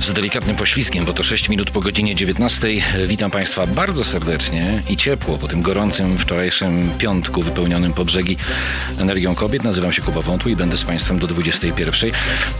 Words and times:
z 0.00 0.12
delikatnym 0.12 0.56
poślizgiem, 0.56 1.04
bo 1.04 1.12
to 1.12 1.22
6 1.22 1.48
minut 1.48 1.70
po 1.70 1.80
godzinie 1.80 2.14
19. 2.14 2.68
Witam 3.06 3.30
Państwa 3.30 3.66
bardzo 3.66 4.04
serdecznie 4.04 4.80
i 4.88 4.96
ciepło 4.96 5.38
po 5.38 5.48
tym 5.48 5.62
gorącym 5.62 6.18
wczorajszym 6.18 6.90
piątku 6.98 7.42
wypełnionym 7.42 7.92
po 7.92 8.04
brzegi 8.04 8.36
energią 8.98 9.34
kobiet. 9.34 9.64
Nazywam 9.64 9.92
się 9.92 10.02
Kuba 10.02 10.22
Wątły 10.22 10.52
i 10.52 10.56
będę 10.56 10.76
z 10.76 10.84
Państwem 10.84 11.18
do 11.18 11.26
21. 11.26 12.10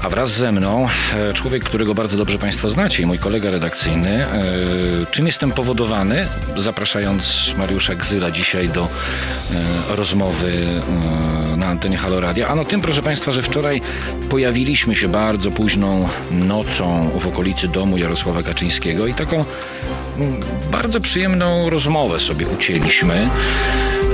A 0.02 0.08
wraz 0.08 0.30
ze 0.30 0.52
mną 0.52 0.88
e, 1.14 1.34
człowiek, 1.34 1.64
którego 1.64 1.94
bardzo 1.94 2.16
dobrze 2.16 2.38
Państwo 2.38 2.68
znacie 2.68 3.02
i 3.02 3.06
mój 3.06 3.18
kolega 3.18 3.50
redakcyjny. 3.50 4.26
E, 4.26 4.42
czym 5.10 5.26
jestem 5.26 5.52
powodowany? 5.52 6.26
Zapraszając 6.56 7.54
Mariusza 7.56 7.94
Gzyla 7.94 8.30
dzisiaj 8.30 8.68
do 8.68 8.82
e, 8.82 9.96
rozmowy 9.96 10.80
na 11.56 11.66
antenie 11.66 11.96
Halo 11.96 12.20
Radia. 12.20 12.48
Ano 12.48 12.64
tym, 12.64 12.80
proszę 12.80 13.02
Państwa, 13.02 13.32
że 13.32 13.42
wczoraj 13.42 13.80
pojawiliśmy 14.30 14.96
się 14.96 15.08
bardzo 15.08 15.50
późną 15.50 16.08
nocą 16.30 17.10
w 17.20 17.26
okolicy 17.30 17.68
domu 17.68 17.98
Jarosława 17.98 18.42
Kaczyńskiego 18.42 19.06
i 19.06 19.14
taką 19.14 19.44
mm, 20.16 20.40
bardzo 20.70 21.00
przyjemną 21.00 21.70
rozmowę 21.70 22.20
sobie 22.20 22.46
ucięliśmy. 22.46 23.28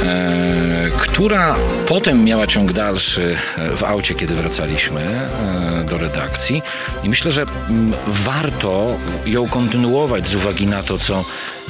E, 0.03 0.91
która 0.99 1.57
potem 1.89 2.25
miała 2.25 2.47
ciąg 2.47 2.73
dalszy 2.73 3.37
w 3.77 3.85
aucie, 3.85 4.15
kiedy 4.15 4.35
wracaliśmy 4.35 5.01
e, 5.01 5.85
do 5.91 5.99
redakcji. 5.99 6.63
I 7.05 7.09
myślę, 7.09 7.33
że 7.33 7.43
mm, 7.43 7.93
warto 8.07 8.97
ją 9.27 9.49
kontynuować 9.49 10.29
z 10.29 10.35
uwagi 10.35 10.67
na 10.67 10.83
to, 10.83 10.99
co 10.99 11.25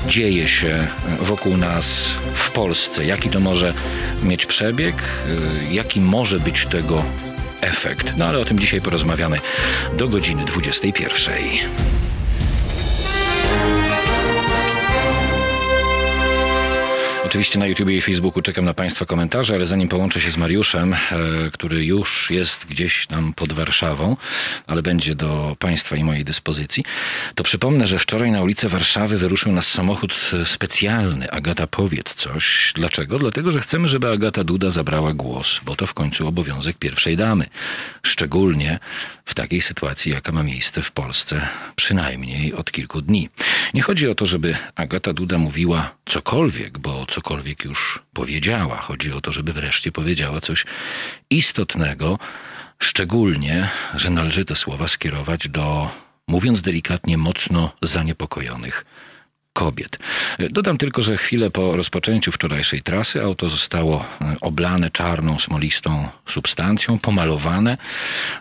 dzieje 0.08 0.48
się 0.48 0.86
wokół 1.18 1.56
nas 1.56 2.08
w 2.34 2.50
Polsce. 2.50 3.06
Jaki 3.06 3.30
to 3.30 3.40
może 3.40 3.74
mieć 4.22 4.46
przebieg, 4.46 4.94
e, 5.70 5.74
jaki 5.74 6.00
może 6.00 6.40
być 6.40 6.66
tego 6.66 7.02
efekt. 7.66 8.12
No 8.16 8.26
ale 8.26 8.38
o 8.38 8.44
tym 8.44 8.58
dzisiaj 8.58 8.80
porozmawiamy 8.80 9.38
do 9.98 10.08
godziny 10.08 10.44
21. 10.44 11.34
Oczywiście 17.36 17.58
na 17.58 17.66
YouTubie 17.66 17.96
i 17.96 18.00
Facebooku 18.00 18.42
czekam 18.42 18.64
na 18.64 18.74
Państwa 18.74 19.06
komentarze, 19.06 19.54
ale 19.54 19.66
zanim 19.66 19.88
połączę 19.88 20.20
się 20.20 20.30
z 20.30 20.36
Mariuszem, 20.36 20.94
e, 20.94 20.98
który 21.52 21.84
już 21.84 22.30
jest 22.30 22.66
gdzieś 22.66 23.06
tam 23.06 23.32
pod 23.32 23.52
Warszawą, 23.52 24.16
ale 24.66 24.82
będzie 24.82 25.14
do 25.14 25.56
Państwa 25.58 25.96
i 25.96 26.04
mojej 26.04 26.24
dyspozycji, 26.24 26.84
to 27.34 27.44
przypomnę, 27.44 27.86
że 27.86 27.98
wczoraj 27.98 28.30
na 28.30 28.42
ulicę 28.42 28.68
Warszawy 28.68 29.18
wyruszył 29.18 29.52
nas 29.52 29.66
samochód 29.66 30.30
specjalny. 30.44 31.30
Agata, 31.30 31.66
powiedz 31.66 32.14
coś. 32.14 32.72
Dlaczego? 32.74 33.18
Dlatego, 33.18 33.52
że 33.52 33.60
chcemy, 33.60 33.88
żeby 33.88 34.10
Agata 34.10 34.44
Duda 34.44 34.70
zabrała 34.70 35.12
głos, 35.12 35.60
bo 35.64 35.76
to 35.76 35.86
w 35.86 35.94
końcu 35.94 36.28
obowiązek 36.28 36.76
pierwszej 36.76 37.16
damy. 37.16 37.46
Szczególnie 38.02 38.78
w 39.26 39.34
takiej 39.34 39.62
sytuacji, 39.62 40.12
jaka 40.12 40.32
ma 40.32 40.42
miejsce 40.42 40.82
w 40.82 40.92
Polsce 40.92 41.48
przynajmniej 41.76 42.54
od 42.54 42.72
kilku 42.72 43.02
dni. 43.02 43.28
Nie 43.74 43.82
chodzi 43.82 44.08
o 44.08 44.14
to, 44.14 44.26
żeby 44.26 44.56
Agata 44.76 45.12
Duda 45.12 45.38
mówiła 45.38 45.94
cokolwiek, 46.06 46.78
bo 46.78 47.06
cokolwiek 47.06 47.64
już 47.64 48.02
powiedziała. 48.12 48.76
Chodzi 48.76 49.12
o 49.12 49.20
to, 49.20 49.32
żeby 49.32 49.52
wreszcie 49.52 49.92
powiedziała 49.92 50.40
coś 50.40 50.64
istotnego, 51.30 52.18
szczególnie, 52.78 53.68
że 53.94 54.10
należy 54.10 54.44
te 54.44 54.56
słowa 54.56 54.88
skierować 54.88 55.48
do, 55.48 55.90
mówiąc 56.28 56.62
delikatnie, 56.62 57.18
mocno 57.18 57.72
zaniepokojonych 57.82 58.84
kobiet. 59.56 59.98
Dodam 60.50 60.78
tylko, 60.78 61.02
że 61.02 61.16
chwilę 61.16 61.50
po 61.50 61.76
rozpoczęciu 61.76 62.32
wczorajszej 62.32 62.82
trasy 62.82 63.22
auto 63.22 63.48
zostało 63.48 64.04
e, 64.20 64.36
oblane 64.40 64.90
czarną, 64.90 65.38
smolistą 65.38 66.08
substancją, 66.26 66.98
pomalowane 66.98 67.78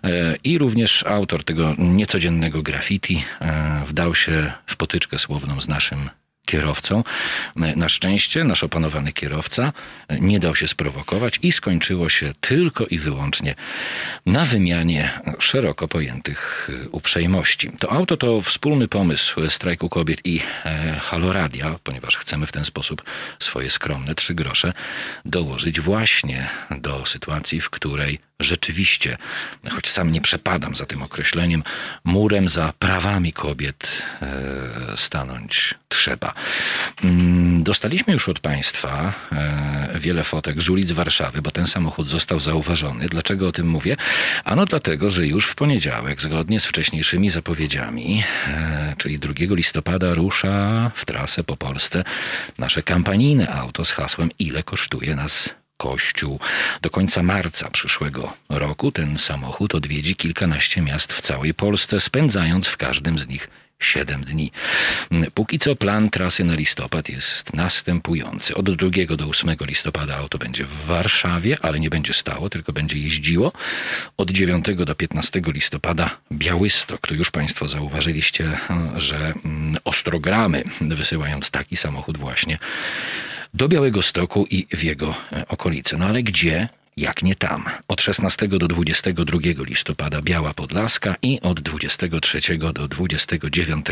e, 0.04 0.36
i 0.44 0.58
również 0.58 1.06
autor 1.06 1.44
tego 1.44 1.76
niecodziennego 1.78 2.62
graffiti 2.62 3.24
e, 3.42 3.82
wdał 3.88 4.16
się 4.16 4.52
w 4.66 4.76
potyczkę 4.76 5.20
słowną 5.20 5.62
z 5.62 5.68
naszym 5.68 6.10
kierowcą. 6.46 7.04
Na 7.56 7.90
szczęście 7.90 8.44
nasz 8.44 8.64
opanowany 8.64 9.14
kierowca 9.14 9.74
nie 10.20 10.40
dał 10.40 10.56
się 10.56 10.68
sprowokować 10.68 11.40
i 11.42 11.52
skończyło 11.52 12.10
się 12.10 12.34
tylko 12.42 12.86
i 12.86 13.00
wyłącznie 13.00 13.56
na 14.26 14.46
wymianie 14.46 15.10
szeroko 15.40 15.88
pojętych 15.88 16.70
uprzejmości. 16.92 17.72
To 17.80 17.92
auto 17.92 18.18
to 18.18 18.42
wspólny 18.42 18.88
pomysł 18.88 19.50
strajku 19.50 19.90
kobiet 19.90 20.26
i 20.26 20.42
e, 20.66 21.00
Haloradia, 21.00 21.80
ponieważ 21.84 22.18
chcemy 22.18 22.46
w 22.48 22.52
ten 22.52 22.66
sposób 22.66 23.04
swoje 23.40 23.70
skromne 23.70 24.16
trzy 24.16 24.34
grosze 24.36 24.74
dołożyć 25.26 25.80
właśnie 25.82 26.50
do 26.72 27.06
sytuacji, 27.06 27.62
w 27.62 27.70
której 27.70 28.20
rzeczywiście, 28.40 29.18
choć 29.72 29.90
sam 29.90 30.12
nie 30.12 30.22
przepadam 30.22 30.76
za 30.76 30.86
tym 30.86 31.02
określeniem, 31.02 31.64
murem 32.04 32.50
za 32.50 32.74
prawami 32.80 33.34
kobiet 33.34 34.04
e, 34.22 34.98
stanąć 34.98 35.76
trzeba. 35.88 36.34
Mm, 37.04 37.64
dostaliśmy 37.64 38.14
już 38.14 38.30
od 38.30 38.40
Państwa 38.40 39.14
e, 39.32 40.00
wiele 40.00 40.24
fotek 40.24 40.62
z 40.62 40.70
ulic 40.70 40.92
Warszawy, 40.92 41.42
bo 41.42 41.52
ten 41.52 41.68
samochód 41.68 42.10
został 42.10 42.40
zauważony. 42.40 43.10
Dlaczego 43.10 43.48
o 43.48 43.52
tym 43.52 43.68
mówię? 43.68 43.98
Ano 44.44 44.66
dlatego, 44.66 45.10
że 45.10 45.28
już 45.28 45.46
w 45.48 45.56
poniedziałek, 45.56 46.22
zgodnie 46.22 46.60
z 46.60 46.66
wcześniejszymi 46.66 47.30
zapowiedziami, 47.30 48.24
e, 48.48 48.96
czyli 48.98 49.20
2 49.20 49.34
listopada 49.56 50.14
rusza 50.14 50.92
w 50.96 51.06
trasę 51.06 51.44
po 51.44 51.58
Polsce 51.58 52.04
nasze 52.58 52.84
kampanijne 52.84 53.50
auto 53.50 53.86
z 53.86 53.92
hasłem 53.92 54.30
Ile 54.40 54.64
kosztuje 54.64 55.16
nas 55.16 55.56
Kościół. 55.78 56.40
Do 56.82 56.90
końca 56.90 57.24
marca 57.24 57.70
przyszłego 57.70 58.34
roku 58.50 58.92
ten 58.92 59.18
samochód 59.18 59.76
odwiedzi 59.76 60.16
kilkanaście 60.16 60.82
miast 60.82 61.14
w 61.14 61.22
całej 61.22 61.54
Polsce, 61.54 62.00
spędzając 62.00 62.68
w 62.68 62.78
każdym 62.78 63.20
z 63.20 63.28
nich 63.28 63.50
7 63.80 64.24
dni. 64.24 64.52
Póki 65.34 65.60
co 65.60 65.76
plan 65.76 66.10
trasy 66.10 66.44
na 66.44 66.54
listopad 66.54 67.10
jest 67.10 67.54
następujący. 67.54 68.56
Od 68.56 68.76
2 68.76 69.16
do 69.18 69.26
8 69.26 69.56
listopada 69.62 70.18
auto 70.18 70.38
będzie 70.38 70.66
w 70.66 70.86
Warszawie, 70.86 71.58
ale 71.62 71.80
nie 71.80 71.90
będzie 71.90 72.14
stało, 72.14 72.50
tylko 72.50 72.74
będzie 72.74 72.98
jeździło. 72.98 73.52
Od 74.18 74.32
9 74.32 74.66
do 74.76 74.96
15 74.96 75.42
listopada 75.48 76.18
Białystok. 76.32 77.08
Tu 77.08 77.16
już 77.16 77.32
Państwo 77.32 77.68
zauważyliście, 77.68 78.58
że 78.98 79.18
mm, 79.18 79.78
ostrogramy, 79.84 80.64
wysyłając 80.82 81.52
taki 81.52 81.78
samochód 81.78 82.18
właśnie 82.18 82.58
do 83.56 83.68
Białego 83.68 84.02
Stoku 84.02 84.48
i 84.50 84.68
w 84.72 84.84
jego 84.84 85.16
e, 85.32 85.48
okolice. 85.48 85.98
No 85.98 86.06
ale 86.06 86.24
gdzie? 86.24 86.70
Jak 86.98 87.24
nie 87.24 87.36
tam. 87.36 87.66
Od 87.88 88.02
16 88.02 88.48
do 88.48 88.68
22 88.68 89.40
listopada 89.58 90.22
Biała 90.22 90.54
Podlaska 90.54 91.16
i 91.22 91.40
od 91.42 91.60
23 91.60 92.58
do 92.58 92.88
29 92.88 93.86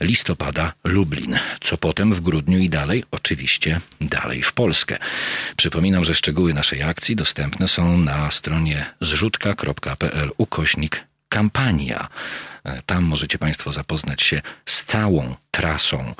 listopada 0.00 0.72
Lublin. 0.84 1.38
Co 1.60 1.76
potem 1.76 2.14
w 2.14 2.20
grudniu 2.20 2.58
i 2.58 2.68
dalej? 2.68 3.04
Oczywiście 3.10 3.80
dalej 4.00 4.42
w 4.42 4.52
Polskę. 4.52 4.98
Przypominam, 5.56 6.04
że 6.04 6.14
szczegóły 6.14 6.54
naszej 6.54 6.82
akcji 6.82 7.16
dostępne 7.16 7.68
są 7.68 7.98
na 7.98 8.30
stronie 8.30 8.86
zrzutka.pl 9.00 10.30
ukośnik 10.36 11.04
kampania. 11.28 12.08
E, 12.64 12.82
tam 12.82 13.04
możecie 13.04 13.38
Państwo 13.38 13.72
zapoznać 13.72 14.22
się 14.22 14.42
z 14.66 14.84
całą 14.84 15.34
trasą 15.50 16.14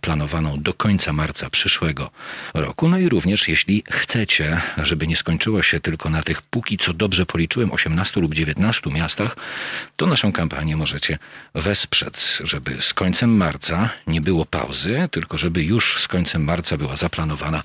planowaną 0.00 0.62
do 0.62 0.74
końca 0.74 1.12
marca 1.12 1.50
przyszłego 1.50 2.10
roku. 2.54 2.88
No 2.88 2.98
i 2.98 3.08
również, 3.08 3.48
jeśli 3.48 3.82
chcecie, 3.90 4.60
żeby 4.82 5.06
nie 5.06 5.16
skończyło 5.16 5.62
się 5.62 5.80
tylko 5.80 6.10
na 6.10 6.22
tych, 6.22 6.42
póki 6.42 6.78
co 6.78 6.92
dobrze 6.92 7.26
policzyłem, 7.26 7.72
18 7.72 8.20
lub 8.20 8.34
19 8.34 8.90
miastach, 8.90 9.36
to 9.96 10.06
naszą 10.06 10.32
kampanię 10.32 10.76
możecie 10.76 11.18
wesprzeć, 11.54 12.16
żeby 12.40 12.76
z 12.80 12.94
końcem 12.94 13.36
marca 13.36 13.90
nie 14.06 14.20
było 14.20 14.44
pauzy, 14.44 15.08
tylko 15.10 15.38
żeby 15.38 15.62
już 15.62 16.00
z 16.00 16.08
końcem 16.08 16.44
marca 16.44 16.76
była 16.76 16.96
zaplanowana 16.96 17.62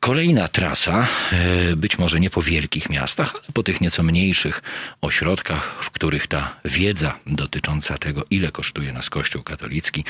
kolejna 0.00 0.48
trasa, 0.48 1.06
e, 1.32 1.76
być 1.76 1.98
może 1.98 2.20
nie 2.20 2.30
po 2.30 2.42
wielkich 2.42 2.90
miastach, 2.90 3.34
ale 3.34 3.52
po 3.52 3.62
tych 3.62 3.80
nieco 3.80 4.02
mniejszych 4.02 4.62
ośrodkach, 5.00 5.74
w 5.80 5.90
których 5.90 6.26
ta 6.26 6.56
wiedza 6.64 7.18
dotycząca 7.26 7.98
tego, 7.98 8.24
ile 8.30 8.52
kosztuje 8.52 8.92
nas 8.92 9.10
Kościół 9.10 9.42
katolicki, 9.42 10.04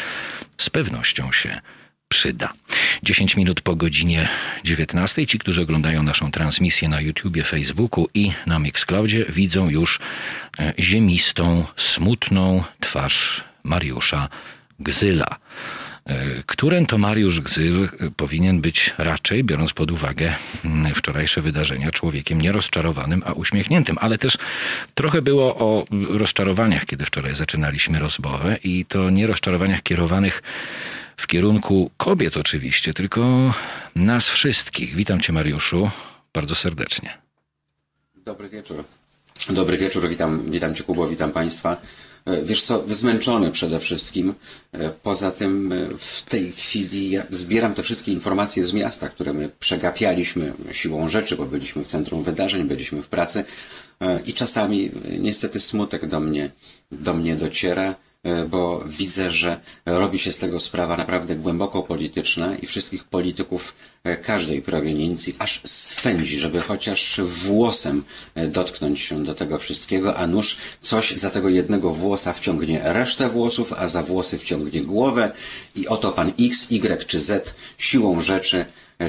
z 0.58 0.70
pewnością 0.70 1.32
się 1.32 1.60
przyda. 2.08 2.52
10 3.02 3.36
minut 3.36 3.60
po 3.60 3.76
godzinie 3.76 4.28
19. 4.64 5.26
Ci, 5.26 5.38
którzy 5.38 5.62
oglądają 5.62 6.02
naszą 6.02 6.30
transmisję 6.30 6.88
na 6.88 7.00
YouTubie, 7.00 7.44
Facebooku 7.44 8.08
i 8.14 8.32
na 8.46 8.58
Mixcloudzie, 8.58 9.24
widzą 9.28 9.68
już 9.68 10.00
e, 10.58 10.72
ziemistą, 10.78 11.64
smutną 11.76 12.64
twarz 12.80 13.44
Mariusza 13.64 14.28
Gzyla. 14.80 15.36
E, 16.06 16.42
którym 16.46 16.86
to 16.86 16.98
Mariusz 16.98 17.40
Gzyl 17.40 17.88
powinien 18.16 18.60
być 18.60 18.94
raczej, 18.98 19.44
biorąc 19.44 19.72
pod 19.72 19.90
uwagę 19.90 20.34
mm, 20.64 20.94
wczorajsze 20.94 21.42
wydarzenia, 21.42 21.90
człowiekiem 21.90 22.40
nierozczarowanym, 22.40 23.22
a 23.26 23.32
uśmiechniętym. 23.32 23.96
Ale 24.00 24.18
też 24.18 24.38
trochę 24.94 25.22
było 25.22 25.56
o 25.56 25.84
rozczarowaniach, 26.08 26.86
kiedy 26.86 27.04
wczoraj 27.04 27.34
zaczynaliśmy 27.34 27.98
rozmowę 27.98 28.58
i 28.64 28.84
to 28.88 29.10
nie 29.10 29.26
rozczarowaniach 29.26 29.82
kierowanych 29.82 30.42
w 31.16 31.26
kierunku 31.26 31.90
kobiet 31.96 32.36
oczywiście, 32.36 32.94
tylko 32.94 33.54
nas 33.96 34.28
wszystkich. 34.28 34.94
Witam 34.94 35.20
cię 35.20 35.32
Mariuszu 35.32 35.90
bardzo 36.32 36.54
serdecznie. 36.54 37.18
Dobry 38.24 38.48
wieczór. 38.48 38.84
Dobry 39.50 39.76
wieczór, 39.78 40.08
witam, 40.08 40.50
witam 40.50 40.74
cię 40.74 40.84
Kubo, 40.84 41.08
witam 41.08 41.30
państwa. 41.30 41.76
Wiesz 42.42 42.62
co, 42.62 42.84
zmęczony 42.88 43.50
przede 43.50 43.80
wszystkim. 43.80 44.34
Poza 45.02 45.30
tym 45.30 45.74
w 45.98 46.22
tej 46.22 46.52
chwili 46.52 47.10
ja 47.10 47.22
zbieram 47.30 47.74
te 47.74 47.82
wszystkie 47.82 48.12
informacje 48.12 48.64
z 48.64 48.72
miasta, 48.72 49.08
które 49.08 49.32
my 49.32 49.48
przegapialiśmy 49.60 50.52
siłą 50.72 51.08
rzeczy, 51.08 51.36
bo 51.36 51.46
byliśmy 51.46 51.84
w 51.84 51.88
centrum 51.88 52.24
wydarzeń, 52.24 52.64
byliśmy 52.64 53.02
w 53.02 53.08
pracy 53.08 53.44
i 54.26 54.34
czasami 54.34 54.90
niestety 55.18 55.60
smutek 55.60 56.06
do 56.06 56.20
mnie, 56.20 56.50
do 56.92 57.14
mnie 57.14 57.36
dociera 57.36 57.94
E, 57.94 58.13
bo 58.48 58.84
widzę, 58.86 59.30
że 59.30 59.60
robi 59.86 60.18
się 60.18 60.32
z 60.32 60.38
tego 60.38 60.60
sprawa 60.60 60.96
naprawdę 60.96 61.36
głęboko 61.36 61.82
polityczna 61.82 62.56
i 62.56 62.66
wszystkich 62.66 63.04
polityków 63.04 63.74
e, 64.04 64.16
każdej 64.16 64.62
proweniencji 64.62 65.34
aż 65.38 65.60
swędzi, 65.64 66.38
żeby 66.38 66.60
chociaż 66.60 67.20
włosem 67.24 68.04
e, 68.34 68.46
dotknąć 68.46 69.00
się 69.00 69.24
do 69.24 69.34
tego 69.34 69.58
wszystkiego, 69.58 70.16
a 70.16 70.26
nuż 70.26 70.56
coś 70.80 71.16
za 71.16 71.30
tego 71.30 71.48
jednego 71.48 71.90
włosa 71.90 72.32
wciągnie 72.32 72.80
resztę 72.84 73.28
włosów, 73.28 73.72
a 73.72 73.88
za 73.88 74.02
włosy 74.02 74.38
wciągnie 74.38 74.80
głowę 74.80 75.32
i 75.76 75.88
oto 75.88 76.12
pan 76.12 76.32
X, 76.40 76.66
Y 76.70 77.06
czy 77.06 77.20
Z 77.20 77.54
siłą 77.78 78.20
rzeczy, 78.20 78.64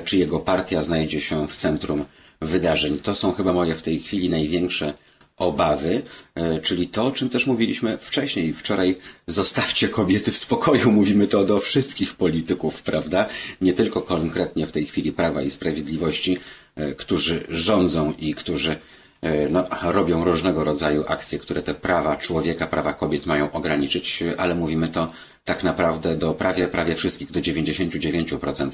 czy 0.06 0.18
jego 0.18 0.40
partia 0.40 0.82
znajdzie 0.82 1.22
się 1.22 1.48
w 1.48 1.56
centrum 1.56 2.06
wydarzeń. 2.42 3.00
To 3.00 3.16
są 3.16 3.34
chyba 3.34 3.54
moje 3.54 3.76
w 3.76 3.82
tej 3.82 4.00
chwili 4.00 4.30
największe 4.30 4.94
obawy, 5.38 6.02
e, 6.36 6.62
czyli 6.62 6.88
to, 6.88 7.06
o 7.06 7.12
czym 7.12 7.30
też 7.30 7.48
mówiliśmy 7.48 7.98
wcześniej. 7.98 8.54
Wczoraj 8.54 8.98
zostawcie 9.28 9.88
kobiety 9.88 10.32
w 10.32 10.38
spokoju. 10.38 10.92
Mówimy 10.92 11.28
to 11.28 11.46
do 11.46 11.60
wszystkich 11.60 12.16
polityków, 12.16 12.82
prawda? 12.82 13.26
Nie 13.62 13.74
tylko 13.74 14.02
konkretnie 14.02 14.68
w 14.68 14.72
tej 14.72 14.86
chwili 14.86 15.12
Prawa 15.12 15.42
i 15.42 15.52
Sprawiedliwości, 15.52 16.38
e, 16.76 16.94
którzy 16.94 17.46
rządzą 17.50 18.14
i 18.20 18.36
którzy 18.36 18.76
e, 19.22 19.50
no, 19.50 19.68
robią 19.82 20.24
różnego 20.24 20.64
rodzaju 20.64 21.04
akcje, 21.08 21.40
które 21.40 21.62
te 21.62 21.74
prawa 21.74 22.18
człowieka, 22.18 22.68
prawa 22.68 22.94
kobiet 22.94 23.26
mają 23.26 23.52
ograniczyć, 23.52 24.24
ale 24.38 24.56
mówimy 24.56 24.88
to 24.88 25.12
tak 25.46 25.64
naprawdę 25.64 26.16
do 26.16 26.34
prawie, 26.34 26.68
prawie 26.68 26.96
wszystkich, 26.96 27.32
do 27.32 27.40
99% 27.40 28.70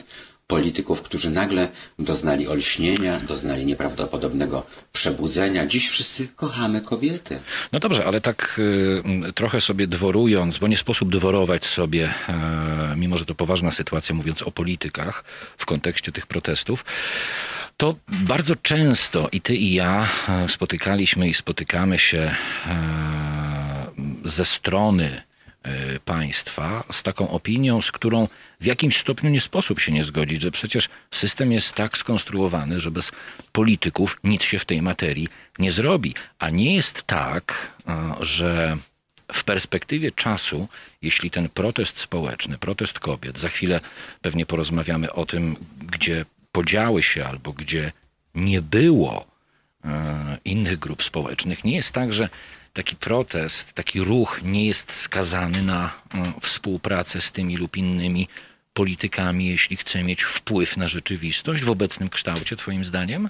polityków, 0.52 1.02
którzy 1.02 1.30
nagle 1.30 1.68
doznali 2.00 2.48
olśnienia, 2.48 3.20
doznali 3.20 3.66
nieprawdopodobnego 3.66 4.66
przebudzenia. 4.94 5.66
Dziś 5.66 5.90
wszyscy 5.90 6.28
kochamy 6.28 6.82
kobiety. 6.82 7.40
No 7.72 7.80
dobrze, 7.80 8.06
ale 8.06 8.22
tak 8.22 8.60
y, 9.30 9.34
trochę 9.34 9.62
sobie 9.62 9.88
dworując, 9.88 10.58
bo 10.58 10.68
nie 10.68 10.78
sposób 10.78 11.12
dworować 11.12 11.66
sobie, 11.66 12.14
y, 12.94 12.96
mimo 12.96 13.18
że 13.18 13.26
to 13.26 13.36
poważna 13.36 13.72
sytuacja, 13.72 14.16
mówiąc 14.16 14.42
o 14.42 14.52
politykach 14.52 15.24
w 15.58 15.66
kontekście 15.66 16.12
tych 16.12 16.28
protestów, 16.28 16.86
to 17.78 17.96
bardzo 18.08 18.56
często 18.56 19.30
i 19.32 19.42
ty 19.42 19.56
i 19.56 19.74
ja 19.74 20.08
e, 20.30 20.50
spotykaliśmy 20.50 21.30
i 21.30 21.34
spotykamy 21.34 22.00
się 22.00 22.18
e, 22.18 22.36
ze 24.26 24.46
strony 24.46 25.22
państwa 26.06 26.84
z 26.92 27.04
taką 27.04 27.30
opinią, 27.30 27.82
z 27.82 27.92
którą 27.92 28.28
w 28.60 28.66
jakimś 28.66 28.98
stopniu 28.98 29.30
nie 29.30 29.42
sposób 29.42 29.80
się 29.80 29.92
nie 29.92 30.04
zgodzić, 30.04 30.42
że 30.42 30.52
przecież 30.52 30.90
system 31.12 31.52
jest 31.52 31.74
tak 31.74 31.98
skonstruowany, 31.98 32.80
że 32.80 32.92
bez 32.92 33.12
polityków 33.52 34.20
nic 34.24 34.44
się 34.44 34.60
w 34.60 34.66
tej 34.66 34.82
materii 34.82 35.28
nie 35.60 35.72
zrobi. 35.72 36.16
A 36.40 36.50
nie 36.50 36.76
jest 36.76 37.04
tak, 37.04 37.72
e, 37.88 38.16
że 38.20 38.78
w 39.34 39.44
perspektywie 39.44 40.12
czasu, 40.12 40.68
jeśli 41.02 41.32
ten 41.32 41.50
protest 41.50 42.00
społeczny, 42.00 42.58
protest 42.58 43.00
kobiet, 43.00 43.40
za 43.40 43.50
chwilę 43.50 43.80
pewnie 44.22 44.46
porozmawiamy 44.46 45.14
o 45.14 45.26
tym, 45.26 45.56
gdzie 45.82 46.26
podziały 46.52 47.04
się 47.04 47.26
albo 47.26 47.54
gdzie 47.54 47.92
nie 48.36 48.62
było 48.62 49.26
e, 49.86 50.38
innych 50.46 50.80
grup 50.80 51.04
społecznych, 51.04 51.64
nie 51.64 51.76
jest 51.76 51.92
tak, 51.92 52.14
że 52.14 52.30
taki 52.74 52.96
protest, 52.96 53.74
taki 53.74 54.00
ruch 54.00 54.40
nie 54.44 54.66
jest 54.66 54.92
skazany 54.92 55.62
na 55.62 56.02
mm, 56.14 56.34
współpracę 56.42 57.22
z 57.22 57.32
tymi 57.32 57.58
lub 57.58 57.78
innymi 57.78 58.28
politykami, 58.74 59.48
jeśli 59.48 59.78
chce 59.78 60.04
mieć 60.04 60.24
wpływ 60.24 60.78
na 60.78 60.88
rzeczywistość 60.88 61.64
w 61.64 61.70
obecnym 61.70 62.10
kształcie, 62.10 62.56
Twoim 62.56 62.86
zdaniem? 62.86 63.30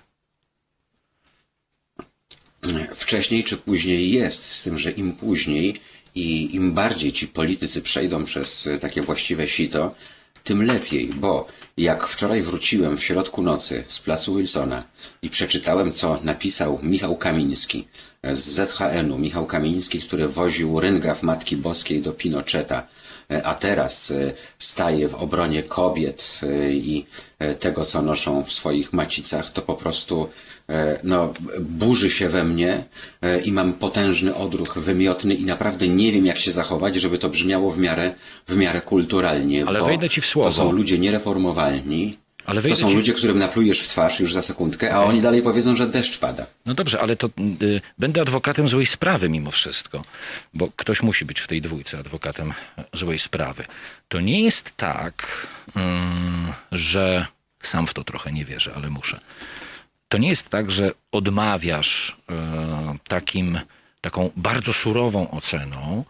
Wcześniej 2.96 3.44
czy 3.44 3.58
później 3.58 4.12
jest, 4.12 4.46
z 4.46 4.64
tym, 4.64 4.80
że 4.80 4.92
im 4.92 5.14
później 5.14 5.76
i 6.16 6.56
im 6.56 6.74
bardziej 6.74 7.12
ci 7.12 7.28
politycy 7.28 7.82
przejdą 7.82 8.26
przez 8.26 8.70
takie 8.82 9.02
właściwe 9.02 9.48
sito, 9.48 9.96
tym 10.44 10.66
lepiej, 10.66 11.08
bo 11.08 11.48
jak 11.78 12.08
wczoraj 12.08 12.42
wróciłem 12.42 12.98
w 12.98 13.04
środku 13.04 13.42
nocy 13.42 13.84
z 13.88 14.00
placu 14.00 14.36
Wilsona 14.36 14.84
i 15.22 15.30
przeczytałem, 15.30 15.94
co 15.94 16.20
napisał 16.24 16.80
Michał 16.84 17.18
Kamiński, 17.18 17.88
z 18.24 18.40
ZHN-u, 18.40 19.18
Michał 19.18 19.46
Kamiński, 19.46 20.00
który 20.00 20.28
woził 20.28 20.80
ryngraf 20.80 21.24
Matki 21.24 21.58
Boskiej 21.58 22.02
do 22.02 22.14
Pinocheta, 22.14 22.88
e, 23.32 23.44
a 23.44 23.56
teraz 23.56 24.12
e, 24.12 24.32
staje 24.60 25.10
w 25.10 25.16
obronie 25.16 25.64
kobiet 25.64 26.40
e, 26.44 26.72
i 26.72 27.06
tego, 27.60 27.86
co 27.86 28.02
noszą 28.02 28.44
w 28.44 28.54
swoich 28.54 28.94
macicach, 28.94 29.50
to 29.50 29.62
po 29.62 29.74
prostu 29.74 30.30
no, 31.04 31.34
burzy 31.60 32.10
się 32.10 32.30
we 32.30 32.44
mnie 32.44 32.84
i 33.44 33.52
mam 33.52 33.74
potężny 33.74 34.36
odruch 34.36 34.78
wymiotny 34.78 35.34
i 35.34 35.46
naprawdę 35.46 35.88
nie 35.88 36.12
wiem, 36.12 36.26
jak 36.26 36.40
się 36.40 36.52
zachować, 36.52 36.96
żeby 36.96 37.18
to 37.18 37.30
brzmiało 37.30 37.72
w 37.72 37.78
miarę, 37.78 38.14
w 38.48 38.56
miarę 38.58 38.82
kulturalnie. 38.82 39.66
Ale 39.66 39.84
wejdę 39.84 40.10
ci 40.10 40.22
w 40.22 40.26
słowo. 40.26 40.50
To 40.50 40.56
są 40.56 40.72
ludzie 40.72 41.00
niereformowalni, 41.00 42.18
ale 42.46 42.62
to 42.62 42.76
są 42.76 42.90
ci... 42.90 42.96
ludzie, 42.96 43.14
którym 43.14 43.38
naplujesz 43.38 43.82
w 43.82 43.88
twarz 43.88 44.20
już 44.20 44.34
za 44.34 44.42
sekundkę, 44.42 44.94
a 44.94 45.04
oni 45.04 45.22
dalej 45.22 45.42
powiedzą, 45.42 45.76
że 45.76 45.88
deszcz 45.88 46.18
pada. 46.18 46.46
No 46.66 46.74
dobrze, 46.74 47.02
ale 47.02 47.16
to 47.16 47.28
y, 47.62 47.82
będę 47.98 48.22
adwokatem 48.22 48.68
złej 48.68 48.86
sprawy 48.86 49.30
mimo 49.30 49.52
wszystko, 49.52 50.04
bo 50.54 50.70
ktoś 50.76 51.02
musi 51.02 51.26
być 51.26 51.40
w 51.40 51.48
tej 51.48 51.62
dwójce 51.62 51.98
adwokatem 51.98 52.54
złej 52.94 53.20
sprawy. 53.20 53.66
To 54.08 54.22
nie 54.22 54.42
jest 54.42 54.72
tak, 54.78 55.48
y, 55.68 55.80
że 56.72 57.26
sam 57.62 57.88
w 57.88 57.94
to 57.94 58.04
trochę 58.04 58.32
nie 58.32 58.46
wierzę, 58.46 58.72
ale 58.76 58.90
muszę. 58.90 59.20
To 60.12 60.18
nie 60.18 60.30
jest 60.30 60.50
tak, 60.50 60.72
że 60.72 60.92
odmawiasz 61.12 62.10
y, 62.10 62.34
takim, 63.08 63.60
taką 64.02 64.32
bardzo 64.36 64.74
surową 64.74 65.32
oceną 65.32 66.04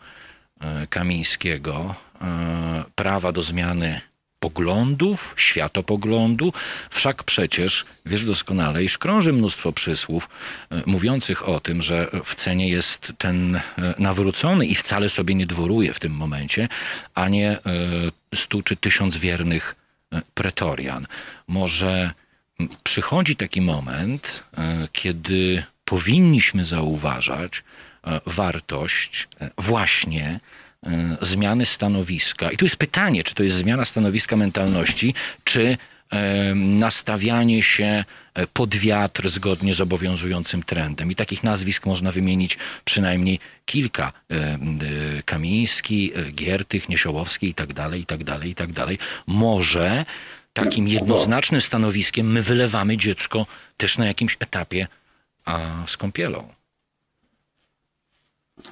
y, 0.83 0.87
Kamińskiego 0.87 1.95
y, 2.15 2.25
prawa 2.95 3.31
do 3.31 3.43
zmiany 3.43 4.01
poglądów, 4.39 5.33
światopoglądu. 5.37 6.53
Wszak 6.89 7.23
przecież 7.23 7.85
wiesz 8.05 8.25
doskonale, 8.25 8.83
iż 8.83 8.97
krąży 8.97 9.33
mnóstwo 9.33 9.71
przysłów 9.71 10.29
e, 10.71 10.81
mówiących 10.85 11.49
o 11.49 11.59
tym, 11.59 11.81
że 11.81 12.07
w 12.25 12.35
cenie 12.35 12.69
jest 12.69 13.13
ten 13.17 13.55
e, 13.55 13.61
nawrócony 13.99 14.65
i 14.65 14.75
wcale 14.75 15.09
sobie 15.09 15.35
nie 15.35 15.47
dworuje 15.47 15.93
w 15.93 15.99
tym 15.99 16.11
momencie, 16.11 16.69
a 17.15 17.29
nie 17.29 17.49
e, 17.51 17.59
stu 18.35 18.61
czy 18.61 18.75
tysiąc 18.75 19.17
wiernych 19.17 19.75
pretorian. 20.33 21.07
Może 21.47 22.13
przychodzi 22.83 23.35
taki 23.35 23.61
moment, 23.61 24.43
kiedy 24.91 25.63
powinniśmy 25.85 26.65
zauważać 26.65 27.63
wartość 28.25 29.27
właśnie 29.57 30.39
E, 30.85 31.17
zmiany 31.21 31.65
stanowiska. 31.65 32.51
I 32.51 32.57
tu 32.57 32.65
jest 32.65 32.75
pytanie, 32.75 33.23
czy 33.23 33.35
to 33.35 33.43
jest 33.43 33.55
zmiana 33.55 33.85
stanowiska 33.85 34.35
mentalności, 34.35 35.13
czy 35.43 35.77
e, 36.09 36.55
nastawianie 36.55 37.63
się 37.63 38.03
e, 38.33 38.47
pod 38.47 38.75
wiatr 38.75 39.29
zgodnie 39.29 39.73
z 39.73 39.81
obowiązującym 39.81 40.63
trendem. 40.63 41.11
I 41.11 41.15
takich 41.15 41.43
nazwisk 41.43 41.85
można 41.85 42.11
wymienić 42.11 42.57
przynajmniej 42.85 43.39
kilka. 43.65 44.13
Kamiński, 45.25 46.11
Giertych, 46.31 46.89
Niesiołowski 46.89 47.49
i 47.49 47.53
tak 47.53 47.73
dalej, 47.73 48.01
i 48.01 48.05
tak 48.05 48.23
dalej, 48.23 48.49
i 48.49 48.55
tak 48.55 48.71
dalej. 48.71 48.97
Może 49.27 50.05
takim 50.53 50.87
jednoznacznym 50.87 51.61
stanowiskiem 51.61 52.31
my 52.31 52.43
wylewamy 52.43 52.97
dziecko 52.97 53.45
też 53.77 53.97
na 53.97 54.05
jakimś 54.07 54.37
etapie 54.39 54.87
a, 55.45 55.83
z 55.87 55.97
kąpielą. 55.97 56.47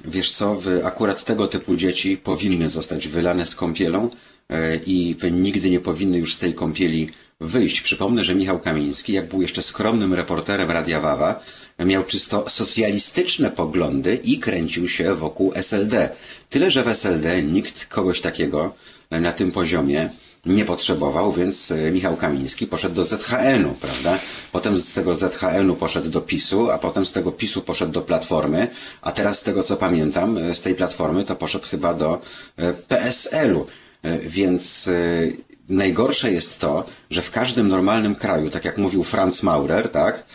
Wiesz 0.04 0.32
co, 0.32 0.60
akurat 0.84 1.24
tego 1.24 1.48
typu 1.48 1.76
dzieci 1.76 2.16
powinny 2.16 2.68
zostać 2.68 3.08
wylane 3.08 3.46
z 3.46 3.54
kąpielą 3.54 4.10
e, 4.48 4.76
i 4.76 5.16
nigdy 5.32 5.70
nie 5.70 5.80
powinny 5.80 6.18
już 6.18 6.34
z 6.34 6.38
tej 6.38 6.54
kąpieli 6.54 7.10
wyjść. 7.40 7.80
Przypomnę, 7.80 8.24
że 8.24 8.34
Michał 8.34 8.58
Kamiński, 8.58 9.12
jak 9.12 9.28
był 9.28 9.42
jeszcze 9.42 9.62
skromnym 9.62 10.14
reporterem 10.14 10.70
Radia 10.70 11.00
Wawa, 11.00 11.42
miał 11.78 12.04
czysto 12.04 12.44
socjalistyczne 12.48 13.50
poglądy 13.50 14.16
i 14.24 14.38
kręcił 14.38 14.88
się 14.88 15.14
wokół 15.14 15.52
SLD. 15.54 16.08
Tyle, 16.48 16.70
że 16.70 16.84
w 16.84 16.88
SLD 16.88 17.42
nikt 17.42 17.86
kogoś 17.86 18.20
takiego 18.20 18.74
na 19.10 19.32
tym 19.32 19.52
poziomie 19.52 20.10
nie 20.46 20.64
potrzebował, 20.64 21.32
więc 21.32 21.70
e, 21.70 21.90
Michał 21.90 22.16
Kamiński 22.16 22.66
poszedł 22.66 22.94
do 22.94 23.04
ZHN-u, 23.04 23.74
prawda? 23.74 24.18
Potem 24.52 24.78
z 24.78 24.92
tego 24.92 25.14
ZHN-u 25.14 25.76
poszedł 25.76 26.10
do 26.10 26.20
PiSu, 26.20 26.70
a 26.70 26.78
potem 26.78 27.06
z 27.06 27.12
tego 27.12 27.32
PiSu 27.32 27.62
poszedł 27.62 27.92
do 27.92 28.00
Platformy, 28.00 28.68
a 29.02 29.12
teraz 29.12 29.38
z 29.38 29.42
tego 29.42 29.62
co 29.62 29.76
pamiętam, 29.76 30.38
e, 30.38 30.54
z 30.54 30.62
tej 30.62 30.74
Platformy 30.74 31.24
to 31.24 31.36
poszedł 31.36 31.66
chyba 31.68 31.94
do 31.94 32.20
e, 32.56 32.72
PSL-u. 32.72 33.66
Więc 34.22 34.90
najgorsze 35.68 36.32
jest 36.32 36.60
to, 36.60 36.84
że 37.10 37.22
w 37.22 37.30
każdym 37.30 37.68
normalnym 37.68 38.14
kraju, 38.14 38.50
tak 38.50 38.64
jak 38.64 38.78
mówił 38.78 39.04
Franz 39.04 39.42
Maurer, 39.42 39.88
tak, 39.88 40.26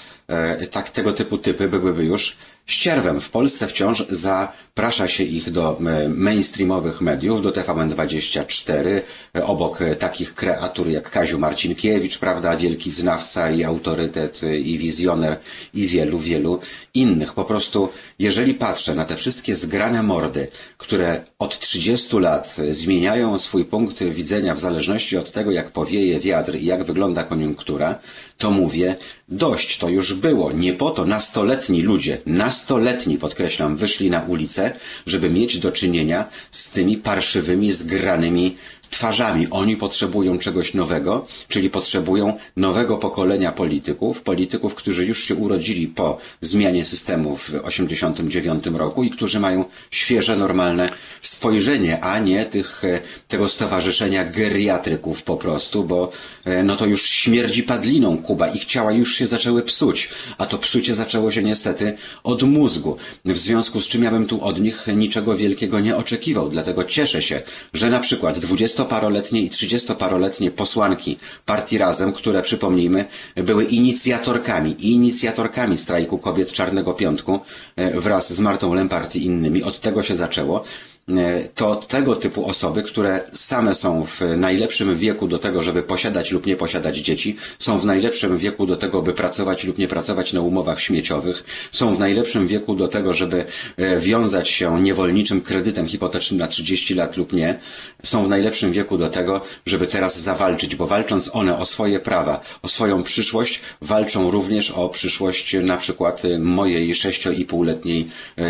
tak 0.72 0.90
tego 0.90 1.14
typu 1.14 1.38
typy 1.38 1.68
byłyby 1.68 2.06
już 2.06 2.36
ścierwem. 2.66 3.22
W 3.22 3.30
Polsce 3.30 3.68
wciąż 3.68 4.04
zaprasza 4.10 5.08
się 5.08 5.24
ich 5.24 5.52
do 5.52 5.80
e, 5.80 6.10
mainstreamowych 6.10 7.02
mediów, 7.02 7.42
do 7.42 7.52
TVN24, 7.52 9.02
e, 9.36 9.46
obok 9.46 9.82
e, 9.82 9.96
takich 9.96 10.34
kreatur 10.34 10.88
jak 10.88 11.12
Kaziu 11.12 11.40
Marcinkiewicz, 11.40 12.18
prawda, 12.18 12.58
wielki 12.58 12.92
znawca 12.92 13.52
i 13.52 13.64
autorytet 13.64 14.42
i 14.64 14.78
wizjoner 14.78 15.40
i 15.74 15.88
wielu, 15.88 16.20
wielu 16.20 16.60
innych. 16.94 17.34
Po 17.34 17.46
prostu, 17.46 17.90
jeżeli 18.20 18.54
patrzę 18.54 18.96
na 18.96 19.06
te 19.06 19.16
wszystkie 19.16 19.56
zgrane 19.56 20.04
mordy, 20.04 20.48
które 20.78 21.24
od 21.40 21.60
30 21.60 22.20
lat 22.20 22.56
zmieniają 22.70 23.40
swój 23.40 23.66
punkt 23.66 24.04
widzenia 24.04 24.56
w 24.56 24.60
zależności 24.60 25.18
od 25.18 25.32
tego, 25.32 25.52
jak 25.52 25.72
powieje 25.72 26.20
wiatr 26.20 26.56
i 26.56 26.66
jak 26.66 26.84
wygląda 26.84 27.24
koniunktura, 27.24 28.00
to 28.38 28.52
mówię, 28.52 28.96
dość, 29.30 29.78
to 29.78 29.90
już 29.90 30.14
było. 30.14 30.52
Nie 30.52 30.74
po 30.74 30.90
to 30.90 31.06
nastoletni 31.06 31.82
ludzie, 31.82 32.18
nastoletni 32.26 33.18
podkreślam, 33.18 33.78
wyszli 33.78 34.10
na 34.10 34.22
ulicę, 34.22 34.72
żeby 35.06 35.30
mieć 35.30 35.58
do 35.58 35.72
czynienia 35.72 36.26
z 36.52 36.70
tymi 36.70 36.98
parszywymi, 36.98 37.72
zgranymi 37.72 38.58
twarzami. 38.90 39.48
Oni 39.52 39.78
potrzebują 39.78 40.40
czegoś 40.40 40.74
nowego, 40.74 41.28
czyli 41.48 41.70
potrzebują 41.70 42.38
nowego 42.58 42.98
pokolenia 42.98 43.52
polityków, 43.52 44.22
polityków, 44.22 44.76
którzy 44.76 45.06
już 45.06 45.24
się 45.24 45.36
urodzili 45.36 45.88
po 45.88 46.18
zmianie 46.42 46.86
systemu 46.86 47.38
w 47.38 47.54
89 47.64 48.66
roku 48.66 49.04
i 49.04 49.10
którzy 49.10 49.40
mają 49.40 49.66
świeże, 49.92 50.36
normalne 50.36 50.90
spojrzenie, 51.22 52.04
a 52.04 52.20
nie 52.20 52.46
tych, 52.46 52.84
e, 52.84 53.00
tego 53.28 53.48
stowarzyszenia 53.48 54.26
geriatryków 54.26 55.24
po 55.24 55.38
prostu, 55.38 55.84
bo 55.84 56.12
e, 56.46 56.64
no 56.64 56.76
to 56.76 56.86
już 56.86 57.02
śmierdzi 57.10 57.64
padliną 57.64 58.18
Kuba. 58.18 58.48
Ich 58.48 58.66
ciała 58.66 58.92
już 58.92 59.16
się 59.16 59.28
zaczęły 59.28 59.62
psuć, 59.62 60.10
a 60.38 60.46
to 60.46 60.58
psucie 60.58 60.96
zaczęło 60.96 61.32
się 61.32 61.44
niestety 61.44 61.98
od 62.24 62.44
mózgu. 62.44 62.98
W 63.26 63.38
związku 63.38 63.82
z 63.82 63.88
czym 63.88 64.04
ja 64.04 64.12
bym 64.12 64.26
tu 64.26 64.44
od 64.44 64.62
nich 64.62 64.88
niczego 64.96 65.38
wielkiego 65.38 65.80
nie 65.80 65.96
oczekiwał. 65.98 66.50
Dlatego 66.50 66.84
cieszę 66.84 67.22
się, 67.22 67.42
że 67.74 67.90
na 67.90 68.00
przykład 68.00 68.40
20-paroletnie 68.76 69.42
i 69.42 69.50
30-paroletnie 69.50 70.52
posłanki 70.52 71.18
partii 71.46 71.78
Razem, 71.78 72.12
które 72.12 72.42
przypomnijmy, 72.42 73.06
były 73.36 73.64
inicjatorkami, 73.64 74.76
inicjatorkami 74.80 75.78
strajku 75.78 76.18
kobiet 76.18 76.52
Czarnego 76.52 76.94
Piątku 76.94 77.40
e, 77.76 78.02
wraz 78.02 78.34
z 78.34 78.40
Martą 78.40 78.74
Lempart 78.74 79.16
i 79.16 79.26
innymi. 79.26 79.64
Od 79.64 79.80
tego 79.80 80.04
się 80.04 80.16
zaczęło. 80.16 80.64
E, 81.10 81.50
to 81.56 81.76
tego 81.76 82.16
typu 82.16 82.46
osoby, 82.46 82.84
które 82.84 83.20
same 83.34 83.76
są 83.76 84.06
w 84.06 84.22
najlepszym 84.38 84.98
wieku 84.98 85.28
do 85.28 85.38
tego, 85.38 85.64
żeby 85.64 85.84
posiadać 85.84 86.32
lub 86.32 86.46
nie 86.46 86.56
posiadać 86.56 86.98
dzieci, 86.98 87.36
są 87.60 87.80
w 87.80 87.86
najlepszym 87.86 88.38
wieku 88.38 88.66
do 88.66 88.76
tego, 88.76 89.02
by 89.02 89.14
pracować 89.14 89.64
lub 89.64 89.78
nie 89.78 89.88
pracować 89.88 90.34
na 90.34 90.42
umowach 90.42 90.82
śmieciowych, 90.82 91.44
są 91.72 91.96
w 91.96 92.00
najlepszym 92.00 92.48
wieku 92.48 92.76
do 92.76 92.88
tego, 92.88 93.14
żeby 93.14 93.46
e, 93.78 94.00
wiązać 94.00 94.50
się 94.50 94.82
niewolniczym 94.82 95.42
kredytem 95.42 95.88
hipotecznym 95.88 96.40
na 96.40 96.48
30 96.48 96.96
lat 96.96 97.18
lub 97.18 97.34
nie, 97.34 97.60
są 98.04 98.26
w 98.26 98.30
najlepszym 98.30 98.72
wieku 98.72 98.98
do 98.98 99.10
tego, 99.10 99.42
żeby 99.66 99.88
teraz 99.88 100.20
zawalczyć, 100.20 100.76
bo 100.76 100.88
walcząc 100.88 101.30
one 101.34 101.58
o 101.58 101.66
swoje 101.66 102.00
prawa, 102.00 102.42
o 102.62 102.68
swoją 102.68 103.04
przyszłość, 103.04 103.62
walczą 103.82 104.32
również 104.32 104.72
o 104.72 104.90
przyszłość 104.90 105.56
na 105.64 105.78
przykład 105.78 106.26
e, 106.26 106.40
mojej 106.40 106.96
sześcio 106.96 107.32
i 107.32 107.46
półletniej 107.46 108.06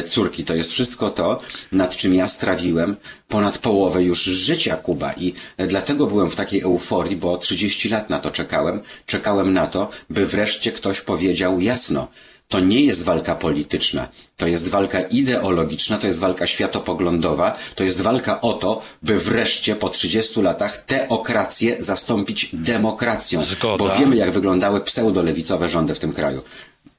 córki. 0.08 0.44
To 0.44 0.56
jest 0.56 0.72
wszystko 0.72 1.10
to, 1.10 1.40
nad 1.72 1.96
czym 1.96 2.14
ja 2.14 2.28
strawiłem 2.46 2.96
ponad 3.28 3.58
połowę 3.58 4.04
już 4.04 4.24
życia 4.24 4.76
Kuba 4.78 5.14
i 5.14 5.34
dlatego 5.58 6.08
byłem 6.08 6.30
w 6.30 6.36
takiej 6.36 6.62
euforii, 6.62 7.16
bo 7.16 7.38
30 7.38 7.90
lat 7.90 8.10
na 8.10 8.20
to 8.20 8.32
czekałem. 8.32 8.80
Czekałem 9.06 9.54
na 9.54 9.68
to, 9.68 9.90
by 10.10 10.26
wreszcie 10.26 10.72
ktoś 10.72 11.02
powiedział 11.02 11.60
jasno. 11.62 12.08
To 12.48 12.60
nie 12.60 12.82
jest 12.82 13.04
walka 13.04 13.36
polityczna, 13.36 14.08
to 14.38 14.48
jest 14.48 14.68
walka 14.68 15.02
ideologiczna, 15.02 15.98
to 15.98 16.08
jest 16.08 16.20
walka 16.20 16.48
światopoglądowa, 16.48 17.58
to 17.76 17.84
jest 17.84 18.02
walka 18.02 18.42
o 18.42 18.54
to, 18.54 18.82
by 19.02 19.20
wreszcie 19.20 19.76
po 19.76 19.90
30 19.90 20.42
latach 20.42 20.86
teokrację 20.86 21.76
zastąpić 21.80 22.50
demokracją. 22.54 23.46
Zgoda. 23.46 23.78
Bo 23.78 23.90
wiemy, 23.96 24.16
jak 24.16 24.32
wyglądały 24.32 24.82
pseudolewicowe 24.82 25.70
rządy 25.70 25.96
w 25.96 26.00
tym 26.00 26.14
kraju. 26.14 26.42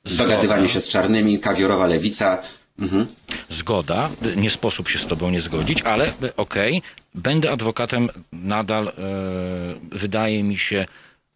Dogadywanie 0.05 0.69
się 0.69 0.81
z 0.81 0.89
czarnymi, 0.89 1.39
kawiorowa 1.39 1.87
lewica, 1.87 2.39
Mhm. 2.79 3.07
Zgoda, 3.51 4.11
nie 4.37 4.51
sposób 4.51 4.89
się 4.89 4.99
z 4.99 5.07
tobą 5.07 5.31
nie 5.31 5.41
zgodzić, 5.41 5.83
ale 5.83 6.13
okej, 6.37 6.79
okay, 6.79 6.91
będę 7.15 7.51
adwokatem 7.51 8.11
nadal, 8.33 8.89
e, 8.89 8.93
wydaje 9.93 10.43
mi 10.45 10.59
się, 10.59 10.87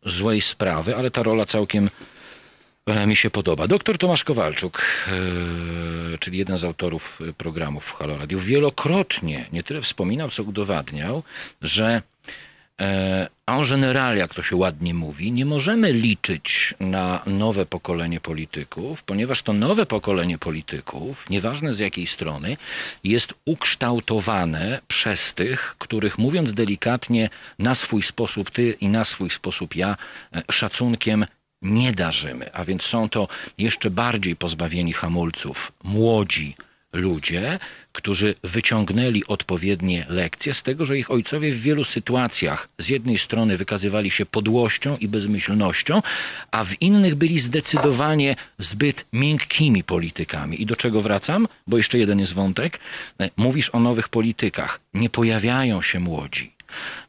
złej 0.07 0.41
sprawy, 0.41 0.97
ale 0.97 1.11
ta 1.11 1.23
rola 1.23 1.45
całkiem 1.45 1.91
e, 2.87 3.07
mi 3.07 3.17
się 3.17 3.31
podoba. 3.31 3.67
Doktor 3.67 3.99
Tomasz 3.99 4.25
Kowalczuk, 4.25 4.83
e, 5.09 6.19
czyli 6.19 6.39
jeden 6.39 6.59
z 6.59 6.65
autorów 6.65 7.21
programów 7.37 7.95
Halo 7.99 8.17
Radio, 8.17 8.39
wielokrotnie 8.39 9.47
nie 9.53 9.63
tyle 9.63 9.83
wspominał, 9.83 10.31
co 10.31 10.43
udowadniał, 10.43 11.23
że 11.63 12.03
E, 12.81 13.29
en 13.51 13.63
general, 13.63 14.17
jak 14.17 14.35
to 14.35 14.43
się 14.43 14.57
ładnie 14.57 14.95
mówi, 14.95 15.33
nie 15.33 15.45
możemy 15.45 15.93
liczyć 15.93 16.75
na 16.81 17.23
nowe 17.27 17.67
pokolenie 17.67 18.21
polityków, 18.21 19.03
ponieważ 19.03 19.43
to 19.43 19.53
nowe 19.53 19.87
pokolenie 19.87 20.39
polityków, 20.39 21.31
nieważne 21.31 21.73
z 21.73 21.79
jakiej 21.79 22.07
strony, 22.07 22.57
jest 23.05 23.35
ukształtowane 23.45 24.81
przez 24.89 25.35
tych, 25.35 25.75
których 25.79 26.19
mówiąc 26.19 26.53
delikatnie, 26.53 27.31
na 27.59 27.75
swój 27.75 28.03
sposób 28.03 28.51
ty 28.51 28.77
i 28.81 28.89
na 28.89 29.05
swój 29.05 29.31
sposób 29.31 29.77
ja, 29.77 29.97
e, 30.33 30.43
szacunkiem 30.53 31.27
nie 31.63 31.93
darzymy. 31.93 32.53
A 32.53 32.65
więc 32.65 32.83
są 32.83 33.09
to 33.09 33.29
jeszcze 33.59 33.91
bardziej 33.91 34.37
pozbawieni 34.37 34.93
hamulców 34.93 35.73
młodzi 35.85 36.55
ludzie, 36.93 37.59
którzy 37.93 38.35
wyciągnęli 38.45 39.25
odpowiednie 39.27 40.07
lekcje 40.09 40.55
z 40.55 40.63
tego, 40.63 40.87
że 40.87 40.99
ich 40.99 41.11
ojcowie 41.11 41.53
w 41.53 41.61
wielu 41.61 41.85
sytuacjach 41.85 42.69
z 42.79 42.89
jednej 42.89 43.19
strony 43.19 43.57
wykazywali 43.57 44.11
się 44.11 44.27
podłością 44.27 44.97
i 44.97 45.09
bezmyślnością, 45.09 46.03
a 46.51 46.65
w 46.65 46.83
innych 46.83 47.15
byli 47.15 47.39
zdecydowanie 47.39 48.37
zbyt 48.59 49.05
miękkimi 49.13 49.85
politykami. 49.85 50.63
I 50.63 50.67
do 50.67 50.77
czego 50.77 51.01
wracam? 51.03 51.49
Bo 51.67 51.77
jeszcze 51.77 51.99
jeden 51.99 52.19
jest 52.19 52.33
wątek. 52.33 52.81
Mówisz 53.37 53.71
o 53.71 53.81
nowych 53.81 54.09
politykach. 54.09 54.81
Nie 54.95 55.11
pojawiają 55.11 55.83
się 55.83 56.01
młodzi. 56.01 56.53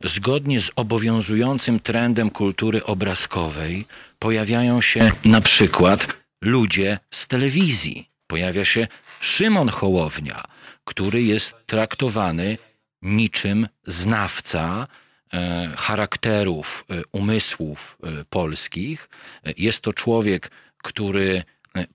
Zgodnie 0.04 0.60
z 0.60 0.72
obowiązującym 0.76 1.80
trendem 1.80 2.30
kultury 2.30 2.84
obrazkowej 2.84 3.86
pojawiają 4.20 4.82
się 4.82 5.12
na 5.26 5.42
przykład 5.42 6.08
ludzie 6.42 7.00
z 7.12 7.28
telewizji. 7.28 8.10
Pojawia 8.28 8.66
się 8.66 8.88
Szymon 9.22 9.70
Hołownia, 9.70 10.44
który 10.84 11.24
jest 11.24 11.56
traktowany 11.66 12.58
niczym 13.02 13.68
znawca 13.86 14.88
e, 15.34 15.72
charakterów, 15.78 16.86
e, 16.90 17.02
umysłów 17.12 17.98
e, 18.04 18.26
polskich. 18.26 19.10
Jest 19.58 19.82
to 19.82 19.94
człowiek, 19.94 20.52
który 20.78 21.44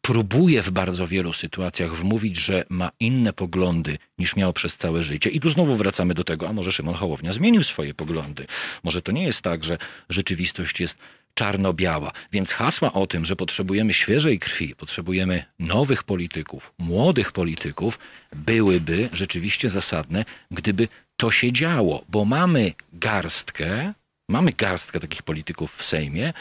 próbuje 0.02 0.62
w 0.62 0.70
bardzo 0.70 1.06
wielu 1.06 1.32
sytuacjach 1.32 1.94
wmówić, 1.94 2.36
że 2.36 2.64
ma 2.68 2.90
inne 3.00 3.32
poglądy 3.32 3.98
niż 4.18 4.36
miał 4.36 4.52
przez 4.52 4.76
całe 4.76 5.02
życie. 5.02 5.30
I 5.30 5.40
tu 5.40 5.50
znowu 5.50 5.76
wracamy 5.76 6.14
do 6.14 6.24
tego, 6.24 6.48
a 6.48 6.52
może 6.52 6.72
Szymon 6.72 6.94
Hołownia 6.94 7.32
zmienił 7.32 7.62
swoje 7.62 7.94
poglądy. 7.94 8.46
Może 8.84 9.02
to 9.02 9.12
nie 9.12 9.24
jest 9.24 9.42
tak, 9.42 9.64
że 9.64 9.78
rzeczywistość 10.08 10.80
jest 10.80 10.98
czarno-biała. 11.36 12.12
Więc 12.32 12.52
hasła 12.52 12.92
o 12.92 13.06
tym, 13.06 13.24
że 13.24 13.36
potrzebujemy 13.36 13.92
świeżej 13.92 14.38
krwi, 14.38 14.74
potrzebujemy 14.74 15.44
nowych 15.58 16.04
polityków, 16.04 16.72
młodych 16.78 17.32
polityków, 17.32 17.98
byłyby 18.32 19.08
rzeczywiście 19.12 19.70
zasadne, 19.70 20.24
gdyby 20.50 20.88
to 21.16 21.30
się 21.30 21.52
działo, 21.52 22.04
bo 22.08 22.24
mamy 22.24 22.72
garstkę, 22.92 23.92
mamy 24.28 24.52
garstkę 24.52 25.00
takich 25.00 25.22
polityków 25.22 25.76
w 25.76 25.84
Sejmie, 25.84 26.32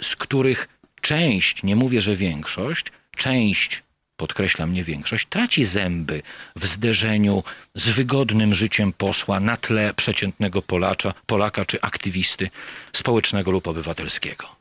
z 0.00 0.16
których 0.16 0.68
część, 1.00 1.62
nie 1.62 1.76
mówię, 1.76 2.00
że 2.02 2.16
większość, 2.16 2.86
część 3.16 3.82
podkreślam 4.18 4.72
nie 4.72 4.84
większość, 4.84 5.26
traci 5.30 5.64
zęby 5.64 6.22
w 6.56 6.66
zderzeniu 6.66 7.42
z 7.74 7.88
wygodnym 7.88 8.54
życiem 8.54 8.92
posła 8.92 9.40
na 9.40 9.56
tle 9.56 9.94
przeciętnego 9.94 10.62
Polacza, 10.62 11.14
Polaka 11.26 11.64
czy 11.64 11.80
aktywisty 11.80 12.50
społecznego 12.92 13.50
lub 13.50 13.68
obywatelskiego. 13.68 14.58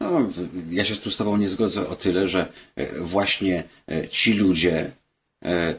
No, 0.00 0.28
ja 0.70 0.84
się 0.84 0.96
tu 0.96 1.10
z 1.10 1.16
Tobą 1.16 1.36
nie 1.36 1.48
zgodzę 1.48 1.88
o 1.88 1.96
tyle, 1.96 2.28
że 2.28 2.52
e, 2.76 3.00
właśnie 3.00 3.64
e, 3.90 4.08
ci 4.08 4.34
ludzie 4.34 4.92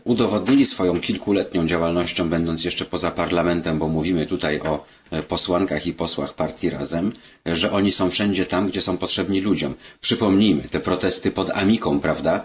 udowodnili 0.04 0.66
swoją 0.66 1.00
kilkuletnią 1.00 1.68
działalnością, 1.68 2.30
będąc 2.30 2.64
jeszcze 2.64 2.86
poza 2.86 3.12
parlamentem, 3.12 3.80
bo 3.80 3.88
mówimy 3.88 4.26
tutaj 4.26 4.60
o 4.60 4.86
e, 5.12 5.24
posłankach 5.24 5.88
i 5.88 5.94
posłach 5.94 6.34
partii 6.34 6.70
Razem, 6.70 7.12
e, 7.48 7.56
że 7.56 7.72
oni 7.72 7.92
są 7.92 8.10
wszędzie 8.10 8.46
tam, 8.46 8.68
gdzie 8.70 8.82
są 8.82 8.98
potrzebni 8.98 9.42
ludziom. 9.42 9.74
Przypomnijmy, 10.02 10.64
te 10.64 10.80
protesty 10.80 11.32
pod 11.32 11.52
Amiką, 11.52 12.00
prawda, 12.00 12.44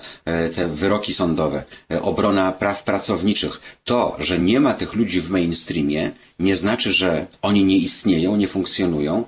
te 0.54 0.68
wyroki 0.68 1.14
sądowe, 1.14 1.64
obrona 2.02 2.52
praw 2.52 2.82
pracowniczych. 2.82 3.60
To, 3.84 4.16
że 4.18 4.38
nie 4.38 4.60
ma 4.60 4.74
tych 4.74 4.94
ludzi 4.94 5.20
w 5.20 5.30
mainstreamie, 5.30 6.10
nie 6.38 6.56
znaczy, 6.56 6.92
że 6.92 7.26
oni 7.42 7.64
nie 7.64 7.76
istnieją, 7.76 8.36
nie 8.36 8.48
funkcjonują 8.48 9.24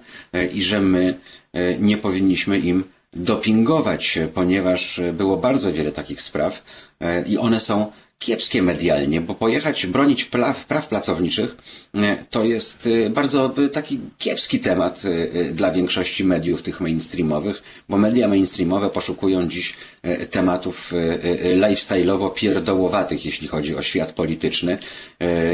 i 0.52 0.62
że 0.62 0.80
my 0.80 1.14
nie 1.80 1.96
powinniśmy 1.96 2.58
im 2.58 2.84
dopingować, 3.14 4.19
ponieważ 4.35 5.00
było 5.12 5.37
bardzo 5.37 5.73
wiele 5.73 5.92
takich 5.92 6.23
spraw 6.23 6.64
i 7.26 7.38
one 7.38 7.61
są 7.61 7.92
kiepskie 8.23 8.62
medialnie, 8.62 9.21
bo 9.21 9.35
pojechać 9.35 9.87
bronić 9.87 10.25
praw, 10.25 10.66
praw 10.66 10.88
pracowniczych 10.88 11.57
e, 11.91 11.91
to 12.30 12.44
jest 12.44 12.88
e, 13.06 13.11
bardzo 13.11 13.54
e, 13.64 13.68
taki 13.68 14.00
kiepski 14.18 14.61
temat 14.61 15.02
dla 15.52 15.72
większości 15.72 16.25
mediów 16.25 16.62
tych 16.62 16.80
mainstreamowych, 16.80 17.62
bo 17.88 17.96
media 17.96 18.28
mainstreamowe 18.28 18.90
poszukują 18.90 19.49
dziś 19.49 19.75
tematów 20.30 20.92
lifestyle'owo 21.56 22.34
pierdołowatych, 22.34 23.26
jeśli 23.26 23.49
chodzi 23.49 23.76
o 23.76 23.82
świat 23.82 24.12
polityczny 24.12 24.78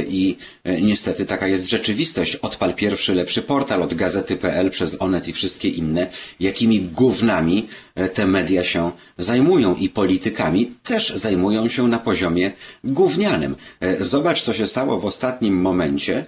i 0.09 0.37
niestety 0.83 1.27
taka 1.27 1.49
jest 1.49 1.71
rzeczywistość. 1.71 2.37
Odpal 2.37 2.75
pierwszy 2.75 3.15
lepszy 3.15 3.43
portal 3.43 3.83
od 3.83 3.95
gazety.pl 3.95 4.71
przez 4.71 5.03
Onet 5.03 5.29
i 5.29 5.33
wszystkie 5.33 5.69
inne, 5.69 6.07
jakimi 6.41 6.81
gównami 6.81 7.67
te 8.15 8.27
media 8.27 8.65
się 8.65 8.91
zajmują 9.19 9.75
i 9.75 9.89
politykami 9.89 10.73
też 10.83 11.13
zajmują 11.15 11.69
się 11.69 11.89
na 11.89 11.99
poziomie 11.99 12.51
gównianym. 12.85 13.57
E, 13.81 14.05
zobacz, 14.05 14.43
co 14.43 14.55
się 14.55 14.67
stało 14.67 15.01
w 15.01 15.05
ostatnim 15.05 15.61
momencie, 15.61 16.19
e, 16.19 16.25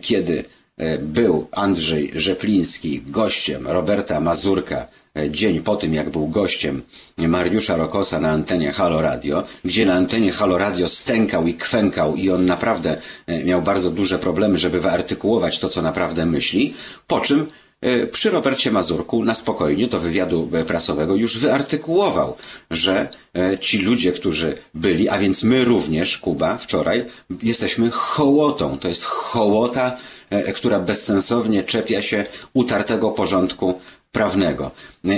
kiedy 0.00 0.44
e, 0.76 0.98
był 0.98 1.48
Andrzej 1.52 2.12
Rzepliński 2.14 3.02
gościem 3.06 3.68
Roberta 3.68 4.20
Mazurka 4.20 4.86
dzień 5.30 5.60
po 5.60 5.76
tym, 5.76 5.94
jak 5.94 6.10
był 6.10 6.28
gościem 6.28 6.82
Mariusza 7.28 7.76
Rokosa 7.76 8.20
na 8.20 8.30
antenie 8.30 8.72
Halo 8.72 9.02
Radio, 9.02 9.44
gdzie 9.64 9.86
na 9.86 9.94
antenie 9.94 10.32
Halo 10.32 10.58
Radio 10.58 10.88
stękał 10.88 11.46
i 11.46 11.54
kwękał 11.54 12.16
i 12.16 12.30
on 12.30 12.46
naprawdę 12.46 12.96
miał 13.44 13.62
bardzo 13.62 13.90
duże 13.90 14.18
problemy, 14.18 14.58
żeby 14.58 14.80
wyartykułować 14.80 15.58
to, 15.58 15.68
co 15.68 15.82
naprawdę 15.82 16.26
myśli, 16.26 16.74
po 17.06 17.20
czym 17.20 17.46
E, 17.46 17.65
przy 18.12 18.30
Robercie 18.30 18.70
Mazurku 18.70 19.24
na 19.24 19.34
spokojnie 19.34 19.86
do 19.86 20.00
wywiadu 20.00 20.48
e, 20.52 20.64
prasowego 20.64 21.14
już 21.14 21.38
wyartykułował, 21.38 22.36
że 22.70 23.08
e, 23.34 23.58
ci 23.58 23.78
ludzie, 23.78 24.12
którzy 24.12 24.54
byli, 24.74 25.08
a 25.08 25.18
więc 25.18 25.42
my 25.42 25.64
również, 25.64 26.18
Kuba, 26.18 26.58
wczoraj, 26.58 27.04
jesteśmy 27.42 27.90
hołotą. 27.90 28.78
To 28.78 28.88
jest 28.88 29.04
hołota, 29.04 29.96
która 30.54 30.80
bezsensownie 30.80 31.64
czepia 31.64 32.02
się 32.02 32.24
utartego 32.54 33.10
porządku 33.10 33.80
prawnego. 34.12 34.70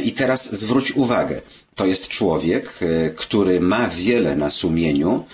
I 0.04 0.12
teraz 0.12 0.52
zwróć 0.52 0.92
uwagę, 0.92 1.40
to 1.74 1.86
jest 1.86 2.08
człowiek, 2.08 2.78
który 3.16 3.60
ma 3.60 3.88
wiele 3.88 4.36
na 4.36 4.50
sumieniu 4.50 5.24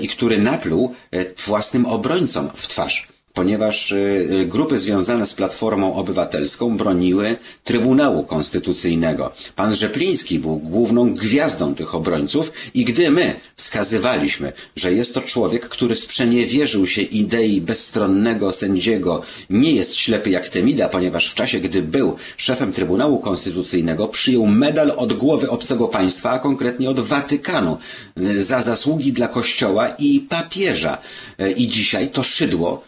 i 0.00 0.08
który 0.08 0.38
napluł 0.38 0.94
własnym 1.46 1.86
obrońcom 1.86 2.50
w 2.54 2.66
twarz 2.66 3.08
ponieważ 3.38 3.92
y, 3.92 3.96
y, 4.30 4.46
grupy 4.46 4.78
związane 4.78 5.26
z 5.26 5.34
Platformą 5.34 5.94
Obywatelską 5.94 6.76
broniły 6.76 7.36
Trybunału 7.64 8.22
Konstytucyjnego. 8.24 9.32
Pan 9.56 9.74
Rzepliński 9.74 10.38
był 10.38 10.56
główną 10.56 11.14
gwiazdą 11.14 11.74
tych 11.74 11.94
obrońców 11.94 12.52
i 12.74 12.84
gdy 12.84 13.10
my 13.10 13.34
wskazywaliśmy, 13.56 14.52
że 14.76 14.92
jest 14.92 15.14
to 15.14 15.20
człowiek, 15.20 15.68
który 15.68 15.94
sprzeniewierzył 15.94 16.86
się 16.86 17.02
idei 17.02 17.60
bezstronnego 17.60 18.52
sędziego, 18.52 19.22
nie 19.50 19.72
jest 19.72 19.94
ślepy 19.94 20.30
jak 20.30 20.48
Temida, 20.48 20.88
ponieważ 20.88 21.30
w 21.30 21.34
czasie, 21.34 21.60
gdy 21.60 21.82
był 21.82 22.16
szefem 22.36 22.72
Trybunału 22.72 23.18
Konstytucyjnego, 23.18 24.08
przyjął 24.08 24.46
medal 24.46 24.92
od 24.96 25.12
głowy 25.12 25.50
obcego 25.50 25.88
państwa, 25.88 26.30
a 26.30 26.38
konkretnie 26.38 26.90
od 26.90 27.00
Watykanu, 27.00 27.78
y, 28.20 28.44
za 28.44 28.60
zasługi 28.60 29.12
dla 29.12 29.28
Kościoła 29.28 29.88
i 29.88 30.20
papieża. 30.20 30.98
I 31.56 31.68
dzisiaj 31.68 32.10
to 32.10 32.22
szydło 32.22 32.82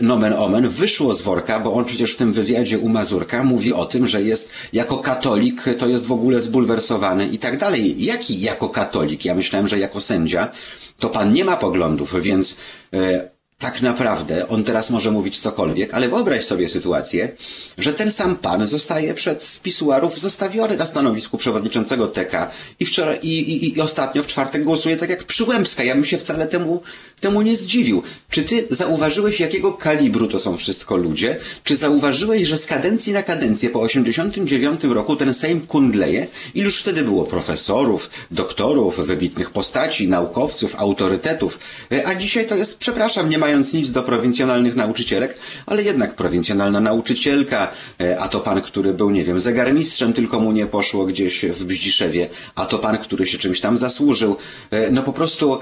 nomen 0.00 0.32
omen, 0.32 0.68
wyszło 0.68 1.14
z 1.14 1.22
worka, 1.22 1.60
bo 1.60 1.72
on 1.72 1.84
przecież 1.84 2.12
w 2.12 2.16
tym 2.16 2.32
wywiadzie 2.32 2.78
u 2.78 2.88
Mazurka 2.88 3.44
mówi 3.44 3.72
o 3.72 3.86
tym, 3.86 4.06
że 4.06 4.22
jest 4.22 4.50
jako 4.72 4.96
katolik, 4.96 5.64
to 5.78 5.88
jest 5.88 6.06
w 6.06 6.12
ogóle 6.12 6.40
zbulwersowany 6.40 7.26
i 7.26 7.38
tak 7.38 7.56
dalej. 7.56 8.04
Jaki 8.04 8.40
jako 8.40 8.68
katolik? 8.68 9.24
Ja 9.24 9.34
myślałem, 9.34 9.68
że 9.68 9.78
jako 9.78 10.00
sędzia 10.00 10.48
to 10.96 11.08
pan 11.08 11.32
nie 11.32 11.44
ma 11.44 11.56
poglądów, 11.56 12.14
więc 12.20 12.56
e, 12.94 13.30
tak 13.58 13.82
naprawdę 13.82 14.48
on 14.48 14.64
teraz 14.64 14.90
może 14.90 15.10
mówić 15.10 15.38
cokolwiek, 15.38 15.94
ale 15.94 16.08
wyobraź 16.08 16.44
sobie 16.44 16.68
sytuację, 16.68 17.36
że 17.78 17.92
ten 17.92 18.12
sam 18.12 18.36
pan 18.36 18.66
zostaje 18.66 19.14
przed 19.14 19.44
spisuarów 19.44 20.18
zostawiony 20.18 20.76
na 20.76 20.86
stanowisku 20.86 21.38
przewodniczącego 21.38 22.06
TK 22.06 22.50
i 22.80 22.86
wczoraj 22.86 23.18
i, 23.22 23.38
i, 23.38 23.76
i 23.76 23.80
ostatnio 23.80 24.22
w 24.22 24.26
czwartek 24.26 24.64
głosuje 24.64 24.96
tak 24.96 25.10
jak 25.10 25.24
Przyłębska. 25.24 25.84
Ja 25.84 25.94
bym 25.94 26.04
się 26.04 26.18
wcale 26.18 26.46
temu, 26.46 26.82
temu 27.20 27.42
nie 27.42 27.56
zdziwił. 27.56 28.02
Czy 28.30 28.42
ty 28.42 28.66
zauważyłeś, 28.70 29.40
jakiego 29.40 29.72
kalibru 29.72 30.28
to 30.28 30.38
są 30.38 30.56
wszystko 30.56 30.96
ludzie? 30.96 31.36
Czy 31.64 31.76
zauważyłeś, 31.76 32.48
że 32.48 32.56
z 32.56 32.66
kadencji 32.66 33.12
na 33.12 33.22
kadencję 33.22 33.70
po 33.70 33.80
89 33.80 34.84
roku 34.84 35.16
ten 35.16 35.34
Sejm 35.34 35.66
kundleje? 35.66 36.26
Iluż 36.54 36.80
wtedy 36.80 37.04
było 37.04 37.24
profesorów, 37.24 38.10
doktorów, 38.30 39.06
wybitnych 39.06 39.50
postaci, 39.50 40.08
naukowców, 40.08 40.74
autorytetów, 40.76 41.58
a 42.04 42.14
dzisiaj 42.14 42.46
to 42.46 42.54
jest, 42.54 42.78
przepraszam, 42.78 43.28
nie 43.28 43.38
mając 43.48 43.72
nic 43.72 43.90
do 43.90 44.02
prowincjonalnych 44.02 44.76
nauczycielek, 44.76 45.38
ale 45.66 45.82
jednak 45.82 46.14
prowincjonalna 46.14 46.80
nauczycielka, 46.80 47.68
e, 48.00 48.20
a 48.20 48.28
to 48.28 48.40
pan, 48.40 48.62
który 48.62 48.94
był, 48.94 49.10
nie 49.10 49.24
wiem, 49.24 49.40
zegarmistrzem, 49.40 50.12
tylko 50.12 50.40
mu 50.40 50.52
nie 50.52 50.66
poszło 50.66 51.04
gdzieś 51.04 51.44
w 51.44 51.64
Bździszewie, 51.64 52.28
a 52.54 52.66
to 52.66 52.78
pan, 52.78 52.98
który 52.98 53.26
się 53.26 53.38
czymś 53.38 53.60
tam 53.60 53.78
zasłużył. 53.78 54.36
E, 54.70 54.90
no 54.90 55.02
po 55.02 55.12
prostu 55.12 55.58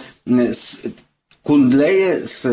kundleje 1.43 2.17
z 2.27 2.47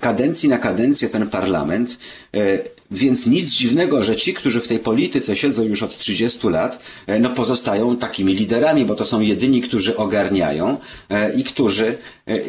kadencji 0.00 0.48
na 0.48 0.58
kadencję 0.58 1.08
ten 1.08 1.28
parlament, 1.28 1.98
e, 2.36 2.58
więc 2.90 3.26
nic 3.26 3.50
dziwnego, 3.50 4.02
że 4.02 4.16
ci, 4.16 4.34
którzy 4.34 4.60
w 4.60 4.66
tej 4.66 4.78
polityce 4.78 5.36
siedzą 5.36 5.62
już 5.62 5.82
od 5.82 5.98
30 5.98 6.48
lat, 6.48 6.78
e, 7.06 7.18
no 7.18 7.30
pozostają 7.30 7.96
takimi 7.96 8.34
liderami, 8.34 8.84
bo 8.84 8.94
to 8.94 9.04
są 9.04 9.20
jedyni, 9.20 9.60
którzy 9.60 9.96
ogarniają 9.96 10.76
e, 11.10 11.34
i 11.34 11.44
którzy 11.44 11.98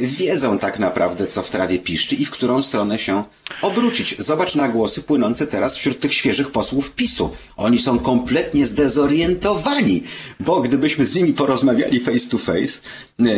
wiedzą 0.01 0.57
tak 0.57 0.79
naprawdę, 0.79 1.27
co 1.27 1.43
w 1.43 1.49
trawie 1.49 1.79
piszczy 1.79 2.15
i 2.15 2.25
w 2.25 2.31
którą 2.31 2.61
stronę 2.61 2.99
się 2.99 3.23
obrócić. 3.61 4.15
Zobacz 4.19 4.55
na 4.55 4.69
głosy 4.69 5.01
płynące 5.01 5.47
teraz 5.47 5.77
wśród 5.77 5.99
tych 5.99 6.13
świeżych 6.13 6.51
posłów 6.51 6.91
PiSu. 6.91 7.29
Oni 7.57 7.79
są 7.79 7.99
kompletnie 7.99 8.67
zdezorientowani, 8.67 10.03
bo 10.39 10.61
gdybyśmy 10.61 11.05
z 11.05 11.15
nimi 11.15 11.33
porozmawiali 11.33 11.99
face 11.99 12.29
to 12.29 12.37
face, 12.37 12.81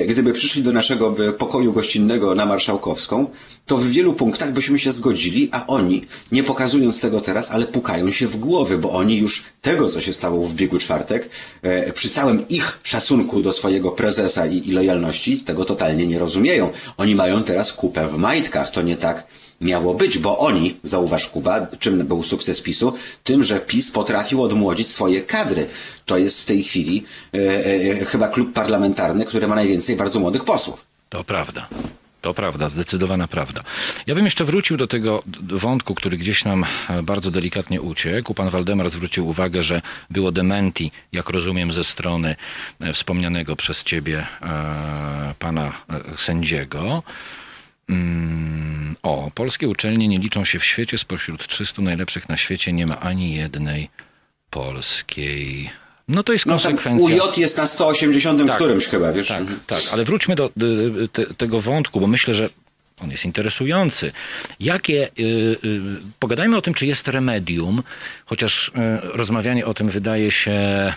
gdyby 0.07 0.33
przyszli 0.33 0.61
do 0.61 0.71
naszego 0.71 1.15
pokoju 1.37 1.73
gościnnego 1.73 2.35
na 2.35 2.45
Marszałkowską, 2.45 3.27
to 3.67 3.77
w 3.77 3.87
wielu 3.87 4.13
punktach 4.13 4.51
byśmy 4.53 4.79
się 4.79 4.91
zgodzili, 4.91 5.49
a 5.51 5.67
oni, 5.67 6.05
nie 6.31 6.43
pokazując 6.43 6.99
tego 6.99 7.21
teraz, 7.21 7.51
ale 7.51 7.65
pukają 7.65 8.11
się 8.11 8.27
w 8.27 8.37
głowy, 8.37 8.77
bo 8.77 8.91
oni 8.91 9.17
już 9.17 9.43
tego, 9.61 9.89
co 9.89 10.01
się 10.01 10.13
stało 10.13 10.47
w 10.47 10.53
biegu 10.53 10.79
czwartek, 10.79 11.29
e, 11.61 11.93
przy 11.93 12.09
całym 12.09 12.47
ich 12.47 12.79
szacunku 12.83 13.41
do 13.41 13.53
swojego 13.53 13.91
prezesa 13.91 14.45
i, 14.45 14.69
i 14.69 14.71
lojalności, 14.71 15.39
tego 15.39 15.65
totalnie 15.65 16.07
nie 16.07 16.19
rozumieją. 16.19 16.69
Oni 16.97 17.15
mają 17.15 17.43
teraz 17.43 17.73
kupę 17.73 18.07
w 18.07 18.17
majtkach. 18.17 18.71
To 18.71 18.81
nie 18.81 18.95
tak 18.95 19.27
miało 19.61 19.93
być, 19.93 20.17
bo 20.17 20.37
oni, 20.37 20.77
zauważ 20.83 21.27
Kuba, 21.27 21.67
czym 21.79 22.07
był 22.07 22.23
sukces 22.23 22.61
PiSu? 22.61 22.93
Tym, 23.23 23.43
że 23.43 23.59
PiS 23.59 23.91
potrafił 23.91 24.41
odmłodzić 24.43 24.89
swoje 24.91 25.21
kadry. 25.21 25.67
To 26.05 26.17
jest 26.17 26.41
w 26.41 26.45
tej 26.45 26.63
chwili 26.63 27.03
e, 27.33 27.37
e, 27.65 28.05
chyba 28.05 28.27
klub 28.27 28.53
parlamentarny, 28.53 29.25
który 29.25 29.47
ma 29.47 29.55
najwięcej 29.55 29.95
bardzo 29.95 30.19
młodych 30.19 30.43
posłów. 30.45 30.85
To 31.09 31.23
prawda. 31.23 31.67
To 32.21 32.33
prawda, 32.33 32.69
zdecydowana 32.69 33.27
prawda. 33.27 33.61
Ja 34.07 34.15
bym 34.15 34.25
jeszcze 34.25 34.45
wrócił 34.45 34.77
do 34.77 34.87
tego 34.87 35.23
wątku, 35.43 35.95
który 35.95 36.17
gdzieś 36.17 36.45
nam 36.45 36.65
e, 36.89 37.03
bardzo 37.03 37.31
delikatnie 37.31 37.81
uciekł. 37.81 38.33
Pan 38.33 38.49
Waldemar 38.49 38.89
zwrócił 38.89 39.27
uwagę, 39.27 39.63
że 39.63 39.81
było 40.09 40.31
dementi, 40.31 40.91
jak 41.11 41.29
rozumiem, 41.29 41.71
ze 41.71 41.83
strony 41.83 42.35
e, 42.79 42.93
wspomnianego 42.93 43.55
przez 43.55 43.83
ciebie 43.83 44.27
e, 44.41 45.33
pana 45.39 45.73
sędziego. 46.17 47.03
Mm, 47.89 48.95
o, 49.03 49.31
polskie 49.35 49.69
uczelnie 49.69 50.07
nie 50.07 50.19
liczą 50.19 50.45
się 50.45 50.59
w 50.59 50.65
świecie. 50.65 50.97
Spośród 50.97 51.47
300 51.47 51.81
najlepszych 51.81 52.29
na 52.29 52.37
świecie 52.37 52.73
nie 52.73 52.87
ma 52.87 52.99
ani 52.99 53.35
jednej 53.35 53.89
polskiej. 54.49 55.69
No 56.07 56.23
to 56.23 56.33
jest 56.33 56.45
no, 56.45 56.53
konsekwencja. 56.53 57.05
UJ 57.05 57.41
jest 57.41 57.57
na 57.57 57.67
180 57.67 58.47
tak, 58.47 58.55
którymś 58.55 58.85
chyba, 58.85 59.13
wiesz? 59.13 59.27
Tak, 59.27 59.43
tak, 59.67 59.81
ale 59.91 60.03
wróćmy 60.03 60.35
do, 60.35 60.51
do 60.55 60.65
tego 61.37 61.61
wątku, 61.61 61.99
bo 61.99 62.07
myślę, 62.07 62.33
że 62.33 62.49
on 63.03 63.11
jest 63.11 63.25
interesujący. 63.25 64.11
Jakie, 64.59 65.09
yy, 65.17 65.25
yy, 65.63 65.81
pogadajmy 66.19 66.57
o 66.57 66.61
tym, 66.61 66.73
czy 66.73 66.85
jest 66.85 67.07
remedium, 67.07 67.83
chociaż 68.25 68.71
yy, 68.75 69.11
rozmawianie 69.13 69.65
o 69.65 69.73
tym 69.73 69.89
wydaje 69.89 70.31
się 70.31 70.93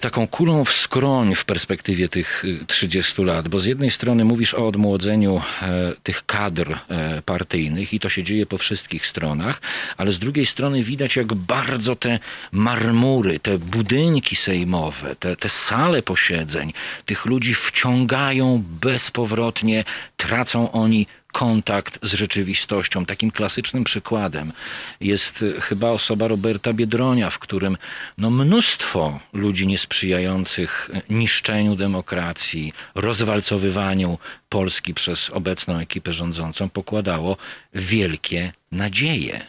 taką 0.00 0.28
kulą 0.28 0.64
w 0.64 0.72
skroń 0.72 1.34
w 1.34 1.44
perspektywie 1.44 2.08
tych 2.08 2.44
30 2.66 3.22
e, 3.22 3.24
lat, 3.24 3.48
bo 3.48 3.58
z 3.58 3.64
jednej 3.64 3.90
strony 3.90 4.24
mówisz 4.24 4.54
o 4.54 4.66
odmłodzeniu 4.66 5.42
e, 5.62 5.92
tych 6.02 6.26
kadr 6.26 6.78
partyjnych 7.24 7.94
i 7.94 8.00
to 8.00 8.08
się 8.08 8.22
dzieje 8.22 8.46
po 8.46 8.58
wszystkich 8.58 9.06
stronach, 9.06 9.60
ale 9.96 10.12
z 10.12 10.18
drugiej 10.18 10.46
strony 10.46 10.82
widać, 10.82 11.16
jak 11.16 11.34
bardzo 11.34 11.96
te 11.96 12.18
marmury, 12.52 13.40
te 13.40 13.58
budynki 13.58 14.36
sejmowe, 14.36 15.16
te, 15.16 15.36
te 15.36 15.48
sale 15.48 16.02
posiedzeń 16.02 16.72
tych 17.06 17.26
ludzi 17.26 17.54
wciągają 17.54 18.62
bezpowrotnie, 18.80 19.84
tracą 20.16 20.72
oni 20.72 21.06
kontakt 21.32 21.98
z 22.02 22.12
rzeczywistością. 22.12 23.06
Takim 23.06 23.30
klasycznym 23.30 23.84
przykładem 23.84 24.52
jest 25.00 25.44
chyba 25.60 25.90
osoba 25.90 26.28
Roberta 26.28 26.72
Biedronia, 26.72 27.30
w 27.30 27.38
którym 27.38 27.76
no, 28.18 28.30
mnóstwo 28.30 29.20
ludzi 29.32 29.66
niesprzyjających 29.66 30.90
niszczeniu 31.10 31.76
demokracji, 31.76 32.72
rozwalcowywaniu 32.94 34.18
Polski 34.48 34.94
przez 34.94 35.30
obecną 35.30 35.78
ekipę 35.78 36.12
rządzącą 36.12 36.68
pokładało 36.68 37.36
wielkie 37.74 38.52
nadzieje. 38.72 39.46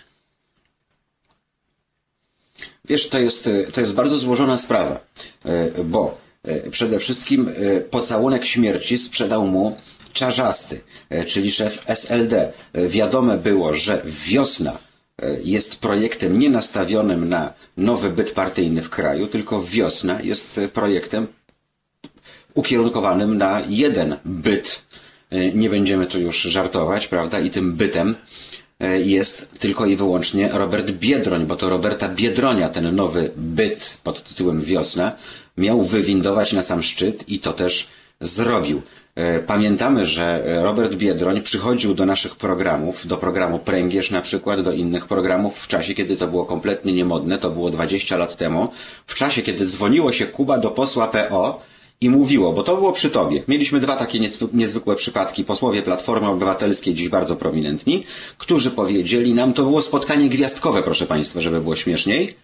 Wiesz, 2.86 3.10
to 3.10 3.20
jest, 3.20 3.50
to 3.74 3.82
jest 3.82 3.94
bardzo 3.94 4.20
złożona 4.20 4.58
sprawa, 4.58 5.00
bo 5.86 6.22
przede 6.72 7.00
wszystkim 7.00 7.50
pocałunek 7.92 8.46
śmierci 8.46 8.98
sprzedał 8.98 9.48
mu 9.48 9.78
Czarzasty, 10.20 10.82
czyli 11.26 11.52
szef 11.52 11.84
SLD. 11.88 12.54
Wiadome 12.74 13.38
było, 13.38 13.78
że 13.78 14.02
wiosna 14.06 14.78
jest 15.44 15.76
projektem 15.80 16.40
nie 16.40 16.50
nastawionym 16.50 17.30
na 17.30 17.54
nowy 17.78 18.10
byt 18.10 18.32
partyjny 18.32 18.82
w 18.82 18.90
kraju, 18.90 19.28
tylko 19.28 19.64
wiosna 19.64 20.22
jest 20.22 20.60
projektem 20.74 21.28
ukierunkowanym 22.54 23.38
na 23.38 23.62
jeden 23.70 24.18
byt. 24.26 24.82
Nie 25.54 25.70
będziemy 25.70 26.06
tu 26.06 26.20
już 26.20 26.42
żartować, 26.42 27.08
prawda? 27.08 27.40
I 27.40 27.50
tym 27.50 27.74
bytem 27.74 28.16
E, 28.80 29.00
jest 29.02 29.60
tylko 29.60 29.86
i 29.86 29.96
wyłącznie 29.96 30.50
Robert 30.54 30.92
Biedroń, 30.92 31.46
bo 31.46 31.56
to 31.56 31.70
Roberta 31.70 32.10
Biedronia 32.10 32.70
ten 32.70 32.96
nowy 32.96 33.32
byt 33.36 33.98
pod 34.04 34.24
tytułem 34.24 34.62
Wiosna 34.62 35.12
miał 35.58 35.84
wywindować 35.84 36.54
na 36.54 36.64
sam 36.64 36.84
szczyt 36.84 37.30
i 37.30 37.40
to 37.40 37.54
też 37.54 37.88
zrobił. 38.20 38.82
E, 39.16 39.40
pamiętamy, 39.40 40.06
że 40.06 40.44
Robert 40.64 40.94
Biedroń 40.94 41.42
przychodził 41.42 41.94
do 41.94 42.06
naszych 42.06 42.36
programów, 42.36 43.08
do 43.08 43.18
programu 43.18 43.60
Pręgierz 43.60 44.12
na 44.12 44.22
przykład, 44.22 44.62
do 44.62 44.72
innych 44.72 45.08
programów 45.08 45.60
w 45.60 45.68
czasie, 45.68 45.94
kiedy 45.94 46.18
to 46.18 46.28
było 46.28 46.46
kompletnie 46.46 46.94
niemodne, 46.94 47.38
to 47.38 47.50
było 47.50 47.70
20 47.70 48.18
lat 48.18 48.36
temu, 48.36 48.72
w 49.08 49.16
czasie, 49.16 49.42
kiedy 49.42 49.66
dzwoniło 49.66 50.12
się 50.12 50.26
Kuba 50.26 50.58
do 50.58 50.70
posła 50.72 51.08
PO 51.08 51.69
i 52.02 52.10
mówiło, 52.10 52.54
bo 52.54 52.64
to 52.64 52.76
było 52.76 52.92
przy 52.92 53.10
tobie. 53.10 53.44
Mieliśmy 53.48 53.80
dwa 53.80 53.96
takie 53.96 54.20
niezwykłe 54.54 54.96
przypadki, 54.96 55.44
posłowie 55.44 55.82
Platformy 55.82 56.28
Obywatelskiej, 56.28 56.94
dziś 56.94 57.10
bardzo 57.10 57.36
prominentni, 57.36 58.04
którzy 58.38 58.72
powiedzieli 58.72 59.34
nam, 59.34 59.54
to 59.54 59.64
było 59.64 59.82
spotkanie 59.82 60.30
gwiazdkowe, 60.30 60.84
proszę 60.84 61.06
Państwa, 61.06 61.42
żeby 61.42 61.62
było 61.62 61.76
śmieszniej, 61.76 62.36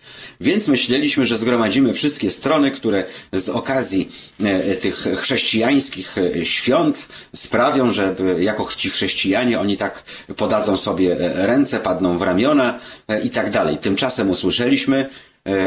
więc 0.41 0.67
myśleliśmy, 0.67 1.25
że 1.25 1.37
zgromadzimy 1.37 1.93
wszystkie 1.93 2.31
strony, 2.31 2.71
które 2.71 3.03
z 3.31 3.49
okazji 3.49 4.09
e, 4.39 4.75
tych 4.75 4.95
chrześcijańskich 4.95 6.17
e, 6.17 6.45
świąt 6.45 7.07
sprawią, 7.35 7.91
że 7.91 8.15
jako 8.39 8.69
ci 8.77 8.89
chrześcijanie 8.89 9.59
oni 9.59 9.77
tak 9.77 10.03
podadzą 10.37 10.77
sobie 10.77 11.19
e, 11.19 11.47
ręce, 11.47 11.79
padną 11.79 12.17
w 12.17 12.21
ramiona 12.21 12.79
i 13.23 13.29
tak 13.29 13.51
dalej. 13.51 13.77
Tymczasem 13.77 14.29
usłyszeliśmy 14.29 15.09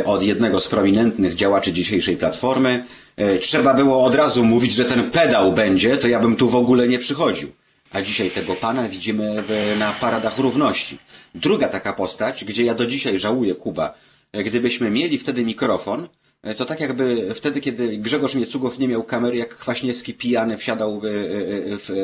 od 0.05 0.23
jednego 0.23 0.61
z 0.61 0.69
prominentnych 0.69 1.35
działaczy 1.35 1.73
dzisiejszej 1.73 2.17
Platformy, 2.17 2.85
E, 2.85 3.08
trzeba 3.41 3.75
było 3.75 4.05
od 4.05 4.15
razu 4.15 4.45
mówić, 4.45 4.73
że 4.73 4.85
ten 4.85 5.11
pedał 5.11 5.53
będzie, 5.53 5.97
to 5.97 6.09
ja 6.09 6.21
bym 6.21 6.37
tu 6.37 6.51
w 6.51 6.57
ogóle 6.57 6.89
nie 6.89 6.99
przychodził. 6.99 7.53
A 7.93 8.03
dzisiaj 8.03 8.31
tego 8.31 8.55
pana 8.55 8.89
widzimy 8.89 9.45
na 9.79 9.93
paradach 9.93 10.39
równości. 10.39 10.99
Druga 11.35 11.69
taka 11.69 11.93
postać, 11.93 12.45
gdzie 12.45 12.65
ja 12.65 12.75
do 12.75 12.87
dzisiaj 12.87 13.19
żałuję 13.19 13.55
Kuba, 13.55 13.95
e, 14.33 14.45
gdybyśmy 14.45 14.91
mieli 14.91 15.19
wtedy 15.19 15.45
mikrofon, 15.45 16.09
e, 16.43 16.55
to 16.55 16.65
tak 16.65 16.81
jakby 16.81 17.35
wtedy, 17.35 17.61
kiedy 17.61 17.99
Grzegorz 17.99 18.35
Miecugow 18.35 18.79
nie 18.79 18.89
miał 18.89 19.03
kamery, 19.03 19.37
jak 19.37 19.57
Kwaśniewski 19.57 20.15
pijany 20.15 20.59
wsiadał 20.59 21.01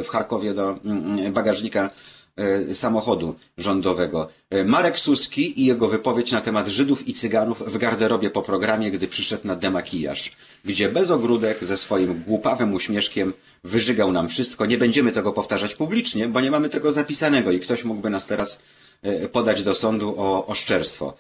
w 0.05 0.09
Charkowie 0.09 0.55
do 0.55 0.79
mm, 0.85 1.19
mm, 1.19 1.33
bagażnika 1.33 1.91
E, 1.91 1.91
samochodu 2.73 3.35
rządowego. 3.59 4.29
E, 4.51 4.65
Marek 4.65 4.99
Suski 4.99 5.61
i 5.63 5.67
jego 5.67 5.89
wypowiedź 5.89 6.33
na 6.33 6.41
temat 6.41 6.69
Żydów 6.69 7.09
i 7.09 7.15
Cyganów 7.15 7.63
w 7.67 7.79
garderobie 7.79 8.31
po 8.31 8.43
programie, 8.43 8.91
gdy 8.91 9.09
przyszedł 9.09 9.47
na 9.47 9.57
demakijaż, 9.57 10.33
gdzie 10.65 10.89
bez 10.89 11.11
ogródek 11.11 11.65
ze 11.65 11.77
swoim 11.77 12.23
głupawym 12.27 12.75
uśmieszkiem 12.75 13.33
wyżygał 13.65 14.13
nam 14.13 14.29
wszystko. 14.29 14.67
Nie 14.67 14.79
będziemy 14.79 15.13
tego 15.13 15.33
powtarzać 15.33 15.75
publicznie, 15.75 16.29
bo 16.29 16.41
nie 16.41 16.51
mamy 16.51 16.69
tego 16.69 16.93
zapisanego 16.93 17.53
i 17.53 17.61
ktoś 17.61 17.85
mógłby 17.85 18.11
nas 18.11 18.27
teraz 18.27 18.61
e, 19.03 19.29
podać 19.29 19.63
do 19.63 19.75
sądu 19.75 20.15
o 20.19 20.47
oszczerstwo. 20.47 21.15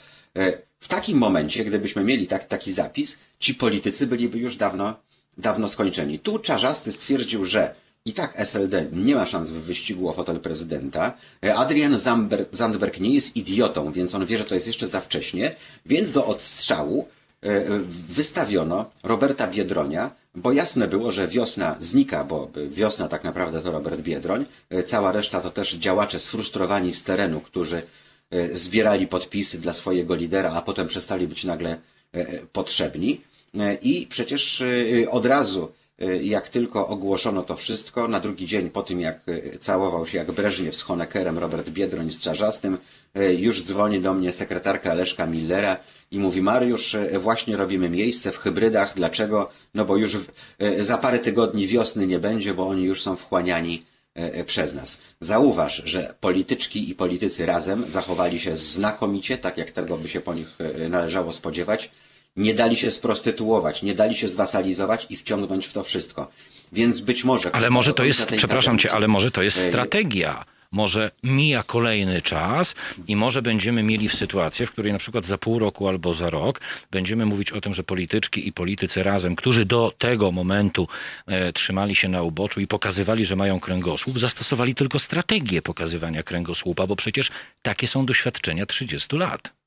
W 0.80 0.88
takim 0.88 1.18
momencie, 1.18 1.64
gdybyśmy 1.64 2.04
mieli 2.04 2.26
tak, 2.26 2.44
taki 2.44 2.72
zapis, 2.72 3.16
ci 3.38 3.54
politycy 3.54 4.06
byliby 4.06 4.38
już 4.38 4.56
dawno, 4.56 4.94
dawno 5.38 5.68
skończeni. 5.68 6.18
Tu 6.18 6.38
Czarzasty 6.38 6.92
stwierdził, 6.92 7.44
że 7.44 7.74
i 8.06 8.12
tak 8.12 8.34
SLD 8.36 8.86
nie 8.92 9.14
ma 9.14 9.26
szans 9.26 9.50
w 9.50 9.54
wyścigu 9.54 10.08
o 10.08 10.12
fotel 10.12 10.40
prezydenta. 10.40 11.16
Adrian 11.56 11.98
Zandberg 12.52 13.00
nie 13.00 13.14
jest 13.14 13.36
idiotą, 13.36 13.92
więc 13.92 14.14
on 14.14 14.26
wie, 14.26 14.38
że 14.38 14.44
to 14.44 14.54
jest 14.54 14.66
jeszcze 14.66 14.88
za 14.88 15.00
wcześnie, 15.00 15.54
więc 15.86 16.10
do 16.10 16.26
odstrzału 16.26 17.08
e, 17.42 17.64
wystawiono 18.08 18.90
Roberta 19.02 19.46
Biedronia, 19.46 20.10
bo 20.34 20.52
jasne 20.52 20.88
było, 20.88 21.12
że 21.12 21.28
wiosna 21.28 21.76
znika, 21.80 22.24
bo 22.24 22.50
wiosna 22.70 23.08
tak 23.08 23.24
naprawdę 23.24 23.60
to 23.60 23.72
Robert 23.72 24.00
Biedroń, 24.00 24.44
e, 24.70 24.82
cała 24.82 25.12
reszta 25.12 25.40
to 25.40 25.50
też 25.50 25.74
działacze 25.74 26.20
sfrustrowani 26.20 26.94
z 26.94 27.04
terenu, 27.04 27.40
którzy 27.40 27.82
e, 28.30 28.56
zbierali 28.56 29.06
podpisy 29.06 29.58
dla 29.58 29.72
swojego 29.72 30.14
lidera, 30.14 30.52
a 30.52 30.62
potem 30.62 30.88
przestali 30.88 31.28
być 31.28 31.44
nagle 31.44 31.76
potrzebni. 32.52 33.20
I 33.82 34.06
przecież 34.10 34.62
od 35.10 35.26
razu 35.26 35.72
jak 36.22 36.48
tylko 36.48 36.88
ogłoszono 36.88 37.42
to 37.42 37.56
wszystko, 37.56 38.08
na 38.08 38.20
drugi 38.20 38.46
dzień 38.46 38.70
po 38.70 38.82
tym, 38.82 39.00
jak 39.00 39.20
e, 39.28 39.58
całował 39.58 40.06
się 40.06 40.18
jak 40.18 40.32
Breżniew 40.32 40.76
z 40.76 40.82
Honeckerem 40.82 41.38
Robert 41.38 41.70
Biedroń 41.70 42.10
z 42.10 42.20
Czarzastym, 42.20 42.78
e, 43.14 43.34
już 43.34 43.62
dzwoni 43.62 44.00
do 44.00 44.14
mnie 44.14 44.32
sekretarka 44.32 44.94
Leszka 44.94 45.26
Millera 45.26 45.76
i 46.10 46.18
mówi 46.18 46.42
Mariusz, 46.42 46.96
właśnie 47.20 47.56
robimy 47.56 47.90
miejsce 47.90 48.32
w 48.32 48.38
hybrydach. 48.38 48.94
Dlaczego? 48.96 49.50
No 49.74 49.84
bo 49.84 49.96
już 49.96 50.18
za 50.78 50.98
parę 50.98 51.18
tygodni 51.18 51.66
wiosny 51.66 52.06
nie 52.06 52.18
będzie, 52.18 52.54
bo 52.54 52.68
oni 52.68 52.84
już 52.84 53.02
są 53.02 53.16
wchłaniani 53.16 53.84
przez 54.46 54.74
nas. 54.74 54.98
Zauważ, 55.20 55.82
że 55.84 56.14
polityczki 56.20 56.90
i 56.90 56.94
politycy 56.94 57.46
razem 57.46 57.90
zachowali 57.90 58.40
się 58.40 58.56
znakomicie, 58.56 59.38
tak 59.38 59.58
jak 59.58 59.70
tego 59.70 59.98
by 59.98 60.08
się 60.08 60.20
po 60.20 60.34
nich 60.34 60.58
należało 60.88 61.32
spodziewać 61.32 61.90
nie 62.36 62.54
dali 62.54 62.76
się 62.76 62.90
sprostytuować, 62.90 63.82
nie 63.82 63.94
dali 63.94 64.14
się 64.14 64.28
zwasalizować 64.28 65.06
i 65.10 65.16
wciągnąć 65.16 65.66
w 65.66 65.72
to 65.72 65.82
wszystko. 65.82 66.30
Więc 66.72 67.00
być 67.00 67.24
może... 67.24 67.54
Ale 67.54 67.70
może 67.70 67.94
to 67.94 68.04
jest, 68.04 68.32
przepraszam 68.36 68.78
cię, 68.78 68.92
ale 68.92 69.08
może 69.08 69.30
to 69.30 69.42
jest 69.42 69.64
strategia. 69.68 70.44
Może 70.72 71.10
mija 71.22 71.62
kolejny 71.62 72.22
czas 72.22 72.74
i 73.08 73.16
może 73.16 73.42
będziemy 73.42 73.82
mieli 73.82 74.08
w 74.08 74.14
sytuację, 74.14 74.66
w 74.66 74.70
której 74.72 74.92
na 74.92 74.98
przykład 74.98 75.24
za 75.24 75.38
pół 75.38 75.58
roku 75.58 75.88
albo 75.88 76.14
za 76.14 76.30
rok 76.30 76.60
będziemy 76.90 77.26
mówić 77.26 77.52
o 77.52 77.60
tym, 77.60 77.74
że 77.74 77.82
polityczki 77.82 78.48
i 78.48 78.52
politycy 78.52 79.02
razem, 79.02 79.36
którzy 79.36 79.64
do 79.64 79.92
tego 79.98 80.32
momentu 80.32 80.88
e, 81.26 81.52
trzymali 81.52 81.96
się 81.96 82.08
na 82.08 82.22
uboczu 82.22 82.60
i 82.60 82.66
pokazywali, 82.66 83.24
że 83.24 83.36
mają 83.36 83.60
kręgosłup, 83.60 84.18
zastosowali 84.18 84.74
tylko 84.74 84.98
strategię 84.98 85.62
pokazywania 85.62 86.22
kręgosłupa, 86.22 86.86
bo 86.86 86.96
przecież 86.96 87.30
takie 87.62 87.86
są 87.86 88.06
doświadczenia 88.06 88.66
30 88.66 89.16
lat. 89.16 89.63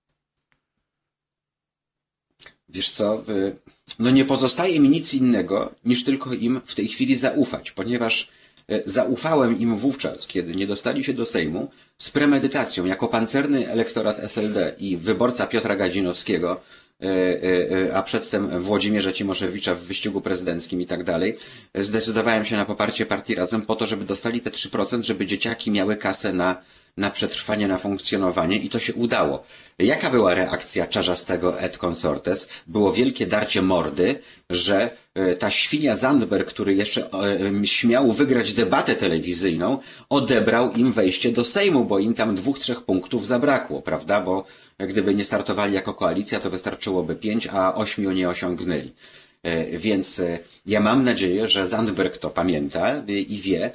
Wiesz 2.69 2.89
co, 2.89 3.23
y, 3.30 3.56
no 3.99 4.10
nie 4.10 4.25
pozostaje 4.25 4.80
mi 4.80 4.89
nic 4.89 5.13
innego, 5.13 5.71
niż 5.86 6.03
tylko 6.03 6.34
im 6.34 6.62
w 6.65 6.75
tej 6.75 6.88
chwili 6.88 7.15
zaufać, 7.15 7.71
ponieważ 7.71 8.30
y, 8.71 8.84
zaufałem 8.86 9.60
im 9.60 9.75
wówczas, 9.75 10.27
kiedy 10.27 10.56
nie 10.56 10.67
dostali 10.67 11.03
się 11.03 11.13
do 11.13 11.25
Sejmu, 11.25 11.69
z 11.97 12.10
premedytacją, 12.10 12.86
jako 12.86 13.08
pancerny 13.08 13.69
elektorat 13.71 14.19
SLD 14.19 14.75
i 14.80 14.97
wyborca 14.97 15.47
Piotra 15.47 15.75
Gadzinowskiego, 15.75 16.62
y, 17.03 17.95
a 17.95 18.03
przedtem 18.03 18.63
Włodzimierza 18.63 19.12
Cimoszewicza 19.12 19.75
w 19.75 19.80
wyścigu 19.80 20.21
prezydenckim 20.21 20.82
i 20.82 20.86
tak 20.86 21.03
dalej, 21.03 21.38
zdecydowałem 21.75 22.45
się 22.45 22.56
na 22.56 22.65
poparcie 22.65 23.06
partii 23.06 23.36
Razem 23.36 23.62
po 23.62 23.75
to, 23.75 23.86
żeby 23.86 24.06
dostali 24.06 24.41
te 24.41 24.49
3%, 24.49 25.03
żeby 25.03 25.25
dzieciaki 25.25 25.71
miały 25.71 25.95
kasę 25.95 26.34
na 26.34 26.62
na 26.97 27.10
przetrwanie, 27.10 27.67
na 27.67 27.77
funkcjonowanie 27.77 28.57
i 28.57 28.69
to 28.69 28.79
się 28.79 28.93
udało. 28.93 29.43
Jaka 29.79 30.10
była 30.10 30.33
reakcja 30.33 30.88
czarzastego 30.88 31.62
et 31.62 31.77
consortes? 31.77 32.49
Było 32.67 32.93
wielkie 32.93 33.27
darcie 33.27 33.62
mordy, 33.62 34.19
że 34.49 34.89
e, 35.13 35.36
ta 35.36 35.51
świnia 35.51 35.95
Zandberg, 35.95 36.47
który 36.47 36.73
jeszcze 36.75 37.10
e, 37.62 37.65
śmiał 37.65 38.12
wygrać 38.12 38.53
debatę 38.53 38.95
telewizyjną, 38.95 39.79
odebrał 40.10 40.71
im 40.71 40.93
wejście 40.93 41.31
do 41.31 41.45
Sejmu, 41.45 41.86
bo 41.86 41.99
im 41.99 42.13
tam 42.13 42.36
dwóch, 42.36 42.60
trzech 42.60 42.81
punktów 42.81 43.27
zabrakło, 43.27 43.81
prawda? 43.81 44.21
Bo 44.21 44.45
gdyby 44.79 45.15
nie 45.15 45.25
startowali 45.25 45.73
jako 45.73 45.93
koalicja, 45.93 46.39
to 46.39 46.49
wystarczyłoby 46.49 47.15
pięć, 47.15 47.47
a 47.47 47.75
ośmiu 47.75 48.12
nie 48.12 48.29
osiągnęli. 48.29 48.93
E, 49.43 49.77
więc 49.77 50.21
ja 50.65 50.79
mam 50.79 51.03
nadzieję, 51.03 51.47
że 51.47 51.67
Zandberg 51.67 52.17
to 52.17 52.29
pamięta 52.29 53.03
i 53.07 53.38
wie, 53.38 53.71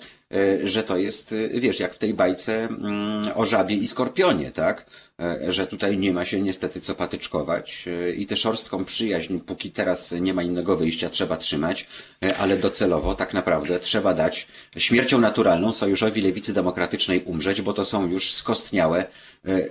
że 0.64 0.82
to 0.82 0.96
jest, 0.96 1.32
e, 1.32 1.60
wiesz, 1.60 1.80
jak 1.80 1.94
w 1.94 1.98
tej 1.98 2.14
bajce 2.14 2.64
mm, 2.64 3.28
o 3.34 3.44
żabie 3.44 3.76
i 3.76 3.88
skorpionie, 3.88 4.50
tak? 4.50 4.86
E, 5.22 5.52
że 5.52 5.66
tutaj 5.66 5.98
nie 5.98 6.12
ma 6.12 6.24
się 6.24 6.42
niestety 6.42 6.80
co 6.80 6.94
patyczkować 6.94 7.84
e, 7.88 8.12
i 8.12 8.26
tę 8.26 8.36
szorstką 8.36 8.84
przyjaźń, 8.84 9.38
póki 9.38 9.70
teraz 9.70 10.12
nie 10.12 10.34
ma 10.34 10.42
innego 10.42 10.76
wyjścia, 10.76 11.08
trzeba 11.08 11.36
trzymać, 11.36 11.86
e, 12.24 12.36
ale 12.36 12.56
docelowo 12.56 13.14
tak 13.14 13.34
naprawdę 13.34 13.80
trzeba 13.80 14.14
dać 14.14 14.46
śmiercią 14.76 15.20
naturalną 15.20 15.72
Sojuszowi 15.72 16.22
Lewicy 16.22 16.52
Demokratycznej 16.52 17.22
umrzeć, 17.24 17.62
bo 17.62 17.72
to 17.72 17.84
są 17.84 18.08
już 18.08 18.32
skostniałe 18.32 19.04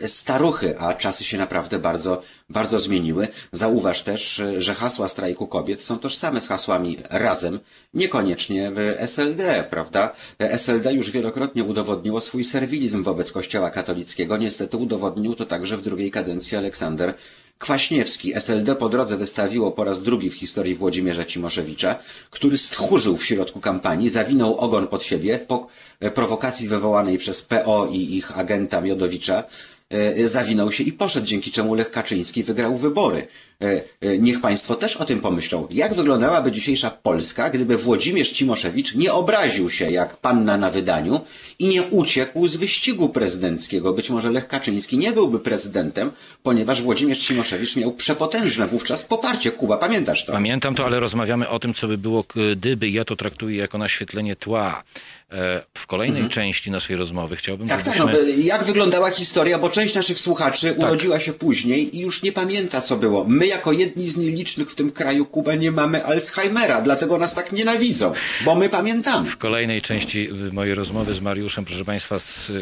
staruchy, 0.05 0.79
a 0.79 0.93
czasy 0.93 1.23
się 1.23 1.37
naprawdę 1.37 1.79
bardzo, 1.79 2.21
bardzo 2.49 2.79
zmieniły. 2.79 3.27
Zauważ 3.51 4.03
też, 4.03 4.41
że 4.57 4.73
hasła 4.73 5.09
strajku 5.09 5.47
kobiet 5.47 5.81
są 5.81 5.99
tożsame 5.99 6.41
z 6.41 6.47
hasłami 6.47 6.97
razem, 7.09 7.59
niekoniecznie 7.93 8.71
w 8.71 8.95
SLD, 8.97 9.63
prawda? 9.69 10.13
SLD 10.39 10.93
już 10.93 11.11
wielokrotnie 11.11 11.63
udowodniło 11.63 12.21
swój 12.21 12.43
serwilizm 12.43 13.03
wobec 13.03 13.31
Kościoła 13.31 13.69
katolickiego. 13.69 14.37
Niestety 14.37 14.77
udowodnił 14.77 15.35
to 15.41 15.45
także 15.45 15.77
w 15.77 15.82
drugiej 15.82 16.12
kadencji 16.12 16.58
Aleksander 16.58 17.13
Kwaśniewski. 17.58 18.34
SLD 18.34 18.75
po 18.75 18.89
drodze 18.89 19.17
wystawiło 19.17 19.71
po 19.71 19.84
raz 19.84 20.04
drugi 20.04 20.30
w 20.30 20.34
historii 20.34 20.75
Włodzimierza 20.75 21.25
Cimoszewicza, 21.25 21.95
który 22.30 22.58
stchórzył 22.58 23.17
w 23.17 23.25
środku 23.25 23.60
kampanii, 23.60 24.10
zawinął 24.10 24.58
ogon 24.58 24.88
pod 24.88 25.04
siebie 25.04 25.39
po 25.39 25.67
prowokacji 26.13 26.67
wywołanej 26.67 27.17
przez 27.17 27.41
PO 27.41 27.88
i 27.91 28.15
ich 28.15 28.39
agenta 28.39 28.82
Miodowicza, 28.82 29.43
E, 29.43 29.81
zawinął 30.25 30.71
się 30.71 30.84
i 30.84 30.93
poszedł, 30.93 31.27
dzięki 31.27 31.51
czemu 31.51 31.75
Lech 31.75 31.91
Kaczyński 31.91 32.43
wygrał 32.43 32.77
wybory. 32.77 33.27
E, 33.62 33.84
e, 34.01 34.17
niech 34.17 34.41
Państwo 34.41 34.75
też 34.75 34.97
o 34.97 35.06
tym 35.06 35.19
pomyślą. 35.19 35.67
Jak 35.71 35.93
wyglądałaby 35.93 36.51
dzisiejsza 36.51 36.89
Polska, 36.89 37.49
gdyby 37.49 37.77
Włodzimierz 37.77 38.32
Cimoszewicz 38.32 38.95
nie 38.95 39.13
obraził 39.13 39.69
się 39.69 39.91
jak 39.91 40.17
panna 40.17 40.58
na 40.58 40.71
wydaniu 40.71 41.21
i 41.60 41.67
nie 41.67 41.84
uciekł 41.84 42.47
z 42.47 42.56
wyścigu 42.56 43.10
prezydenckiego? 43.10 43.93
Być 43.93 44.10
może 44.10 44.32
Lech 44.32 44.47
Kaczyński 44.47 44.97
nie 44.97 45.12
byłby 45.12 45.39
prezydentem, 45.39 46.12
ponieważ 46.43 46.82
Włodzimierz 46.82 47.19
Cimoszewicz 47.19 47.75
miał 47.75 47.91
przepotężne 47.91 48.67
wówczas 48.67 49.06
poparcie. 49.06 49.51
Kuba, 49.51 49.77
pamiętasz 49.77 50.25
to? 50.25 50.32
Pamiętam 50.32 50.75
to, 50.75 50.86
ale 50.86 50.99
rozmawiamy 50.99 51.49
o 51.49 51.60
tym, 51.60 51.73
co 51.73 51.88
by 51.88 51.97
było, 51.97 52.25
gdyby 52.56 52.89
ja 52.89 53.06
to 53.06 53.15
traktuję 53.15 53.58
jako 53.58 53.77
naświetlenie 53.77 54.36
tła. 54.36 54.84
E, 55.32 55.62
w 55.74 55.88
kolejnej 55.88 56.22
mhm. 56.22 56.30
części 56.30 56.72
naszej 56.72 56.96
rozmowy 56.96 57.36
chciałbym... 57.36 57.67
Tak, 57.67 57.84
tak, 57.84 58.00
no, 58.00 58.10
jak 58.38 58.63
wyglądała 58.63 59.12
historia, 59.12 59.60
bo 59.60 59.70
część 59.70 59.96
naszych 59.96 60.20
słuchaczy 60.20 60.70
tak. 60.70 60.80
urodziła 60.80 61.20
się 61.20 61.34
później 61.34 61.98
i 61.98 62.00
już 62.00 62.24
nie 62.24 62.32
pamięta, 62.32 62.82
co 62.82 62.98
było. 62.98 63.26
My 63.28 63.48
jako 63.48 63.72
jedni 63.72 64.10
z 64.10 64.17
nielicznych 64.17 64.72
w 64.72 64.76
tym 64.76 64.91
kraju, 64.91 65.26
Kuba, 65.26 65.56
nie 65.56 65.72
mamy 65.72 66.06
Alzheimera, 66.06 66.82
dlatego 66.82 67.17
nas 67.17 67.36
tak 67.36 67.52
nienawidzą, 67.52 68.13
bo 68.46 68.56
my 68.56 68.70
pamiętamy. 68.70 69.30
W 69.30 69.38
kolejnej 69.38 69.82
części 69.82 70.30
y, 70.50 70.54
mojej 70.54 70.76
rozmowy 70.76 71.13
z 71.13 71.22
Mariuszem, 71.22 71.65
proszę 71.65 71.86
Państwa, 71.86 72.17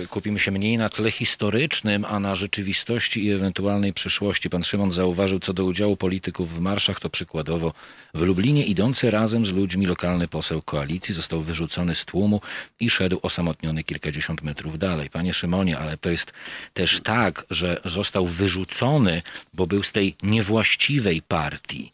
kupimy 0.10 0.40
się 0.40 0.52
mniej 0.52 0.78
na 0.78 0.90
tle 0.90 1.12
historycznym, 1.12 2.06
a 2.06 2.20
na 2.20 2.36
rzeczywistości 2.36 3.26
i 3.26 3.32
ewentualnej 3.32 3.94
przyszłości. 3.94 4.50
Pan 4.50 4.64
Szymon 4.64 4.92
zauważył, 4.92 5.40
co 5.40 5.54
do 5.54 5.66
udziału 5.66 5.98
polityków 5.98 6.56
w 6.56 6.60
marszach, 6.60 7.00
to 7.00 7.10
przykładowo 7.10 7.74
w 8.14 8.22
Lublinie 8.22 8.66
idący 8.66 9.12
razem 9.12 9.46
z 9.46 9.52
ludźmi 9.52 9.86
lokalny 9.86 10.28
poseł 10.28 10.62
koalicji 10.62 11.14
został 11.14 11.42
wyrzucony 11.42 11.96
z 11.96 12.06
tłumu 12.06 12.42
i 12.80 12.90
szedł 12.90 13.20
osamotniony 13.22 13.84
kilkadziesiąt 13.84 14.42
metrów 14.42 14.80
dalej. 14.80 15.10
Panie 15.10 15.34
Szymonie, 15.34 15.78
ale 15.78 15.98
to 15.98 16.10
jest 16.10 16.34
też 16.74 17.02
tak, 17.02 17.46
że 17.50 17.82
został 17.86 18.26
wyrzucony, 18.26 19.22
bo 19.54 19.68
był 19.68 19.84
z 19.84 19.92
tej 19.92 20.16
niewłaściwej 20.24 21.22
partii. 21.22 21.92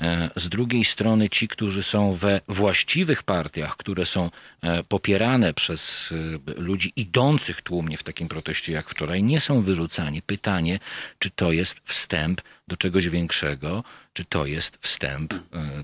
E, 0.00 0.30
z 0.36 0.48
drugiej 0.48 0.84
strony 0.84 1.30
ci, 1.30 1.48
którzy 1.48 1.82
są 1.82 2.14
we 2.14 2.40
właściwych 2.48 3.22
partiach, 3.22 3.76
które 3.76 4.06
są 4.06 4.30
e, 4.62 4.82
popierane 4.82 5.54
przez 5.54 6.12
e, 6.56 6.60
ludzi 6.60 6.92
idących 6.96 7.62
tłumnie 7.62 7.96
w 7.96 8.02
takim 8.02 8.28
proteście 8.28 8.72
jak 8.72 8.90
wczoraj, 8.90 9.22
nie 9.22 9.40
są 9.40 9.62
wyrzucani. 9.62 10.22
Pytanie, 10.22 10.78
czy 11.18 11.30
to 11.30 11.52
jest 11.52 11.76
wstęp 11.84 12.40
do 12.68 12.76
czegoś 12.76 13.08
większego, 13.08 13.84
czy 14.12 14.24
to 14.24 14.46
jest 14.46 14.78
wstęp 14.80 15.34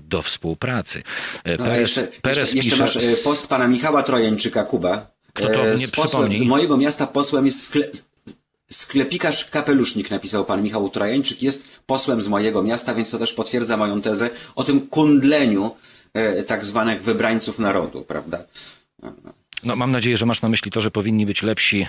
do 0.01 0.21
współpracy. 0.21 1.03
No, 1.45 1.57
Perez, 1.57 1.79
jeszcze, 1.79 2.07
Perez 2.21 2.53
jeszcze, 2.53 2.55
jeszcze 2.55 2.75
masz 2.75 2.97
post 3.23 3.49
pana 3.49 3.67
Michała 3.67 4.03
Trojańczyka, 4.03 4.63
Kuba. 4.63 5.07
Kto 5.33 5.47
to 5.47 5.75
nie 5.75 5.87
z, 5.87 5.91
posłem, 5.91 6.35
z 6.35 6.41
mojego 6.41 6.77
miasta 6.77 7.07
posłem 7.07 7.45
jest 7.45 7.63
skle 7.63 7.87
Sklepikarz 8.73 9.45
kapelusznik, 9.45 10.11
napisał 10.11 10.45
pan 10.45 10.63
Michał 10.63 10.89
Trajańczyk, 10.89 11.43
jest 11.43 11.67
posłem 11.85 12.21
z 12.21 12.27
mojego 12.27 12.63
miasta, 12.63 12.95
więc 12.95 13.11
to 13.11 13.19
też 13.19 13.33
potwierdza 13.33 13.77
moją 13.77 14.01
tezę 14.01 14.29
o 14.55 14.63
tym 14.63 14.87
kundleniu 14.87 15.71
e, 16.13 16.43
tak 16.43 16.65
zwanych 16.65 17.03
wybrańców 17.03 17.59
narodu, 17.59 18.01
prawda? 18.01 18.43
No, 19.65 19.75
mam 19.75 19.91
nadzieję, 19.91 20.17
że 20.17 20.25
masz 20.25 20.41
na 20.41 20.49
myśli 20.49 20.71
to, 20.71 20.81
że 20.81 20.91
powinni 20.91 21.25
być 21.25 21.43
lepsi 21.43 21.87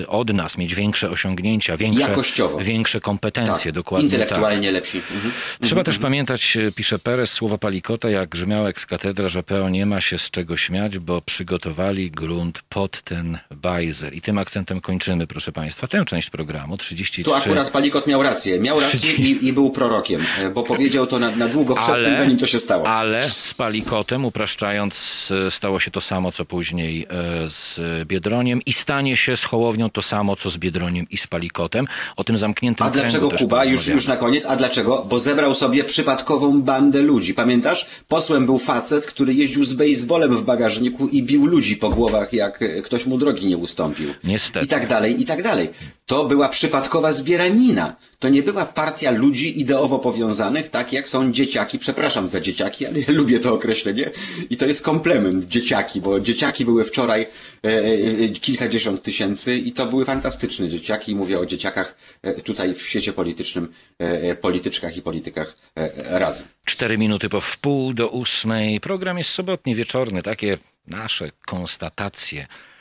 e, 0.00 0.08
od 0.08 0.32
nas, 0.32 0.58
mieć 0.58 0.74
większe 0.74 1.10
osiągnięcia, 1.10 1.76
większe, 1.76 2.00
Jakościowo. 2.00 2.58
większe 2.58 3.00
kompetencje, 3.00 3.64
tak, 3.64 3.72
dokładnie. 3.72 4.04
Intelektualnie 4.04 4.68
tak. 4.68 4.74
lepsi. 4.74 4.98
Mhm. 4.98 5.32
Trzeba 5.60 5.80
mhm. 5.80 5.84
też 5.84 5.98
pamiętać, 5.98 6.56
e, 6.56 6.72
pisze 6.72 6.98
Perez, 6.98 7.32
słowa 7.32 7.58
Palikota, 7.58 8.10
jak 8.10 8.28
grzmiał 8.28 8.66
ekskatedra, 8.66 9.28
że 9.28 9.42
PO 9.42 9.68
nie 9.68 9.86
ma 9.86 10.00
się 10.00 10.18
z 10.18 10.30
czego 10.30 10.56
śmiać, 10.56 10.98
bo 10.98 11.22
przygotowali 11.22 12.10
grunt 12.10 12.62
pod 12.68 13.02
ten 13.02 13.38
bajzer. 13.50 14.14
I 14.14 14.20
tym 14.20 14.38
akcentem 14.38 14.80
kończymy, 14.80 15.26
proszę 15.26 15.52
Państwa, 15.52 15.86
tę 15.86 16.04
część 16.04 16.30
programu, 16.30 16.76
33. 16.76 17.24
Tu 17.24 17.34
akurat 17.34 17.70
Palikot 17.70 18.06
miał 18.06 18.22
rację. 18.22 18.60
Miał 18.60 18.80
rację 18.80 18.98
30... 18.98 19.22
i, 19.22 19.48
i, 19.48 19.52
był 19.52 19.70
prorokiem, 19.70 20.24
e, 20.38 20.50
bo 20.50 20.62
powiedział 20.62 21.06
to 21.06 21.18
na, 21.18 21.30
na 21.30 21.48
długo 21.48 21.74
przed 21.74 21.88
ale, 21.88 22.04
tym, 22.04 22.16
zanim 22.16 22.38
to 22.38 22.46
się 22.46 22.58
stało. 22.58 22.88
Ale 22.88 23.28
z 23.28 23.54
Palikotem, 23.54 24.24
upraszczając, 24.24 25.28
e, 25.46 25.50
stało 25.50 25.80
się 25.80 25.90
to 25.90 26.00
samo, 26.00 26.32
co 26.32 26.44
później 26.44 26.81
później 26.82 27.06
e, 27.10 27.48
z 27.48 27.80
Biedroniem 28.08 28.60
i 28.66 28.72
stanie 28.72 29.16
się 29.16 29.36
z 29.36 29.44
Hołownią 29.44 29.90
to 29.90 30.02
samo, 30.02 30.36
co 30.36 30.50
z 30.50 30.56
Biedroniem 30.56 31.06
i 31.10 31.16
z 31.16 31.26
Palikotem. 31.26 31.86
O 32.16 32.24
tym 32.24 32.36
zamkniętym 32.36 32.86
A 32.86 32.90
dlaczego 32.90 33.30
Kuba? 33.30 33.64
Już, 33.64 33.86
już 33.86 34.06
na 34.06 34.16
koniec. 34.16 34.46
A 34.46 34.56
dlaczego? 34.56 35.06
Bo 35.08 35.18
zebrał 35.18 35.54
sobie 35.54 35.84
przypadkową 35.84 36.62
bandę 36.62 37.02
ludzi. 37.02 37.34
Pamiętasz? 37.34 37.86
Posłem 38.08 38.46
był 38.46 38.58
facet, 38.58 39.06
który 39.06 39.34
jeździł 39.34 39.64
z 39.64 39.74
baseballem 39.74 40.36
w 40.36 40.42
bagażniku 40.42 41.08
i 41.08 41.22
bił 41.22 41.46
ludzi 41.46 41.76
po 41.76 41.90
głowach, 41.90 42.32
jak 42.32 42.64
ktoś 42.82 43.06
mu 43.06 43.18
drogi 43.18 43.46
nie 43.46 43.56
ustąpił. 43.56 44.14
Niestety. 44.24 44.66
I 44.66 44.68
tak 44.68 44.86
dalej, 44.86 45.22
i 45.22 45.24
tak 45.24 45.42
dalej. 45.42 45.70
To 46.06 46.24
była 46.24 46.48
przypadkowa 46.48 47.12
zbieranina. 47.12 47.96
To 48.22 48.28
nie 48.28 48.42
była 48.42 48.66
partia 48.66 49.10
ludzi 49.10 49.60
ideowo 49.60 49.98
powiązanych, 49.98 50.68
tak 50.68 50.92
jak 50.92 51.08
są 51.08 51.32
dzieciaki. 51.32 51.78
Przepraszam 51.78 52.28
za 52.28 52.40
dzieciaki, 52.40 52.86
ale 52.86 53.00
ja 53.00 53.06
lubię 53.08 53.40
to 53.40 53.54
określenie. 53.54 54.10
I 54.50 54.56
to 54.56 54.66
jest 54.66 54.82
komplement 54.82 55.44
dzieciaki, 55.44 56.00
bo 56.00 56.20
dzieciaki 56.20 56.64
były 56.64 56.84
wczoraj 56.84 57.22
e, 57.22 57.26
e, 57.68 58.28
kilkadziesiąt 58.28 59.02
tysięcy 59.02 59.56
i 59.56 59.72
to 59.72 59.86
były 59.86 60.04
fantastyczne 60.04 60.68
dzieciaki. 60.68 61.14
Mówię 61.14 61.38
o 61.38 61.46
dzieciakach 61.46 61.96
e, 62.22 62.34
tutaj 62.34 62.74
w 62.74 62.82
świecie 62.82 63.12
politycznym, 63.12 63.68
e, 63.98 64.34
polityczkach 64.34 64.96
i 64.96 65.02
politykach 65.02 65.56
e, 65.76 66.18
razem. 66.18 66.46
Cztery 66.66 66.98
minuty 66.98 67.28
po 67.28 67.40
wpół 67.40 67.94
do 67.94 68.08
ósmej. 68.08 68.80
Program 68.80 69.18
jest 69.18 69.30
sobotni, 69.30 69.74
wieczorny. 69.74 70.22
Takie 70.22 70.58
nasze 70.86 71.30
konstatacje 71.46 72.46
E, 72.46 72.71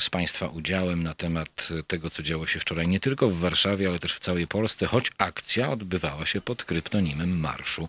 z 0.00 0.10
Państwa 0.10 0.46
udziałem 0.46 1.02
na 1.02 1.14
temat 1.14 1.68
tego, 1.86 2.10
co 2.10 2.22
działo 2.22 2.46
się 2.46 2.60
wczoraj 2.60 2.88
nie 2.88 3.00
tylko 3.00 3.28
w 3.28 3.38
Warszawie, 3.38 3.88
ale 3.88 3.98
też 3.98 4.14
w 4.14 4.20
całej 4.20 4.46
Polsce, 4.46 4.86
choć 4.86 5.10
akcja 5.18 5.68
odbywała 5.68 6.26
się 6.26 6.40
pod 6.40 6.64
kryptonimem 6.64 7.40
Marszu 7.40 7.88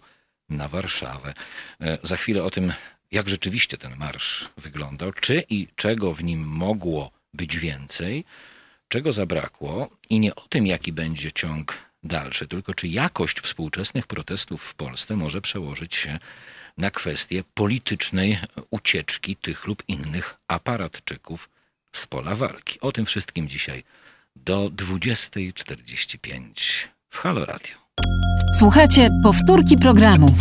na 0.49 0.67
Warszawę. 0.67 1.33
E, 1.81 1.97
za 2.03 2.17
chwilę 2.17 2.43
o 2.43 2.51
tym, 2.51 2.73
jak 3.11 3.29
rzeczywiście 3.29 3.77
ten 3.77 3.95
marsz 3.97 4.45
wyglądał, 4.57 5.13
czy 5.13 5.43
i 5.49 5.67
czego 5.75 6.13
w 6.13 6.23
nim 6.23 6.47
mogło 6.47 7.11
być 7.33 7.57
więcej, 7.57 8.25
czego 8.87 9.13
zabrakło 9.13 9.89
i 10.09 10.19
nie 10.19 10.35
o 10.35 10.41
tym, 10.41 10.67
jaki 10.67 10.93
będzie 10.93 11.31
ciąg 11.31 11.77
dalszy, 12.03 12.47
tylko 12.47 12.73
czy 12.73 12.87
jakość 12.87 13.39
współczesnych 13.39 14.07
protestów 14.07 14.63
w 14.63 14.75
Polsce 14.75 15.15
może 15.15 15.41
przełożyć 15.41 15.95
się 15.95 16.19
na 16.77 16.91
kwestię 16.91 17.43
politycznej 17.53 18.39
ucieczki 18.69 19.35
tych 19.35 19.67
lub 19.67 19.83
innych 19.87 20.35
aparatczyków 20.47 21.49
z 21.97 22.07
pola 22.07 22.35
walki. 22.35 22.79
O 22.81 22.91
tym 22.91 23.05
wszystkim 23.05 23.47
dzisiaj 23.47 23.83
do 24.35 24.69
20.45 24.69 26.87
w 27.09 27.17
Halo 27.17 27.45
Radio. 27.45 27.75
Słuchajcie 28.57 29.09
powtórki 29.23 29.77
programu. 29.77 30.35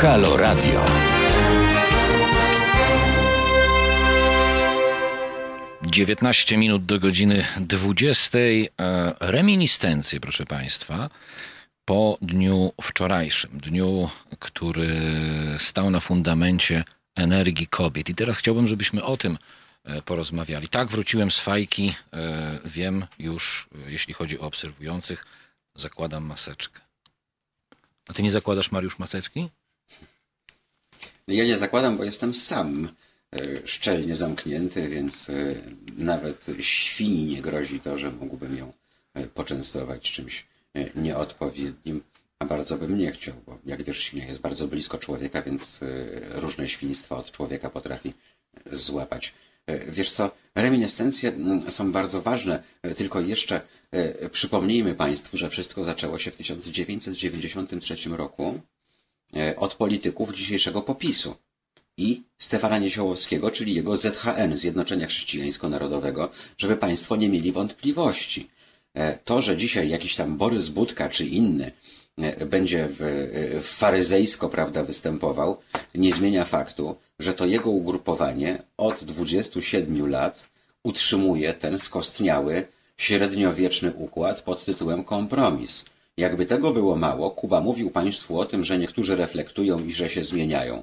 Halo 0.00 0.36
Radio. 0.36 0.84
19 5.82 6.56
minut 6.56 6.86
do 6.86 6.98
godziny 6.98 7.44
20. 7.56 8.38
E, 8.38 8.68
reminiscencje, 9.20 10.20
proszę 10.20 10.46
Państwa 10.46 11.10
po 11.84 12.18
dniu 12.22 12.72
wczorajszym, 12.82 13.60
dniu, 13.60 14.10
który 14.38 15.00
stał 15.58 15.90
na 15.90 16.00
fundamencie 16.00 16.84
energii 17.14 17.66
kobiet. 17.66 18.08
I 18.08 18.14
teraz 18.14 18.36
chciałbym, 18.36 18.66
żebyśmy 18.66 19.04
o 19.04 19.16
tym 19.16 19.38
e, 19.84 20.02
porozmawiali. 20.02 20.68
Tak, 20.68 20.88
wróciłem 20.88 21.30
z 21.30 21.38
fajki, 21.38 21.94
e, 22.12 22.58
wiem 22.64 23.06
już, 23.18 23.68
e, 23.86 23.92
jeśli 23.92 24.14
chodzi 24.14 24.38
o 24.38 24.42
obserwujących, 24.42 25.26
zakładam 25.74 26.24
maseczkę. 26.24 26.80
A 28.08 28.12
ty 28.12 28.22
nie 28.22 28.30
zakładasz, 28.30 28.72
Mariusz, 28.72 28.98
maseczki? 28.98 29.48
Ja 31.28 31.44
nie 31.44 31.58
zakładam, 31.58 31.96
bo 31.96 32.04
jestem 32.04 32.34
sam 32.34 32.88
szczelnie 33.64 34.16
zamknięty, 34.16 34.88
więc 34.88 35.30
nawet 35.96 36.46
świni 36.60 37.24
nie 37.24 37.42
grozi 37.42 37.80
to, 37.80 37.98
że 37.98 38.10
mógłbym 38.10 38.56
ją 38.56 38.72
poczęstować 39.34 40.10
czymś 40.10 40.46
nieodpowiednim, 40.94 42.02
a 42.38 42.44
bardzo 42.44 42.78
bym 42.78 42.98
nie 42.98 43.12
chciał, 43.12 43.34
bo 43.46 43.58
jak 43.66 43.82
wiesz, 43.82 43.98
świnia 43.98 44.26
jest 44.26 44.40
bardzo 44.40 44.68
blisko 44.68 44.98
człowieka, 44.98 45.42
więc 45.42 45.80
różne 46.30 46.68
świństwa 46.68 47.16
od 47.16 47.30
człowieka 47.30 47.70
potrafi 47.70 48.12
złapać. 48.70 49.34
Wiesz 49.88 50.12
co, 50.12 50.30
reminiscencje 50.54 51.30
mm, 51.30 51.70
są 51.70 51.92
bardzo 51.92 52.22
ważne, 52.22 52.62
tylko 52.96 53.20
jeszcze 53.20 53.60
przypomnijmy 54.30 54.94
Państwu, 54.94 55.36
że 55.36 55.50
wszystko 55.50 55.84
zaczęło 55.84 56.18
się 56.18 56.30
w 56.30 56.36
1993 56.36 57.96
roku 58.08 58.60
od 59.56 59.74
polityków 59.74 60.32
dzisiejszego 60.32 60.82
popisu 60.82 61.34
i 61.96 62.22
Stefana 62.38 62.78
Niesiołowskiego, 62.78 63.50
czyli 63.50 63.74
jego 63.74 63.96
ZHN, 63.96 64.56
Zjednoczenia 64.56 65.06
Chrześcijańsko-Narodowego, 65.06 66.28
żeby 66.58 66.76
Państwo 66.76 67.16
nie 67.16 67.28
mieli 67.28 67.52
wątpliwości. 67.52 68.50
E, 68.94 69.18
to, 69.24 69.42
że 69.42 69.56
dzisiaj 69.56 69.88
jakiś 69.88 70.16
tam 70.16 70.36
Borys 70.36 70.68
Budka 70.68 71.08
czy 71.08 71.26
inny 71.26 71.70
e, 72.18 72.46
będzie 72.46 72.88
w, 72.98 73.02
e, 73.02 73.60
faryzejsko 73.60 74.48
prawda, 74.48 74.84
występował, 74.84 75.56
nie 75.94 76.12
zmienia 76.12 76.44
faktu, 76.44 76.96
że 77.18 77.34
to 77.34 77.46
jego 77.46 77.70
ugrupowanie 77.70 78.62
od 78.76 79.04
27 79.04 80.10
lat 80.10 80.46
utrzymuje 80.82 81.54
ten 81.54 81.78
skostniały, 81.78 82.66
średniowieczny 82.96 83.92
układ 83.92 84.42
pod 84.42 84.64
tytułem 84.64 85.04
kompromis. 85.04 85.84
Jakby 86.16 86.46
tego 86.46 86.72
było 86.72 86.96
mało, 86.96 87.30
Kuba 87.30 87.60
mówił 87.60 87.90
Państwu 87.90 88.40
o 88.40 88.44
tym, 88.44 88.64
że 88.64 88.78
niektórzy 88.78 89.16
reflektują 89.16 89.84
i 89.84 89.92
że 89.92 90.08
się 90.08 90.24
zmieniają. 90.24 90.82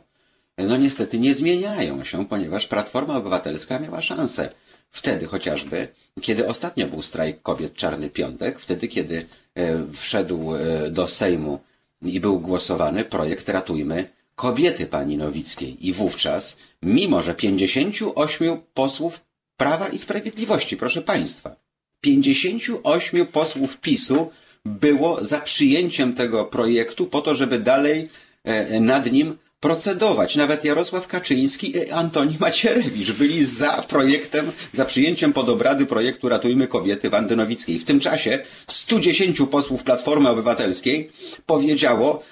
No 0.57 0.77
niestety 0.77 1.19
nie 1.19 1.35
zmieniają 1.35 2.03
się, 2.03 2.25
ponieważ 2.25 2.67
Platforma 2.67 3.17
Obywatelska 3.17 3.79
miała 3.79 4.01
szansę. 4.01 4.49
Wtedy 4.89 5.25
chociażby, 5.25 5.87
kiedy 6.21 6.47
ostatnio 6.47 6.87
był 6.87 7.01
strajk 7.01 7.41
kobiet 7.41 7.73
Czarny 7.73 8.09
Piątek, 8.09 8.59
wtedy 8.59 8.87
kiedy 8.87 9.25
e, 9.55 9.83
wszedł 9.93 10.55
e, 10.55 10.89
do 10.91 11.07
Sejmu 11.07 11.59
i 12.01 12.19
był 12.19 12.39
głosowany 12.39 13.05
projekt 13.05 13.49
Ratujmy 13.49 14.09
kobiety 14.35 14.85
pani 14.85 15.17
Nowickiej. 15.17 15.87
I 15.87 15.93
wówczas, 15.93 16.57
mimo 16.83 17.21
że 17.21 17.35
58 17.35 18.57
posłów 18.73 19.21
Prawa 19.57 19.87
i 19.89 19.97
Sprawiedliwości, 19.97 20.77
proszę 20.77 21.01
Państwa, 21.01 21.55
58 22.01 23.27
posłów 23.27 23.77
PiSu 23.77 24.31
było 24.65 25.23
za 25.25 25.39
przyjęciem 25.41 26.13
tego 26.13 26.45
projektu 26.45 27.07
po 27.07 27.21
to, 27.21 27.35
żeby 27.35 27.59
dalej 27.59 28.09
e, 28.43 28.79
nad 28.79 29.11
nim 29.11 29.37
procedować. 29.59 30.35
Nawet 30.35 30.65
Jarosław 30.65 31.07
Kaczyński 31.07 31.77
i 31.77 31.91
Antoni 31.91 32.37
Macierewicz 32.39 33.11
byli 33.11 33.45
za 33.45 33.71
projektem, 33.71 34.51
za 34.73 34.85
przyjęciem 34.85 35.33
pod 35.33 35.49
obrady 35.49 35.85
projektu 35.85 36.29
Ratujmy 36.29 36.67
Kobiety 36.67 37.09
Wandy 37.09 37.35
Nowickiej. 37.35 37.79
W 37.79 37.85
tym 37.85 37.99
czasie 37.99 38.39
110 38.67 39.41
posłów 39.51 39.83
Platformy 39.83 40.29
Obywatelskiej 40.29 41.11
powiedziało, 41.45 42.23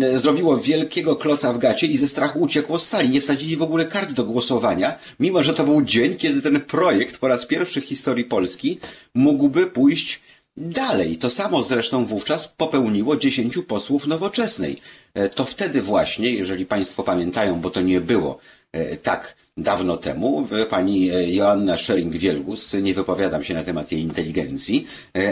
e, 0.00 0.18
zrobiło 0.18 0.58
wielkiego 0.58 1.16
kloca 1.16 1.52
w 1.52 1.58
gacie 1.58 1.86
i 1.86 1.96
ze 1.96 2.08
strachu 2.08 2.40
uciekło 2.40 2.78
z 2.78 2.88
sali. 2.88 3.08
Nie 3.08 3.20
wsadzili 3.20 3.56
w 3.56 3.62
ogóle 3.62 3.84
kart 3.84 4.12
do 4.12 4.24
głosowania, 4.24 4.98
mimo 5.20 5.42
że 5.42 5.54
to 5.54 5.64
był 5.64 5.82
dzień, 5.82 6.16
kiedy 6.16 6.42
ten 6.42 6.60
projekt 6.60 7.18
po 7.18 7.28
raz 7.28 7.46
pierwszy 7.46 7.80
w 7.80 7.84
historii 7.84 8.24
Polski 8.24 8.78
mógłby 9.14 9.66
pójść 9.66 10.20
Dalej, 10.56 11.18
to 11.18 11.30
samo 11.30 11.62
zresztą 11.62 12.06
wówczas 12.06 12.48
popełniło 12.48 13.16
dziesięciu 13.16 13.62
posłów 13.62 14.06
nowoczesnej. 14.06 14.80
E, 15.14 15.28
to 15.28 15.44
wtedy 15.44 15.82
właśnie, 15.82 16.30
jeżeli 16.30 16.66
Państwo 16.66 17.02
pamiętają, 17.02 17.60
bo 17.60 17.70
to 17.70 17.80
nie 17.80 18.00
było 18.00 18.38
e, 18.72 18.96
tak 18.96 19.34
dawno 19.56 19.96
temu, 19.96 20.48
pani 20.70 21.10
e, 21.10 21.30
Joanna 21.30 21.76
Schering-Wielgus, 21.76 22.82
nie 22.82 22.94
wypowiadam 22.94 23.44
się 23.44 23.54
na 23.54 23.62
temat 23.62 23.92
jej 23.92 24.00
inteligencji, 24.00 24.86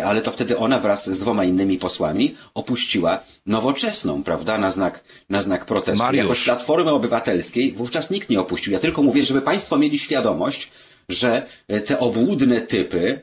ale 0.04 0.20
to 0.20 0.30
wtedy 0.30 0.58
ona 0.58 0.78
wraz 0.78 1.10
z 1.10 1.18
dwoma 1.18 1.44
innymi 1.44 1.78
posłami 1.78 2.34
opuściła 2.54 3.20
nowoczesną, 3.46 4.22
prawda, 4.22 4.58
na 4.58 4.70
znak, 4.70 5.04
na 5.30 5.42
znak 5.42 5.64
protestu. 5.64 6.04
Mariusz. 6.04 6.22
Jakoś 6.22 6.44
Platformy 6.44 6.90
Obywatelskiej 6.90 7.72
wówczas 7.72 8.10
nikt 8.10 8.30
nie 8.30 8.40
opuścił. 8.40 8.72
Ja 8.72 8.78
tylko 8.78 9.02
mówię, 9.02 9.24
żeby 9.24 9.42
Państwo 9.42 9.78
mieli 9.78 9.98
świadomość, 9.98 10.70
że 11.08 11.46
te 11.84 11.98
obłudne 11.98 12.60
typy, 12.60 13.20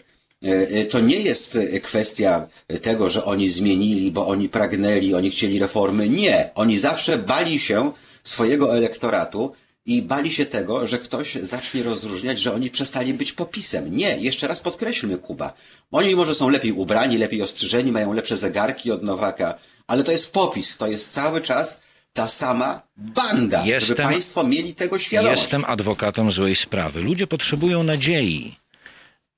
to 0.90 1.00
nie 1.00 1.20
jest 1.20 1.56
e, 1.56 1.80
kwestia 1.80 2.48
tego, 2.82 3.10
że 3.10 3.26
oni 3.26 3.50
zmienili, 3.50 4.12
bo 4.12 4.28
oni 4.28 4.50
pragnęli, 4.50 5.14
oni 5.14 5.32
chcieli 5.32 5.60
reformy. 5.60 6.10
Nie. 6.10 6.50
Oni 6.56 6.78
zawsze 6.78 7.18
bali 7.18 7.60
się 7.60 7.92
swojego 8.24 8.78
elektoratu 8.78 9.52
i 9.86 10.02
bali 10.02 10.32
się 10.32 10.46
tego, 10.46 10.88
że 10.88 11.00
ktoś 11.00 11.36
zacznie 11.42 11.84
rozróżniać, 11.84 12.40
że 12.40 12.54
oni 12.54 12.70
przestali 12.70 13.14
być 13.14 13.32
popisem. 13.32 13.96
Nie, 13.96 14.18
jeszcze 14.18 14.48
raz 14.48 14.60
podkreślmy, 14.60 15.18
Kuba. 15.18 15.54
Oni 15.92 16.16
może 16.16 16.36
są 16.36 16.50
lepiej 16.50 16.72
ubrani, 16.72 17.18
lepiej 17.18 17.42
ostrzyżeni, 17.42 17.92
mają 17.92 18.14
lepsze 18.14 18.38
zegarki 18.38 18.92
od 18.92 19.04
Nowaka, 19.04 19.54
ale 19.88 20.04
to 20.04 20.12
jest 20.12 20.34
popis, 20.34 20.78
to 20.78 20.88
jest 20.88 21.14
cały 21.14 21.42
czas 21.42 21.82
ta 22.14 22.28
sama 22.28 22.82
banda, 22.98 23.66
jestem, 23.66 23.88
żeby 23.88 24.04
państwo 24.04 24.44
mieli 24.44 24.76
tego 24.76 25.00
świadomość. 25.00 25.42
Jestem 25.42 25.66
adwokatem 25.66 26.32
złej 26.32 26.56
sprawy. 26.56 27.02
Ludzie 27.02 27.28
potrzebują 27.28 27.84
nadziei. 27.84 28.61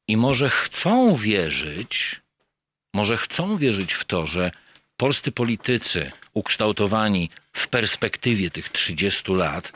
I 0.08 0.18
może 0.18 0.50
chcą 0.50 1.16
wierzyć, 1.16 2.22
może 2.94 3.18
chcą 3.18 3.58
wierzyć 3.58 3.94
w 3.94 4.06
to, 4.06 4.28
że 4.28 4.52
polscy 4.98 5.32
politycy 5.32 6.12
ukształtowani 6.34 7.30
w 7.54 7.68
perspektywie 7.68 8.52
tych 8.52 8.70
30 8.70 9.34
lat 9.34 9.72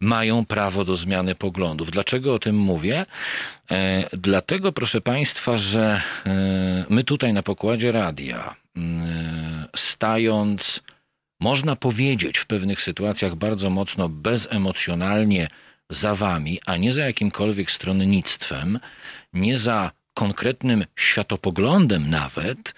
mają 0.00 0.44
prawo 0.44 0.84
do 0.84 0.96
zmiany 0.96 1.34
poglądów. 1.34 1.90
Dlaczego 1.90 2.34
o 2.34 2.38
tym 2.38 2.56
mówię? 2.56 3.06
E, 3.70 4.04
dlatego, 4.12 4.72
proszę 4.72 5.00
Państwa, 5.00 5.58
że 5.58 6.02
e, 6.26 6.84
my 6.88 7.04
tutaj 7.04 7.32
na 7.32 7.42
pokładzie 7.42 7.92
radia, 7.92 8.56
e, 8.76 8.80
stając, 9.76 10.82
można 11.40 11.76
powiedzieć 11.76 12.38
w 12.38 12.46
pewnych 12.46 12.82
sytuacjach 12.82 13.34
bardzo 13.34 13.70
mocno 13.70 14.08
bezemocjonalnie 14.08 15.48
za 15.90 16.14
Wami, 16.14 16.60
a 16.66 16.76
nie 16.76 16.92
za 16.92 17.04
jakimkolwiek 17.04 17.70
stronnictwem, 17.70 18.80
nie 19.32 19.58
za 19.58 19.90
konkretnym 20.14 20.84
światopoglądem 20.96 22.10
nawet, 22.10 22.74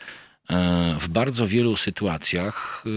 e, 0.51 0.97
w 1.01 1.09
bardzo 1.09 1.47
wielu 1.47 1.77
sytuacjach, 1.77 2.85
e, 2.87 2.91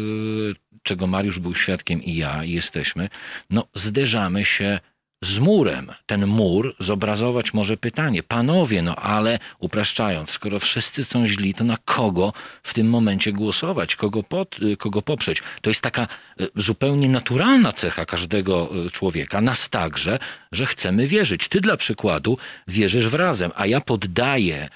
czego 0.83 1.07
Mariusz 1.07 1.39
był 1.39 1.55
świadkiem 1.55 2.03
i 2.03 2.15
ja, 2.15 2.43
i 2.43 2.51
jesteśmy, 2.51 3.09
no 3.49 3.67
zderzamy 3.73 4.45
się 4.45 4.79
z 5.27 5.39
murem. 5.39 5.91
Ten 6.05 6.27
mur 6.27 6.75
zobrazować 6.79 7.53
może 7.53 7.77
pytanie, 7.77 8.23
panowie, 8.23 8.81
no 8.81 8.95
ale 8.95 9.39
upraszczając, 9.59 10.31
skoro 10.31 10.59
wszyscy 10.59 11.05
są 11.05 11.27
źli, 11.27 11.53
to 11.53 11.63
na 11.63 11.77
kogo 11.85 12.33
w 12.63 12.73
tym 12.73 12.89
momencie 12.89 13.33
głosować, 13.33 13.95
kogo, 13.95 14.23
pod, 14.23 14.57
kogo 14.77 15.01
poprzeć? 15.01 15.43
To 15.61 15.69
jest 15.69 15.81
taka 15.81 16.01
e, 16.01 16.47
zupełnie 16.55 17.09
naturalna 17.09 17.71
cecha 17.71 18.05
każdego 18.05 18.69
e, 18.87 18.91
człowieka, 18.91 19.41
nas 19.41 19.69
także, 19.69 20.19
że 20.51 20.65
chcemy 20.65 21.07
wierzyć. 21.07 21.47
Ty 21.47 21.61
dla 21.61 21.77
przykładu 21.77 22.37
wierzysz 22.67 23.07
w 23.07 23.13
razem, 23.13 23.51
a 23.55 23.65
ja 23.65 23.81
poddaję 23.81 24.69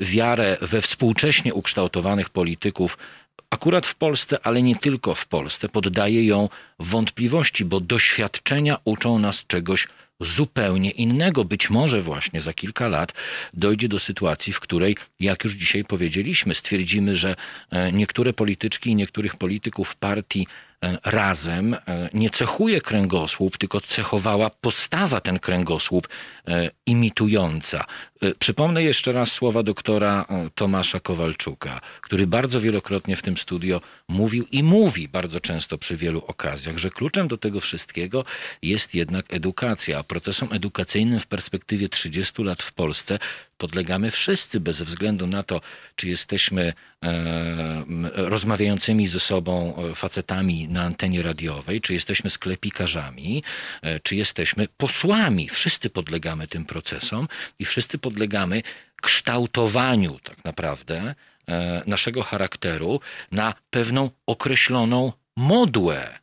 wiarę 0.00 0.56
we 0.60 0.80
współcześnie 0.80 1.54
ukształtowanych 1.54 2.30
polityków 2.30 2.98
akurat 3.54 3.86
w 3.86 3.94
Polsce, 3.94 4.38
ale 4.46 4.62
nie 4.62 4.76
tylko 4.76 5.14
w 5.14 5.26
Polsce, 5.26 5.68
poddaje 5.68 6.26
ją 6.26 6.48
wątpliwości, 6.78 7.64
bo 7.64 7.80
doświadczenia 7.80 8.78
uczą 8.84 9.18
nas 9.18 9.46
czegoś 9.46 9.88
zupełnie 10.20 10.90
innego. 10.90 11.44
Być 11.44 11.70
może 11.70 12.02
właśnie 12.02 12.40
za 12.40 12.52
kilka 12.52 12.88
lat 12.88 13.12
dojdzie 13.54 13.88
do 13.88 13.98
sytuacji, 13.98 14.52
w 14.52 14.60
której, 14.60 14.96
jak 15.20 15.44
już 15.44 15.52
dzisiaj 15.52 15.84
powiedzieliśmy, 15.84 16.54
stwierdzimy, 16.54 17.16
że 17.16 17.36
e, 17.70 17.92
niektóre 17.92 18.32
polityczki 18.32 18.90
i 18.90 18.94
niektórych 18.94 19.36
polityków 19.36 19.96
partii 19.96 20.46
razem 21.04 21.74
e, 21.74 21.78
nie 22.14 22.30
cechuje 22.30 22.80
kręgosłup, 22.80 23.58
tylko 23.58 23.80
cechowała 23.80 24.50
postawa 24.50 25.20
ten 25.20 25.38
kręgosłup 25.38 26.08
e, 26.48 26.70
imitująca. 26.86 27.84
Przypomnę 28.38 28.82
jeszcze 28.82 29.12
raz 29.12 29.32
słowa 29.32 29.62
doktora 29.62 30.24
Tomasza 30.54 31.00
Kowalczuka, 31.00 31.80
który 32.00 32.26
bardzo 32.26 32.60
wielokrotnie 32.60 33.16
w 33.16 33.22
tym 33.22 33.36
studio 33.36 33.80
mówił 34.08 34.46
i 34.52 34.62
mówi 34.62 35.08
bardzo 35.08 35.40
często 35.40 35.78
przy 35.78 35.96
wielu 35.96 36.24
okazjach, 36.26 36.78
że 36.78 36.90
kluczem 36.90 37.28
do 37.28 37.38
tego 37.38 37.60
wszystkiego 37.60 38.24
jest 38.62 38.94
jednak 38.94 39.34
edukacja. 39.34 39.98
A 39.98 40.02
procesom 40.02 40.48
edukacyjnym 40.52 41.20
w 41.20 41.26
perspektywie 41.26 41.88
30 41.88 42.42
lat 42.42 42.62
w 42.62 42.72
Polsce 42.72 43.18
podlegamy 43.58 44.10
wszyscy, 44.10 44.60
bez 44.60 44.82
względu 44.82 45.26
na 45.26 45.42
to, 45.42 45.60
czy 45.96 46.08
jesteśmy 46.08 46.72
e, 47.02 47.84
rozmawiającymi 48.14 49.06
ze 49.06 49.20
sobą 49.20 49.76
e, 49.76 49.94
facetami 49.94 50.68
na 50.68 50.82
antenie 50.82 51.22
radiowej, 51.22 51.80
czy 51.80 51.94
jesteśmy 51.94 52.30
sklepikarzami, 52.30 53.42
e, 53.82 54.00
czy 54.00 54.16
jesteśmy 54.16 54.68
posłami. 54.76 55.48
Wszyscy 55.48 55.90
podlegamy 55.90 56.48
tym 56.48 56.64
procesom 56.64 57.28
i 57.58 57.64
wszyscy 57.64 57.98
podlegamy 57.98 58.62
kształtowaniu 59.02 60.18
tak 60.18 60.44
naprawdę 60.44 61.14
naszego 61.86 62.22
charakteru 62.22 63.00
na 63.32 63.54
pewną 63.70 64.10
określoną 64.26 65.12
modłę 65.36 66.18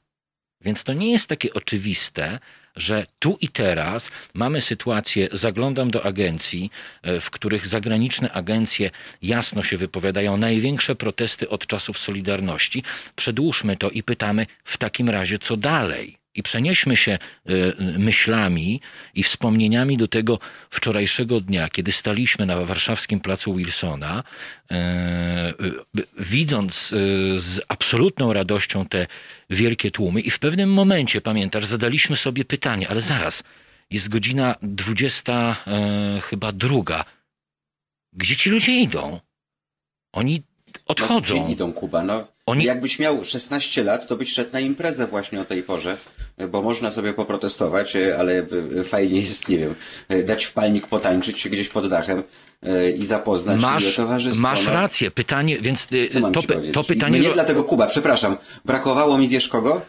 Więc 0.61 0.83
to 0.83 0.93
nie 0.93 1.11
jest 1.11 1.27
takie 1.27 1.53
oczywiste, 1.53 2.39
że 2.75 3.05
tu 3.19 3.37
i 3.41 3.49
teraz 3.49 4.09
mamy 4.33 4.61
sytuację, 4.61 5.29
zaglądam 5.31 5.91
do 5.91 6.05
agencji, 6.05 6.71
e, 7.01 7.19
w 7.19 7.29
których 7.29 7.67
zagraniczne 7.67 8.31
agencje 8.31 8.91
jasno 9.21 9.63
się 9.63 9.77
wypowiadają, 9.77 10.37
największe 10.37 10.95
protesty 10.95 11.49
od 11.49 11.67
czasów 11.67 11.99
Solidarności. 11.99 12.83
Przedłużmy 13.15 13.77
to 13.77 13.89
i 13.89 14.03
pytamy 14.03 14.45
w 14.63 14.77
takim 14.77 15.09
razie, 15.09 15.39
co 15.39 15.57
dalej? 15.57 16.20
I 16.35 16.43
przenieśmy 16.43 16.95
się 16.95 17.19
y, 17.49 17.75
myślami 17.97 18.81
i 19.13 19.23
wspomnieniami 19.23 19.97
do 19.97 20.07
tego 20.07 20.39
wczorajszego 20.69 21.41
dnia, 21.41 21.69
kiedy 21.69 21.91
staliśmy 21.91 22.45
na 22.45 22.65
warszawskim 22.65 23.19
placu 23.19 23.55
Wilsona, 23.55 24.23
y, 24.71 24.75
widząc 26.19 26.93
z 27.37 27.61
absolutną 27.67 28.33
radością 28.33 28.85
te 28.85 29.07
wielkie 29.49 29.91
tłumy, 29.91 30.21
i 30.21 30.29
w 30.29 30.39
pewnym 30.39 30.73
momencie, 30.73 31.21
pamiętasz, 31.21 31.65
zadaliśmy 31.65 32.15
sobie 32.15 32.45
pytanie, 32.45 32.89
ale 32.89 33.01
zaraz, 33.01 33.43
jest 33.89 34.09
godzina 34.09 34.55
dwudziesta, 34.61 35.55
chyba 36.23 36.51
druga. 36.51 37.05
Gdzie 38.13 38.35
ci 38.35 38.49
ludzie 38.49 38.75
idą? 38.75 39.19
Oni 40.13 40.43
odchodzą. 40.85 41.35
No, 41.35 41.43
gdzie 41.43 41.53
idą, 41.53 41.73
Kuba? 41.73 42.03
No, 42.03 42.27
Oni... 42.51 42.65
Jakbyś 42.65 42.99
miał 42.99 43.25
16 43.25 43.83
lat, 43.83 44.07
to 44.07 44.17
byś 44.17 44.33
szedł 44.33 44.53
na 44.53 44.59
imprezę 44.59 45.07
właśnie 45.07 45.41
o 45.41 45.45
tej 45.45 45.63
porze 45.63 45.97
bo 46.47 46.61
można 46.61 46.91
sobie 46.91 47.13
poprotestować, 47.13 47.95
e, 47.95 48.17
ale 48.19 48.45
e, 48.79 48.83
fajnie 48.83 49.21
jest, 49.21 49.49
nie 49.49 49.57
wiem, 49.57 49.75
e, 50.09 50.23
dać 50.23 50.45
wpalnik 50.45 50.87
potańczyć 50.87 51.49
gdzieś 51.49 51.69
pod 51.69 51.87
dachem 51.87 52.23
i 52.97 53.05
zapoznać 53.05 53.61
masz, 53.61 53.95
towarzystwo. 53.95 54.41
Masz 54.41 54.65
rację. 54.65 55.11
Pytanie, 55.11 55.59
więc 55.59 55.87
to, 56.13 56.31
to 56.73 56.83
pytanie... 56.83 57.17
No 57.19 57.23
nie 57.23 57.33
dlatego, 57.33 57.63
Kuba, 57.63 57.87
przepraszam, 57.87 58.37
brakowało 58.65 59.17
mi, 59.17 59.27
wiesz 59.27 59.47
kogo? 59.47 59.81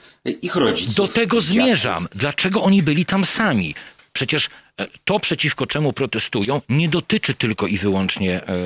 Ich 0.43 0.57
rodziców. 0.57 0.95
Do 0.95 1.09
tego 1.09 1.41
zmierzam. 1.41 2.09
Dlaczego 2.15 2.63
oni 2.63 2.83
byli 2.83 3.07
tam 3.07 3.25
sami? 3.25 3.75
Przecież 4.13 4.51
to, 5.05 5.21
przeciwko 5.21 5.67
czemu 5.67 5.93
protestują, 5.93 6.61
nie 6.69 6.89
dotyczy 6.89 7.35
tylko 7.35 7.67
i 7.67 7.79
wyłącznie 7.79 8.45
e, 8.45 8.57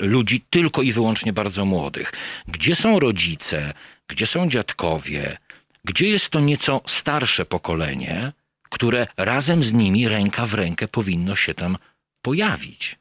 ludzi, 0.00 0.44
tylko 0.50 0.82
i 0.82 0.92
wyłącznie 0.92 1.32
bardzo 1.32 1.64
młodych. 1.64 2.12
Gdzie 2.48 2.76
są 2.76 3.00
rodzice, 3.00 3.72
gdzie 4.08 4.26
są 4.26 4.48
dziadkowie, 4.48 5.38
gdzie 5.84 6.08
jest 6.08 6.30
to 6.30 6.40
nieco 6.40 6.80
starsze 6.86 7.46
pokolenie, 7.46 8.32
które 8.70 9.06
razem 9.16 9.62
z 9.62 9.72
nimi 9.72 10.08
ręka 10.08 10.46
w 10.46 10.54
rękę 10.54 10.88
powinno 10.88 11.36
się 11.36 11.54
tam 11.54 11.78
pojawić. 12.22 12.99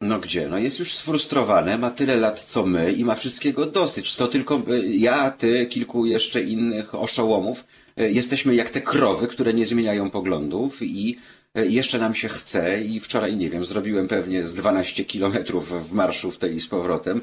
No 0.00 0.18
gdzie? 0.18 0.48
No 0.48 0.58
jest 0.58 0.78
już 0.78 0.94
sfrustrowane, 0.94 1.78
ma 1.78 1.90
tyle 1.90 2.16
lat 2.16 2.44
co 2.44 2.66
my 2.66 2.92
i 2.92 3.04
ma 3.04 3.14
wszystkiego 3.14 3.66
dosyć. 3.66 4.14
To 4.14 4.28
tylko 4.28 4.54
e, 4.54 4.78
ja, 4.86 5.30
ty, 5.30 5.66
kilku 5.66 6.06
jeszcze 6.06 6.42
innych 6.42 6.94
oszołomów 6.94 7.64
e, 7.96 8.10
jesteśmy 8.10 8.54
jak 8.54 8.70
te 8.70 8.80
krowy, 8.80 9.26
które 9.26 9.54
nie 9.54 9.66
zmieniają 9.66 10.10
poglądów 10.10 10.82
i 10.82 11.18
e, 11.54 11.66
jeszcze 11.66 11.98
nam 11.98 12.14
się 12.14 12.28
chce 12.28 12.82
i 12.82 13.00
wczoraj, 13.00 13.36
nie 13.36 13.50
wiem, 13.50 13.64
zrobiłem 13.64 14.08
pewnie 14.08 14.48
z 14.48 14.54
12 14.54 15.04
kilometrów 15.04 15.88
w 15.88 15.92
marszu 15.92 16.30
w 16.30 16.38
tej 16.38 16.56
i 16.56 16.60
z 16.60 16.66
powrotem 16.66 17.20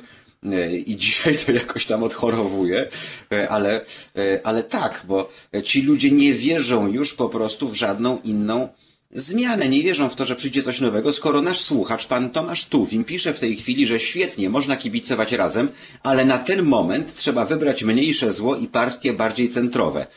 i 0.86 0.98
dzisiaj 0.98 1.36
to 1.46 1.52
jakoś 1.52 1.86
tam 1.86 2.04
odchorowuje, 2.04 2.90
ale, 3.50 3.82
ale 4.44 4.64
tak, 4.64 5.06
bo 5.08 5.32
ci 5.64 5.82
ludzie 5.82 6.12
nie 6.12 6.34
wierzą 6.34 6.88
już 6.88 7.14
po 7.14 7.30
prostu 7.30 7.70
w 7.70 7.76
żadną 7.76 8.20
inną 8.24 8.70
zmianę. 9.14 9.70
Nie 9.70 9.84
wierzą 9.84 10.10
w 10.10 10.16
to, 10.16 10.26
że 10.26 10.36
przyjdzie 10.36 10.64
coś 10.64 10.82
nowego, 10.82 11.14
skoro 11.14 11.42
nasz 11.42 11.60
słuchacz, 11.60 12.08
pan 12.08 12.30
Tomasz 12.30 12.66
Tuwim, 12.66 13.04
pisze 13.04 13.34
w 13.34 13.40
tej 13.40 13.56
chwili, 13.56 13.88
że 13.88 14.00
świetnie, 14.00 14.50
można 14.50 14.78
kibicować 14.78 15.32
razem, 15.32 15.70
ale 16.04 16.26
na 16.26 16.38
ten 16.38 16.64
moment 16.64 17.16
trzeba 17.16 17.46
wybrać 17.46 17.84
mniejsze 17.84 18.32
zło 18.32 18.56
i 18.56 18.68
partie 18.68 19.14
bardziej 19.14 19.50
centrowe. 19.50 20.08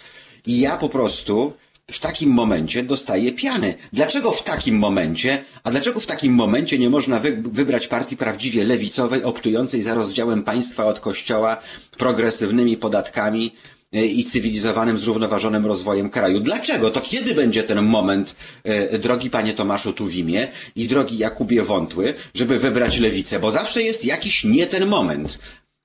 I 0.46 0.60
ja 0.60 0.76
po 0.76 0.88
prostu 0.88 1.52
w 1.90 1.98
takim 1.98 2.30
momencie 2.30 2.82
dostaje 2.82 3.32
piany. 3.32 3.74
Dlaczego 3.92 4.32
w 4.32 4.42
takim 4.42 4.78
momencie, 4.78 5.44
a 5.64 5.70
dlaczego 5.70 6.00
w 6.00 6.06
takim 6.06 6.34
momencie 6.34 6.78
nie 6.78 6.90
można 6.90 7.20
wy, 7.20 7.42
wybrać 7.52 7.86
partii 7.86 8.16
prawdziwie 8.16 8.64
lewicowej, 8.64 9.24
optującej 9.24 9.82
za 9.82 9.94
rozdziałem 9.94 10.42
państwa 10.42 10.86
od 10.86 11.00
kościoła, 11.00 11.56
progresywnymi 11.98 12.76
podatkami 12.76 13.54
i 13.92 14.24
cywilizowanym, 14.24 14.98
zrównoważonym 14.98 15.66
rozwojem 15.66 16.10
kraju? 16.10 16.40
Dlaczego? 16.40 16.90
To 16.90 17.00
kiedy 17.00 17.34
będzie 17.34 17.62
ten 17.62 17.82
moment, 17.82 18.36
e, 18.64 18.98
drogi 18.98 19.30
panie 19.30 19.54
Tomaszu 19.54 19.92
Tuwimie 19.92 20.48
i 20.76 20.88
drogi 20.88 21.18
Jakubie 21.18 21.62
Wątły, 21.62 22.14
żeby 22.34 22.58
wybrać 22.58 22.98
lewicę? 22.98 23.40
Bo 23.40 23.50
zawsze 23.50 23.82
jest 23.82 24.04
jakiś 24.04 24.44
nie 24.44 24.66
ten 24.66 24.86
moment. 24.86 25.38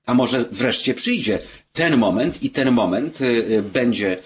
A 0.05 0.13
może 0.13 0.45
wreszcie 0.51 0.93
przyjdzie 0.93 1.39
ten 1.73 1.97
moment 1.97 2.43
i 2.43 2.49
ten 2.49 2.71
moment 2.71 3.19
e, 3.21 3.61
będzie 3.61 4.17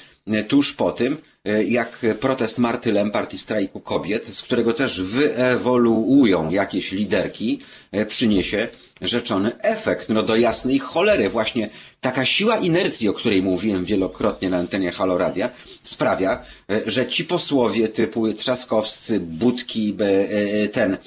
tuż 0.48 0.74
po 0.74 0.92
tym, 0.92 1.18
E, 1.46 1.64
jak 1.64 2.06
protest 2.20 2.58
Marty 2.58 2.92
Lempart 2.92 3.34
i 3.34 3.38
strajku 3.38 3.80
kobiet, 3.80 4.28
z 4.28 4.42
którego 4.42 4.74
też 4.74 5.02
wyewoluują 5.02 6.50
jakieś 6.50 6.92
liderki, 6.92 7.60
e, 7.92 8.06
przyniesie 8.06 8.68
rzeczony 9.02 9.52
efekt. 9.62 10.10
No 10.10 10.24
do 10.24 10.36
jasnej 10.36 10.80
cholery 10.80 11.30
właśnie 11.30 11.70
taka 12.02 12.26
siła 12.26 12.58
inercji, 12.58 13.10
o 13.10 13.14
której 13.14 13.44
mówiłem 13.44 13.86
wielokrotnie 13.86 14.50
na 14.50 14.58
antenie 14.58 14.92
Haloradia, 14.92 15.50
sprawia, 15.84 16.42
e, 16.72 16.82
że 16.86 17.08
ci 17.08 17.26
posłowie 17.26 17.88
typu 17.88 18.34
Trzaskowscy, 18.34 19.20
Budki, 19.20 19.98
ten, 20.72 20.98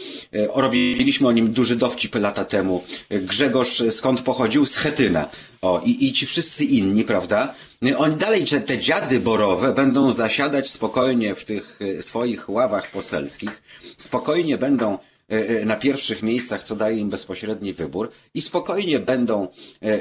robiliśmy 0.54 1.28
o 1.28 1.32
nim 1.32 1.52
duży 1.52 1.76
dowcip 1.76 2.14
lata 2.14 2.44
temu, 2.44 2.84
Grzegorz 3.10 3.82
skąd 3.90 4.20
pochodził? 4.20 4.66
Z 4.66 4.76
Chetyna. 4.76 5.28
O, 5.62 5.80
i, 5.84 6.06
i 6.06 6.12
ci 6.12 6.26
wszyscy 6.26 6.64
inni, 6.64 7.04
prawda? 7.04 7.54
Oni 7.98 8.16
dalej, 8.16 8.46
że 8.46 8.60
te 8.60 8.78
dziady 8.78 9.20
borowe 9.20 9.72
będą 9.72 10.12
zasiadać 10.12 10.70
spokojnie 10.70 11.34
w 11.34 11.44
tych 11.44 11.78
e, 11.82 12.02
swoich 12.02 12.48
ławach 12.48 12.90
poselskich, 12.90 13.62
spokojnie 13.96 14.58
będą 14.58 14.94
e, 14.94 14.98
e, 15.28 15.64
na 15.64 15.76
pierwszych 15.76 16.22
miejscach, 16.22 16.62
co 16.62 16.76
daje 16.76 16.98
im 16.98 17.10
bezpośredni 17.10 17.72
wybór 17.72 18.10
i 18.34 18.42
spokojnie 18.42 18.98
będą 18.98 19.48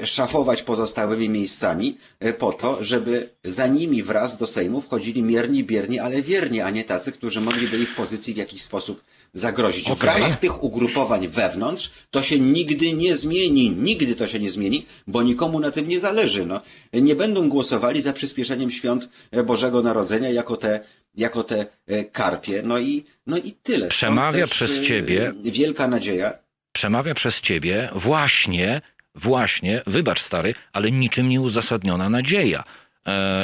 szafować 0.03 0.63
pozostałymi 0.63 1.29
miejscami 1.29 1.97
po 2.37 2.53
to, 2.53 2.83
żeby 2.83 3.29
za 3.43 3.67
nimi 3.67 4.03
wraz 4.03 4.37
do 4.37 4.47
Sejmu 4.47 4.81
wchodzili 4.81 5.23
mierni, 5.23 5.63
bierni, 5.63 5.99
ale 5.99 6.21
wierni, 6.21 6.61
a 6.61 6.69
nie 6.69 6.83
tacy, 6.83 7.11
którzy 7.11 7.41
mogliby 7.41 7.77
ich 7.77 7.95
pozycji 7.95 8.33
w 8.33 8.37
jakiś 8.37 8.61
sposób 8.61 9.03
zagrozić. 9.33 9.85
Okay. 9.85 9.95
W 9.95 10.03
ramach 10.03 10.37
tych 10.37 10.63
ugrupowań 10.63 11.27
wewnątrz 11.27 11.91
to 12.11 12.23
się 12.23 12.39
nigdy 12.39 12.93
nie 12.93 13.15
zmieni. 13.15 13.71
Nigdy 13.71 14.15
to 14.15 14.27
się 14.27 14.39
nie 14.39 14.49
zmieni, 14.49 14.85
bo 15.07 15.23
nikomu 15.23 15.59
na 15.59 15.71
tym 15.71 15.87
nie 15.87 15.99
zależy. 15.99 16.45
No, 16.45 16.61
nie 16.93 17.15
będą 17.15 17.49
głosowali 17.49 18.01
za 18.01 18.13
przyspieszeniem 18.13 18.71
świąt 18.71 19.09
Bożego 19.45 19.81
Narodzenia 19.81 20.29
jako 20.29 20.57
te, 20.57 20.79
jako 21.15 21.43
te 21.43 21.65
e, 21.87 22.03
karpie. 22.03 22.61
No 22.65 22.79
i, 22.79 23.03
no 23.27 23.37
i 23.37 23.51
tyle. 23.51 23.87
Przemawia 23.87 24.47
przez 24.47 24.81
ciebie. 24.81 25.27
E, 25.27 25.51
wielka 25.51 25.87
nadzieja. 25.87 26.33
Przemawia 26.71 27.13
przez 27.13 27.41
ciebie 27.41 27.89
właśnie, 27.95 28.81
właśnie, 29.15 29.81
wybacz 29.87 30.21
stary, 30.21 30.53
ale 30.73 30.91
niczym 30.91 31.29
nieuzasadniona 31.29 32.09
nadzieja 32.09 32.63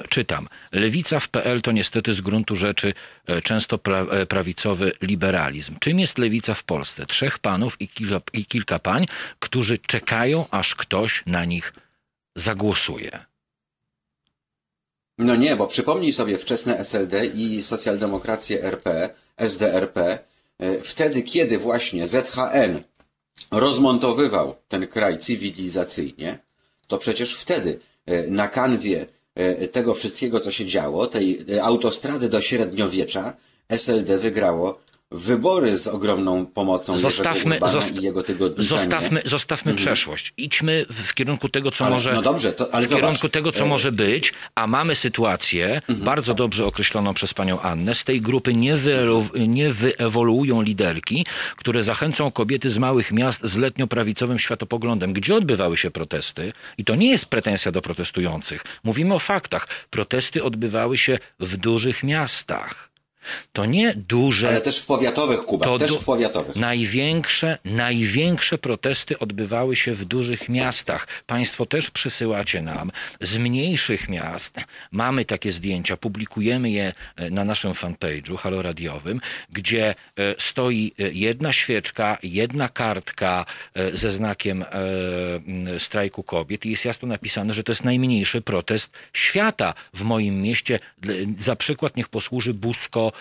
czytam. 0.10 0.48
Lewica 0.72 1.20
w 1.20 1.30
PL 1.30 1.62
to 1.62 1.72
niestety 1.72 2.14
z 2.14 2.22
gruntu 2.22 2.56
rzeczy 2.56 2.94
e, 3.28 3.42
często 3.42 3.78
pra, 3.78 4.02
e, 4.02 4.26
prawicowy 4.26 4.92
liberalizm. 5.02 5.76
Czym 5.80 6.00
jest 6.00 6.18
lewica 6.18 6.54
w 6.54 6.64
Polsce? 6.64 7.06
Trzech 7.06 7.40
panów 7.40 7.82
i 7.82 7.88
kilka, 7.88 8.22
i 8.34 8.46
kilka 8.46 8.80
pań, 8.80 9.06
którzy 9.40 9.78
czekają, 9.78 10.46
aż 10.52 10.76
ktoś 10.76 11.24
na 11.26 11.46
nich 11.46 11.74
zagłosuje. 12.36 13.26
No 15.18 15.36
nie, 15.36 15.56
bo 15.56 15.68
przypomnij 15.68 16.14
sobie 16.14 16.38
wczesne 16.38 16.78
SLD 16.78 17.26
i 17.26 17.64
socjaldemokrację 17.64 18.64
RP, 18.64 19.10
SDRP, 19.38 20.20
wtedy 20.84 21.24
kiedy 21.24 21.58
właśnie 21.58 22.08
ZHN 22.08 22.84
rozmontowywał 23.52 24.56
ten 24.68 24.88
kraj 24.88 25.20
cywilizacyjnie, 25.20 26.40
to 26.88 26.98
przecież 26.98 27.36
wtedy 27.36 27.80
na 28.28 28.48
kanwie 28.48 29.06
E, 29.06 29.23
tego 29.72 29.94
wszystkiego, 29.94 30.40
co 30.40 30.52
się 30.52 30.66
działo, 30.66 31.08
tej 31.08 31.40
e, 31.56 31.64
autostrady 31.64 32.30
do 32.30 32.42
średniowiecza, 32.42 33.34
SLD 33.70 34.18
wygrało 34.18 34.83
wybory 35.14 35.78
z 35.78 35.88
ogromną 35.88 36.46
pomocą 36.46 36.98
zostawmy, 36.98 37.60
zosta 37.72 38.00
i 38.00 38.04
jego 38.04 38.24
tygodnika. 38.24 38.64
Zostawmy, 38.64 39.22
zostawmy 39.26 39.72
mhm. 39.72 39.78
przeszłość. 39.78 40.34
Idźmy 40.38 40.86
w 41.06 41.14
kierunku 41.14 41.50
tego, 41.50 41.72
co 41.72 41.86
ale, 41.86 41.96
może. 41.96 42.14
No 42.14 42.22
dobrze, 42.22 42.54
to, 42.54 42.74
ale 42.74 42.86
w 42.86 42.90
zobacz. 42.90 43.02
kierunku 43.02 43.30
tego, 43.30 43.52
co 43.52 43.64
e, 43.64 43.68
może 43.68 43.92
być, 43.92 44.34
a 44.56 44.68
mamy 44.68 44.96
sytuację 44.96 45.76
mhm. 45.76 46.00
bardzo 46.00 46.34
dobrze 46.34 46.66
określoną 46.66 47.14
przez 47.14 47.34
panią 47.34 47.62
Annę. 47.62 47.96
Z 47.96 48.04
tej 48.04 48.22
grupy 48.22 48.54
nie, 48.54 48.78
nie 49.48 49.74
wyewoluują 49.74 50.62
liderki, 50.62 51.26
które 51.56 51.84
zachęcą 51.84 52.32
kobiety 52.32 52.70
z 52.70 52.78
małych 52.78 53.12
miast 53.12 53.42
z 53.44 53.58
letnio-prawicowym 53.58 54.38
światopoglądem. 54.38 55.14
Gdzie 55.14 55.36
odbywały 55.36 55.78
się 55.78 55.92
protesty? 55.92 56.54
I 56.78 56.84
to 56.84 56.96
nie 56.96 57.10
jest 57.10 57.26
pretensja 57.26 57.72
do 57.72 57.82
protestujących. 57.82 58.64
Mówimy 58.84 59.14
o 59.14 59.20
faktach. 59.20 59.68
Protesty 59.90 60.44
odbywały 60.44 60.98
się 60.98 61.20
w 61.40 61.58
dużych 61.58 62.04
miastach 62.04 62.93
To 63.54 63.66
nie 63.66 63.94
duże. 63.96 64.48
Ale 64.48 64.62
też 64.62 64.80
w 64.80 64.86
powiatowych 64.86 65.40
Kuba, 65.40 65.66
to 65.66 65.78
też 65.80 65.92
w 65.92 66.06
powiatowych. 66.06 66.56
Największe, 66.56 67.58
największe 67.66 68.58
protesty 68.58 69.20
odbywały 69.20 69.76
się 69.76 69.94
w 69.94 70.06
dużych 70.06 70.50
miastach. 70.50 71.08
Państwo 71.28 71.66
też 71.66 71.92
przysyłacie 71.92 72.62
nam 72.62 72.92
z 73.22 73.38
mniejszych 73.38 74.10
miast. 74.10 74.56
Mamy 74.92 75.26
takie 75.26 75.52
zdjęcia, 75.52 75.98
publikujemy 75.98 76.72
je 76.72 76.94
e, 77.16 77.30
na 77.30 77.46
naszym 77.46 77.72
fanpage'u 77.72 78.38
haloradiowym, 78.38 79.22
gdzie 79.52 79.90
e, 79.90 79.96
stoi 80.38 80.94
e, 81.00 81.12
jedna 81.12 81.54
świeczka, 81.54 82.18
jedna 82.24 82.70
kartka 82.70 83.46
ze 83.94 84.12
znakiem 84.12 84.66
strajku 85.80 86.24
kobiet 86.24 86.66
i 86.66 86.70
jest 86.70 86.86
jasno 86.86 87.08
napisane, 87.08 87.54
że 87.54 87.64
to 87.64 87.72
jest 87.72 87.84
najmniejszy 87.84 88.42
protest 88.42 88.92
świata 89.14 89.74
w 89.94 90.02
moim 90.02 90.42
mieście. 90.42 90.80
Za 91.40 91.56
przykład 91.56 91.98
niech 91.98 92.10
posłuży 92.10 92.54
Busko 92.54 93.12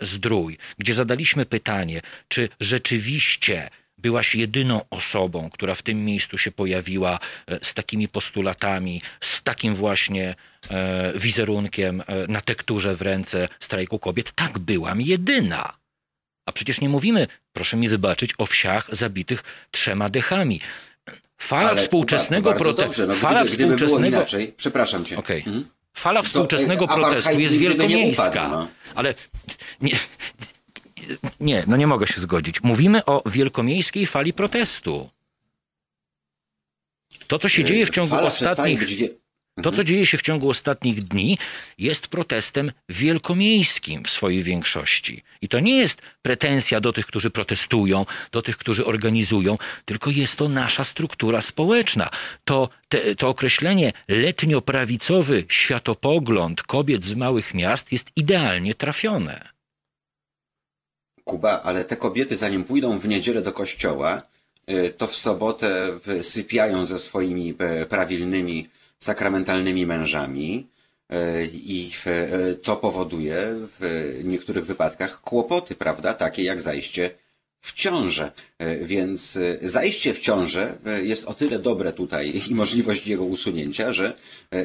Zdrój, 0.00 0.58
gdzie 0.78 0.94
zadaliśmy 0.94 1.46
pytanie, 1.46 2.00
czy 2.28 2.48
rzeczywiście 2.60 3.70
byłaś 4.04 4.34
jedyną 4.34 4.80
osobą, 4.90 5.50
która 5.50 5.74
w 5.74 5.82
tym 5.82 6.04
miejscu 6.04 6.38
się 6.38 6.52
pojawiła 6.52 7.18
e, 7.46 7.58
z 7.62 7.74
takimi 7.74 8.08
postulatami, 8.08 9.02
z 9.20 9.42
takim 9.42 9.74
właśnie 9.74 10.34
e, 10.70 11.12
wizerunkiem 11.18 12.00
e, 12.00 12.04
na 12.28 12.40
tekturze 12.40 12.96
w 12.96 13.02
ręce 13.02 13.48
strajku 13.60 13.98
kobiet. 13.98 14.32
Tak, 14.32 14.58
byłam 14.58 15.00
jedyna. 15.00 15.76
A 16.46 16.52
przecież 16.52 16.80
nie 16.80 16.88
mówimy, 16.88 17.26
proszę 17.52 17.76
mi 17.76 17.88
wybaczyć, 17.88 18.34
o 18.38 18.46
wsiach 18.46 18.88
zabitych 18.92 19.42
trzema 19.70 20.08
dechami. 20.08 20.60
Fala 21.38 21.70
Ale, 21.70 21.82
współczesnego 21.82 22.52
protestu. 22.52 23.06
No, 23.06 23.14
fala 23.14 23.40
gdyby, 23.40 23.56
gdyby 23.56 23.76
było 23.76 23.88
współczesnego. 23.88 24.16
inaczej, 24.16 24.52
przepraszam 24.56 25.04
cię. 25.04 25.16
Okej. 25.16 25.38
Mhm. 25.38 25.64
Fala 25.94 26.22
To, 26.22 26.28
współczesnego 26.28 26.84
e, 26.84 26.88
apartheid 26.88 27.12
protestu 27.14 27.40
jest 27.40 27.56
wielkomiejska. 27.56 28.28
upadł, 28.28 28.50
no. 28.50 28.68
Ale 28.94 29.14
nie, 29.80 29.96
nie, 31.40 31.64
no 31.66 31.76
nie 31.76 31.86
mogę 31.86 32.06
się 32.06 32.20
zgodzić. 32.20 32.62
Mówimy 32.62 33.04
o 33.04 33.22
wielkomiejskiej 33.26 34.06
fali 34.06 34.32
protestu. 34.32 35.10
To, 37.26 37.38
co 37.38 37.48
się 37.48 37.64
dzieje 37.64 37.86
w 37.86 37.90
ciągu 37.90 38.14
Fala 38.14 38.28
ostatnich 38.28 38.78
być. 38.78 39.23
To, 39.62 39.72
co 39.72 39.84
dzieje 39.84 40.06
się 40.06 40.18
w 40.18 40.22
ciągu 40.22 40.50
ostatnich 40.50 41.02
dni, 41.02 41.38
jest 41.78 42.08
protestem 42.08 42.72
wielkomiejskim 42.88 44.04
w 44.04 44.10
swojej 44.10 44.42
większości. 44.42 45.22
I 45.42 45.48
to 45.48 45.60
nie 45.60 45.76
jest 45.78 46.02
pretensja 46.22 46.80
do 46.80 46.92
tych, 46.92 47.06
którzy 47.06 47.30
protestują, 47.30 48.06
do 48.32 48.42
tych, 48.42 48.56
którzy 48.56 48.86
organizują, 48.86 49.58
tylko 49.84 50.10
jest 50.10 50.36
to 50.36 50.48
nasza 50.48 50.84
struktura 50.84 51.40
społeczna. 51.42 52.10
To, 52.44 52.68
te, 52.88 53.14
to 53.14 53.28
określenie 53.28 53.92
letnioprawicowy 54.08 55.44
światopogląd 55.48 56.62
kobiet 56.62 57.04
z 57.04 57.14
małych 57.14 57.54
miast 57.54 57.92
jest 57.92 58.10
idealnie 58.16 58.74
trafione. 58.74 59.48
Kuba, 61.24 61.62
ale 61.62 61.84
te 61.84 61.96
kobiety 61.96 62.36
zanim 62.36 62.64
pójdą 62.64 62.98
w 62.98 63.08
niedzielę 63.08 63.42
do 63.42 63.52
kościoła, 63.52 64.22
y, 64.70 64.94
to 64.98 65.06
w 65.06 65.16
sobotę 65.16 65.98
sypiają 66.20 66.86
ze 66.86 66.98
swoimi 66.98 67.54
e, 67.58 67.86
prawilnymi, 67.86 68.68
sakramentalnymi 69.04 69.86
mężami 69.86 70.66
e, 71.10 71.46
i 71.46 71.92
e, 72.06 72.54
to 72.54 72.76
powoduje 72.76 73.46
w 73.80 73.80
niektórych 74.24 74.66
wypadkach 74.66 75.20
kłopoty, 75.20 75.74
prawda? 75.74 76.14
Takie 76.14 76.44
jak 76.44 76.62
zajście 76.62 77.10
w 77.60 77.72
ciążę. 77.72 78.32
E, 78.58 78.76
Więc 78.76 79.38
zajście 79.62 80.14
w 80.14 80.18
ciążę 80.18 80.78
jest 81.02 81.24
o 81.26 81.34
tyle 81.34 81.58
dobre 81.58 81.92
tutaj 81.92 82.32
i 82.50 82.54
możliwość 82.54 83.06
jego 83.06 83.24
usunięcia, 83.24 83.92
że 83.92 84.12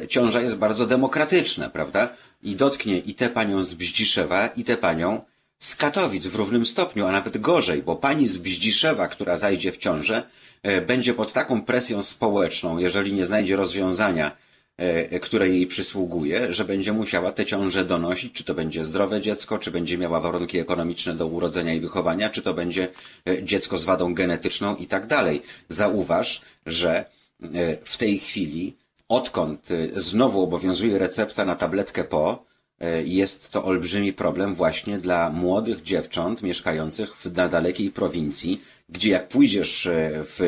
ciąża 0.08 0.40
jest 0.40 0.56
bardzo 0.56 0.86
demokratyczna, 0.86 1.70
prawda? 1.70 2.16
I 2.42 2.56
dotknie 2.56 2.98
i 2.98 3.14
tę 3.14 3.28
panią 3.28 3.64
z 3.64 3.74
Bździszewa, 3.74 4.46
i 4.46 4.64
tę 4.64 4.76
panią 4.76 5.24
z 5.60 5.76
Katowic 5.76 6.26
w 6.26 6.34
równym 6.34 6.66
stopniu, 6.66 7.06
a 7.06 7.12
nawet 7.12 7.38
gorzej, 7.38 7.82
bo 7.82 7.96
pani 7.96 8.28
z 8.28 8.38
Bździszewa, 8.38 9.08
która 9.08 9.38
zajdzie 9.38 9.72
w 9.72 9.76
ciążę, 9.76 10.22
e, 10.62 10.80
będzie 10.80 11.14
pod 11.14 11.32
taką 11.32 11.62
presją 11.62 12.02
społeczną, 12.02 12.78
jeżeli 12.78 13.12
nie 13.12 13.26
znajdzie 13.26 13.56
rozwiązania, 13.56 14.36
e, 14.76 15.20
które 15.20 15.48
jej 15.48 15.66
przysługuje, 15.66 16.54
że 16.54 16.64
będzie 16.64 16.92
musiała 16.92 17.32
tę 17.32 17.46
ciążę 17.46 17.84
donosić, 17.84 18.32
czy 18.32 18.44
to 18.44 18.54
będzie 18.54 18.84
zdrowe 18.84 19.20
dziecko, 19.20 19.58
czy 19.58 19.70
będzie 19.70 19.98
miała 19.98 20.20
warunki 20.20 20.58
ekonomiczne 20.58 21.14
do 21.14 21.26
urodzenia 21.26 21.74
i 21.74 21.80
wychowania, 21.80 22.30
czy 22.30 22.42
to 22.42 22.54
będzie 22.54 22.88
e, 23.28 23.42
dziecko 23.42 23.78
z 23.78 23.84
wadą 23.84 24.14
genetyczną 24.14 24.76
i 24.76 24.86
tak 24.86 25.06
dalej. 25.06 25.42
Zauważ, 25.68 26.42
że 26.66 26.90
e, 26.94 27.06
w 27.84 27.96
tej 27.96 28.18
chwili, 28.18 28.76
odkąd 29.08 29.70
e, 29.70 30.00
znowu 30.00 30.42
obowiązuje 30.42 30.98
recepta 30.98 31.44
na 31.44 31.56
tabletkę 31.56 32.04
po, 32.04 32.32
e, 32.32 32.49
jest 33.04 33.50
to 33.50 33.64
olbrzymi 33.64 34.12
problem 34.12 34.54
właśnie 34.54 34.98
dla 34.98 35.30
młodych 35.30 35.82
dziewcząt 35.82 36.42
mieszkających 36.42 37.16
w, 37.16 37.36
na 37.36 37.48
dalekiej 37.48 37.90
prowincji, 37.90 38.60
gdzie 38.88 39.10
jak 39.10 39.28
pójdziesz 39.28 39.86
e, 39.86 40.10
w, 40.24 40.40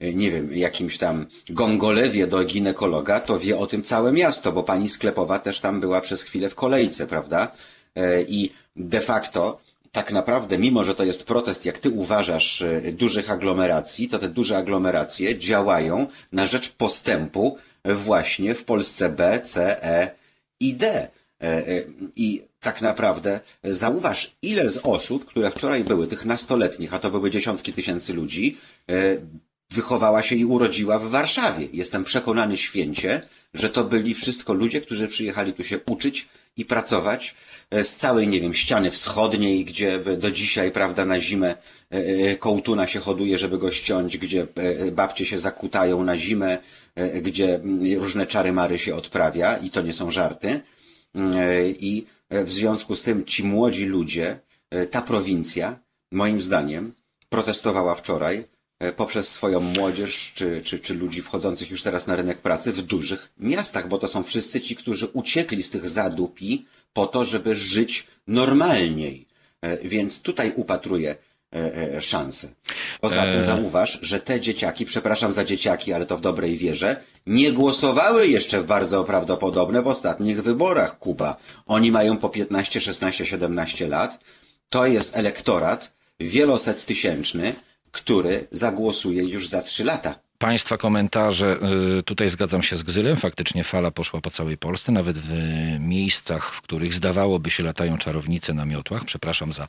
e, 0.00 0.14
nie 0.14 0.30
wiem, 0.30 0.54
jakimś 0.54 0.98
tam 0.98 1.26
Gongolewie 1.50 2.26
do 2.26 2.44
ginekologa, 2.44 3.20
to 3.20 3.38
wie 3.38 3.58
o 3.58 3.66
tym 3.66 3.82
całe 3.82 4.12
miasto, 4.12 4.52
bo 4.52 4.62
pani 4.62 4.88
sklepowa 4.88 5.38
też 5.38 5.60
tam 5.60 5.80
była 5.80 6.00
przez 6.00 6.22
chwilę 6.22 6.50
w 6.50 6.54
kolejce, 6.54 7.06
prawda? 7.06 7.52
E, 7.96 8.22
I 8.22 8.52
de 8.76 9.00
facto 9.00 9.60
tak 9.92 10.12
naprawdę, 10.12 10.58
mimo 10.58 10.84
że 10.84 10.94
to 10.94 11.04
jest 11.04 11.24
protest, 11.24 11.66
jak 11.66 11.78
ty 11.78 11.90
uważasz, 11.90 12.62
e, 12.62 12.92
dużych 12.92 13.30
aglomeracji, 13.30 14.08
to 14.08 14.18
te 14.18 14.28
duże 14.28 14.56
aglomeracje 14.56 15.38
działają 15.38 16.06
na 16.32 16.46
rzecz 16.46 16.68
postępu 16.72 17.58
właśnie 17.84 18.54
w 18.54 18.64
Polsce 18.64 19.08
B, 19.08 19.40
C, 19.40 19.82
E 19.84 20.10
i 20.60 20.74
D. 20.74 21.08
E, 21.42 21.68
e, 21.68 21.82
I 22.16 22.42
tak 22.60 22.80
naprawdę 22.82 23.40
e, 23.62 23.74
zauważ, 23.74 24.36
ile 24.42 24.70
z 24.70 24.76
osób, 24.76 25.24
które 25.24 25.50
wczoraj 25.50 25.84
były, 25.84 26.06
tych 26.06 26.24
nastoletnich, 26.24 26.94
a 26.94 26.98
to 26.98 27.10
były 27.10 27.30
dziesiątki 27.30 27.72
tysięcy 27.72 28.14
ludzi, 28.14 28.56
wychowała 29.70 30.22
się 30.22 30.36
i 30.36 30.44
urodziła 30.44 30.98
w 30.98 31.10
Warszawie. 31.10 31.68
Jestem 31.72 32.04
przekonany 32.04 32.56
święcie, 32.56 33.22
że 33.54 33.70
to 33.70 33.84
byli 33.84 34.14
wszystko 34.14 34.52
ludzie, 34.52 34.80
którzy 34.80 35.08
przyjechali 35.08 35.52
tu 35.52 35.64
się 35.64 35.78
uczyć 35.86 36.28
i 36.56 36.64
pracować 36.64 37.34
z 37.82 37.96
całej, 37.96 38.28
nie 38.28 38.40
wiem, 38.40 38.54
ściany 38.54 38.90
wschodniej, 38.90 39.64
gdzie 39.64 39.98
do 40.18 40.30
dzisiaj, 40.30 40.70
prawda, 40.70 41.04
na 41.04 41.20
zimę 41.20 41.54
kołtuna 42.38 42.86
się 42.86 43.00
hoduje, 43.00 43.38
żeby 43.38 43.58
go 43.58 43.70
ściąć, 43.70 44.18
gdzie 44.18 44.46
babcie 44.92 45.26
się 45.26 45.38
zakutają 45.38 46.04
na 46.04 46.16
zimę, 46.16 46.58
gdzie 47.22 47.54
mm, 47.54 47.98
różne 47.98 48.26
czary 48.26 48.52
mary 48.52 48.78
się 48.78 48.94
odprawia 48.94 49.56
i 49.56 49.70
to 49.70 49.82
nie 49.82 49.92
są 49.92 50.10
żarty. 50.10 50.60
E, 51.14 51.68
I 51.70 52.06
e, 52.28 52.44
w 52.44 52.52
związku 52.52 52.96
z 52.96 53.02
tym 53.02 53.24
ci 53.24 53.44
młodzi 53.44 53.84
ludzie, 53.84 54.40
e, 54.70 54.86
ta 54.86 55.02
prowincja, 55.02 55.80
moim 56.12 56.40
zdaniem, 56.40 56.92
protestowała 57.28 57.94
wczoraj 57.94 58.44
poprzez 58.96 59.28
swoją 59.28 59.60
młodzież, 59.60 60.32
czy, 60.34 60.62
czy, 60.62 60.78
czy 60.78 60.94
ludzi 60.94 61.22
wchodzących 61.22 61.70
już 61.70 61.82
teraz 61.82 62.06
na 62.06 62.16
rynek 62.16 62.38
pracy 62.38 62.72
w 62.72 62.82
dużych 62.82 63.32
miastach, 63.38 63.88
bo 63.88 63.98
to 63.98 64.08
są 64.08 64.22
wszyscy 64.22 64.60
ci, 64.60 64.76
którzy 64.76 65.06
uciekli 65.06 65.62
z 65.62 65.70
tych 65.70 65.88
zadupi 65.88 66.66
po 66.92 67.06
to, 67.06 67.24
żeby 67.24 67.54
żyć 67.54 68.06
normalniej. 68.26 69.26
Więc 69.82 70.22
tutaj 70.22 70.52
upatruję 70.56 71.16
e, 71.54 71.96
e, 71.96 72.00
szansę. 72.00 72.48
Poza 73.00 73.26
tym 73.26 73.42
zauważ, 73.42 73.98
że 74.02 74.20
te 74.20 74.40
dzieciaki, 74.40 74.84
przepraszam 74.84 75.32
za 75.32 75.44
dzieciaki, 75.44 75.92
ale 75.92 76.06
to 76.06 76.16
w 76.16 76.20
dobrej 76.20 76.56
wierze, 76.56 76.96
nie 77.26 77.52
głosowały 77.52 78.26
jeszcze 78.26 78.60
w 78.60 78.66
bardzo 78.66 79.04
prawdopodobne 79.04 79.82
w 79.82 79.86
ostatnich 79.86 80.42
wyborach 80.42 80.98
Kuba. 80.98 81.36
Oni 81.66 81.92
mają 81.92 82.16
po 82.16 82.28
15, 82.28 82.80
16, 82.80 83.26
17 83.26 83.88
lat. 83.88 84.18
To 84.68 84.86
jest 84.86 85.16
elektorat 85.16 85.92
wieloset 86.20 86.84
tysięczny, 86.84 87.54
który 87.90 88.48
zagłosuje 88.50 89.24
już 89.24 89.48
za 89.48 89.62
3 89.62 89.84
lata. 89.84 90.18
Państwa 90.38 90.78
komentarze, 90.78 91.58
y, 91.98 92.02
tutaj 92.02 92.28
zgadzam 92.28 92.62
się 92.62 92.76
z 92.76 92.82
Gzylem, 92.82 93.16
faktycznie 93.16 93.64
fala 93.64 93.90
poszła 93.90 94.20
po 94.20 94.30
całej 94.30 94.58
Polsce, 94.58 94.92
nawet 94.92 95.18
w 95.18 95.32
miejscach, 95.78 96.54
w 96.54 96.62
których 96.62 96.94
zdawałoby 96.94 97.50
się 97.50 97.62
latają 97.62 97.98
czarownice 97.98 98.54
na 98.54 98.64
miotłach, 98.64 99.04
przepraszam 99.04 99.52
za 99.52 99.68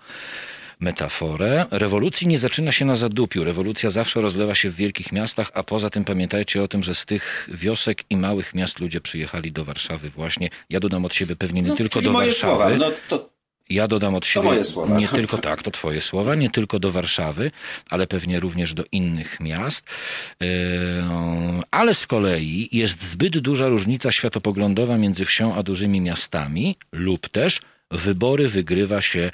metaforę. 0.81 1.65
Rewolucji 1.71 2.27
nie 2.27 2.37
zaczyna 2.37 2.71
się 2.71 2.85
na 2.85 2.95
zadupiu, 2.95 3.43
rewolucja 3.43 3.89
zawsze 3.89 4.21
rozlewa 4.21 4.55
się 4.55 4.69
w 4.69 4.75
wielkich 4.75 5.11
miastach, 5.11 5.51
a 5.53 5.63
poza 5.63 5.89
tym 5.89 6.03
pamiętajcie 6.03 6.63
o 6.63 6.67
tym, 6.67 6.83
że 6.83 6.95
z 6.95 7.05
tych 7.05 7.49
wiosek 7.53 8.03
i 8.09 8.17
małych 8.17 8.53
miast 8.55 8.79
ludzie 8.79 9.01
przyjechali 9.01 9.51
do 9.51 9.65
Warszawy 9.65 10.09
właśnie. 10.09 10.49
Ja 10.69 10.79
dodam 10.79 11.05
od 11.05 11.13
siebie 11.13 11.35
pewnie 11.35 11.61
nie 11.61 11.67
No, 11.69 11.75
tylko 11.75 12.01
do 12.01 12.11
moje 12.11 12.27
Warszawy. 12.27 12.53
słowa, 12.53 12.69
no 12.77 12.91
to 13.07 13.29
Ja 13.69 13.87
dodam 13.87 14.15
od 14.15 14.25
siebie 14.25 14.45
moje 14.45 14.63
słowa. 14.63 14.97
nie 14.99 15.07
tylko 15.07 15.37
tak, 15.37 15.63
to 15.63 15.71
twoje 15.71 16.01
słowa, 16.01 16.35
nie 16.35 16.49
tylko 16.49 16.79
do 16.79 16.91
Warszawy, 16.91 17.51
ale 17.89 18.07
pewnie 18.07 18.39
również 18.39 18.73
do 18.73 18.83
innych 18.91 19.39
miast. 19.39 19.85
Yy, 20.39 20.47
Ale 21.71 21.93
z 21.93 22.07
kolei 22.07 22.69
jest 22.71 23.03
zbyt 23.03 23.37
duża 23.39 23.67
różnica 23.67 24.11
światopoglądowa 24.11 24.97
między 24.97 25.25
wsią 25.25 25.55
a 25.55 25.63
dużymi 25.63 26.01
miastami, 26.01 26.75
lub 26.91 27.29
też 27.29 27.61
wybory 27.91 28.49
wygrywa 28.49 29.01
się 29.01 29.31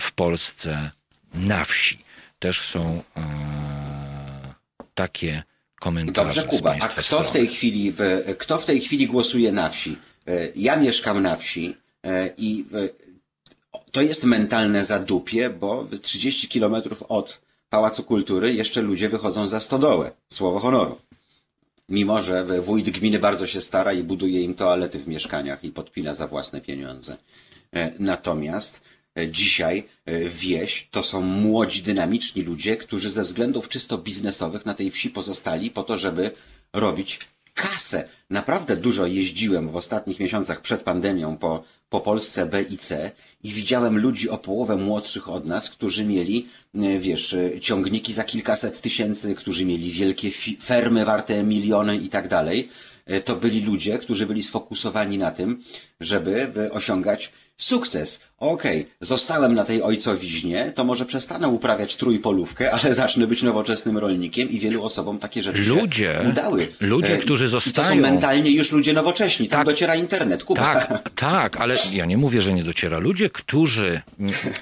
w 0.00 0.12
Polsce 0.12 0.90
na 1.34 1.64
wsi. 1.64 1.98
Też 2.38 2.60
są 2.60 3.02
e, 3.16 3.22
takie 4.94 5.42
komentarze. 5.80 6.24
Dobrze, 6.24 6.42
Kuba, 6.42 6.76
a 6.80 6.88
kto 6.88 7.22
w 7.22 7.30
tej 7.30 7.46
chwili, 7.46 7.92
kto 8.38 8.58
w 8.58 8.64
tej 8.64 8.80
chwili 8.80 9.06
głosuje 9.06 9.52
na 9.52 9.68
wsi? 9.68 9.96
E, 10.26 10.48
Ja 10.56 10.76
mieszkam 10.76 11.22
na 11.22 11.36
wsi 11.36 11.76
e, 12.06 12.30
i 12.38 12.64
to 13.92 14.02
jest 14.02 14.24
mentalne 14.24 14.84
zadupie, 14.84 15.50
bo 15.50 15.86
30 16.02 16.48
kilometrów 16.48 17.02
od 17.02 17.40
Pałacu 17.70 18.04
Kultury 18.04 18.54
jeszcze 18.54 18.82
ludzie 18.82 19.08
wychodzą 19.08 19.48
za 19.48 19.60
stodołę. 19.60 20.10
Słowo 20.32 20.58
honoru. 20.60 20.98
Mimo, 21.88 22.20
że 22.22 22.44
wójt 22.62 22.90
gminy 22.90 23.18
bardzo 23.18 23.46
się 23.46 23.60
stara 23.60 23.92
i 23.92 24.02
buduje 24.02 24.42
im 24.42 24.54
toalety 24.54 24.98
w 24.98 25.08
mieszkaniach 25.08 25.64
i 25.64 25.70
podpina 25.72 26.14
za 26.14 26.26
własne 26.26 26.60
pieniądze. 26.60 27.16
Natomiast 27.98 28.80
dzisiaj 29.28 29.84
e, 30.06 30.18
wieś 30.28 30.88
to 30.90 31.02
są 31.02 31.20
młodzi, 31.20 31.82
dynamiczni 31.82 32.42
ludzie, 32.42 32.76
którzy 32.76 33.10
ze 33.10 33.22
względów 33.22 33.68
czysto 33.68 33.98
biznesowych 33.98 34.66
na 34.66 34.74
tej 34.74 34.90
wsi 34.90 35.10
pozostali 35.10 35.70
po 35.70 35.82
to, 35.82 35.98
żeby 35.98 36.30
robić 36.72 37.20
kasę. 37.54 38.08
Naprawdę 38.30 38.76
dużo 38.76 39.06
jeździłem 39.06 39.68
w 39.68 39.76
ostatnich 39.76 40.20
miesiącach 40.20 40.60
przed 40.60 40.82
pandemią 40.82 41.36
po, 41.36 41.64
po 41.88 42.00
Polsce 42.00 42.46
B 42.46 42.62
i 42.62 42.76
C 42.76 43.10
i 43.42 43.50
widziałem 43.50 43.98
ludzi 43.98 44.28
o 44.28 44.38
połowę 44.38 44.76
młodszych 44.76 45.28
od 45.28 45.46
nas, 45.46 45.70
którzy 45.70 46.04
mieli, 46.04 46.48
e, 46.74 46.98
wiesz, 46.98 47.34
e, 47.34 47.60
ciągniki 47.60 48.12
za 48.12 48.24
kilkaset 48.24 48.80
tysięcy, 48.80 49.34
którzy 49.34 49.64
mieli 49.64 49.90
wielkie 49.90 50.30
fermy 50.62 51.04
warte 51.04 51.42
miliony 51.42 51.96
i 51.96 52.08
tak 52.08 52.28
dalej. 52.28 52.68
E, 53.06 53.20
to 53.20 53.36
byli 53.36 53.60
ludzie, 53.60 53.98
którzy 53.98 54.26
byli 54.26 54.42
sfokusowani 54.42 55.18
na 55.18 55.30
tym, 55.30 55.62
żeby 56.00 56.52
osiągać 56.72 57.32
sukces. 57.62 58.24
Okej, 58.38 58.80
okay, 58.80 58.92
zostałem 59.00 59.54
na 59.54 59.64
tej 59.64 59.82
ojcowiźnie, 59.82 60.72
to 60.74 60.84
może 60.84 61.04
przestanę 61.04 61.48
uprawiać 61.48 61.96
trójpolówkę, 61.96 62.70
ale 62.70 62.94
zacznę 62.94 63.26
być 63.26 63.42
nowoczesnym 63.42 63.98
rolnikiem 63.98 64.50
i 64.50 64.58
wielu 64.58 64.84
osobom 64.84 65.18
takie 65.18 65.42
rzeczy 65.42 65.62
ludzie, 65.62 66.20
się 66.22 66.28
udały. 66.28 66.68
Ludzie, 66.80 67.14
e, 67.14 67.18
którzy 67.18 67.48
zostają... 67.48 67.86
I 67.86 67.88
to 67.88 67.94
są 67.94 68.12
mentalnie 68.12 68.50
już 68.50 68.72
ludzie 68.72 68.92
nowocześni, 68.92 69.48
tam 69.48 69.58
tak, 69.58 69.74
dociera 69.74 69.94
internet, 69.94 70.44
Kuba. 70.44 70.62
Tak, 70.62 71.10
tak, 71.14 71.56
ale 71.56 71.76
ja 71.92 72.06
nie 72.06 72.16
mówię, 72.16 72.40
że 72.40 72.52
nie 72.52 72.64
dociera. 72.64 72.98
Ludzie, 72.98 73.30
którzy 73.30 74.02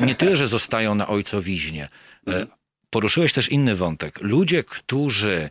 nie 0.00 0.14
tyle, 0.14 0.36
że 0.36 0.46
zostają 0.46 0.94
na 0.94 1.08
ojcowiźnie, 1.08 1.88
e, 2.28 2.46
poruszyłeś 2.90 3.32
też 3.32 3.48
inny 3.48 3.76
wątek. 3.76 4.20
Ludzie, 4.20 4.64
którzy 4.64 5.50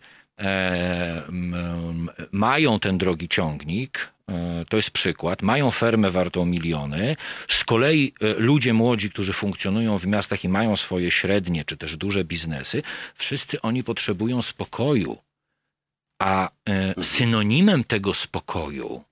mają 2.31 2.79
ten 2.79 2.97
drogi 2.97 3.29
ciągnik, 3.29 4.11
e, 4.29 4.65
to 4.69 4.77
jest 4.77 4.91
przykład, 4.91 5.41
mają 5.41 5.71
fermę 5.71 6.11
wartą 6.11 6.45
miliony, 6.45 7.15
z 7.47 7.63
kolei 7.63 8.13
e, 8.21 8.33
ludzie 8.33 8.73
młodzi, 8.73 9.09
którzy 9.09 9.33
funkcjonują 9.33 9.97
w 9.97 10.07
miastach 10.07 10.43
i 10.43 10.49
mają 10.49 10.75
swoje 10.75 11.11
średnie 11.11 11.65
czy 11.65 11.77
też 11.77 11.97
duże 11.97 12.23
biznesy, 12.23 12.83
wszyscy 13.15 13.61
oni 13.61 13.83
potrzebują 13.83 14.41
spokoju. 14.41 15.17
A 16.21 16.49
e, 16.69 17.03
synonimem 17.03 17.83
tego 17.83 18.13
spokoju 18.13 19.03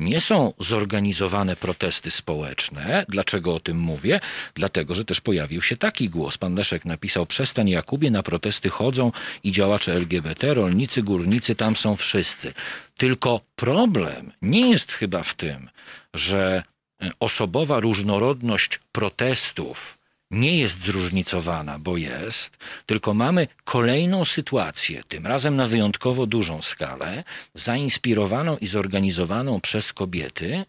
nie 0.00 0.20
są 0.20 0.52
zorganizowane 0.58 1.56
protesty 1.56 2.10
społeczne. 2.10 3.04
Dlaczego 3.08 3.54
o 3.54 3.60
tym 3.60 3.78
mówię? 3.78 4.20
Dlatego, 4.54 4.94
że 4.94 5.04
też 5.04 5.20
pojawił 5.20 5.62
się 5.62 5.76
taki 5.76 6.08
głos. 6.08 6.38
Pan 6.38 6.54
Leszek 6.54 6.84
napisał: 6.84 7.26
Przestań 7.26 7.68
Jakubie, 7.68 8.10
na 8.10 8.22
protesty 8.22 8.68
chodzą 8.68 9.12
i 9.44 9.52
działacze 9.52 9.92
LGBT, 9.92 10.54
rolnicy, 10.54 11.02
górnicy, 11.02 11.54
tam 11.54 11.76
są 11.76 11.96
wszyscy. 11.96 12.52
Tylko 12.96 13.40
problem 13.56 14.32
nie 14.42 14.70
jest 14.70 14.92
chyba 14.92 15.22
w 15.22 15.34
tym, 15.34 15.68
że 16.14 16.62
e, 17.02 17.10
osobowa 17.20 17.80
różnorodność 17.80 18.80
protestów 18.92 19.99
nie 20.30 20.58
jest 20.58 20.84
zróżnicowana, 20.84 21.78
bo 21.78 21.96
jest, 21.96 22.56
tylko 22.86 23.14
mamy 23.14 23.48
kolejną 23.64 24.24
sytuację, 24.24 25.02
tym 25.08 25.26
razem 25.26 25.56
na 25.56 25.66
wyjątkowo 25.66 26.26
dużą 26.26 26.62
skalę, 26.62 27.24
zainspirowaną 27.54 28.56
i 28.56 28.66
zorganizowaną 28.66 29.60
przez 29.60 29.92
kobiety, 29.92 30.64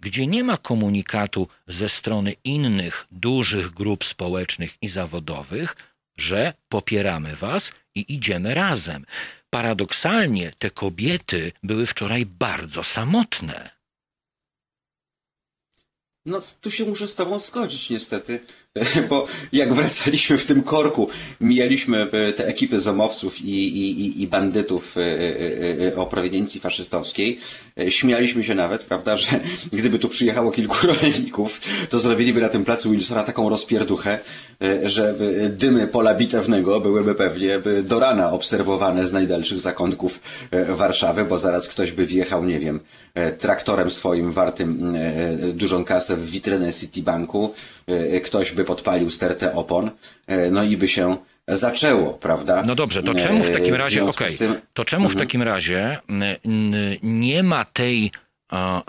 gdzie 0.00 0.26
nie 0.26 0.44
ma 0.44 0.56
komunikatu 0.56 1.48
ze 1.68 1.88
strony 1.88 2.34
innych 2.44 3.06
dużych 3.10 3.70
grup 3.70 4.04
społecznych 4.04 4.82
i 4.82 4.88
zawodowych, 4.88 5.76
że 6.16 6.54
popieramy 6.68 7.36
was 7.36 7.72
i 7.94 8.14
idziemy 8.14 8.54
razem. 8.54 9.06
Paradoksalnie 9.50 10.52
te 10.58 10.70
kobiety 10.70 11.52
były 11.62 11.86
wczoraj 11.86 12.26
bardzo 12.26 12.84
samotne. 12.84 13.70
No, 16.26 16.40
tu 16.60 16.70
się 16.70 16.84
muszę 16.84 17.08
z 17.08 17.14
tobą 17.14 17.38
zgodzić 17.38 17.90
niestety, 17.90 18.40
bo 19.10 19.26
jak 19.52 19.74
wracaliśmy 19.74 20.38
w 20.38 20.46
tym 20.46 20.62
korku, 20.62 21.08
mijaliśmy 21.40 22.06
e, 22.12 22.32
te 22.32 22.46
ekipy 22.46 22.80
zomowców 22.80 23.40
i, 23.40 23.78
i, 23.78 24.22
i 24.22 24.26
bandytów 24.26 24.96
e, 24.96 25.00
e, 25.88 25.96
o 25.96 26.06
proweniencji 26.06 26.60
faszystowskiej, 26.60 27.40
śmialiśmy 27.88 28.44
się 28.44 28.54
nawet, 28.54 28.84
prawda, 28.84 29.16
że 29.16 29.40
gdyby 29.72 29.98
tu 29.98 30.08
przyjechało 30.08 30.50
kilku 30.50 30.76
rolników, 30.86 31.60
to 31.90 31.98
zrobiliby 31.98 32.40
na 32.40 32.48
tym 32.48 32.64
placu 32.64 32.90
Wilsona 32.90 33.22
taką 33.22 33.48
rozpierduchę, 33.48 34.18
że 34.84 35.14
dymy 35.48 35.86
pola 35.86 36.14
bitewnego 36.14 36.80
byłyby 36.80 37.14
pewnie 37.14 37.58
do 37.82 37.98
rana 37.98 38.30
obserwowane 38.30 39.06
z 39.06 39.12
najdalszych 39.12 39.60
zakątków 39.60 40.20
Warszawy, 40.68 41.24
bo 41.24 41.38
zaraz 41.38 41.68
ktoś 41.68 41.92
by 41.92 42.06
wjechał, 42.06 42.44
nie 42.44 42.60
wiem, 42.60 42.80
traktorem 43.38 43.90
swoim 43.90 44.32
wartym 44.32 44.94
dużą 45.54 45.84
kasę 45.84 46.16
w 46.16 46.30
witrynę 46.30 46.72
Citibanku, 46.72 47.54
ktoś 48.24 48.52
by 48.52 48.64
podpalił 48.64 49.10
stertę 49.10 49.54
opon, 49.54 49.90
no 50.50 50.62
i 50.62 50.76
by 50.76 50.88
się 50.88 51.16
zaczęło, 51.48 52.12
prawda? 52.12 52.62
No 52.66 52.74
dobrze, 52.74 53.02
to 53.02 53.14
czemu 53.14 53.44
w 53.44 53.52
takim 53.52 53.74
razie, 53.74 54.04
okej, 54.04 54.26
okay, 54.26 54.38
tym... 54.38 54.60
to 54.74 54.84
czemu 54.84 55.04
w 55.08 55.12
mhm. 55.12 55.26
takim 55.26 55.42
razie 55.42 55.98
nie 57.02 57.42
ma 57.42 57.64
tej 57.64 58.12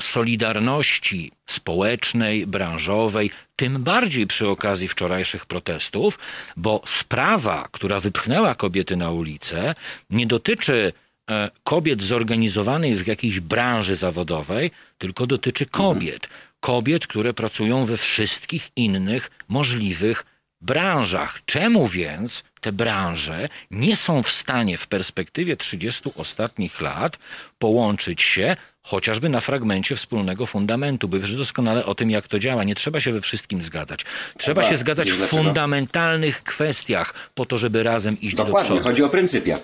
solidarności 0.01 1.31
społecznej, 1.45 2.47
branżowej, 2.47 3.31
tym 3.55 3.83
bardziej 3.83 4.27
przy 4.27 4.47
okazji 4.47 4.87
wczorajszych 4.87 5.45
protestów, 5.45 6.19
bo 6.57 6.81
sprawa, 6.85 7.67
która 7.71 7.99
wypchnęła 7.99 8.55
kobiety 8.55 8.95
na 8.95 9.11
ulicę, 9.11 9.75
nie 10.09 10.27
dotyczy 10.27 10.93
e, 11.29 11.49
kobiet 11.63 12.01
zorganizowanych 12.01 13.03
w 13.03 13.07
jakiejś 13.07 13.39
branży 13.39 13.95
zawodowej, 13.95 14.71
tylko 14.97 15.27
dotyczy 15.27 15.65
kobiet. 15.65 16.29
Kobiet, 16.63 17.07
które 17.07 17.33
pracują 17.33 17.85
we 17.85 17.97
wszystkich 17.97 18.69
innych 18.75 19.31
możliwych 19.47 20.25
branżach. 20.61 21.39
Czemu 21.45 21.87
więc 21.87 22.43
te 22.61 22.71
branże 22.71 23.49
nie 23.71 23.95
są 23.95 24.23
w 24.23 24.31
stanie 24.31 24.77
w 24.77 24.87
perspektywie 24.87 25.57
30 25.57 26.11
ostatnich 26.15 26.81
lat 26.81 27.17
połączyć 27.59 28.21
się 28.21 28.55
chociażby 28.81 29.29
na 29.29 29.39
fragmencie 29.39 29.95
wspólnego 29.95 30.45
fundamentu, 30.45 31.07
by 31.07 31.19
wiesz 31.19 31.35
doskonale 31.35 31.85
o 31.85 31.95
tym, 31.95 32.11
jak 32.11 32.27
to 32.27 32.39
działa. 32.39 32.63
Nie 32.63 32.75
trzeba 32.75 32.99
się 32.99 33.11
we 33.11 33.21
wszystkim 33.21 33.63
zgadzać. 33.63 34.05
Trzeba 34.37 34.63
się 34.69 34.77
zgadzać 34.77 35.11
w 35.11 35.27
fundamentalnych 35.27 36.43
kwestiach 36.43 37.13
po 37.35 37.45
to, 37.45 37.57
żeby 37.57 37.83
razem 37.83 38.21
iść 38.21 38.35
Dokładnie, 38.35 38.59
do 38.59 38.65
przodu. 38.65 38.89
chodzi 38.89 39.03
o 39.03 39.09
pryncypia. 39.09 39.59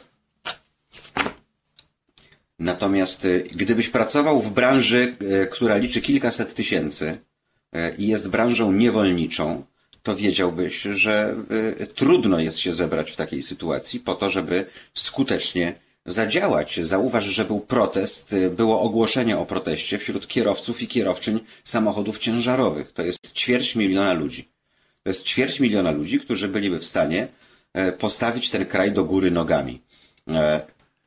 Natomiast 2.60 3.26
y, 3.26 3.43
gdybyś 3.51 3.89
pracował 3.89 4.41
w 4.41 4.51
branży, 4.51 5.16
y, 5.43 5.47
która 5.47 5.78
liczy 5.78 6.01
kilkaset 6.01 6.53
tysięcy 6.53 7.18
y, 7.76 7.95
i 7.97 8.07
jest 8.07 8.30
branżą 8.30 8.72
niewolniczą, 8.72 9.64
to 10.03 10.16
wiedziałbyś, 10.16 10.82
że 10.82 11.36
trudno 11.95 12.39
jest 12.39 12.57
się 12.57 12.74
zebrać 12.74 13.12
w 13.12 13.16
takiej 13.16 13.41
sytuacji 13.41 13.99
po 13.99 14.16
to, 14.16 14.30
żeby 14.30 14.66
skutecznie 14.93 15.76
zadziałać. 16.05 16.80
Zauważ, 16.82 17.26
że 17.26 17.45
był 17.45 17.60
protest, 17.60 18.36
było 18.51 18.82
ogłoszenie 18.82 19.38
o 19.38 19.45
proteście 19.45 19.97
wśród 19.97 20.28
kierowców 20.28 20.82
i 20.82 20.88
kierowczyń 20.88 21.39
samochodów 21.64 22.18
ciężarowych. 22.18 22.91
To 22.91 23.01
jest 23.01 23.34
ćwierć 23.34 23.76
miliona 23.76 24.14
ludzi. 24.14 24.49
To 25.03 25.10
jest 25.10 25.24
ćwierć 25.24 25.60
miliona 25.60 25.91
ludzi, 25.91 26.20
którzy 26.20 26.47
byliby 26.47 26.80
w 26.80 26.86
stanie 26.86 27.28
e, 27.74 27.91
postawić 27.91 28.49
ten 28.49 28.66
kraj 28.66 28.91
do 28.91 29.03
góry 29.03 29.32
nogami. 29.32 29.82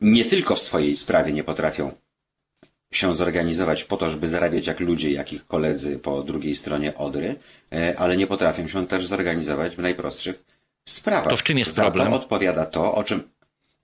E, 0.02 0.06
nie 0.06 0.24
tylko 0.24 0.54
w 0.54 0.60
swojej 0.60 0.96
sprawie 0.96 1.32
nie 1.32 1.44
potrafią 1.44 1.92
się 2.92 3.14
zorganizować 3.14 3.84
po 3.84 3.96
to, 3.96 4.10
żeby 4.10 4.28
zarabiać 4.28 4.66
jak 4.66 4.80
ludzie, 4.80 5.10
jak 5.10 5.32
ich 5.32 5.46
koledzy 5.46 5.98
po 5.98 6.22
drugiej 6.22 6.56
stronie 6.56 6.94
Odry, 6.94 7.36
e, 7.72 7.94
ale 7.98 8.16
nie 8.16 8.26
potrafią 8.26 8.68
się 8.68 8.86
też 8.86 9.06
zorganizować 9.06 9.76
w 9.76 9.78
najprostszych 9.78 10.44
sprawach. 10.88 11.30
To 11.30 11.36
w 11.36 11.42
czym 11.42 11.58
jest 11.58 11.72
Za 11.72 11.82
problem? 11.82 12.08
to 12.08 12.16
odpowiada 12.16 12.66
to, 12.66 12.94
o 12.94 13.04
czym 13.04 13.22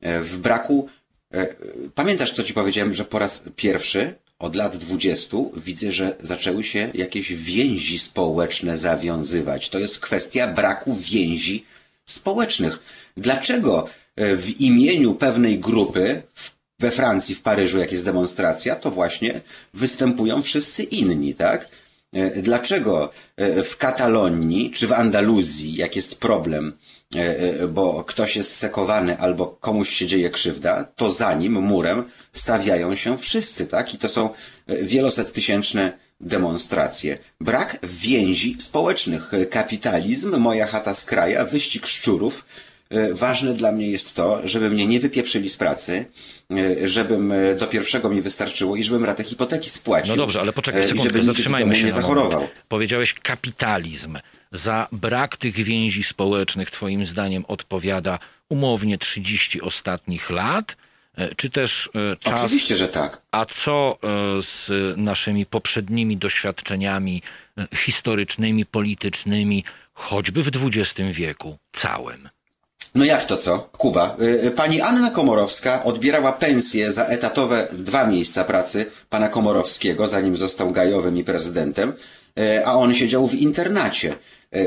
w 0.01 0.39
braku 0.39 0.89
E, 1.35 1.47
pamiętasz, 1.95 2.33
co 2.33 2.43
ci 2.43 2.55
powiedziałem, 2.55 2.95
że 2.95 3.05
po 3.05 3.19
raz 3.19 3.43
pierwszy 3.57 4.15
od 4.39 4.57
lat 4.57 4.77
dwudziestu 4.77 5.53
widzę, 5.57 5.93
że 5.93 6.17
zaczęły 6.21 6.65
się 6.65 6.91
jakieś 6.95 7.33
więzi 7.33 7.99
społeczne 7.99 8.79
zawiązywać. 8.79 9.71
To 9.71 9.79
jest 9.79 10.01
kwestia 10.01 10.47
braku 10.47 10.97
więzi 10.97 11.65
społecznych. 12.07 12.79
Dlaczego 13.17 13.87
e, 13.87 13.91
w 14.37 14.61
imieniu 14.61 15.15
pewnej 15.15 15.59
grupy 15.59 16.23
we 16.81 16.91
Francji, 16.91 17.35
w 17.35 17.43
Paryżu, 17.43 17.79
jak 17.79 17.93
jest 17.93 18.05
demonstracja, 18.05 18.77
to 18.77 18.91
właśnie 18.91 19.41
występują 19.75 20.43
wszyscy 20.43 20.83
inni, 20.83 21.35
tak? 21.35 21.69
E, 22.13 22.43
dlaczego 22.43 23.11
w 23.65 23.77
Katalonii 23.77 24.71
czy 24.71 24.87
w 24.87 24.93
Andaluzji, 24.93 25.75
jak 25.75 25.97
jest 25.97 26.21
problem, 26.21 26.73
E, 27.17 27.39
e, 27.39 27.69
bo 27.69 28.05
ktoś 28.05 28.37
jest 28.37 28.57
sekowany 28.57 29.19
albo 29.19 29.47
komuś 29.47 29.89
się 29.89 30.07
dzieje 30.07 30.31
krzywda, 30.31 30.85
to 30.85 31.13
za 31.13 31.35
nim 31.35 31.53
murem 31.53 32.05
stawiają 32.33 32.97
się 32.97 33.19
wszyscy, 33.19 33.67
tak? 33.67 33.95
I 33.95 33.99
to 33.99 34.09
są 34.09 34.31
e, 34.67 34.83
wielosettysięczne 34.83 35.99
demonstracje. 36.21 37.19
Brak 37.41 37.79
więzi 37.83 38.57
społecznych. 38.59 39.31
Kapitalizm, 39.51 40.37
moja 40.37 40.67
chata 40.67 40.95
z 40.95 41.05
kraja, 41.05 41.45
wyścig 41.45 41.87
szczurów. 41.87 42.45
E, 42.91 43.15
Ważne 43.15 43.55
dla 43.55 43.73
mnie 43.73 43.87
jest 43.87 44.17
to, 44.17 44.41
żeby 44.45 44.71
mnie 44.71 44.87
nie 44.87 45.01
wypieprzyli 45.01 45.49
z 45.49 45.57
pracy, 45.57 46.07
e, 46.53 46.89
żebym 46.89 47.33
e, 47.33 47.55
do 47.55 47.67
pierwszego 47.67 48.11
mi 48.11 48.23
wystarczyło 48.23 48.77
i 48.77 48.85
żebym 48.85 49.05
ratę 49.05 49.25
hipoteki 49.25 49.71
spłacił. 49.71 50.17
No 50.17 50.23
dobrze, 50.23 50.41
ale 50.41 50.53
poczekaj 50.53 50.83
sekundkę, 50.83 51.05
żeby 51.05 51.23
zatrzymajmy 51.23 51.77
się 51.77 51.85
nie 51.85 51.93
zachorował. 51.93 52.49
Powiedziałeś 52.69 53.15
kapitalizm. 53.15 54.19
Za 54.53 54.89
brak 54.93 55.37
tych 55.37 55.55
więzi 55.55 56.05
społecznych, 56.05 56.71
twoim 56.71 57.07
zdaniem, 57.07 57.45
odpowiada 57.49 58.19
umownie 58.49 58.99
30 58.99 59.61
ostatnich 59.61 60.31
lat, 60.31 60.77
czy 61.37 61.51
też 61.51 61.91
czas... 62.21 62.45
Oczywiście, 62.45 62.77
że 62.77 62.89
tak. 62.89 63.23
A 63.31 63.45
co 63.45 63.99
z 64.41 64.71
naszymi 64.97 65.47
poprzednimi 65.47 66.17
doświadczeniami 66.17 67.23
historycznymi, 67.75 68.67
politycznymi, 68.67 69.65
choćby 69.95 70.43
w 70.43 70.51
XX 70.65 71.01
wieku 71.13 71.59
całym? 71.73 72.29
No 72.99 73.05
jak 73.05 73.25
to 73.25 73.37
co? 73.37 73.59
Kuba. 73.59 74.17
Y, 74.23 74.47
y, 74.47 74.51
Pani 74.51 74.81
Anna 74.81 75.11
Komorowska 75.11 75.85
odbierała 75.85 76.33
pensję 76.33 76.93
za 76.93 77.05
etatowe 77.05 77.69
dwa 77.73 78.07
miejsca 78.07 78.45
pracy 78.45 78.87
pana 79.11 79.29
Komorowskiego, 79.29 80.09
zanim 80.09 80.37
został 80.37 80.71
gajowym 80.71 81.17
i 81.17 81.25
prezydentem, 81.25 81.93
y, 82.39 82.67
a 82.67 82.73
on 82.73 82.95
siedział 82.95 83.29
w 83.29 83.35
internacie. 83.35 84.15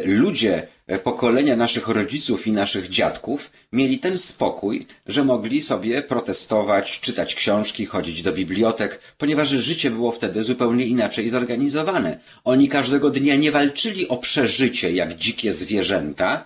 Ludzie 0.06 0.68
pokolenia 1.04 1.56
naszych 1.56 1.88
rodziców 1.88 2.48
i 2.48 2.52
naszych 2.52 2.90
dziadków 2.90 3.52
mieli 3.72 4.00
ten 4.00 4.18
spokój, 4.18 4.86
że 5.08 5.24
mogli 5.24 5.62
sobie 5.62 6.02
protestować, 6.02 7.00
czytać 7.00 7.36
książki, 7.36 7.86
chodzić 7.86 8.22
do 8.22 8.32
bibliotek, 8.32 9.00
ponieważ 9.18 9.50
życie 9.50 9.92
było 9.92 10.12
wtedy 10.12 10.44
zupełnie 10.44 10.86
inaczej 10.86 11.30
zorganizowane. 11.30 12.20
Oni 12.44 12.70
każdego 12.70 13.10
dnia 13.10 13.36
nie 13.36 13.52
walczyli 13.52 14.08
o 14.08 14.18
przeżycie 14.18 14.92
jak 14.92 15.16
dzikie 15.16 15.54
zwierzęta, 15.54 16.44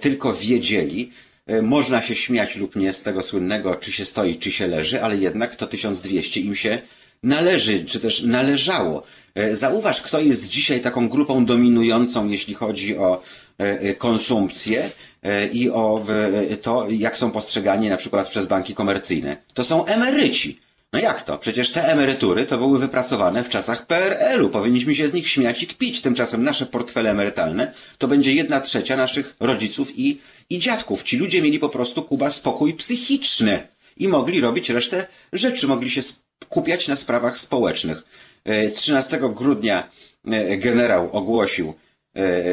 tylko 0.00 0.34
wiedzieli, 0.34 1.12
e, 1.46 1.62
można 1.62 2.02
się 2.02 2.14
śmiać 2.14 2.56
lub 2.56 2.76
nie 2.76 2.92
z 2.92 3.02
tego 3.02 3.22
słynnego, 3.22 3.74
czy 3.74 3.92
się 3.92 4.04
stoi, 4.04 4.36
czy 4.36 4.52
się 4.52 4.66
leży, 4.66 5.02
ale 5.02 5.16
jednak 5.16 5.56
to 5.56 5.66
1200 5.66 6.40
im 6.40 6.54
się 6.54 6.78
należy, 7.22 7.84
czy 7.84 8.00
też 8.00 8.22
należało. 8.22 9.02
E, 9.34 9.56
Zauważ, 9.56 10.00
kto 10.00 10.20
jest 10.20 10.48
dzisiaj 10.48 10.80
taką 10.80 11.08
grupą 11.08 11.44
dominującą, 11.46 12.28
jeśli 12.28 12.54
chodzi 12.54 12.96
o 12.96 13.22
e, 13.60 13.80
e, 13.80 13.94
konsumpcję 13.94 14.90
e, 15.22 15.46
i 15.46 15.70
o 15.70 16.04
e, 16.50 16.56
to, 16.56 16.86
jak 16.90 17.18
są 17.18 17.30
postrzegani 17.30 17.88
na 17.88 17.96
przykład 17.96 18.28
przez 18.28 18.46
banki 18.46 18.74
komercyjne. 18.74 19.36
To 19.54 19.64
są 19.64 19.84
emeryci. 19.84 20.60
No 20.92 20.98
jak 20.98 21.22
to? 21.22 21.38
Przecież 21.38 21.72
te 21.72 21.84
emerytury 21.84 22.46
to 22.46 22.58
były 22.58 22.78
wypracowane 22.78 23.44
w 23.44 23.48
czasach 23.48 23.86
PRL-u. 23.86 24.48
Powinniśmy 24.50 24.94
się 24.94 25.08
z 25.08 25.12
nich 25.12 25.28
śmiać 25.28 25.62
i 25.62 25.66
kpić. 25.66 26.00
Tymczasem 26.00 26.42
nasze 26.42 26.66
portfele 26.66 27.10
emerytalne 27.10 27.72
to 27.98 28.08
będzie 28.08 28.32
jedna 28.32 28.60
trzecia 28.60 28.96
naszych 28.96 29.36
rodziców 29.40 29.98
i, 29.98 30.20
i 30.50 30.58
dziadków. 30.58 31.02
Ci 31.02 31.16
ludzie 31.16 31.42
mieli 31.42 31.58
po 31.58 31.68
prostu, 31.68 32.02
Kuba, 32.02 32.30
spokój 32.30 32.74
psychiczny 32.74 33.68
i 33.96 34.08
mogli 34.08 34.40
robić 34.40 34.70
resztę 34.70 35.06
rzeczy. 35.32 35.66
Mogli 35.66 35.90
się 35.90 36.02
skupiać 36.44 36.88
na 36.88 36.96
sprawach 36.96 37.38
społecznych. 37.38 38.02
E, 38.44 38.70
13 38.70 39.20
grudnia 39.34 39.88
e, 40.26 40.56
generał 40.56 41.10
ogłosił 41.12 41.68
e, 41.68 41.74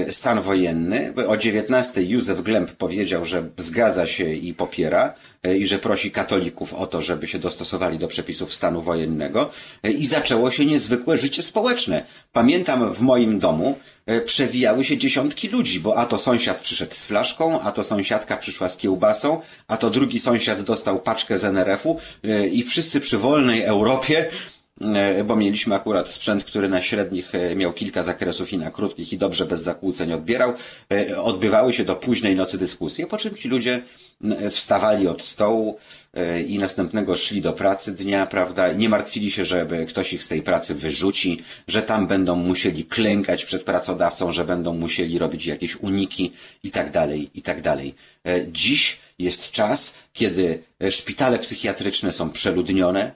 stan 0.09 0.41
wojenny. 0.41 1.13
O 1.28 1.38
19 1.38 2.03
Józef 2.03 2.41
Glemp 2.41 2.72
powiedział, 2.72 3.26
że 3.26 3.49
zgadza 3.57 4.07
się 4.07 4.34
i 4.34 4.53
popiera 4.53 5.13
e, 5.43 5.57
i 5.57 5.68
że 5.68 5.80
prosi 5.80 6.11
katolików 6.11 6.74
o 6.74 6.88
to, 6.88 7.01
żeby 7.01 7.28
się 7.28 7.39
dostosowali 7.39 7.97
do 7.97 8.07
przepisów 8.07 8.53
stanu 8.53 8.82
wojennego 8.82 9.51
e, 9.84 9.91
i 9.91 10.05
zaczęło 10.05 10.51
się 10.51 10.66
niezwykłe 10.66 11.18
życie 11.18 11.41
społeczne. 11.41 12.03
Pamiętam 12.34 12.93
w 12.93 13.01
moim 13.01 13.39
domu 13.39 13.78
e, 14.05 14.22
przewijały 14.22 14.84
się 14.84 14.97
dziesiątki 14.97 15.47
ludzi, 15.47 15.80
bo 15.80 15.97
a 15.97 16.05
to 16.05 16.18
sąsiad 16.18 16.61
przyszedł 16.61 16.93
z 16.93 17.05
flaszką, 17.05 17.61
a 17.61 17.72
to 17.72 17.84
sąsiadka 17.84 18.38
przyszła 18.38 18.70
z 18.70 18.78
kiełbasą, 18.78 19.41
a 19.68 19.78
to 19.78 19.89
drugi 19.89 20.20
sąsiad 20.20 20.61
dostał 20.61 20.99
paczkę 20.99 21.38
z 21.38 21.43
NRF-u 21.43 21.99
e, 22.24 22.47
i 22.47 22.63
wszyscy 22.63 23.01
przy 23.01 23.18
wolnej 23.18 23.61
Europie 23.63 24.20
e, 24.20 24.55
bo 25.26 25.36
mieliśmy 25.36 25.76
akurat 25.76 26.09
sprzęt, 26.09 26.43
który 26.43 26.69
na 26.69 26.82
średnich 26.82 27.36
e, 27.36 27.55
miał 27.55 27.73
kilka 27.73 28.03
zakresów 28.03 28.53
i 28.53 28.57
na 28.57 28.71
krótkich 28.71 29.13
i 29.13 29.17
dobrze 29.17 29.45
bez 29.45 29.61
zakłóceń 29.61 30.13
odbierał. 30.13 30.53
E, 30.91 31.21
Odbywały 31.21 31.73
się 31.73 31.84
do 31.84 31.95
późnej 31.95 32.36
nocy 32.36 32.57
dyskusje, 32.57 33.07
po 33.07 33.17
czym 33.17 33.36
ci 33.36 33.49
ludzie 33.49 33.82
wstawali 34.51 35.07
od 35.07 35.21
stołu 35.21 35.78
e, 36.13 36.41
i 36.41 36.59
następnego 36.59 37.15
szli 37.15 37.41
do 37.41 37.53
pracy 37.53 37.95
dnia, 37.95 38.26
prawda? 38.26 38.71
I 38.71 38.78
nie 38.78 38.89
martwili 38.89 39.32
się, 39.32 39.45
żeby 39.45 39.86
ktoś 39.86 40.13
ich 40.13 40.23
z 40.23 40.28
tej 40.28 40.41
pracy 40.41 40.76
wyrzuci, 40.76 41.43
że 41.67 41.82
tam 41.82 42.07
będą 42.07 42.36
musieli 42.36 42.86
klękać 42.86 43.45
przed 43.45 43.63
pracodawcą, 43.63 44.32
że 44.32 44.45
będą 44.45 44.73
musieli 44.73 45.19
robić 45.19 45.45
jakieś 45.45 45.76
uniki 45.76 46.34
i 46.63 46.71
tak 46.71 46.91
dalej, 46.91 47.30
i 47.34 47.41
tak 47.41 47.61
dalej. 47.61 47.95
E, 48.28 48.51
Dziś 48.51 48.97
jest 49.19 49.51
czas, 49.51 49.93
kiedy 50.13 50.59
e, 50.84 50.91
szpitale 50.91 51.39
psychiatryczne 51.39 52.11
są 52.11 52.30
przeludnione, 52.30 53.03
e, 53.03 53.13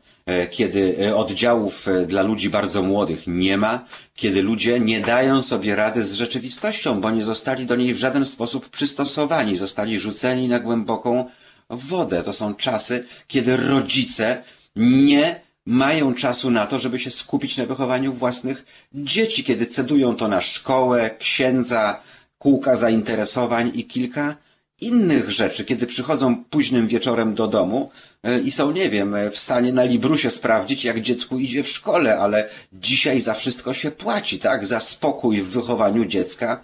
kiedy 0.52 0.96
e, 1.02 1.16
oddziałów 1.16 1.88
e, 1.88 2.06
dla 2.06 2.22
ludzi 2.22 2.50
bardzo 2.50 2.82
młodych 2.82 3.24
nie 3.28 3.58
ma, 3.58 3.86
kiedy 4.14 4.44
ludzie 4.44 4.80
nie 4.80 5.00
dają 5.00 5.44
sobie 5.44 5.76
rady 5.76 6.04
z 6.04 6.14
rzeczywistością, 6.14 7.02
bo 7.02 7.12
nie 7.12 7.24
zostali 7.24 7.66
do 7.66 7.76
niej 7.76 7.94
w 7.94 7.98
żaden 7.98 8.26
sposób 8.26 8.70
przystosowani, 8.70 9.58
zostali 9.58 10.00
rzuceni 10.00 10.48
na 10.48 10.60
głęboką 10.60 11.26
wodę. 11.70 12.24
To 12.24 12.34
są 12.34 12.56
czasy, 12.56 13.06
kiedy 13.28 13.58
rodzice 13.58 14.44
nie 14.76 15.40
mają 15.66 16.14
czasu 16.16 16.52
na 16.52 16.66
to, 16.66 16.80
żeby 16.80 17.00
się 17.00 17.12
skupić 17.12 17.58
na 17.58 17.66
wychowaniu 17.66 18.14
własnych 18.14 18.66
dzieci, 18.94 19.44
kiedy 19.44 19.66
cedują 19.66 20.16
to 20.16 20.28
na 20.28 20.42
szkołę, 20.42 21.10
księdza, 21.20 22.02
kółka 22.38 22.76
zainteresowań 22.76 23.72
i 23.74 23.86
kilka 23.86 24.36
innych 24.82 25.32
rzeczy, 25.32 25.66
kiedy 25.66 25.88
przychodzą 25.88 26.44
późnym 26.44 26.88
wieczorem 26.88 27.34
do 27.36 27.48
domu 27.48 27.90
e, 27.92 28.09
i 28.46 28.52
są, 28.52 28.72
nie 28.72 28.90
wiem, 28.90 29.16
e, 29.16 29.32
w 29.32 29.40
stanie 29.40 29.74
na 29.74 29.84
Librusie 29.84 30.30
sprawdzić, 30.30 30.84
jak 30.84 31.02
dziecku 31.02 31.40
idzie 31.40 31.64
w 31.64 31.70
szkole, 31.70 32.18
ale 32.18 32.50
dzisiaj 32.74 33.22
za 33.22 33.34
wszystko 33.34 33.74
się 33.74 33.92
płaci, 33.92 34.40
tak? 34.40 34.66
Za 34.66 34.80
spokój 34.80 35.42
w 35.42 35.50
wychowaniu 35.50 36.06
dziecka 36.06 36.64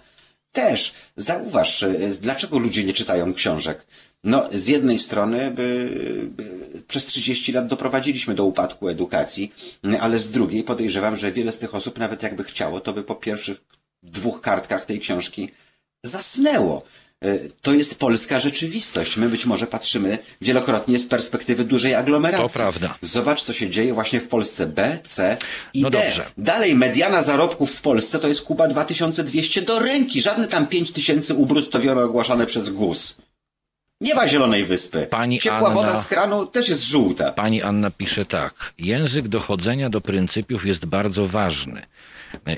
też. 0.52 0.94
Zauważ, 1.16 1.82
e, 1.82 1.94
dlaczego 2.20 2.58
ludzie 2.58 2.84
nie 2.84 2.92
czytają 2.92 3.34
książek? 3.34 3.86
No, 4.24 4.48
z 4.52 4.66
jednej 4.66 4.98
strony 4.98 5.50
by, 5.50 5.90
by, 6.30 6.44
przez 6.88 7.06
30 7.06 7.52
lat 7.52 7.66
doprowadziliśmy 7.66 8.34
do 8.34 8.44
upadku 8.44 8.88
edukacji, 8.88 9.54
ale 10.00 10.18
z 10.18 10.30
drugiej 10.30 10.64
podejrzewam, 10.64 11.16
że 11.16 11.32
wiele 11.32 11.52
z 11.52 11.58
tych 11.58 11.74
osób, 11.74 11.98
nawet 11.98 12.22
jakby 12.22 12.44
chciało, 12.44 12.80
to 12.80 12.92
by 12.92 13.02
po 13.02 13.14
pierwszych 13.14 13.64
dwóch 14.02 14.40
kartkach 14.40 14.84
tej 14.84 15.00
książki 15.00 15.50
zasnęło. 16.02 16.82
E, 17.24 17.38
To 17.62 17.74
jest 17.74 17.98
polska 17.98 18.40
rzeczywistość. 18.40 19.16
My 19.16 19.28
być 19.28 19.46
może 19.46 19.66
patrzymy 19.66 20.18
wielokrotnie 20.40 20.98
z 20.98 21.06
perspektywy 21.06 21.64
dużej 21.64 21.94
aglomeracji. 21.94 22.48
To 22.48 22.58
prawda. 22.58 22.98
Zobacz, 23.00 23.42
co 23.42 23.52
się 23.52 23.70
dzieje 23.70 23.94
właśnie 23.94 24.20
w 24.20 24.28
Polsce 24.28 24.66
B, 24.66 24.98
C 25.04 25.36
i 25.74 25.82
No 25.82 25.90
D. 25.90 25.98
dobrze. 25.98 26.24
Dalej, 26.38 26.74
mediana 26.76 27.22
zarobków 27.22 27.74
w 27.74 27.82
Polsce 27.82 28.18
to 28.18 28.28
jest 28.28 28.42
Kuba 28.42 28.68
2200 28.68 29.62
do 29.62 29.78
ręki. 29.78 30.20
Żadne 30.22 30.48
tam 30.48 30.66
5000 30.66 31.34
ubruttowione 31.34 32.04
ogłaszane 32.04 32.46
przez 32.46 32.70
GUS. 32.70 33.16
Nie 34.00 34.14
ma 34.14 34.28
Zielonej 34.28 34.64
Wyspy. 34.64 35.06
Pani 35.10 35.40
Ciepła 35.40 35.58
Anna- 35.58 35.74
woda 35.74 36.00
z 36.00 36.06
kranu 36.06 36.46
też 36.46 36.68
jest 36.68 36.84
żółta. 36.84 37.32
Pani 37.32 37.62
Anna 37.62 37.90
pisze 37.90 38.24
tak. 38.26 38.54
Język 38.78 39.28
dochodzenia 39.28 39.90
do 39.90 40.00
pryncypiów 40.00 40.66
jest 40.66 40.84
bardzo 40.86 41.26
ważny. 41.26 41.82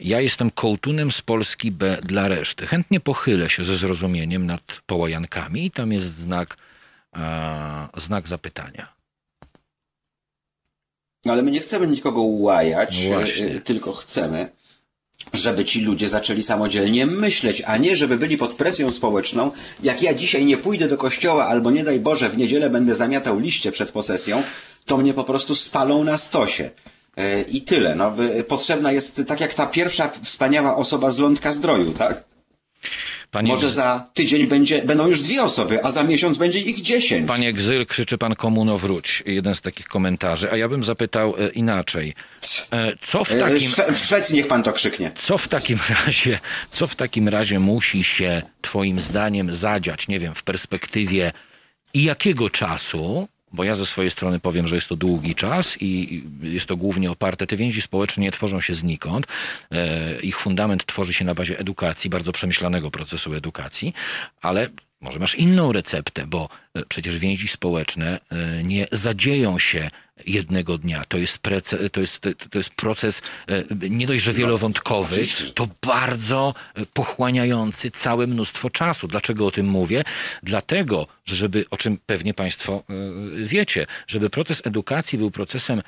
Ja 0.03 0.21
jestem 0.21 0.51
kołtunem 0.51 1.13
z 1.13 1.21
Polski 1.23 1.71
B 1.71 1.99
dla 2.03 2.29
reszty. 2.29 2.67
Chętnie 2.67 3.01
pochylę 3.01 3.51
się 3.51 3.65
ze 3.65 3.77
zrozumieniem 3.77 4.47
nad 4.47 4.61
połajankami 4.87 5.67
i 5.67 5.71
tam 5.71 5.93
jest 5.93 6.15
znak, 6.15 6.57
znak 7.97 8.29
zapytania. 8.29 8.93
No 11.25 11.33
ale 11.33 11.43
my 11.43 11.51
nie 11.51 11.61
chcemy 11.61 11.87
nikogo 11.87 12.23
łajać, 12.23 13.01
No 13.05 13.09
właśnie. 13.15 13.47
e, 13.47 13.61
tylko 13.61 13.93
chcemy, 13.93 14.49
żeby 15.35 15.65
ci 15.65 15.81
ludzie 15.85 16.09
zaczęli 16.09 16.43
samodzielnie 16.43 17.07
myśleć, 17.07 17.63
a 17.67 17.77
nie 17.77 17.97
żeby 17.97 18.19
byli 18.19 18.37
pod 18.37 18.55
presją 18.55 18.91
społeczną. 18.91 19.51
Jak 19.83 20.03
ja 20.03 20.15
dzisiaj 20.15 20.45
nie 20.45 20.57
pójdę 20.57 20.89
do 20.89 20.97
kościoła, 20.97 21.47
albo 21.49 21.71
nie 21.71 21.85
daj 21.85 22.01
Boże, 22.01 22.31
w 22.31 22.37
niedzielę 22.39 22.71
będę 22.71 22.95
zamiatał 22.95 23.39
liście 23.41 23.73
przed 23.73 23.93
posesją, 23.93 24.43
to 24.85 24.97
mnie 24.99 25.15
po 25.15 25.25
prostu 25.25 25.55
spalą 25.55 26.05
na 26.05 26.17
stosie. 26.19 26.71
E, 27.19 27.41
I 27.43 27.63
tyle. 27.63 27.95
No, 27.95 28.15
potrzebna 28.49 28.93
jest, 28.93 29.23
tak 29.27 29.41
jak 29.41 29.55
ta 29.55 29.67
pierwsza 29.67 30.11
wspaniała 30.23 30.77
osoba 30.77 31.11
z 31.11 31.19
lądka 31.19 31.53
zdroju, 31.53 31.93
tak? 31.93 32.25
Panie, 33.31 33.49
Może 33.49 33.71
za 33.71 34.07
tydzień 34.15 34.47
będzie, 34.47 34.83
będą 34.83 35.07
już 35.07 35.21
dwie 35.21 35.43
osoby, 35.43 35.85
a 35.85 35.91
za 35.91 36.05
miesiąc 36.05 36.39
będzie 36.39 36.59
ich 36.61 36.83
dziesięć. 36.83 37.29
Panie 37.29 37.53
Gzyl, 37.53 37.87
krzyczy 37.87 38.19
pan 38.19 38.35
komuno 38.35 38.79
wróć. 38.79 39.23
Jeden 39.27 39.55
z 39.55 39.61
takich 39.61 39.87
komentarzy. 39.87 40.53
A 40.53 40.57
ja 40.57 40.69
bym 40.69 40.85
zapytał 40.85 41.35
e, 41.39 41.49
inaczej. 41.49 42.15
E, 42.73 42.93
co 43.03 43.25
w 43.25 43.31
E, 43.33 43.41
takim... 43.41 43.59
Szwe- 43.59 43.93
w 43.93 43.99
Szwecji 43.99 44.37
niech 44.37 44.49
pan 44.49 44.63
to 44.63 44.73
krzyknie. 44.73 45.11
Co 45.19 45.39
w 45.39 45.49
takim 45.49 45.79
razie, 46.07 46.39
co 46.71 46.87
w 46.87 46.97
takim 46.97 47.29
razie 47.29 47.61
musi 47.61 48.05
się 48.05 48.43
twoim 48.63 49.01
zdaniem 49.01 49.55
zadziać, 49.55 50.09
nie 50.09 50.19
wiem, 50.19 50.35
w 50.35 50.43
perspektywie 50.43 51.33
i 51.95 52.05
jakiego 52.05 52.51
czasu, 52.51 53.29
bo 53.53 53.65
ja 53.65 53.75
ze 53.75 53.87
swojej 53.87 54.11
strony 54.11 54.41
powiem, 54.41 54.67
że 54.67 54.75
jest 54.75 54.89
to 54.89 54.97
długi 54.97 55.35
czas 55.35 55.77
i 55.81 56.23
jest 56.43 56.67
to 56.67 56.77
głównie 56.77 57.11
oparte, 57.11 57.47
te 57.47 57.57
więzi 57.57 57.83
społeczne 57.83 58.23
nie 58.23 58.33
tworzą 58.33 58.61
się 58.61 58.75
znikąd. 58.75 59.27
E, 59.71 60.21
ich 60.21 60.39
fundament 60.39 60.87
tworzy 60.87 61.15
się 61.15 61.25
na 61.25 61.35
bazie 61.35 61.59
edukacji, 61.59 62.11
bardzo 62.11 62.33
przemyślanego 62.33 62.91
procesu 62.91 63.35
edukacji, 63.35 63.95
ale 64.43 64.69
może 65.01 65.19
masz 65.19 65.35
inną 65.35 65.73
receptę, 65.73 66.27
bo 66.27 66.49
e, 66.75 66.85
przecież 66.89 67.19
więzi 67.19 67.49
społeczne 67.49 68.21
e, 68.31 68.65
nie 68.65 68.87
zadzieją 68.93 69.59
się 69.59 69.91
jednego 70.27 70.79
dnia. 70.79 71.05
To 71.09 71.19
jest, 71.19 71.39
prece, 71.39 71.91
to 71.91 72.01
jest, 72.01 72.21
to 72.51 72.59
jest 72.59 72.71
proces 72.71 73.23
e, 73.47 73.89
nie 73.91 74.07
dość, 74.07 74.25
że 74.25 74.33
no, 74.33 74.39
wielowątkowy, 74.39 75.17
to 75.55 75.69
bardzo 75.87 76.55
pochłaniający 76.95 77.91
całe 77.91 78.27
mnóstwo 78.27 78.71
czasu. 78.71 79.09
Dlaczego 79.09 79.47
o 79.47 79.51
tym 79.51 79.67
mówię? 79.67 80.05
Dlatego, 80.43 81.07
że 81.25 81.37
żeby, 81.37 81.65
o 81.71 81.77
czym 81.77 81.99
pewnie 82.07 82.35
Państwo 82.35 82.85
wiecie, 83.45 83.87
żeby 84.07 84.31
proces 84.31 84.63
edukacji 84.65 85.19
był 85.19 85.31
procesem 85.31 85.83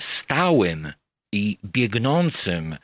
stałym 0.00 0.92
i 1.32 1.58
biegnącym, 1.64 2.76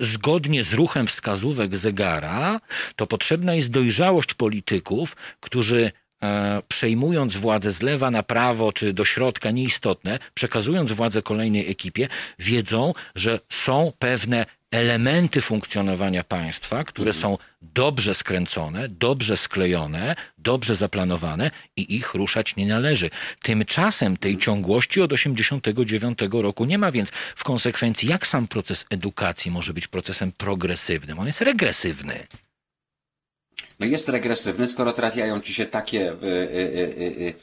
zgodnie 0.00 0.64
z 0.64 0.72
ruchem 0.72 1.06
wskazówek 1.06 1.76
zegara, 1.76 2.60
to 2.96 3.06
potrzebna 3.06 3.54
jest 3.54 3.70
dojrzałość 3.70 4.34
polityków, 4.34 5.16
którzy 5.40 5.92
e, 6.22 6.62
przejmując 6.68 7.36
władzę 7.36 7.70
z 7.70 7.82
lewa 7.82 8.10
na 8.10 8.22
prawo 8.22 8.72
czy 8.72 8.92
do 8.92 9.04
środka, 9.04 9.50
nieistotne, 9.50 10.18
przekazując 10.34 10.92
władzę 10.92 11.22
kolejnej 11.22 11.70
ekipie, 11.70 12.08
wiedzą, 12.38 12.92
że 13.14 13.40
są 13.48 13.92
pewne 13.98 14.46
elementy 14.72 15.40
funkcjonowania 15.40 16.24
państwa, 16.24 16.84
które 16.84 17.10
mhm. 17.10 17.22
są 17.22 17.38
dobrze 17.62 18.14
skręcone, 18.14 18.88
dobrze 18.88 19.36
sklejone, 19.36 20.16
dobrze 20.38 20.74
zaplanowane 20.74 21.50
i 21.76 21.96
ich 21.96 22.14
ruszać 22.14 22.56
nie 22.56 22.66
należy. 22.66 23.10
Tymczasem 23.42 24.16
tej 24.16 24.30
mhm. 24.30 24.42
ciągłości 24.44 25.00
od 25.00 25.12
89 25.12 26.18
roku 26.32 26.64
nie 26.64 26.78
ma, 26.78 26.92
więc 26.92 27.10
w 27.36 27.44
konsekwencji 27.44 28.08
jak 28.08 28.26
sam 28.26 28.48
proces 28.48 28.86
edukacji 28.90 29.50
może 29.50 29.74
być 29.74 29.86
procesem 29.86 30.32
progresywnym? 30.32 31.18
On 31.18 31.26
jest 31.26 31.40
regresywny. 31.40 32.26
No 33.80 33.86
jest 33.86 34.08
regresywny, 34.08 34.68
skoro 34.68 34.92
trafiają 34.92 35.40
ci 35.40 35.54
się 35.54 35.66
takie 35.66 36.12
y, 36.12 36.16
y, 36.26 37.34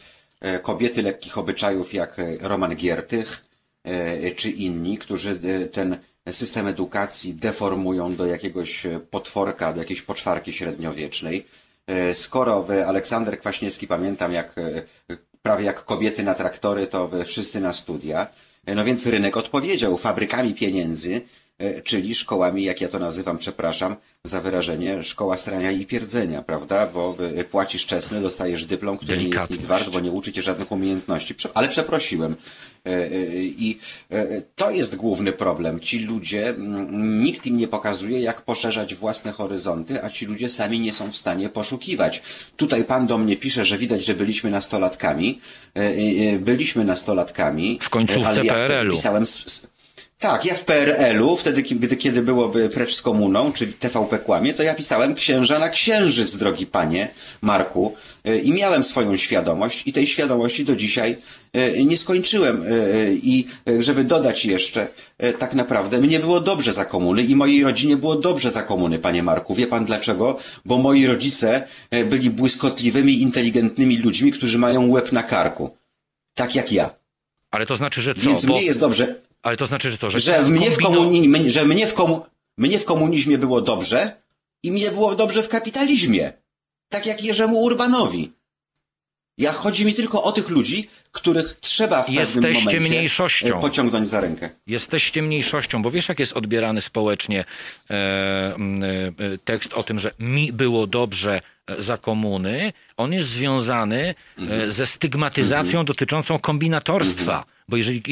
y, 0.45 0.59
kobiety 0.59 1.03
lekkich 1.03 1.37
obyczajów 1.37 1.93
jak 1.93 2.17
Roman 2.41 2.75
Giertych 2.75 3.45
czy 4.35 4.49
inni, 4.49 4.97
którzy 4.97 5.39
ten 5.71 5.97
system 6.33 6.67
edukacji 6.67 7.33
deformują 7.33 8.15
do 8.15 8.25
jakiegoś 8.25 8.85
e, 8.85 8.99
potworka, 8.99 9.73
do 9.73 9.79
jakiejś 9.79 10.01
poczwarki 10.01 10.53
średniowiecznej. 10.53 11.45
E, 11.87 12.13
skoro 12.13 12.65
Aleksander 12.87 13.39
Kwaśniewski, 13.39 13.87
pamiętam 13.87 14.31
jak 14.33 14.57
e, 14.57 15.17
prawie 15.41 15.65
jak 15.65 15.85
kobiety 15.85 16.23
na 16.23 16.35
traktory, 16.35 16.87
to 16.87 17.09
wszyscy 17.25 17.59
na 17.59 17.73
studia. 17.73 18.27
No 18.75 18.85
więc 18.85 19.05
rynek 19.05 19.37
odpowiedział 19.37 19.97
fabrykami 19.97 20.53
pieniędzy, 20.53 21.21
czyli 21.83 22.15
szkołami, 22.15 22.63
jak 22.63 22.81
ja 22.81 22.87
to 22.87 22.99
nazywam, 22.99 23.37
przepraszam 23.37 23.95
za 24.23 24.41
wyrażenie, 24.41 25.03
szkoła 25.03 25.37
strania 25.37 25.71
i 25.71 25.85
pierdzenia, 25.85 26.41
prawda? 26.41 26.87
Bo 26.87 27.17
płacisz 27.51 27.85
czesny, 27.85 28.21
dostajesz 28.21 28.65
dyplom, 28.65 28.97
który 28.97 29.17
nie 29.17 29.29
jest 29.29 29.49
nic 29.49 29.65
wart, 29.65 29.89
bo 29.89 29.99
nie 29.99 30.11
uczy 30.11 30.33
cię 30.33 30.41
żadnych 30.41 30.71
umiejętności. 30.71 31.35
Ale 31.53 31.67
przeprosiłem. 31.67 32.35
E, 32.85 32.89
e, 32.89 33.09
I 33.35 33.79
e, 34.11 34.41
to 34.55 34.71
jest 34.71 34.95
główny 34.95 35.33
problem. 35.33 35.79
Ci 35.79 35.99
ludzie, 35.99 36.53
nikt 36.91 37.47
im 37.47 37.57
nie 37.57 37.67
pokazuje, 37.67 38.19
jak 38.19 38.41
poszerzać 38.41 38.95
własne 38.95 39.31
horyzonty, 39.31 40.03
a 40.03 40.09
ci 40.09 40.25
ludzie 40.25 40.49
sami 40.49 40.79
nie 40.79 40.93
są 40.93 41.11
w 41.11 41.17
stanie 41.17 41.49
poszukiwać. 41.49 42.21
Tutaj 42.57 42.83
pan 42.83 43.07
do 43.07 43.17
mnie 43.17 43.37
pisze, 43.37 43.65
że 43.65 43.77
widać, 43.77 44.05
że 44.05 44.13
byliśmy 44.13 44.49
nastolatkami. 44.49 45.39
Byliśmy 46.39 46.85
nastolatkami. 46.85 47.79
W 47.81 47.89
końcówce 47.89 48.27
ale 48.27 48.45
ja 48.45 48.53
PRL-u. 48.53 48.95
Pisałem 48.95 49.25
tak, 50.19 50.45
ja 50.45 50.53
w 50.53 50.63
PRL-u, 50.63 51.37
wtedy 51.37 51.63
kiedy, 51.63 51.97
kiedy 51.97 52.21
byłoby 52.21 52.69
precz 52.69 52.95
z 52.95 53.01
komuną, 53.01 53.51
czy 53.51 53.67
TVP 53.67 54.19
kłamie, 54.19 54.53
to 54.53 54.63
ja 54.63 54.75
pisałem 54.75 55.15
księża 55.15 55.59
na 55.59 55.69
księżyc, 55.69 56.37
drogi 56.37 56.65
panie 56.65 57.07
Marku, 57.41 57.95
e, 58.25 58.37
i 58.37 58.51
miałem 58.51 58.83
swoją 58.83 59.17
świadomość 59.17 59.87
i 59.87 59.93
tej 59.93 60.07
świadomości 60.07 60.65
do 60.65 60.75
dzisiaj 60.75 61.17
e, 61.53 61.83
nie 61.83 61.97
skończyłem. 61.97 62.63
E, 62.63 62.67
I 63.13 63.47
żeby 63.79 64.03
dodać 64.03 64.45
jeszcze, 64.45 64.87
tak 65.39 65.53
naprawdę 65.53 65.99
mnie 65.99 66.19
było 66.19 66.39
dobrze 66.39 66.73
za 66.73 66.85
komuny 66.85 67.23
i 67.23 67.35
mojej 67.35 67.63
rodzinie 67.63 67.97
było 67.97 68.15
dobrze 68.15 68.51
za 68.51 68.63
komuny, 68.63 68.99
panie 68.99 69.23
Marku. 69.23 69.55
Wie 69.55 69.67
pan 69.67 69.85
dlaczego? 69.85 70.39
Bo 70.65 70.77
moi 70.77 71.05
rodzice 71.05 71.67
byli 72.05 72.29
błyskotliwymi, 72.29 73.21
inteligentnymi 73.21 73.97
ludźmi, 73.97 74.31
którzy 74.31 74.57
mają 74.57 74.89
łeb 74.89 75.11
na 75.11 75.23
karku. 75.23 75.77
Tak 76.33 76.55
jak 76.55 76.71
ja. 76.71 76.95
Ale 77.51 77.65
to 77.65 77.75
znaczy, 77.75 78.01
że 78.01 78.15
co? 78.15 78.21
Więc 78.21 78.45
Bo... 78.45 78.53
mnie 78.53 78.63
jest 78.63 78.79
dobrze. 78.79 79.28
Ale 79.41 79.57
to 79.57 79.65
znaczy, 79.65 79.91
że 79.91 79.97
to, 79.97 80.09
że... 80.09 80.19
Że, 80.19 80.41
mnie, 80.43 80.71
w 80.71 80.77
komuni... 80.77 81.51
że 81.51 81.65
mnie, 81.65 81.87
w 81.87 81.93
komu... 81.93 82.25
mnie 82.57 82.79
w 82.79 82.85
komunizmie 82.85 83.37
było 83.37 83.61
dobrze 83.61 84.21
i 84.63 84.71
mnie 84.71 84.91
było 84.91 85.15
dobrze 85.15 85.43
w 85.43 85.49
kapitalizmie. 85.49 86.33
Tak 86.89 87.05
jak 87.05 87.23
Jerzemu 87.23 87.61
Urbanowi. 87.61 88.31
Ja 89.37 89.51
chodzi 89.51 89.85
mi 89.85 89.93
tylko 89.93 90.23
o 90.23 90.31
tych 90.31 90.49
ludzi, 90.49 90.89
których 91.11 91.57
trzeba 91.61 92.03
w 92.03 92.09
Jesteście 92.09 92.41
pewnym 92.41 92.53
momencie 92.53 92.79
mniejszością. 92.79 93.57
E, 93.57 93.61
pociągnąć 93.61 94.09
za 94.09 94.21
rękę. 94.21 94.49
Jesteście 94.67 95.21
mniejszością, 95.21 95.81
bo 95.81 95.91
wiesz 95.91 96.09
jak 96.09 96.19
jest 96.19 96.33
odbierany 96.33 96.81
społecznie 96.81 97.45
e, 97.89 97.95
e, 97.95 98.57
tekst 99.45 99.73
o 99.73 99.83
tym, 99.83 99.99
że 99.99 100.11
mi 100.19 100.53
było 100.53 100.87
dobrze 100.87 101.41
za 101.77 101.97
komuny, 101.97 102.73
on 102.97 103.13
jest 103.13 103.29
związany 103.29 104.15
mhm. 104.37 104.71
ze 104.71 104.85
stygmatyzacją 104.85 105.79
mhm. 105.79 105.85
dotyczącą 105.85 106.39
kombinatorstwa. 106.39 107.37
Mhm. 107.37 107.59
Bo 107.69 107.77
jeżeli 107.77 108.03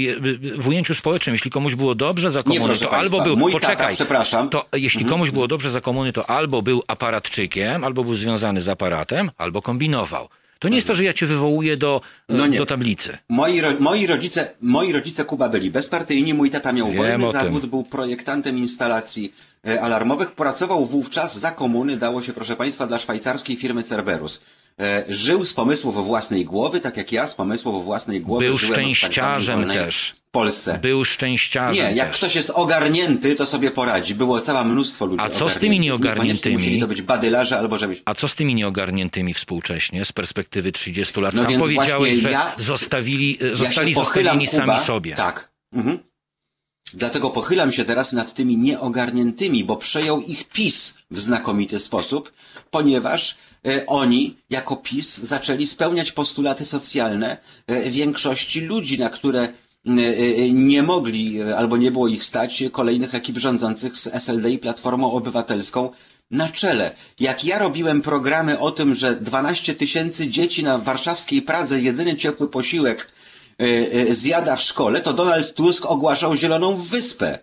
w 0.58 0.68
ujęciu 0.68 0.93
społecznym, 0.93 1.34
jeśli 1.34 1.51
komuś 1.51 1.76
było 1.76 1.95
dobrze 1.95 2.30
za 2.30 2.43
komuny, 2.43 2.60
to 2.60 2.68
Państwa, 2.68 2.97
albo 2.97 3.22
był. 3.22 3.38
Mój 3.38 3.51
poczekaj, 3.51 3.78
tata, 3.78 3.89
przepraszam. 3.89 4.49
To 4.49 4.66
jeśli 4.74 5.01
mhm. 5.01 5.10
komuś 5.10 5.32
było 5.32 5.47
dobrze 5.47 5.72
za 5.72 5.82
komuny, 5.82 6.14
to 6.14 6.30
albo 6.30 6.62
był 6.62 6.84
aparatczykiem, 6.88 7.84
albo 7.84 8.03
był 8.03 8.16
związany 8.16 8.62
z 8.62 8.70
aparatem, 8.70 9.32
albo 9.38 9.62
kombinował. 9.62 10.30
To 10.60 10.70
nie 10.70 10.76
jest 10.76 10.88
to, 10.88 10.93
że 10.93 11.03
ja 11.03 11.14
cię 11.14 11.26
wywołuję 11.26 11.78
do, 11.78 12.01
no 12.30 12.47
do 12.47 12.66
tablicy. 12.66 13.18
Moi, 13.30 13.62
ro, 13.62 13.70
moi, 13.80 14.08
rodzice, 14.08 14.51
moi 14.62 14.93
rodzice 14.93 15.26
Kuba 15.26 15.49
byli 15.49 15.72
bezpartyjni, 15.72 16.34
mój 16.34 16.49
tata 16.49 16.72
miał 16.72 16.91
Wiem 16.91 16.97
wolny 16.97 17.32
zawód, 17.32 17.66
był 17.66 17.84
projektantem 17.84 18.58
instalacji 18.58 19.34
e, 19.68 19.82
alarmowych, 19.82 20.32
pracował 20.32 20.86
wówczas 20.86 21.39
za 21.39 21.51
komuny, 21.51 21.97
dało 21.97 22.22
się 22.22 22.34
proszę 22.34 22.55
Państwa, 22.55 22.88
dla 22.88 22.99
szwajcarskiej 22.99 23.55
firmy 23.55 23.84
Cerberus. 23.84 24.41
E, 24.82 25.03
żył 25.09 25.45
z 25.45 25.53
pomysłów 25.53 26.05
własnej 26.05 26.45
głowy, 26.45 26.80
tak 26.80 26.97
jak 26.97 27.11
ja 27.11 27.28
z 27.28 27.36
pomysłów 27.36 27.86
własnej 27.86 28.21
głowy 28.21 28.45
Był 28.45 28.59
tak 28.59 28.67
szczęściarzem 28.67 29.65
tak 29.65 29.73
też. 29.73 30.15
W 30.28 30.32
Polsce. 30.32 30.80
Był 30.82 31.05
szczęściarzem. 31.05 31.86
Nie, 31.86 31.95
jak 31.95 32.07
też. 32.07 32.17
ktoś 32.17 32.36
jest 32.36 32.49
ogarnięty, 32.49 33.36
to 33.36 33.45
sobie 33.45 33.71
poradzi. 33.71 34.15
Było 34.15 34.41
całe 34.41 34.65
mnóstwo 34.65 35.05
ludzi. 35.05 35.21
A 35.23 35.30
co 35.30 35.49
z 35.49 35.57
tymi 35.57 35.80
nieogarniętymi? 35.80 36.55
Musieli 36.55 36.80
to 36.80 36.88
być 36.88 37.01
badylarze 37.01 37.59
albo 37.59 37.78
żeby. 37.78 37.95
A 38.05 38.13
co 38.13 38.28
z 38.28 38.36
tymi 38.36 38.55
nieogarniętymi 38.55 39.34
współcześnie, 39.34 40.05
z 40.05 40.11
perspektywy 40.11 40.71
30 40.71 41.21
lat? 41.21 41.34
No 41.34 41.43
Sam 41.43 41.59
powiedziałeś, 41.59 42.15
że 42.15 42.32
ja, 42.32 42.51
zostawili, 42.55 43.39
zostali 43.53 43.91
ja 43.91 43.99
zostawieni 44.03 44.47
Kuba, 44.47 44.65
sami 44.65 44.86
sobie. 44.86 45.15
Tak. 45.15 45.51
Mhm. 45.73 45.99
Dlatego 46.93 47.29
pochylam 47.29 47.71
się 47.71 47.85
teraz 47.85 48.13
nad 48.13 48.33
tymi 48.33 48.57
nieogarniętymi, 48.57 49.63
bo 49.63 49.77
przejął 49.77 50.21
ich 50.21 50.43
PiS 50.43 50.97
w 51.11 51.19
znakomity 51.19 51.79
sposób, 51.79 52.31
ponieważ 52.71 53.38
e, 53.67 53.85
oni 53.85 54.38
jako 54.49 54.75
PiS 54.75 55.17
zaczęli 55.17 55.67
spełniać 55.67 56.11
postulaty 56.11 56.65
socjalne 56.65 57.38
e, 57.67 57.89
większości 57.89 58.61
ludzi, 58.61 58.99
na 58.99 59.09
które 59.09 59.41
e, 59.41 59.51
nie 60.51 60.83
mogli 60.83 61.41
albo 61.41 61.77
nie 61.77 61.91
było 61.91 62.07
ich 62.07 62.23
stać 62.23 62.63
kolejnych 62.71 63.15
ekip 63.15 63.38
rządzących 63.38 63.97
z 63.97 64.07
SLD 64.07 64.51
i 64.51 64.59
Platformą 64.59 65.11
Obywatelską 65.11 65.89
na 66.31 66.49
czele. 66.49 66.91
Jak 67.19 67.45
ja 67.45 67.59
robiłem 67.59 68.01
programy 68.01 68.59
o 68.59 68.71
tym, 68.71 68.95
że 68.95 69.15
12 69.15 69.75
tysięcy 69.75 70.29
dzieci 70.29 70.63
na 70.63 70.77
warszawskiej 70.77 71.41
Pradze 71.41 71.81
jedyny 71.81 72.15
ciepły 72.15 72.47
posiłek 72.47 73.11
zjada 74.10 74.55
w 74.55 74.62
szkole, 74.62 75.01
to 75.01 75.14
Donald 75.14 75.53
Tusk 75.53 75.86
ogłaszał 75.86 76.36
Zieloną 76.36 76.76
Wyspę. 76.76 77.39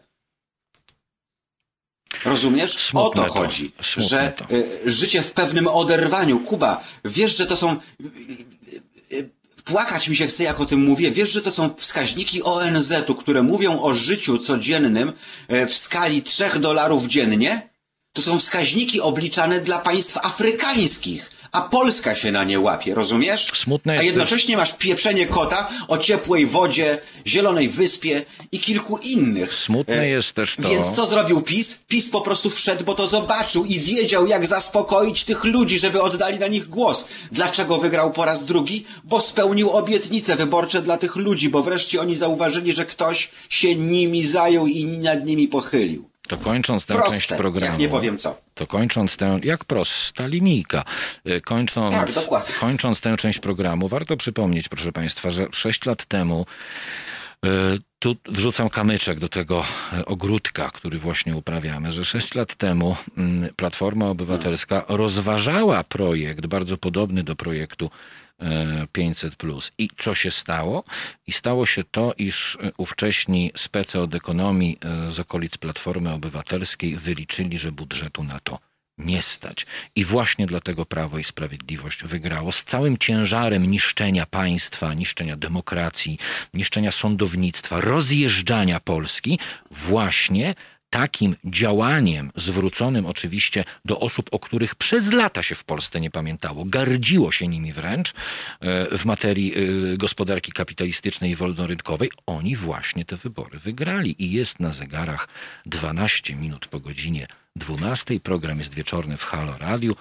Rozumiesz? 2.24 2.78
Smutne 2.78 3.22
o 3.22 3.24
to, 3.24 3.34
to 3.34 3.40
chodzi, 3.40 3.72
że 3.96 4.32
to. 4.36 4.54
Y, 4.54 4.90
życie 4.90 5.22
w 5.22 5.32
pewnym 5.32 5.66
oderwaniu. 5.68 6.40
Kuba, 6.40 6.84
wiesz, 7.04 7.36
że 7.36 7.46
to 7.46 7.56
są... 7.56 7.76
Płakać 9.64 10.08
mi 10.08 10.16
się 10.16 10.26
chce, 10.26 10.44
jak 10.44 10.60
o 10.60 10.66
tym 10.66 10.84
mówię. 10.84 11.10
Wiesz, 11.10 11.30
że 11.30 11.42
to 11.42 11.50
są 11.50 11.74
wskaźniki 11.76 12.42
ONZ-u, 12.42 13.14
które 13.14 13.42
mówią 13.42 13.82
o 13.82 13.94
życiu 13.94 14.38
codziennym 14.38 15.12
w 15.68 15.74
skali 15.74 16.22
3 16.22 16.44
dolarów 16.60 17.06
dziennie? 17.06 17.68
To 18.12 18.22
są 18.22 18.38
wskaźniki 18.38 19.00
obliczane 19.00 19.60
dla 19.60 19.78
państw 19.78 20.16
afrykańskich, 20.16 21.30
a 21.54 21.60
Polska 21.60 22.14
się 22.14 22.32
na 22.32 22.44
nie 22.44 22.60
łapie, 22.60 22.94
rozumiesz? 22.94 23.52
Smutne 23.54 23.92
A 23.92 23.94
jest 23.94 24.06
jednocześnie 24.06 24.56
masz 24.56 24.72
pieprzenie 24.72 25.26
kota 25.26 25.68
o 25.88 25.98
ciepłej 25.98 26.46
wodzie, 26.46 26.98
zielonej 27.26 27.68
wyspie 27.68 28.22
i 28.52 28.58
kilku 28.58 28.98
innych. 28.98 29.52
Smutne 29.54 30.00
E, 30.00 30.08
jest 30.08 30.32
też 30.32 30.56
to- 30.62 30.68
Więc 30.68 30.90
co 30.90 31.06
zrobił 31.06 31.42
PiS? 31.42 31.84
PiS 31.88 32.08
po 32.10 32.20
prostu 32.20 32.50
wszedł, 32.50 32.84
bo 32.84 32.94
to 32.94 33.06
zobaczył 33.06 33.64
i 33.64 33.78
wiedział, 33.80 34.26
jak 34.26 34.46
zaspokoić 34.46 35.24
tych 35.24 35.44
ludzi, 35.44 35.78
żeby 35.78 36.02
oddali 36.02 36.38
na 36.38 36.46
nich 36.46 36.68
głos. 36.68 37.04
Dlaczego 37.32 37.78
wygrał 37.78 38.10
po 38.12 38.24
raz 38.24 38.44
drugi? 38.44 38.84
Bo 39.04 39.20
spełnił 39.20 39.70
obietnice 39.70 40.36
wyborcze 40.36 40.82
dla 40.82 40.96
tych 40.96 41.16
ludzi, 41.16 41.48
bo 41.48 41.62
wreszcie 41.62 42.00
oni 42.00 42.14
zauważyli, 42.14 42.72
że 42.72 42.84
ktoś 42.86 43.30
się 43.48 43.74
nimi 43.76 44.26
zajął 44.26 44.66
i 44.66 44.84
nad 44.86 45.26
nimi 45.26 45.48
pochylił. 45.48 46.08
To 46.28 46.36
kończąc 46.36 46.86
tę 46.86 46.94
Proste, 46.94 47.12
część 47.14 47.28
programu. 47.28 47.66
jak 47.72 47.78
nie 47.78 47.88
powiem 47.88 48.18
co. 48.18 48.38
To 48.54 48.66
kończąc 48.66 49.16
tę, 49.16 49.38
jak 49.42 49.64
prosta 49.64 50.26
linijka, 50.26 50.84
Y, 51.28 51.40
kończąc, 51.40 51.94
Tak, 51.94 52.12
dokładnie. 52.12 52.54
kończąc 52.60 53.00
tę 53.00 53.16
część 53.16 53.38
programu, 53.38 53.88
warto 53.88 54.16
przypomnieć, 54.16 54.68
proszę 54.68 54.92
Państwa, 54.92 55.30
że 55.30 55.46
sześć 55.52 55.84
lat 55.86 56.04
temu 56.04 56.46
y, 57.44 57.48
tu 57.98 58.16
wrzucam 58.28 58.70
kamyczek 58.70 59.18
do 59.20 59.28
tego 59.28 59.64
y, 60.00 60.04
ogródka, 60.04 60.70
który 60.74 60.98
właśnie 60.98 61.36
uprawiamy, 61.36 61.92
że 61.92 62.04
sześć 62.04 62.34
lat 62.34 62.54
temu 62.54 62.96
mm, 63.18 63.48
Platforma 63.56 64.06
Obywatelska 64.08 64.84
rozważała 64.88 65.84
projekt 65.84 66.46
bardzo 66.46 66.76
podobny 66.76 67.22
do 67.24 67.36
projektu 67.36 67.90
e, 67.90 68.23
500. 68.92 69.34
I 69.78 69.90
co 69.98 70.14
się 70.14 70.30
stało? 70.30 70.84
I 71.26 71.32
stało 71.32 71.66
się 71.66 71.84
to, 71.84 72.14
iż 72.18 72.58
e, 72.62 72.72
ówcześni 72.76 73.52
spece 73.56 74.00
od 74.00 74.14
ekonomii 74.14 74.78
e, 74.80 75.12
z 75.12 75.20
okolic 75.20 75.56
Platformy 75.56 76.12
Obywatelskiej 76.12 76.96
wyliczyli, 76.96 77.58
że 77.58 77.72
budżetu 77.72 78.24
na 78.24 78.40
to 78.40 78.58
nie 78.98 79.22
stać. 79.22 79.66
I 79.96 80.04
właśnie 80.04 80.46
dlatego 80.46 80.86
Prawo 80.86 81.18
i 81.18 81.24
Sprawiedliwość 81.24 82.04
wygrało 82.04 82.52
z 82.52 82.64
całym 82.64 82.98
ciężarem 82.98 83.70
niszczenia 83.70 84.26
państwa, 84.26 84.94
niszczenia 84.94 85.36
demokracji, 85.36 86.18
niszczenia 86.54 86.90
sądownictwa, 86.90 87.80
rozjeżdżania 87.80 88.80
Polski, 88.80 89.38
właśnie 89.70 90.54
takim 90.94 91.36
działaniem 91.44 92.30
zwróconym 92.36 93.06
oczywiście 93.06 93.64
do 93.84 94.00
osób, 94.00 94.28
o 94.32 94.38
których 94.38 94.74
przez 94.74 95.12
lata 95.12 95.42
się 95.42 95.54
w 95.54 95.64
Polsce 95.64 96.00
nie 96.00 96.10
pamiętało, 96.10 96.64
gardziło 96.64 97.32
się 97.32 97.48
nimi 97.48 97.72
wręcz 97.72 98.10
e, 98.10 98.98
w 98.98 99.04
materii 99.04 99.54
e, 99.54 99.96
gospodarki 99.96 100.52
kapitalistycznej 100.52 101.30
i 101.30 101.36
wolnorynkowej, 101.36 102.10
oni 102.26 102.56
właśnie 102.56 103.04
te 103.04 103.16
wybory 103.16 103.58
wygrali 103.58 104.22
i 104.22 104.32
jest 104.32 104.60
na 104.60 104.72
zegarach 104.72 105.28
12 105.66 106.36
minut 106.36 106.66
po 106.66 106.80
godzinie 106.80 107.26
12. 107.56 108.20
Program 108.20 108.58
jest 108.58 108.74
wieczorny 108.74 109.16
w 109.16 109.24
Halo 109.24 109.58
Radiu. 109.58 109.96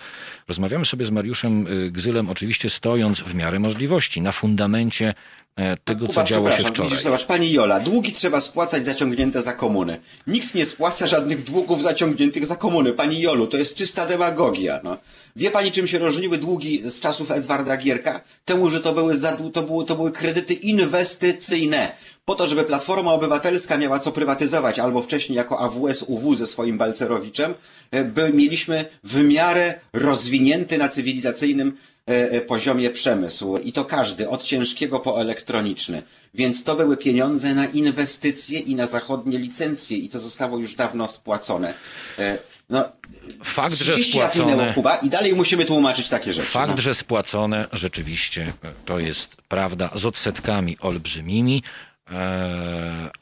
Rozmawiamy 0.47 0.85
sobie 0.85 1.05
z 1.05 1.11
Mariuszem 1.11 1.67
y, 1.67 1.91
Gzylem, 1.91 2.29
oczywiście 2.29 2.69
stojąc 2.69 3.21
w 3.21 3.35
miarę 3.35 3.59
możliwości 3.59 4.21
na 4.21 4.31
fundamencie 4.31 5.07
e, 5.09 5.13
tego, 5.83 6.07
Kuba, 6.07 6.23
co 6.23 6.29
działo 6.29 6.49
się 6.49 6.53
przepraszam, 6.53 6.73
wczoraj. 6.73 6.89
Widzisz, 6.89 7.03
zobacz, 7.03 7.25
pani 7.25 7.51
Jola, 7.51 7.79
długi 7.79 8.11
trzeba 8.11 8.41
spłacać 8.41 8.85
zaciągnięte 8.85 9.41
za 9.41 9.53
komuny. 9.53 9.99
Nikt 10.27 10.55
nie 10.55 10.65
spłaca 10.65 11.07
żadnych 11.07 11.43
długów 11.43 11.81
zaciągniętych 11.81 12.45
za 12.45 12.55
komuny. 12.55 12.93
Pani 12.93 13.21
Jolu, 13.21 13.47
to 13.47 13.57
jest 13.57 13.75
czysta 13.75 14.05
demagogia. 14.05 14.79
No. 14.83 14.97
Wie 15.35 15.51
pani, 15.51 15.71
czym 15.71 15.87
się 15.87 15.99
różniły 15.99 16.37
długi 16.37 16.81
z 16.89 16.99
czasów 16.99 17.31
Edwarda 17.31 17.77
Gierka? 17.77 18.21
Temu, 18.45 18.69
że 18.69 18.79
to 18.79 18.93
były, 18.93 19.15
to 19.53 19.61
były, 19.63 19.85
to 19.85 19.95
były 19.95 20.11
kredyty 20.11 20.53
inwestycyjne. 20.53 21.91
Po 22.25 22.35
to, 22.35 22.47
żeby 22.47 22.63
Platforma 22.63 23.13
Obywatelska 23.13 23.77
miała 23.77 23.99
co 23.99 24.11
prywatyzować, 24.11 24.79
albo 24.79 25.01
wcześniej 25.01 25.35
jako 25.37 25.59
AWS 25.59 26.03
UW 26.07 26.35
ze 26.35 26.47
swoim 26.47 26.77
Balcerowiczem, 26.77 27.53
e, 27.91 28.03
by 28.03 28.33
mieliśmy 28.33 28.85
w 29.03 29.23
miarę 29.23 29.79
rozwinięty 29.93 30.77
na 30.77 30.89
cywilizacyjnym 30.89 31.77
e, 32.09 32.31
e, 32.31 32.41
poziomie 32.41 32.89
przemysł. 32.89 33.57
I 33.57 33.73
to 33.73 33.85
każdy, 33.85 34.29
od 34.29 34.43
ciężkiego 34.43 34.99
po 34.99 35.21
elektroniczny. 35.21 36.03
Więc 36.33 36.63
to 36.63 36.75
były 36.75 36.97
pieniądze 36.97 37.55
na 37.55 37.65
inwestycje 37.65 38.59
i 38.59 38.75
na 38.75 38.87
zachodnie 38.87 39.37
licencje 39.37 39.97
i 39.97 40.09
to 40.09 40.19
zostało 40.19 40.57
już 40.57 40.75
dawno 40.75 41.07
spłacone. 41.07 41.73
No, 42.69 42.89
Fakt, 43.43 43.75
że 43.75 43.93
30 43.93 44.19
lat 44.19 44.33
spłacone- 44.33 44.51
minęło 44.51 44.73
Kuba 44.73 44.95
i 44.95 45.09
dalej 45.09 45.35
musimy 45.35 45.65
tłumaczyć 45.65 46.09
takie 46.09 46.33
rzeczy. 46.33 46.47
Fakt, 46.47 46.75
no. 46.75 46.81
że 46.81 46.93
spłacone 46.93 47.67
rzeczywiście 47.73 48.53
to 48.85 48.99
jest 48.99 49.29
prawda 49.47 49.89
z 49.95 50.05
odsetkami 50.05 50.77
olbrzymimi, 50.79 51.63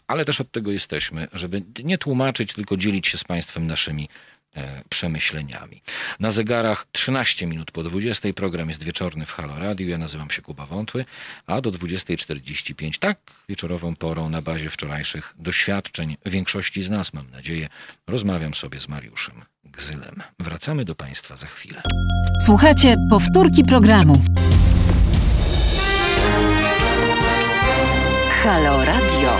ale 0.08 0.26
też 0.26 0.42
od 0.42 0.52
tego 0.52 0.72
jesteśmy, 0.72 1.28
żeby 1.34 1.62
nie 1.84 1.98
tłumaczyć, 1.98 2.54
tylko 2.54 2.78
dzielić 2.78 3.08
się 3.08 3.18
z 3.18 3.24
Państwem 3.24 3.68
naszymi 3.68 4.10
e, 4.56 4.82
przemyśleniami. 4.90 5.82
Na 6.20 6.32
zegarach 6.32 6.88
13 6.92 7.48
minut 7.48 7.72
po 7.72 7.84
20 7.84 8.34
program 8.34 8.70
jest 8.70 8.84
wieczorny 8.84 9.26
w 9.26 9.32
Halo 9.32 9.60
Radio. 9.60 9.88
Ja 9.88 9.98
nazywam 9.98 10.30
się 10.30 10.42
Kuba 10.42 10.66
Wątły, 10.66 11.06
a 11.48 11.62
do 11.62 11.72
20.45 11.72 13.00
tak 13.00 13.18
wieczorową 13.50 13.96
porą 13.96 14.30
na 14.30 14.42
bazie 14.42 14.70
wczorajszych 14.70 15.34
doświadczeń 15.40 16.18
większości 16.26 16.84
z 16.84 16.90
nas, 16.90 17.14
mam 17.14 17.32
nadzieję, 17.32 17.70
rozmawiam 18.08 18.54
sobie 18.54 18.80
z 18.80 18.88
Mariuszem 18.88 19.42
Gzylem. 19.66 20.16
Wracamy 20.40 20.86
do 20.86 20.96
Państwa 20.96 21.38
za 21.38 21.48
chwilę. 21.48 21.82
Słuchajcie 22.46 22.96
powtórki 23.10 23.64
programu. 23.64 24.24
Halo 28.44 28.86
Radio. 28.86 29.38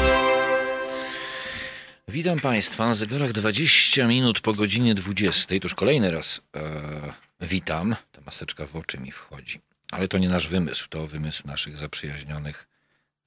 Witam 2.08 2.40
Państwa 2.40 2.94
zegarach 2.94 3.32
20 3.32 4.08
minut 4.08 4.40
po 4.40 4.54
godzinie 4.54 4.96
20. 4.96 5.48
To 5.48 5.56
już 5.64 5.76
kolejny 5.76 6.10
raz 6.10 6.42
e, 6.56 7.14
witam. 7.42 7.96
Ta 8.12 8.22
maseczka 8.22 8.68
w 8.68 8.76
oczy 8.76 8.98
mi 9.00 9.12
wchodzi. 9.12 9.60
Ale 9.92 10.08
to 10.08 10.18
nie 10.18 10.30
nasz 10.30 10.48
wymysł, 10.48 10.88
to 10.90 11.08
wymysł 11.08 11.48
naszych 11.48 11.78
zaprzyjaźnionych 11.78 12.68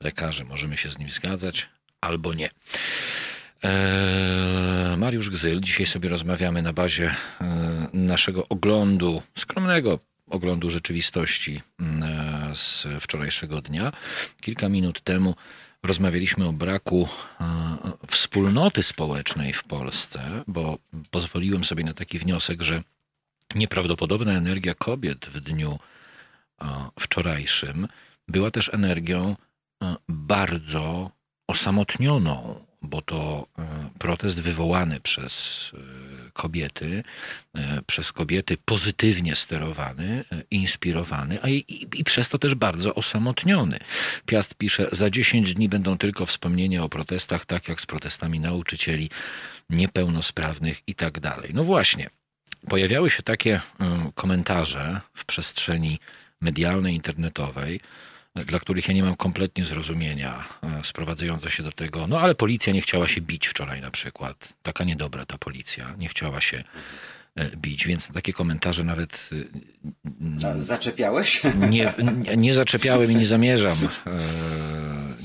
lekarzy. 0.01 0.45
Możemy 0.45 0.77
się 0.77 0.91
z 0.91 0.99
nim 0.99 1.11
zgadzać 1.11 1.69
albo 2.01 2.35
nie. 2.35 2.51
E, 3.65 4.95
Mariusz 4.99 5.31
Gzyl. 5.31 5.61
Dzisiaj 5.61 5.87
sobie 5.87 6.09
rozmawiamy 6.09 6.63
na 6.63 6.73
bazie 6.73 7.15
e, 7.41 7.89
naszego 7.93 8.49
oglądu, 8.49 9.23
skromnego 9.39 9.99
oglądu 10.27 10.71
rzeczywistości 10.71 11.63
e, 11.81 12.53
z 12.55 12.87
wczorajszego 13.01 13.61
dnia. 13.61 13.93
Kilka 14.41 14.69
minut 14.69 15.01
temu 15.01 15.35
rozmawialiśmy 15.85 16.47
o 16.47 16.53
braku 16.53 17.09
e, 17.41 17.47
wspólnoty 18.07 18.83
społecznej 18.83 19.53
w 19.53 19.65
Polsce, 19.65 20.45
bo 20.47 20.79
pozwoliłem 21.11 21.65
sobie 21.65 21.85
na 21.85 21.95
taki 21.95 22.19
wniosek, 22.19 22.63
że 22.63 22.83
nieprawdopodobna 23.55 24.33
energia 24.33 24.75
kobiet 24.75 25.27
w 25.27 25.41
dniu 25.41 25.79
e, 26.61 26.67
wczorajszym 27.01 27.89
była 28.29 28.51
też 28.51 28.75
energią 28.75 29.37
e, 29.83 29.97
bardzo 30.09 31.11
osamotnioną, 31.47 32.65
bo 32.85 33.03
to 33.03 33.47
e, 33.59 33.91
protest 33.99 34.41
wywołany 34.41 35.01
przez 35.01 35.71
e, 35.75 36.31
kobiety, 36.33 37.05
e, 37.55 37.83
przez 37.87 38.13
kobiety 38.13 38.57
pozytywnie 38.65 39.37
sterowany, 39.37 40.25
inspirowany, 40.51 41.43
a 41.43 41.49
i, 41.49 41.55
i, 41.55 42.01
i 42.01 42.05
przez 42.05 42.29
to 42.29 42.39
też 42.39 42.55
bardzo 42.55 42.95
osamotniony. 42.95 43.79
Piast 44.27 44.55
pisze, 44.55 44.89
za 44.93 45.11
10 45.11 45.55
dni 45.55 45.69
będą 45.69 45.99
tylko 45.99 46.27
wspomnienia 46.27 46.83
o 46.83 46.89
protestach, 46.89 47.47
tak 47.47 47.69
jak 47.69 47.81
z 47.81 47.87
protestami 47.87 48.41
nauczycieli 48.41 49.11
niepełnosprawnych 49.71 50.81
i 50.87 50.95
tak 50.95 51.21
dalej. 51.21 51.51
No 51.55 51.65
właśnie, 51.65 52.11
pojawiały 52.69 53.11
się 53.11 53.23
takie 53.23 53.61
komentarze 54.15 55.01
w 55.15 55.25
przestrzeni 55.25 55.99
medialnej, 56.41 56.95
internetowej, 56.95 57.81
dla 58.35 58.61
których 58.61 58.89
ja 58.89 58.95
nie 58.95 59.03
mam 59.03 59.17
kompletnie 59.17 59.65
zrozumienia, 59.65 60.49
e, 60.63 60.85
sprowadzające 60.85 61.51
się 61.51 61.63
do 61.63 61.73
tego, 61.73 62.07
no 62.07 62.21
ale 62.21 62.35
policja 62.35 62.73
nie 62.73 62.81
chciała 62.81 63.09
się 63.09 63.21
bić 63.21 63.49
wczoraj 63.49 63.81
na 63.81 63.91
przykład. 63.91 64.53
Taka 64.63 64.85
niedobra 64.85 65.27
ta 65.27 65.39
policja, 65.39 65.95
nie 65.99 66.09
chciała 66.09 66.41
się 66.41 66.65
e, 67.35 67.57
bić, 67.57 67.87
więc 67.87 68.09
takie 68.09 68.33
komentarze 68.33 68.85
nawet 68.85 69.31
e, 70.43 70.61
Zaczepiałeś? 70.61 71.43
nie, 71.71 71.93
nie, 72.25 72.37
nie 72.37 72.55
zaczepiałem 72.55 73.13
i 73.13 73.15
nie 73.15 73.27
zamierzam. 73.27 73.77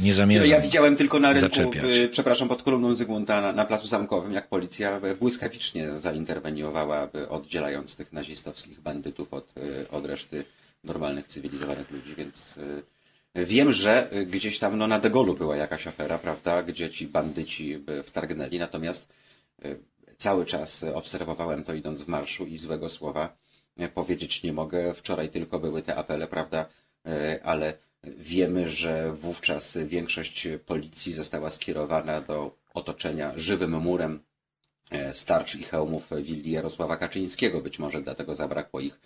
Nie 0.02 0.14
zamierzam. 0.14 0.50
Ja 0.50 0.62
widziałem 0.62 0.96
tylko 0.96 1.20
na 1.20 1.34
rynku, 1.34 1.56
zaczepiać. 1.56 1.86
przepraszam, 2.12 2.48
pod 2.48 2.64
kolumną 2.64 2.96
Zygmunta 2.96 3.42
na, 3.42 3.52
na 3.52 3.66
Placu 3.66 3.88
Zamkowym, 3.88 4.34
jak 4.34 4.48
policja 4.48 5.02
błyskawicznie 5.20 5.98
zainterweniowała, 5.98 7.08
oddzielając 7.30 7.96
tych 7.96 8.14
nazistowskich 8.14 8.80
bandytów 8.80 9.34
od, 9.34 9.54
od 9.92 10.06
reszty 10.06 10.46
normalnych, 10.84 11.28
cywilizowanych 11.28 11.92
ludzi, 11.92 12.16
więc 12.18 12.56
wiem, 13.36 13.72
że 13.72 14.14
y, 14.16 14.26
gdzieś 14.26 14.60
tam 14.60 14.78
no, 14.78 14.88
na 14.88 15.00
Degolu 15.00 15.36
była 15.36 15.58
jakaś 15.58 15.88
afera, 15.88 16.18
prawda, 16.18 16.64
gdzie 16.64 16.90
ci 16.90 17.08
bandyci 17.08 17.78
by 17.78 18.04
wtargnęli, 18.04 18.60
natomiast 18.60 19.14
y, 19.66 19.80
cały 20.18 20.46
czas 20.46 20.84
obserwowałem 20.84 21.64
to 21.64 21.74
idąc 21.74 22.02
w 22.02 22.08
marszu 22.08 22.46
i 22.46 22.58
złego 22.58 22.90
słowa 22.90 23.38
y, 23.82 23.90
powiedzieć 23.90 24.44
nie 24.44 24.54
mogę. 24.54 24.94
Wczoraj 24.94 25.30
tylko 25.30 25.60
były 25.60 25.82
te 25.82 25.96
apele, 25.96 26.28
prawda, 26.28 26.66
y, 27.08 27.44
ale 27.44 27.74
Wiemy, 28.04 28.70
że 28.70 29.14
wówczas 29.14 29.78
większość 29.78 30.48
policji 30.66 31.14
została 31.14 31.50
skierowana 31.50 32.22
do 32.22 32.58
otoczenia 32.74 33.34
żywym 33.36 33.82
murem 33.82 34.24
e, 34.90 35.14
starcz 35.14 35.56
i 35.56 35.64
hełmów 35.64 36.10
willi 36.22 36.52
Jarosława 36.52 36.98
Kaczyńskiego. 36.98 37.62
Być 37.62 37.80
może 37.80 38.02
dlatego 38.02 38.36
zabrakło 38.36 38.80
ich 38.80 39.00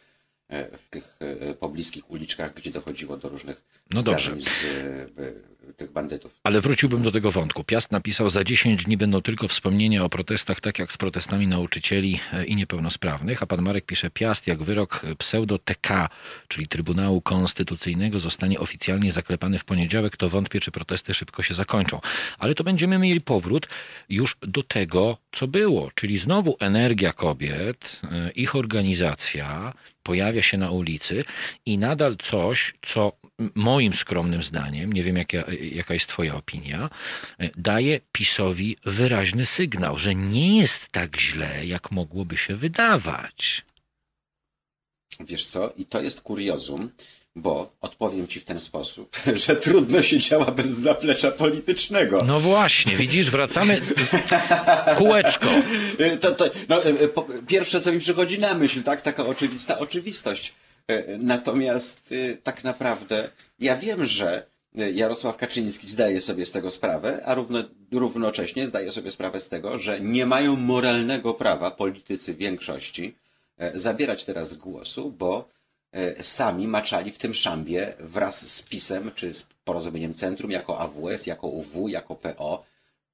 w 0.54 0.90
tych 0.90 1.18
e, 1.20 1.54
pobliskich 1.54 2.12
uliczkach, 2.12 2.54
gdzie 2.54 2.72
dochodziło 2.72 3.18
do 3.18 3.30
różnych 3.30 3.64
No 3.92 4.02
zdarzeń 4.02 4.42
z 4.42 4.66
e, 4.66 5.54
tych 5.74 5.92
bandytów. 5.92 6.40
Ale 6.44 6.62
wróciłbym 6.62 7.04
do 7.04 7.12
tego 7.12 7.32
wątku. 7.32 7.64
Piast 7.64 7.92
napisał, 7.92 8.30
za 8.30 8.44
10 8.44 8.86
dni 8.86 8.98
będą 8.98 9.22
tylko 9.22 9.48
wspomnienia 9.48 10.04
o 10.04 10.10
protestach, 10.10 10.62
tak 10.62 10.80
jak 10.80 10.94
z 10.94 10.98
protestami 10.98 11.48
nauczycieli 11.48 12.20
e, 12.34 12.46
i 12.46 12.56
niepełnosprawnych. 12.56 13.44
A 13.44 13.48
pan 13.48 13.62
Marek 13.62 13.86
pisze, 13.86 14.10
Piast 14.10 14.48
jak 14.48 14.64
wyrok 14.64 15.02
pseudo-TK, 15.18 16.10
czyli 16.48 16.68
Trybunału 16.68 17.22
Konstytucyjnego 17.22 18.20
zostanie 18.20 18.60
oficjalnie 18.60 19.12
zaklepany 19.12 19.60
w 19.60 19.66
poniedziałek, 19.66 20.18
to 20.18 20.30
wątpię, 20.30 20.60
czy 20.60 20.72
protesty 20.72 21.14
szybko 21.14 21.44
się 21.44 21.54
zakończą. 21.54 22.00
Ale 22.40 22.56
to 22.56 22.64
będziemy 22.64 23.00
mieli 23.00 23.22
powrót 23.22 23.68
już 24.10 24.38
do 24.42 24.64
tego, 24.64 25.18
co 25.32 25.48
było, 25.48 25.92
czyli 25.96 26.18
znowu 26.18 26.58
energia 26.60 27.14
kobiet, 27.14 28.02
e, 28.12 28.32
ich 28.32 28.56
organizacja 28.56 29.74
pojawia 30.04 30.42
się 30.42 30.58
na 30.58 30.72
ulicy 30.72 31.26
i 31.66 31.78
nadal 31.78 32.18
coś, 32.18 32.74
co 32.82 33.12
moim 33.56 33.94
skromnym 33.94 34.44
zdaniem, 34.44 34.94
nie 34.94 35.04
wiem 35.04 35.18
jaka, 35.18 35.38
jaka 35.62 35.94
jest 35.94 36.08
twoja 36.08 36.36
opinia, 36.36 36.90
daje 37.58 38.00
PiSowi 38.12 38.78
wyraźny 38.86 39.46
sygnał, 39.46 39.98
że 39.98 40.16
nie 40.16 40.60
jest 40.60 40.90
tak 40.90 41.18
źle, 41.18 41.66
jak 41.66 41.92
mogłoby 41.92 42.38
się 42.38 42.56
wydawać. 42.56 43.66
Wiesz 45.20 45.46
co? 45.46 45.74
I 45.78 45.86
to 45.86 46.02
jest 46.02 46.22
kuriozum, 46.22 46.90
bo 47.36 47.72
odpowiem 47.82 48.28
ci 48.28 48.40
w 48.40 48.44
ten 48.44 48.62
sposób, 48.62 49.16
że 49.46 49.56
trudno 49.56 50.02
się 50.02 50.20
działa 50.20 50.46
bez 50.46 50.68
zaplecza 50.68 51.32
politycznego. 51.32 52.24
No 52.26 52.40
właśnie, 52.40 52.96
widzisz, 52.96 53.32
wracamy 53.32 53.82
kółeczko. 54.98 55.48
Y, 56.00 56.18
To, 56.18 56.32
to, 56.32 56.46
no, 56.70 56.86
y, 56.86 57.08
po, 57.08 57.28
pierwsze, 57.48 57.82
co 57.82 57.92
mi 57.92 58.00
przychodzi 58.00 58.40
na 58.40 58.54
myśl, 58.54 58.84
tak, 58.84 59.02
taka 59.02 59.26
oczywista 59.26 59.80
oczywistość. 59.80 60.54
Natomiast 61.20 62.14
tak 62.44 62.64
naprawdę 62.64 63.30
ja 63.60 63.78
wiem, 63.78 64.06
że 64.06 64.46
Jarosław 64.76 65.38
Kaczyński 65.38 65.88
zdaje 65.90 66.22
sobie 66.22 66.46
z 66.46 66.52
tego 66.52 66.72
sprawę, 66.72 67.22
a 67.26 67.34
równo, 67.34 67.64
równocześnie 67.92 68.68
zdaje 68.68 68.92
sobie 68.92 69.12
sprawę 69.12 69.42
z 69.42 69.50
tego, 69.50 69.78
że 69.78 70.00
nie 70.00 70.26
mają 70.26 70.56
moralnego 70.56 71.34
prawa 71.34 71.72
politycy 71.72 72.34
większości 72.34 73.16
e, 73.58 73.80
zabierać 73.80 74.24
teraz 74.24 74.54
głosu, 74.54 75.12
bo 75.12 75.40
e, 75.40 75.63
sami 76.22 76.68
maczali 76.68 77.12
w 77.12 77.18
tym 77.18 77.34
szambie 77.34 77.94
wraz 78.00 78.50
z 78.50 78.62
PiSem, 78.62 79.12
czy 79.16 79.34
z 79.34 79.48
porozumieniem 79.64 80.14
Centrum, 80.14 80.52
jako 80.52 80.80
AWS, 80.80 81.28
jako 81.28 81.48
UW, 81.48 81.88
jako 81.88 82.16
PO, 82.16 82.64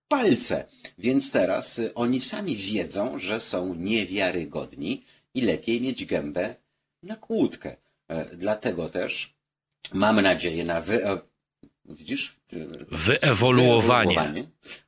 palce. 0.08 0.66
Więc 0.98 1.32
teraz 1.32 1.80
y, 1.80 1.94
oni 1.94 2.22
sami 2.22 2.56
wiedzą, 2.56 3.20
że 3.20 3.40
są 3.40 3.74
niewiarygodni 3.74 5.04
i 5.34 5.42
lepiej 5.42 5.82
mieć 5.82 6.06
gębę 6.06 6.56
na 7.04 7.16
kłódkę. 7.16 7.76
E, 8.08 8.26
Dlatego 8.36 8.90
też 8.90 9.34
mamy 9.94 10.22
nadzieję 10.22 10.64
na 10.66 10.82
wy... 10.82 11.06
e, 11.06 11.18
Widzisz? 11.86 12.36
Wyewoluowanie. 12.92 14.48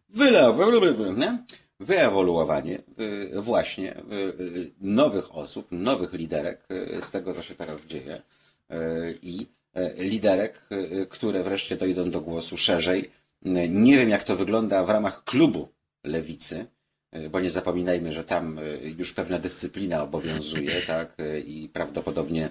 Wyewoluowanie. 0.09 1.37
Wyewoluowanie 1.81 2.79
y, 3.33 3.41
właśnie 3.41 3.97
y, 3.97 4.01
y, 4.39 4.71
nowych 4.81 5.35
osób, 5.35 5.67
nowych 5.71 6.13
liderek 6.13 6.67
z 7.01 7.11
tego, 7.11 7.33
co 7.33 7.41
się 7.41 7.55
teraz 7.55 7.85
dzieje 7.85 8.21
i 9.21 9.47
liderek, 9.97 10.69
które 11.09 11.43
wreszcie 11.43 11.77
dojdą 11.77 12.11
do 12.11 12.21
głosu 12.21 12.57
szerzej. 12.57 13.11
Nie 13.69 13.97
wiem, 13.97 14.09
jak 14.09 14.23
to 14.23 14.35
wygląda 14.35 14.83
w 14.83 14.89
ramach 14.89 15.23
klubu 15.23 15.67
lewicy, 16.03 16.65
bo 17.29 17.39
nie 17.39 17.51
zapominajmy, 17.51 18.13
że 18.13 18.23
tam 18.23 18.59
już 18.97 19.13
pewna 19.13 19.39
dyscyplina 19.39 20.03
obowiązuje, 20.03 20.81
tak, 20.87 21.17
i 21.45 21.69
prawdopodobnie 21.73 22.49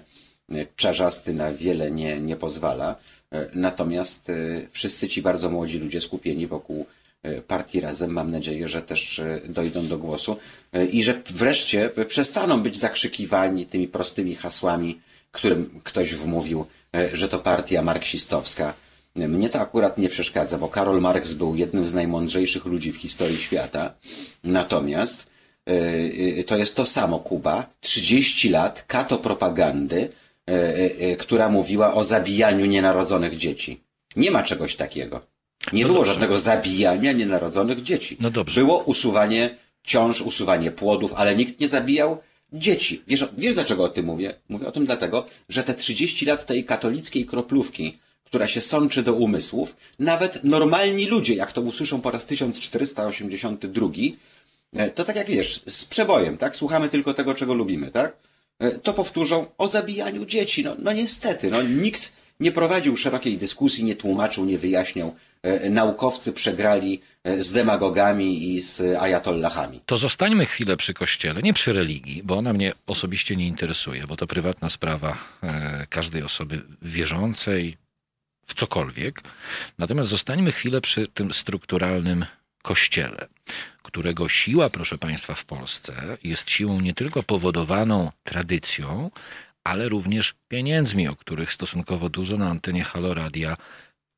czarzasty 0.75 1.33
na 1.33 1.53
wiele 1.53 1.91
nie, 1.91 2.21
nie 2.21 2.35
pozwala. 2.35 2.95
Natomiast 3.53 4.31
wszyscy 4.71 5.07
ci 5.07 5.21
bardzo 5.21 5.49
młodzi 5.49 5.79
ludzie 5.79 6.01
skupieni 6.01 6.47
wokół 6.47 6.85
partii 7.47 7.81
razem, 7.81 8.11
mam 8.11 8.31
nadzieję, 8.31 8.69
że 8.69 8.81
też 8.81 9.19
y, 9.19 9.41
dojdą 9.49 9.87
do 9.87 9.97
głosu 9.97 10.37
y, 10.75 10.85
i 10.85 11.03
że 11.03 11.21
wreszcie 11.29 11.89
przestaną 12.07 12.61
być 12.61 12.77
zakrzykiwani 12.77 13.65
tymi 13.65 13.87
prostymi 13.87 14.35
hasłami, 14.35 15.01
którym 15.31 15.81
ktoś 15.83 16.13
wmówił, 16.13 16.65
że 17.13 17.29
to 17.29 17.39
partia 17.39 17.81
marksistowska. 17.81 18.73
Mnie 19.15 19.49
to 19.49 19.59
akurat 19.59 19.97
nie 19.97 20.09
przeszkadza, 20.09 20.57
bo 20.57 20.67
Karol 20.67 21.01
Marx 21.01 21.33
był 21.33 21.55
jednym 21.55 21.87
z 21.87 21.93
najmądrzejszych 21.93 22.65
ludzi 22.65 22.91
w 22.91 22.97
historii 22.97 23.37
świata. 23.37 23.93
Natomiast 24.43 25.27
to 26.47 26.57
jest 26.57 26.75
to 26.75 26.85
samo 26.85 27.19
Kuba, 27.19 27.65
30 27.79 28.49
lat 28.49 28.83
kato 28.87 29.17
propagandy, 29.17 30.09
która 31.19 31.49
mówiła 31.49 31.93
o 31.93 32.03
zabijaniu 32.03 32.65
nienarodzonych 32.65 33.37
dzieci. 33.37 33.81
Nie 34.15 34.31
ma 34.31 34.43
czegoś 34.43 34.75
takiego. 34.75 35.30
Nie 35.73 35.81
No 35.81 35.87
było 35.87 35.99
dobrze. 35.99 36.13
żadnego 36.13 36.39
zabijania 36.39 37.11
nienarodzonych 37.11 37.81
dzieci. 37.83 38.17
No 38.19 38.31
dobrze. 38.31 38.61
Było 38.61 38.77
usuwanie 38.83 39.55
ciąż, 39.83 40.21
usuwanie 40.21 40.71
płodów, 40.71 41.13
ale 41.13 41.35
nikt 41.35 41.59
nie 41.59 41.67
zabijał 41.67 42.17
dzieci. 42.53 43.03
Wiesz, 43.07 43.25
wiesz 43.37 43.53
dlaczego 43.53 43.83
o 43.83 43.87
tym 43.89 44.05
mówię? 44.05 44.33
Mówię 44.49 44.67
o 44.67 44.71
tym 44.71 44.85
dlatego, 44.85 45.25
że 45.49 45.63
te 45.63 45.73
30 45.73 46.25
lat 46.25 46.45
tej 46.45 46.65
katolickiej 46.65 47.25
kroplówki, 47.25 47.97
która 48.23 48.47
się 48.47 48.61
sączy 48.61 49.03
do 49.03 49.13
umysłów, 49.13 49.75
nawet 49.99 50.43
normalni 50.43 51.05
ludzie, 51.05 51.33
jak 51.35 51.51
to 51.51 51.61
usłyszą 51.61 52.01
po 52.01 52.11
raz 52.11 52.25
1482, 52.25 53.87
e, 54.75 54.89
to 54.89 55.03
tak 55.03 55.15
jak 55.15 55.27
wiesz, 55.27 55.61
z 55.67 55.85
przebojem, 55.85 56.37
tak? 56.37 56.55
Słuchamy 56.55 56.89
tylko 56.89 57.13
tego, 57.13 57.33
czego 57.33 57.53
lubimy, 57.53 57.91
tak? 57.91 58.17
E, 58.59 58.71
To 58.71 58.93
powtórzą 58.93 59.45
o 59.57 59.67
zabijaniu 59.67 60.25
dzieci. 60.25 60.63
No, 60.63 60.75
no 60.79 60.93
niestety, 60.93 61.51
no 61.51 61.61
nikt 61.61 62.11
nie 62.41 62.51
prowadził 62.51 62.97
szerokiej 62.97 63.37
dyskusji, 63.37 63.83
nie 63.83 63.95
tłumaczył, 63.95 64.45
nie 64.45 64.57
wyjaśniał. 64.57 65.15
E, 65.43 65.69
Naukowcy 65.69 66.33
przegrali 66.33 67.01
e, 67.23 67.41
z 67.41 67.51
demagogami 67.51 68.53
i 68.53 68.61
z 68.61 68.81
ajatollahami. 69.01 69.79
To 69.85 69.97
zostańmy 69.97 70.45
chwilę 70.45 70.77
przy 70.77 70.93
kościele, 70.93 71.41
nie 71.41 71.53
przy 71.53 71.73
religii, 71.73 72.23
bo 72.23 72.37
ona 72.37 72.53
mnie 72.53 72.73
osobiście 72.87 73.35
nie 73.35 73.47
interesuje, 73.47 74.07
bo 74.07 74.15
to 74.17 74.27
prywatna 74.27 74.69
sprawa 74.69 75.17
e, 75.43 75.87
każdej 75.89 76.23
osoby 76.23 76.61
wierzącej 76.81 77.77
w 78.47 78.53
cokolwiek. 78.53 79.21
Natomiast 79.77 80.09
zostańmy 80.09 80.51
chwilę 80.51 80.81
przy 80.81 81.07
tym 81.07 81.33
strukturalnym 81.33 82.25
kościele, 82.61 83.27
którego 83.83 84.29
siła, 84.29 84.69
proszę 84.69 84.97
Państwa, 84.97 85.35
w 85.35 85.45
Polsce 85.45 86.17
jest 86.23 86.49
siłą 86.49 86.81
nie 86.81 86.93
tylko 86.93 87.23
powodowaną 87.23 88.11
tradycją, 88.23 89.11
ale 89.63 89.89
również 89.89 90.35
pieniędzmi, 90.47 91.07
o 91.07 91.15
których 91.15 91.53
stosunkowo 91.53 92.09
dużo 92.09 92.37
na 92.37 92.49
antenie 92.49 92.83
Haloradia 92.83 93.57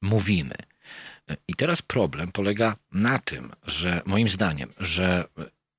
mówimy. 0.01 0.55
I 1.47 1.53
teraz 1.53 1.81
problem 1.81 2.31
polega 2.31 2.75
na 2.91 3.19
tym, 3.19 3.51
że 3.63 4.01
moim 4.05 4.29
zdaniem, 4.29 4.69
że 4.79 5.25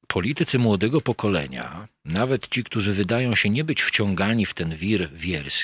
politycy 0.06 0.58
młodego 0.58 1.00
pokolenia, 1.00 1.88
nawet 2.04 2.48
ci, 2.48 2.64
którzy 2.64 2.92
wydają 2.92 3.34
się 3.34 3.50
nie 3.50 3.64
być 3.64 3.82
wciągani 3.82 4.46
w 4.46 4.54
ten 4.54 4.76
wir 4.76 5.10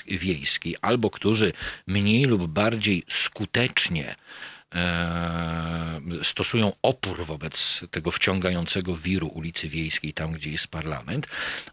wiejski, 0.06 0.76
albo 0.82 1.10
którzy 1.10 1.52
mniej 1.86 2.24
lub 2.24 2.46
bardziej 2.46 3.04
skutecznie 3.08 4.14
stosują 6.22 6.72
opór 6.82 7.26
wobec 7.26 7.84
tego 7.90 8.10
wciągającego 8.10 8.96
wiru 8.96 9.28
ulicy 9.28 9.68
Wiejskiej, 9.68 10.12
tam 10.12 10.32
gdzie 10.32 10.50
jest 10.50 10.68
parlament, 10.68 11.26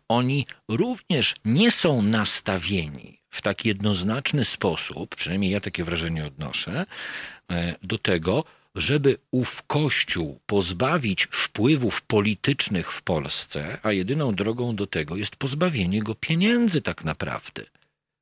oni 0.08 0.46
również 0.68 1.36
nie 1.46 1.72
są 1.72 2.02
nastawieni 2.02 3.20
w 3.30 3.42
tak 3.42 3.66
jednoznaczny 3.66 4.46
sposób, 4.46 5.16
przynajmniej 5.16 5.52
ja 5.52 5.60
takie 5.60 5.84
wrażenie 5.84 6.26
odnoszę, 6.26 6.86
e, 7.52 7.76
do 7.84 7.98
tego, 7.98 8.44
żeby 8.76 9.18
ów 9.32 9.64
Kościół 9.68 10.40
pozbawić 10.46 11.28
wpływów 11.32 12.02
politycznych 12.02 12.92
w 12.92 13.02
Polsce, 13.02 13.78
a 13.84 13.92
jedyną 13.92 14.36
drogą 14.36 14.76
do 14.76 14.88
tego 14.88 15.16
jest 15.16 15.36
pozbawienie 15.36 16.04
go 16.04 16.16
pieniędzy 16.16 16.82
tak 16.82 17.04
naprawdę. 17.04 17.66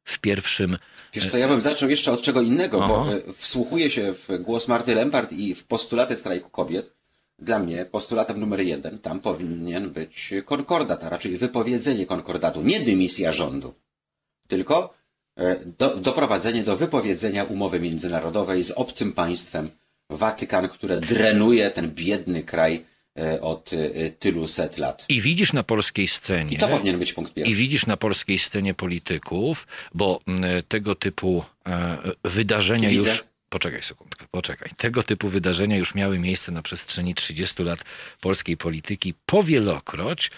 W 0.05 0.19
pierwszym 0.19 0.77
Wiesz 1.13 1.31
co, 1.31 1.37
ja 1.37 1.47
bym 1.47 1.61
zaczął 1.61 1.89
jeszcze 1.89 2.11
od 2.11 2.21
czego 2.21 2.41
innego, 2.41 2.79
bo 2.79 3.01
Aha. 3.01 3.11
e, 3.29 3.33
wsłuchuję 3.33 3.89
się 3.89 4.13
w 4.13 4.37
głos 4.37 4.67
Marty 4.67 4.95
Lempart 4.95 5.31
i 5.31 5.55
w 5.55 5.63
postulaty 5.63 6.15
strajku 6.15 6.49
kobiet. 6.49 6.93
Dla 7.39 7.59
mnie 7.59 7.85
postulatem 7.85 8.39
numer 8.39 8.61
jeden, 8.61 8.97
tam 8.97 9.19
powinien 9.19 9.89
być 9.89 10.33
konkordat, 10.45 11.03
a 11.03 11.09
raczej 11.09 11.37
wypowiedzenie 11.37 12.05
konkordatu, 12.05 12.61
nie 12.61 12.79
dymisja 12.79 13.31
rządu, 13.31 13.73
tylko 14.47 14.93
e, 15.37 15.55
do, 15.77 15.95
doprowadzenie 15.95 16.63
do 16.63 16.77
wypowiedzenia 16.77 17.43
umowy 17.43 17.79
międzynarodowej 17.79 18.63
z 18.63 18.71
obcym 18.71 19.13
państwem, 19.13 19.69
Watykan, 20.09 20.69
które 20.69 20.99
drenuje 20.99 21.69
ten 21.69 21.91
biedny 21.91 22.43
kraj 22.43 22.85
od 23.41 23.71
e, 23.73 24.09
tylu 24.09 24.47
set 24.47 24.77
lat. 24.77 25.05
i 25.09 25.21
widzisz 25.21 25.53
na 25.53 25.63
polskiej 25.63 26.07
scenie. 26.07 26.55
I 26.55 26.57
to 26.57 26.67
powinien 26.67 26.99
być 26.99 27.13
punkt 27.13 27.31
I 27.31 27.33
pierwszy. 27.35 27.55
widzisz 27.55 27.85
na 27.85 27.97
polskiej 27.97 28.39
scenie 28.39 28.73
polityków, 28.73 29.67
bo 29.93 30.19
tego 30.67 30.95
typu 30.95 31.43
e, 31.67 31.97
wydarzenia 32.23 32.89
Widzę. 32.89 33.09
już. 33.09 33.23
Poczekaj 33.49 33.83
sekundkę, 33.83 34.25
poczekaj. 34.31 34.69
Tego 34.77 35.03
typu 35.03 35.29
wydarzenia 35.29 35.77
już 35.77 35.95
miały 35.95 36.19
miejsce 36.19 36.51
na 36.51 36.61
przestrzeni 36.61 37.15
30 37.15 37.63
lat 37.63 37.79
polskiej 38.21 38.57
polityki 38.57 39.13
powielokroć. 39.25 40.31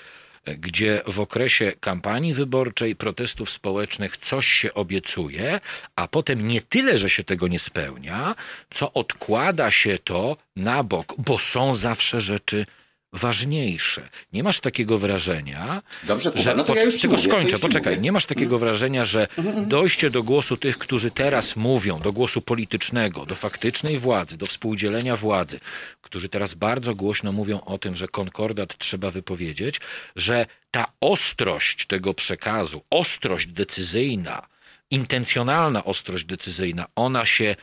Gdzie 0.56 1.02
w 1.08 1.20
okresie 1.20 1.74
kampanii 1.80 2.34
wyborczej, 2.34 2.96
protestów 2.96 3.50
społecznych 3.50 4.18
coś 4.18 4.48
się 4.48 4.74
obiecuje, 4.74 5.60
a 5.96 6.08
potem 6.08 6.48
nie 6.48 6.62
tyle, 6.62 6.98
że 6.98 7.10
się 7.10 7.24
tego 7.24 7.48
nie 7.48 7.60
spełnia, 7.60 8.36
co 8.70 8.94
odkłada 8.94 9.72
się 9.72 10.00
to 10.04 10.38
na 10.56 10.84
bok, 10.84 11.14
bo 11.18 11.38
są 11.38 11.76
zawsze 11.76 12.22
rzeczy 12.22 12.66
ważniejsze. 13.14 14.10
Nie 14.34 14.44
masz 14.44 14.60
takiego 14.60 14.98
wrażenia, 14.98 15.82
Dobrze, 16.04 16.32
Kuba, 16.32 16.44
że 16.44 16.56
no 16.56 16.64
to 16.64 16.76
ja 16.76 16.84
już 16.84 16.96
ci 16.96 17.02
tylko 17.02 17.16
mówię, 17.16 17.24
to 17.24 17.30
skończę, 17.30 17.52
już 17.52 17.60
ci 17.60 17.68
poczekaj, 17.68 17.94
mówię. 17.94 18.04
nie 18.04 18.12
masz 18.12 18.26
takiego 18.26 18.60
wrażenia, 18.60 19.06
że 19.06 19.28
dojście 19.68 20.10
do 20.10 20.24
głosu 20.24 20.58
tych, 20.58 20.78
którzy 20.78 21.12
teraz 21.12 21.56
mówią, 21.56 22.00
do 22.00 22.12
głosu 22.12 22.42
politycznego, 22.42 23.26
do 23.26 23.36
faktycznej 23.36 24.00
władzy, 24.00 24.38
do 24.38 24.46
współdzielenia 24.46 25.16
władzy, 25.16 25.60
którzy 26.02 26.30
teraz 26.30 26.54
bardzo 26.54 26.96
głośno 26.96 27.32
mówią 27.32 27.62
o 27.62 27.78
tym, 27.78 27.96
że 27.96 28.08
konkordat 28.08 28.78
trzeba 28.78 29.12
wypowiedzieć, 29.12 29.80
że 30.16 30.46
ta 30.72 30.86
ostrość 31.02 31.86
tego 31.86 32.14
przekazu, 32.14 32.82
ostrość 32.90 33.48
decyzyjna, 33.48 34.48
intencjonalna 34.92 35.84
ostrość 35.84 36.26
decyzyjna, 36.26 36.86
ona 36.96 37.26
się 37.26 37.56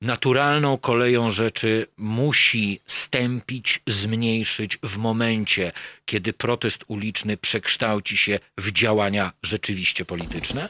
naturalną 0.00 0.78
koleją 0.78 1.30
rzeczy 1.30 1.86
musi 1.96 2.80
stępić, 2.86 3.82
zmniejszyć 3.86 4.78
w 4.82 4.96
momencie, 4.96 5.72
kiedy 6.04 6.32
protest 6.32 6.84
uliczny 6.88 7.36
przekształci 7.36 8.16
się 8.16 8.38
w 8.58 8.72
działania 8.72 9.32
rzeczywiście 9.42 10.04
polityczne? 10.04 10.68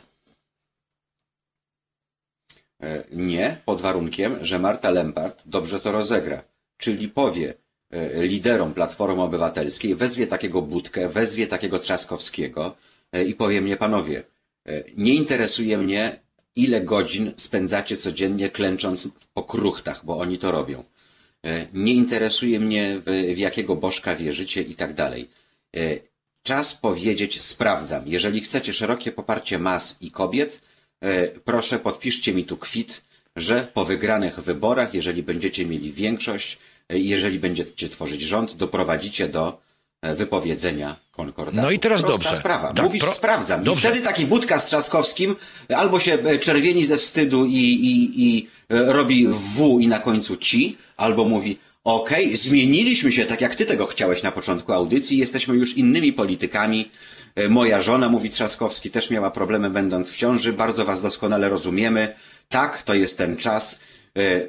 E, 2.83 3.05
Nie, 3.13 3.57
pod 3.65 3.81
warunkiem, 3.81 4.45
że 4.45 4.59
Marta 4.59 4.91
Lempart 4.91 5.43
dobrze 5.47 5.81
to 5.81 5.93
rozegra. 5.93 6.43
Czyli 6.77 7.09
powie 7.09 7.55
e, 7.91 8.27
liderom 8.27 8.75
Platformy 8.75 9.23
Obywatelskiej, 9.23 9.95
wezwie 9.95 10.27
takiego 10.27 10.63
Budkę, 10.63 11.09
wezwie 11.09 11.47
takiego 11.47 11.79
Trzaskowskiego 11.79 12.77
e, 13.13 13.25
i 13.25 13.35
powie 13.35 13.61
mnie, 13.61 13.77
panowie, 13.77 14.23
nie 14.97 15.15
interesuje 15.15 15.79
mnie, 15.79 16.21
ile 16.57 16.81
godzin 16.81 17.33
spędzacie 17.37 17.97
codziennie 17.97 18.51
klęcząc 18.51 19.09
po 19.35 19.43
kruchtach, 19.43 20.05
bo 20.05 20.19
oni 20.19 20.39
to 20.39 20.51
robią. 20.51 20.85
E, 21.47 21.67
Nie 21.73 21.93
interesuje 21.93 22.61
mnie, 22.61 23.01
w, 23.07 23.35
w 23.35 23.39
jakiego 23.39 23.77
bożka 23.77 24.17
wierzycie 24.17 24.63
i 24.63 24.75
tak 24.75 24.93
dalej. 24.95 25.29
E, 25.77 25.81
Czas 26.43 26.75
powiedzieć 26.75 27.43
sprawdzam. 27.43 28.09
Jeżeli 28.09 28.41
chcecie 28.41 28.75
szerokie 28.75 29.13
poparcie 29.13 29.59
mas 29.59 29.97
i 30.01 30.11
kobiet, 30.11 30.61
e, 31.05 31.29
proszę 31.29 31.79
podpiszcie 31.79 32.35
mi 32.35 32.45
tu 32.45 32.57
kwit, 32.57 33.03
że 33.37 33.69
po 33.75 33.85
wygranych 33.85 34.41
wyborach, 34.41 34.95
jeżeli 34.95 35.23
będziecie 35.23 35.67
mieli 35.67 35.93
większość, 35.93 36.59
jeżeli 36.89 37.39
będziecie 37.39 37.89
tworzyć 37.89 38.23
rząd, 38.23 38.57
doprowadzicie 38.57 39.29
do 39.29 39.61
wypowiedzenia 40.03 40.97
konkordatu. 41.13 41.63
No 41.63 41.71
i 41.71 41.79
teraz 41.79 42.03
Prosta 42.03 42.23
dobrze. 42.25 42.37
sprawa. 42.41 42.73
Tak, 42.75 42.85
Mówisz 42.85 43.03
pro- 43.03 43.13
sprawdzam. 43.13 43.63
dobrze. 43.65 43.89
I 43.89 43.91
wtedy 43.93 44.05
taki 44.07 44.27
Budka 44.27 44.61
z 44.61 44.67
Trzaskowskim 44.67 45.37
albo 45.77 46.01
się 46.01 46.13
e, 46.15 46.39
czerwieni 46.39 46.85
ze 46.85 46.97
wstydu 46.97 47.45
i, 47.47 47.55
i, 47.55 48.11
i 48.29 48.49
e, 48.69 48.93
robi 48.93 49.29
W 49.29 49.81
i 49.81 49.89
na 49.89 49.99
końcu 49.99 50.37
ci, 50.37 50.77
albo 50.97 51.25
mówi 51.25 51.59
okej, 51.85 52.37
zmieniliśmy 52.37 53.13
się 53.13 53.25
tak 53.25 53.41
jak 53.41 53.55
ty 53.55 53.67
tego 53.67 53.87
chciałeś 53.87 54.23
na 54.23 54.33
początku 54.33 54.73
audycji, 54.73 55.19
jesteśmy 55.19 55.55
już 55.55 55.77
innymi 55.77 56.13
politykami. 56.13 56.91
E, 57.35 57.49
Moja 57.49 57.83
żona, 57.83 58.09
mówi 58.09 58.31
Trzaskowski, 58.31 58.91
też 58.91 59.11
miała 59.11 59.31
problemy 59.31 59.71
będąc 59.71 60.11
w 60.11 60.17
ciąży, 60.17 60.53
bardzo 60.53 60.85
was 60.85 61.03
doskonale 61.03 61.49
rozumiemy. 61.49 62.15
Tak, 62.49 62.83
to 62.83 62.95
jest 62.95 63.19
ten 63.19 63.37
czas. 63.37 63.81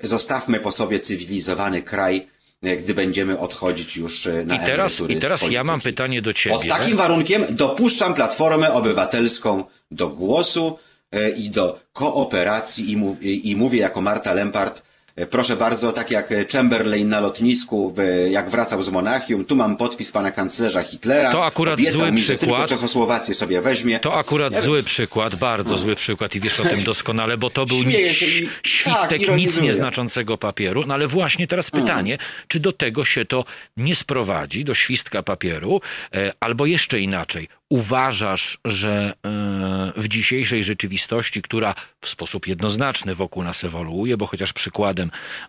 E, 0.02 0.08
Zostawmy 0.08 0.60
po 0.60 0.72
sobie 0.72 1.00
cywilizowany 1.00 1.82
kraj, 1.82 2.18
e, 2.18 2.41
gdy 2.62 2.94
będziemy 2.94 3.40
odchodzić 3.40 3.98
już 3.98 4.28
e, 4.28 4.46
na 4.46 4.56
I 4.56 4.60
teraz, 4.66 5.02
i 5.10 5.16
z 5.16 5.20
teraz 5.20 5.50
ja 5.50 5.64
mam 5.64 5.82
pytanie 5.82 6.22
do 6.22 6.34
ciebie. 6.34 6.56
Pod 6.56 6.68
takim 6.68 6.98
warunkiem 6.98 7.46
dopuszczam 7.50 8.14
Platformę 8.14 8.74
Obywatelską 8.74 9.64
do 9.92 10.10
głosu 10.10 10.78
e, 11.12 11.30
i 11.30 11.50
do 11.50 11.80
kooperacji 11.94 12.98
i, 13.22 13.52
i, 13.52 13.56
mówię 13.56 13.80
jako 13.80 14.02
Marta 14.02 14.34
Lempart, 14.34 14.84
proszę 15.30 15.56
bardzo, 15.56 15.92
tak 15.92 16.12
jak 16.12 16.34
Chamberlain 16.52 17.10
na 17.10 17.20
lotnisku, 17.20 17.96
jak 18.32 18.50
wracał 18.50 18.84
z 18.84 18.90
Monachium, 18.90 19.46
tu 19.46 19.56
mam 19.56 19.78
podpis 19.78 20.12
pana 20.12 20.32
kanclerza 20.32 20.84
Hitlera. 20.84 21.32
To 21.32 21.46
akurat 21.46 21.74
Obiecał 21.74 22.00
zły 22.00 22.12
mi, 22.12 22.22
że 22.22 22.28
tylko 22.28 22.46
przykład. 22.46 22.70
Czechosłowację 22.70 23.36
sobie 23.36 23.62
weźmie. 23.62 24.00
To 24.00 24.16
akurat 24.16 24.54
Ja- 24.54 24.62
zły 24.62 24.84
przykład, 24.84 25.36
bardzo 25.36 25.78
zły 25.78 25.96
przykład 25.96 26.36
i 26.36 26.40
wiesz 26.40 26.60
o 26.60 26.64
tym 26.64 26.84
doskonale, 26.84 27.38
bo 27.38 27.50
to 27.50 27.66
był 27.66 27.84
się 27.84 27.90
i- 27.90 28.06
ś- 28.06 28.50
tak, 28.50 28.68
świstek 28.68 29.36
nic 29.36 29.62
nieznaczącego 29.62 30.38
papieru. 30.38 30.84
No 30.88 30.94
ale 30.94 31.08
właśnie 31.08 31.48
teraz 31.48 31.72
pytanie, 31.72 32.18
czy 32.48 32.60
do 32.60 32.72
tego 32.72 33.06
się 33.06 33.26
to 33.26 33.46
nie 33.78 33.96
sprowadzi, 33.96 34.66
do 34.66 34.74
świstka 34.74 35.24
papieru, 35.24 35.82
e, 36.14 36.34
albo 36.40 36.66
jeszcze 36.66 37.00
inaczej. 37.00 37.48
Uważasz, 37.70 38.58
że 38.66 39.14
e, 39.26 40.02
w 40.02 40.08
dzisiejszej 40.08 40.64
rzeczywistości, 40.64 41.42
która 41.42 41.76
w 42.02 42.10
sposób 42.10 42.48
jednoznaczny 42.48 43.16
wokół 43.16 43.44
nas 43.44 43.64
ewoluuje, 43.64 44.18
bo 44.18 44.26
chociaż 44.28 44.54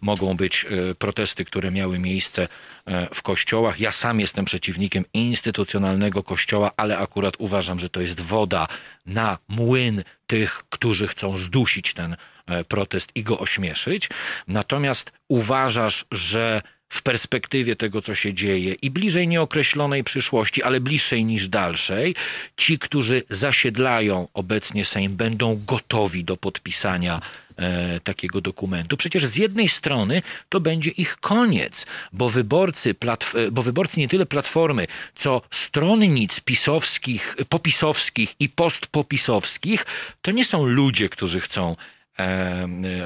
mogą 0.00 0.36
być 0.36 0.64
e, 0.64 0.94
protesty, 0.94 1.44
które 1.44 1.70
miały 1.70 1.98
miejsce 1.98 2.48
e, 2.86 3.14
w 3.14 3.22
kościołach. 3.22 3.80
Ja 3.80 3.92
sam 3.92 4.20
jestem 4.20 4.44
przeciwnikiem 4.44 5.04
instytucjonalnego 5.14 6.22
kościoła, 6.22 6.70
ale 6.76 6.98
akurat 6.98 7.34
uważam, 7.38 7.78
że 7.78 7.88
to 7.88 8.00
jest 8.00 8.20
woda 8.20 8.68
na 9.06 9.38
młyn 9.48 10.02
tych, 10.26 10.62
którzy 10.70 11.08
chcą 11.08 11.36
zdusić 11.36 11.94
ten 11.94 12.16
e, 12.46 12.64
protest 12.64 13.10
i 13.14 13.22
go 13.22 13.38
ośmieszyć. 13.38 14.08
Natomiast 14.48 15.12
uważasz, 15.28 16.04
że 16.10 16.62
w 16.92 17.02
perspektywie 17.02 17.76
tego, 17.76 18.02
co 18.02 18.14
się 18.14 18.34
dzieje 18.34 18.74
i 18.82 18.90
bliżej 18.90 19.28
nieokreślonej 19.28 20.04
przyszłości, 20.04 20.62
ale 20.62 20.80
bliższej 20.80 21.24
niż 21.24 21.48
dalszej, 21.48 22.14
ci, 22.56 22.78
którzy 22.78 23.22
zasiedlają 23.30 24.28
obecnie 24.34 24.84
Sejm, 24.84 25.16
będą 25.16 25.60
gotowi 25.66 26.24
do 26.24 26.36
podpisania 26.36 27.20
e, 27.56 28.00
takiego 28.00 28.40
dokumentu. 28.40 28.96
Przecież 28.96 29.26
z 29.26 29.36
jednej 29.36 29.68
strony 29.68 30.22
to 30.48 30.60
będzie 30.60 30.90
ich 30.90 31.16
koniec, 31.16 31.86
bo 32.12 32.30
wyborcy, 32.30 32.94
e, 33.34 33.50
bo 33.50 33.62
wyborcy 33.62 34.00
nie 34.00 34.08
tyle 34.08 34.26
Platformy, 34.26 34.86
co 35.14 35.42
stronnic 35.50 36.40
pisowskich, 36.40 37.36
popisowskich 37.48 38.34
i 38.40 38.48
postpopisowskich, 38.48 39.86
to 40.22 40.30
nie 40.30 40.44
są 40.44 40.66
ludzie, 40.66 41.08
którzy 41.08 41.40
chcą 41.40 41.76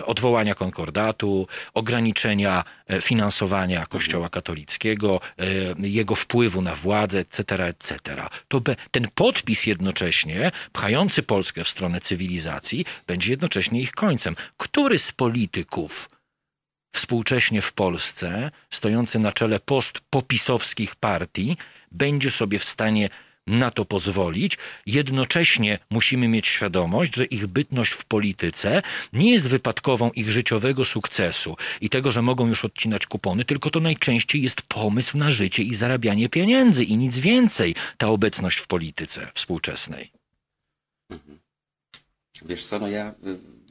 odwołania 0.04 0.54
konkordatu, 0.54 1.48
ograniczenia 1.74 2.64
e, 2.86 3.00
finansowania 3.00 3.86
Kościoła 3.86 4.28
katolickiego, 4.28 5.20
e, 5.38 5.44
jego 5.88 6.14
wpływu 6.14 6.62
na 6.62 6.74
władzę, 6.74 7.18
etc., 7.18 7.64
etc. 7.64 7.98
To 8.48 8.60
be, 8.60 8.76
ten 8.90 9.08
podpis 9.14 9.66
jednocześnie, 9.66 10.52
pchający 10.72 11.22
Polskę 11.22 11.64
w 11.64 11.68
stronę 11.68 12.00
cywilizacji, 12.00 12.84
będzie 13.06 13.30
jednocześnie 13.30 13.80
ich 13.80 13.92
końcem. 13.92 14.36
Który 14.56 14.98
z 14.98 15.12
polityków 15.12 16.08
współcześnie 16.94 17.62
w 17.62 17.72
Polsce, 17.72 18.50
stojący 18.70 19.18
na 19.18 19.32
czele 19.32 19.60
postpopisowskich 19.60 20.96
partii, 20.96 21.56
będzie 21.92 22.30
sobie 22.30 22.58
w 22.58 22.64
stanie 22.64 23.08
na 23.46 23.70
to 23.70 23.84
pozwolić. 23.84 24.58
Jednocześnie 24.86 25.78
musimy 25.90 26.28
mieć 26.28 26.46
świadomość, 26.46 27.14
że 27.14 27.24
ich 27.24 27.46
bytność 27.46 27.92
w 27.92 28.04
polityce 28.04 28.82
nie 29.12 29.30
jest 29.32 29.48
wypadkową 29.48 30.10
ich 30.10 30.30
życiowego 30.30 30.84
sukcesu 30.84 31.56
i 31.80 31.88
tego, 31.90 32.12
że 32.12 32.22
mogą 32.22 32.46
już 32.46 32.64
odcinać 32.64 33.06
kupony, 33.06 33.44
tylko 33.44 33.70
to 33.70 33.80
najczęściej 33.80 34.42
jest 34.42 34.62
pomysł 34.62 35.18
na 35.18 35.30
życie 35.30 35.62
i 35.62 35.74
zarabianie 35.74 36.28
pieniędzy 36.28 36.84
i 36.84 36.96
nic 36.96 37.18
więcej 37.18 37.74
ta 37.98 38.08
obecność 38.08 38.58
w 38.58 38.66
polityce 38.66 39.30
współczesnej. 39.34 40.10
Wiesz 42.44 42.64
co, 42.64 42.78
no 42.78 42.88
ja, 42.88 43.14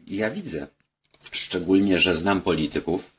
ja 0.07 0.31
widzę, 0.31 0.67
szczególnie, 1.31 1.99
że 1.99 2.15
znam 2.15 2.41
polityków, 2.41 3.11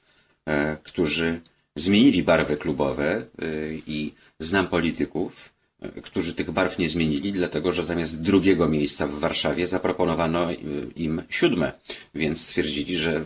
e, 0.47 0.77
którzy 0.83 1.41
zmienili 1.77 2.23
barwy 2.23 2.57
klubowe 2.57 3.27
y, 3.43 3.83
i 3.87 4.13
znam 4.39 4.69
polityków, 4.69 5.33
e, 5.35 5.56
którzy 6.03 6.35
tych 6.35 6.51
barw 6.51 6.79
nie 6.79 6.89
zmienili, 6.89 7.33
dlatego 7.33 7.73
że 7.73 7.83
zamiast 7.83 8.23
drugiego 8.23 8.69
miejsca 8.69 9.07
w 9.07 9.19
Warszawie 9.19 9.69
zaproponowano 9.69 10.53
y, 10.53 10.57
im 10.97 11.23
siódme, 11.29 11.73
więc 12.15 12.41
stwierdzili, 12.41 12.99
że 12.99 13.25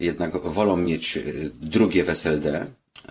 jednak 0.00 0.42
wolą 0.42 0.76
mieć 0.76 1.16
y, 1.16 1.50
drugie 1.60 2.04
w 2.04 2.10
SLD 2.10 2.66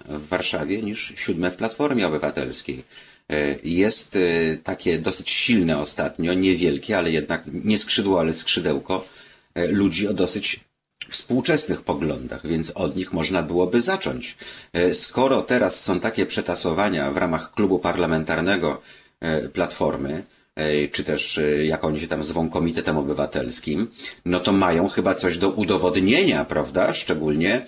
w 0.10 0.28
Warszawie 0.28 0.82
niż 0.82 1.14
siódme 1.16 1.52
w 1.52 1.56
Platformie 1.56 2.08
Obywatelskiej. 2.08 2.84
E, 3.32 3.56
Jest 3.64 4.16
e, 4.16 4.58
takie 4.58 4.99
dosyć 4.99 5.30
silne 5.30 5.80
ostatnio, 5.80 6.34
niewielkie, 6.34 6.98
ale 6.98 7.12
jednak 7.12 7.44
nie 7.64 7.78
skrzydło, 7.78 8.20
ale 8.20 8.34
skrzydełko 8.34 9.08
e, 9.54 9.68
ludzi 9.68 10.08
o 10.08 10.14
dosyć 10.14 10.60
współczesnych 11.10 11.82
poglądach, 11.82 12.48
więc 12.48 12.72
od 12.76 12.96
nich 12.96 13.14
można 13.14 13.44
byłoby 13.44 13.82
zacząć. 13.82 14.38
E, 14.74 14.96
Skoro 14.96 15.42
teraz 15.42 15.84
są 15.84 16.00
takie 16.00 16.26
przetasowania 16.26 17.12
w 17.12 17.18
ramach 17.18 17.52
klubu 17.52 17.80
parlamentarnego 17.80 18.82
e, 19.20 19.50
Platformy, 19.50 20.24
e, 20.56 20.88
czy 20.88 21.04
też 21.04 21.40
jak 21.64 21.84
oni 21.84 22.00
się 22.00 22.08
tam 22.08 22.24
zwą 22.24 22.50
Komitetem 22.50 22.98
Obywatelskim, 22.98 23.88
no 24.26 24.40
to 24.40 24.52
mają 24.52 24.88
chyba 24.88 25.14
coś 25.14 25.38
do 25.38 25.50
udowodnienia, 25.50 26.46
prawda? 26.46 26.94
Szczególnie, 26.94 27.66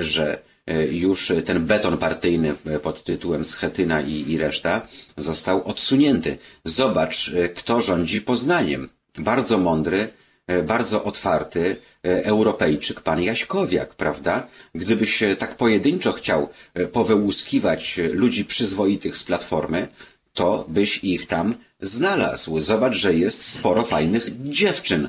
że 0.00 0.42
już 0.90 1.32
ten 1.44 1.66
beton 1.66 1.98
partyjny 1.98 2.54
pod 2.82 3.04
tytułem 3.04 3.44
Schetyna 3.44 4.00
i, 4.00 4.30
i 4.30 4.38
reszta 4.38 4.86
został 5.16 5.64
odsunięty. 5.64 6.38
Zobacz, 6.64 7.32
kto 7.54 7.80
rządzi 7.80 8.20
Poznaniem. 8.20 8.88
Bardzo 9.18 9.58
mądry, 9.58 10.08
bardzo 10.66 11.04
otwarty 11.04 11.76
Europejczyk, 12.02 13.00
pan 13.00 13.22
Jaśkowiak, 13.22 13.94
prawda? 13.94 14.46
Gdybyś 14.74 15.22
tak 15.38 15.56
pojedynczo 15.56 16.12
chciał 16.12 16.48
powyłuskiwać 16.92 18.00
ludzi 18.12 18.44
przyzwoitych 18.44 19.16
z 19.16 19.24
Platformy, 19.24 19.88
to 20.34 20.64
byś 20.68 21.04
ich 21.04 21.26
tam 21.26 21.54
znalazł. 21.80 22.60
Zobacz, 22.60 22.94
że 22.94 23.14
jest 23.14 23.42
sporo 23.42 23.84
fajnych 23.84 24.30
dziewczyn. 24.44 25.08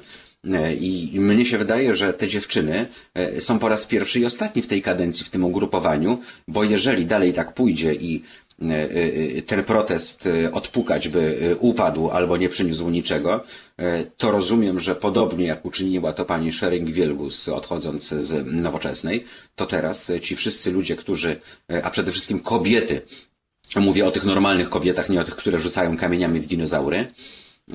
E, 0.54 0.76
I 0.76 1.20
mnie 1.20 1.46
się 1.46 1.58
wydaje, 1.58 1.96
że 1.96 2.14
te 2.14 2.28
dziewczyny 2.28 2.88
e, 3.14 3.42
są 3.42 3.60
po 3.60 3.70
raz 3.70 3.86
pierwszy 3.86 4.20
i 4.20 4.26
ostatni 4.26 4.62
w 4.62 4.68
tej 4.68 4.82
kadencji, 4.82 5.26
w 5.26 5.30
tym 5.30 5.46
ugrupowaniu, 5.46 6.22
bo 6.48 6.64
jeżeli 6.64 7.06
dalej 7.06 7.34
tak 7.34 7.54
pójdzie 7.54 7.94
i 7.94 8.24
e, 8.24 8.49
ten 9.46 9.64
protest 9.64 10.30
odpukać 10.52 11.08
by 11.08 11.56
upadł 11.60 12.10
albo 12.10 12.38
nie 12.38 12.50
przyniósł 12.50 12.90
niczego, 12.90 13.44
to 14.18 14.32
rozumiem, 14.32 14.80
że 14.80 14.96
podobnie 14.96 15.46
jak 15.46 15.66
uczyniła 15.66 16.14
to 16.14 16.26
pani 16.26 16.52
Schering-Wielgus 16.52 17.54
odchodząc 17.54 18.10
z 18.10 18.46
nowoczesnej, 18.54 19.26
to 19.56 19.66
teraz 19.66 20.12
ci 20.22 20.36
wszyscy 20.36 20.72
ludzie, 20.72 20.96
którzy, 20.96 21.36
a 21.84 21.90
przede 21.90 22.12
wszystkim 22.12 22.40
kobiety, 22.40 23.02
mówię 23.76 24.06
o 24.06 24.12
tych 24.12 24.26
normalnych 24.26 24.70
kobietach, 24.70 25.10
nie 25.10 25.22
o 25.22 25.24
tych, 25.24 25.36
które 25.36 25.60
rzucają 25.60 25.98
kamieniami 25.98 26.40
w 26.40 26.48
dinozaury, 26.48 27.08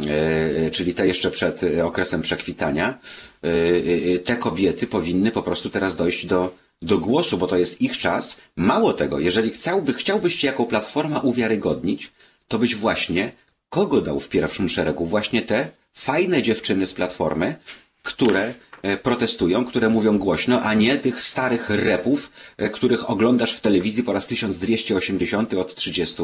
E, 0.08 0.70
czyli 0.70 0.94
te 0.94 1.06
jeszcze 1.06 1.30
przed 1.30 1.62
e, 1.62 1.86
okresem 1.86 2.22
przekwitania, 2.22 2.98
e, 3.42 4.18
te 4.18 4.36
kobiety 4.36 4.86
powinny 4.86 5.30
po 5.30 5.42
prostu 5.42 5.70
teraz 5.70 5.96
dojść 5.96 6.26
do, 6.26 6.54
do 6.82 6.98
głosu, 6.98 7.38
bo 7.38 7.46
to 7.46 7.56
jest 7.56 7.80
ich 7.80 7.98
czas. 7.98 8.36
Mało 8.56 8.92
tego, 8.92 9.18
jeżeli 9.18 9.50
chciałby, 9.50 9.94
chciałbyś 9.94 10.34
się 10.34 10.46
jako 10.46 10.64
platforma 10.64 11.20
uwiarygodnić, 11.20 12.12
to 12.48 12.58
byś 12.58 12.76
właśnie 12.76 13.32
kogo 13.68 14.00
dał 14.00 14.20
w 14.20 14.28
pierwszym 14.28 14.68
szeregu? 14.68 15.06
Właśnie 15.06 15.42
te 15.42 15.70
fajne 15.92 16.42
dziewczyny 16.42 16.86
z 16.86 16.92
platformy, 16.92 17.54
które 18.02 18.54
protestują, 19.02 19.64
które 19.64 19.88
mówią 19.88 20.18
głośno, 20.18 20.62
a 20.62 20.74
nie 20.74 20.98
tych 20.98 21.22
starych 21.22 21.70
repów, 21.70 22.30
których 22.72 23.10
oglądasz 23.10 23.54
w 23.54 23.60
telewizji 23.60 24.02
po 24.02 24.12
raz 24.12 24.26
1280 24.26 25.54
od 25.54 25.74
30 25.74 26.22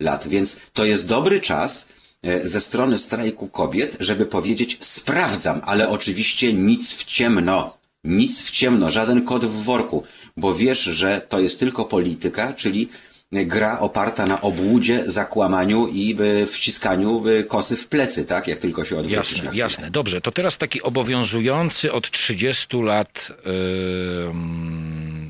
lat. 0.00 0.28
Więc 0.28 0.56
to 0.72 0.84
jest 0.84 1.06
dobry 1.06 1.40
czas, 1.40 1.86
E, 2.22 2.48
ze 2.48 2.60
strony 2.60 2.98
strajku 2.98 3.48
kobiet, 3.48 3.96
żeby 4.00 4.26
powiedzieć 4.26 4.76
sprawdzam, 4.80 5.60
ale 5.64 5.88
oczywiście 5.88 6.52
nic 6.52 6.92
w 6.92 7.04
ciemno. 7.04 7.79
Nic 8.04 8.42
w 8.42 8.50
ciemno, 8.50 8.90
żaden 8.90 9.24
kod 9.24 9.44
w 9.44 9.64
worku, 9.64 10.04
bo 10.36 10.54
wiesz, 10.54 10.82
że 10.82 11.20
to 11.28 11.40
jest 11.40 11.60
tylko 11.60 11.84
polityka, 11.84 12.52
czyli 12.52 12.88
gra 13.32 13.78
oparta 13.78 14.26
na 14.26 14.40
obłudzie, 14.40 15.02
zakłamaniu 15.06 15.88
i 15.88 16.16
wciskaniu 16.46 17.22
kosy 17.48 17.76
w 17.76 17.88
plecy, 17.88 18.24
tak? 18.24 18.48
Jak 18.48 18.58
tylko 18.58 18.84
się 18.84 18.98
odwrócisz 18.98 19.42
Jasne, 19.42 19.58
jasne. 19.58 19.90
Dobrze, 19.90 20.20
to 20.20 20.32
teraz 20.32 20.58
taki 20.58 20.82
obowiązujący 20.82 21.92
od 21.92 22.10
30 22.10 22.76
lat 22.76 23.32
yy, 23.46 24.34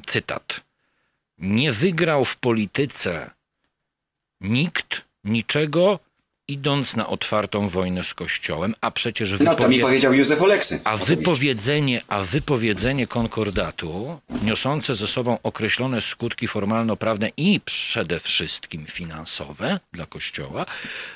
cytat. 0.06 0.60
Nie 1.38 1.72
wygrał 1.72 2.24
w 2.24 2.36
polityce 2.36 3.30
nikt 4.40 5.02
niczego, 5.24 5.98
idąc 6.51 6.97
na 6.97 7.09
otwartą 7.09 7.68
wojnę 7.68 8.05
z 8.05 8.14
Kościołem, 8.14 8.74
a 8.81 8.90
przecież. 8.90 9.35
No 9.40 9.55
to 9.55 9.68
mi 9.68 9.81
powiedział 9.81 10.14
Józef 10.14 10.43
Oleksy. 10.43 10.81
A 10.85 10.97
wypowiedzenie, 10.97 12.02
a 12.09 12.22
wypowiedzenie 12.22 13.06
konkordatu, 13.06 14.20
niosące 14.43 14.94
ze 14.94 15.06
sobą 15.06 15.39
określone 15.43 16.01
skutki 16.01 16.48
formalno-prawne 16.48 17.31
i 17.36 17.60
przede 17.64 18.20
wszystkim 18.20 18.86
finansowe 18.86 19.81
dla 19.93 20.06
Kościoła, 20.06 20.66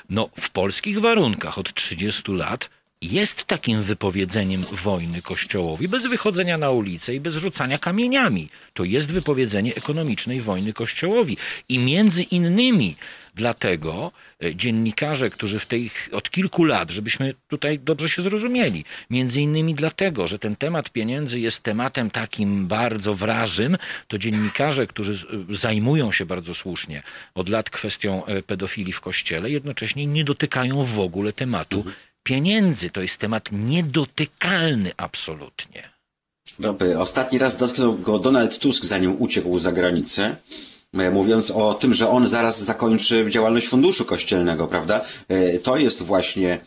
no 0.09 0.29
w 0.39 0.49
polskich 0.49 0.99
warunkach 1.01 1.57
od 1.57 1.73
30 1.73 2.31
lat 2.31 2.69
jest 3.01 3.43
takim 3.43 3.83
wypowiedzeniem 3.83 4.61
wojny 4.83 5.21
Kościołowi, 5.21 5.87
bez 5.87 6.05
wychodzenia 6.05 6.57
na 6.57 6.71
ulicę 6.71 7.15
i 7.15 7.19
bez 7.19 7.35
rzucania 7.35 7.77
kamieniami. 7.77 8.49
To 8.73 8.83
jest 8.83 9.11
wypowiedzenie 9.11 9.75
ekonomicznej 9.75 10.41
wojny 10.41 10.73
Kościołowi. 10.73 11.37
I 11.69 11.79
między 11.79 12.23
innymi 12.23 12.95
Dlatego 13.35 14.11
e, 14.43 14.55
dziennikarze, 14.55 15.29
którzy 15.29 15.59
w 15.59 15.65
tej 15.65 15.91
od 16.11 16.29
kilku 16.31 16.63
lat, 16.63 16.91
żebyśmy 16.91 17.33
tutaj 17.47 17.79
dobrze 17.79 18.09
się 18.09 18.21
zrozumieli, 18.21 18.85
między 19.09 19.41
innymi 19.41 19.75
dlatego, 19.75 20.27
że 20.27 20.39
ten 20.39 20.55
temat 20.55 20.89
pieniędzy 20.89 21.39
jest 21.39 21.63
tematem 21.63 22.11
takim 22.11 22.67
bardzo 22.67 23.15
wrażym, 23.15 23.77
to 24.07 24.17
dziennikarze, 24.17 24.87
którzy 24.87 25.13
e, 25.13 25.55
zajmują 25.55 26.11
się 26.11 26.25
bardzo 26.25 26.53
słusznie 26.53 27.03
od 27.35 27.49
lat 27.49 27.69
kwestią 27.69 28.25
e, 28.25 28.41
pedofilii 28.41 28.93
w 28.93 29.01
kościele, 29.01 29.49
jednocześnie 29.49 30.05
nie 30.05 30.23
dotykają 30.23 30.83
w 30.83 30.99
ogóle 30.99 31.33
tematu 31.33 31.77
mhm. 31.77 31.95
pieniędzy. 32.23 32.89
To 32.89 33.01
jest 33.01 33.17
temat 33.17 33.49
niedotykalny 33.51 34.91
absolutnie. 34.97 35.89
Dobry. 36.59 36.99
Ostatni 36.99 37.37
raz 37.37 37.57
dotknął 37.57 37.97
go 37.97 38.19
Donald 38.19 38.59
Tusk, 38.59 38.85
zanim 38.85 39.15
uciekł 39.21 39.59
za 39.59 39.71
granicę. 39.71 40.35
E, 40.99 41.11
mówiąc 41.11 41.51
o 41.51 41.73
tym, 41.73 41.93
że 41.93 42.09
on 42.09 42.27
zaraz 42.27 42.63
zakończy 42.63 43.25
działalność 43.29 43.67
funduszu 43.67 44.05
kościelnego, 44.05 44.67
prawda? 44.67 45.01
E, 45.27 45.59
to 45.59 45.77
jest 45.77 46.03
właśnie, 46.03 46.59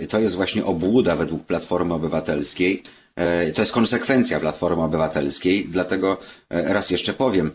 e, 0.00 0.06
to 0.06 0.20
jest 0.20 0.36
właśnie 0.36 0.64
obłuda 0.64 1.16
według 1.16 1.44
Platformy 1.44 1.94
Obywatelskiej. 1.94 2.82
To 3.54 3.62
jest 3.62 3.72
konsekwencja 3.72 4.40
Platformy 4.40 4.82
Obywatelskiej, 4.82 5.68
dlatego 5.68 6.16
raz 6.50 6.90
jeszcze 6.90 7.12
powiem, 7.12 7.50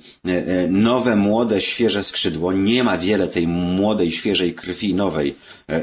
nowe, 0.70 1.16
młode, 1.16 1.62
świeże 1.62 2.04
skrzydło, 2.04 2.54
nie 2.54 2.84
ma 2.84 2.98
wiele 2.98 3.28
tej 3.28 3.48
młodej, 3.48 4.12
świeżej 4.12 4.54
krwi 4.54 4.94
nowej 4.94 5.36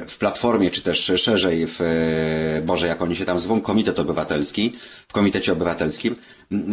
w 0.08 0.16
Platformie, 0.16 0.70
czy 0.70 0.82
też 0.82 1.12
szerzej 1.16 1.66
w, 1.68 1.80
Boże, 2.66 2.86
jak 2.86 3.02
oni 3.02 3.16
się 3.16 3.24
tam 3.24 3.38
zwą, 3.38 3.60
Komitet 3.60 3.98
Obywatelski, 3.98 4.72
w 5.08 5.12
Komitecie 5.12 5.52
Obywatelskim. 5.52 6.16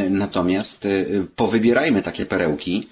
Natomiast 0.09 0.87
powybierajmy 1.35 2.01
takie 2.01 2.25
perełki 2.25 2.87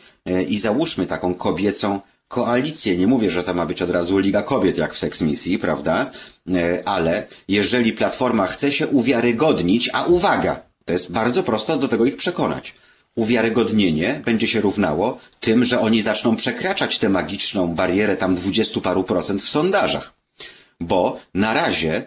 i 0.49 0.59
załóżmy 0.59 1.05
taką 1.05 1.35
kobiecą 1.35 1.99
koalicję. 2.33 2.97
Nie 2.97 3.07
mówię, 3.07 3.31
że 3.31 3.43
to 3.43 3.53
ma 3.53 3.65
być 3.65 3.81
od 3.81 3.89
razu 3.89 4.17
Liga 4.17 4.41
Kobiet, 4.41 4.77
jak 4.77 4.93
w 4.93 4.97
seksmisji, 4.97 5.59
prawda? 5.59 6.11
E, 6.53 6.83
ale 6.85 7.27
jeżeli 7.47 7.93
Platforma 7.93 8.47
chce 8.47 8.71
się 8.71 8.87
uwiarygodnić, 8.87 9.89
a 9.93 10.03
uwaga, 10.03 10.61
to 10.85 10.93
jest 10.93 11.11
bardzo 11.11 11.43
prosto 11.43 11.77
do 11.77 11.87
tego 11.87 12.05
ich 12.05 12.17
przekonać. 12.17 12.75
Uwiarygodnienie 13.15 14.21
będzie 14.25 14.47
się 14.47 14.61
równało 14.61 15.19
tym, 15.39 15.65
że 15.65 15.79
oni 15.79 16.01
zaczną 16.01 16.35
przekraczać 16.35 16.99
tę 16.99 17.09
magiczną 17.09 17.75
barierę 17.75 18.17
tam 18.17 18.35
dwudziestu 18.35 18.81
paru 18.81 19.03
procent 19.03 19.41
w 19.41 19.49
sondażach. 19.49 20.13
Bo 20.79 21.19
na 21.33 21.53
razie 21.53 22.05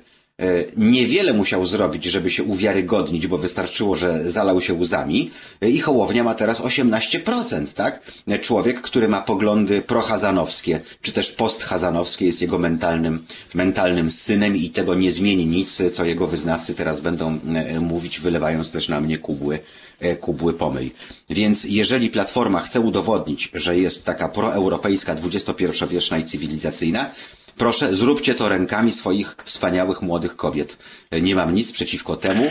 niewiele 0.76 1.32
musiał 1.32 1.66
zrobić, 1.66 2.04
żeby 2.04 2.30
się 2.30 2.42
uwiarygodnić, 2.42 3.26
bo 3.26 3.38
wystarczyło, 3.38 3.96
że 3.96 4.30
zalał 4.30 4.60
się 4.60 4.74
łzami 4.74 5.30
e, 5.60 5.70
i 5.70 5.80
Hołownia 5.80 6.24
ma 6.24 6.34
teraz 6.34 6.60
18%, 6.60 7.72
tak? 7.74 8.12
E, 8.28 8.38
człowiek, 8.38 8.80
który 8.80 9.08
ma 9.08 9.20
poglądy 9.20 9.82
prochazanowskie, 9.82 10.80
czy 11.02 11.12
też 11.12 11.32
posthazanowskie 11.32 12.26
jest 12.26 12.42
jego 12.42 12.58
mentalnym, 12.58 13.24
mentalnym 13.54 14.10
synem 14.10 14.56
i 14.56 14.70
tego 14.70 14.94
nie 14.94 15.12
zmieni 15.12 15.46
nic, 15.46 15.82
co 15.92 16.04
jego 16.04 16.26
wyznawcy 16.26 16.74
teraz 16.74 17.00
będą 17.00 17.38
mówić, 17.80 18.20
wylewając 18.20 18.70
też 18.70 18.88
na 18.88 19.00
mnie 19.00 19.18
kubły, 19.18 19.58
kubły 20.20 20.52
pomyj. 20.52 20.94
Więc 21.30 21.64
jeżeli 21.64 22.10
Platforma 22.10 22.60
chce 22.60 22.80
udowodnić, 22.80 23.50
że 23.54 23.78
jest 23.78 24.04
taka 24.04 24.28
proeuropejska, 24.28 25.16
XXI-wieczna 25.24 26.18
i 26.18 26.24
cywilizacyjna, 26.24 27.10
Proszę, 27.56 27.94
zróbcie 27.94 28.34
to 28.34 28.48
rękami 28.48 28.92
swoich 28.92 29.36
wspaniałych 29.44 30.02
młodych 30.02 30.36
kobiet. 30.36 30.78
Nie 31.22 31.34
mam 31.34 31.54
nic 31.54 31.72
przeciwko 31.72 32.16
temu 32.16 32.44
e, 32.44 32.50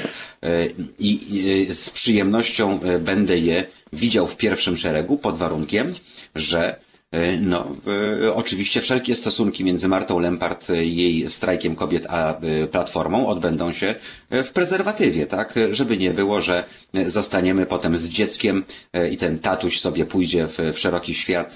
i 0.99 1.67
z 1.69 1.89
przyjemnością 1.89 2.79
e, 2.81 2.99
będę 2.99 3.37
je 3.37 3.63
widział 3.93 4.27
w 4.27 4.37
pierwszym 4.37 4.77
szeregu 4.77 5.17
pod 5.17 5.37
warunkiem, 5.37 5.93
że 6.35 6.75
E, 6.75 6.84
no, 7.41 7.75
e, 8.23 8.33
oczywiście 8.33 8.81
wszelkie 8.81 9.15
stosunki 9.15 9.63
między 9.63 9.87
Martą 9.87 10.19
Lempart, 10.19 10.69
e, 10.69 10.85
jej 10.85 11.29
strajkiem 11.29 11.75
kobiet, 11.75 12.07
a 12.09 12.35
Platformą 12.71 13.27
odbędą 13.27 13.73
się 13.73 13.95
w 14.31 14.49
prezerwatywie, 14.49 15.25
tak? 15.25 15.53
Żeby 15.71 15.97
nie 15.97 16.11
było, 16.11 16.41
że 16.41 16.63
zostaniemy 17.05 17.65
potem 17.65 17.97
z 17.97 18.09
dzieckiem 18.09 18.63
i 19.11 19.17
ten 19.17 19.39
tatuś 19.39 19.79
sobie 19.79 20.05
pójdzie 20.05 20.47
w, 20.47 20.57
w 20.73 20.79
szeroki 20.79 21.13
świat 21.13 21.55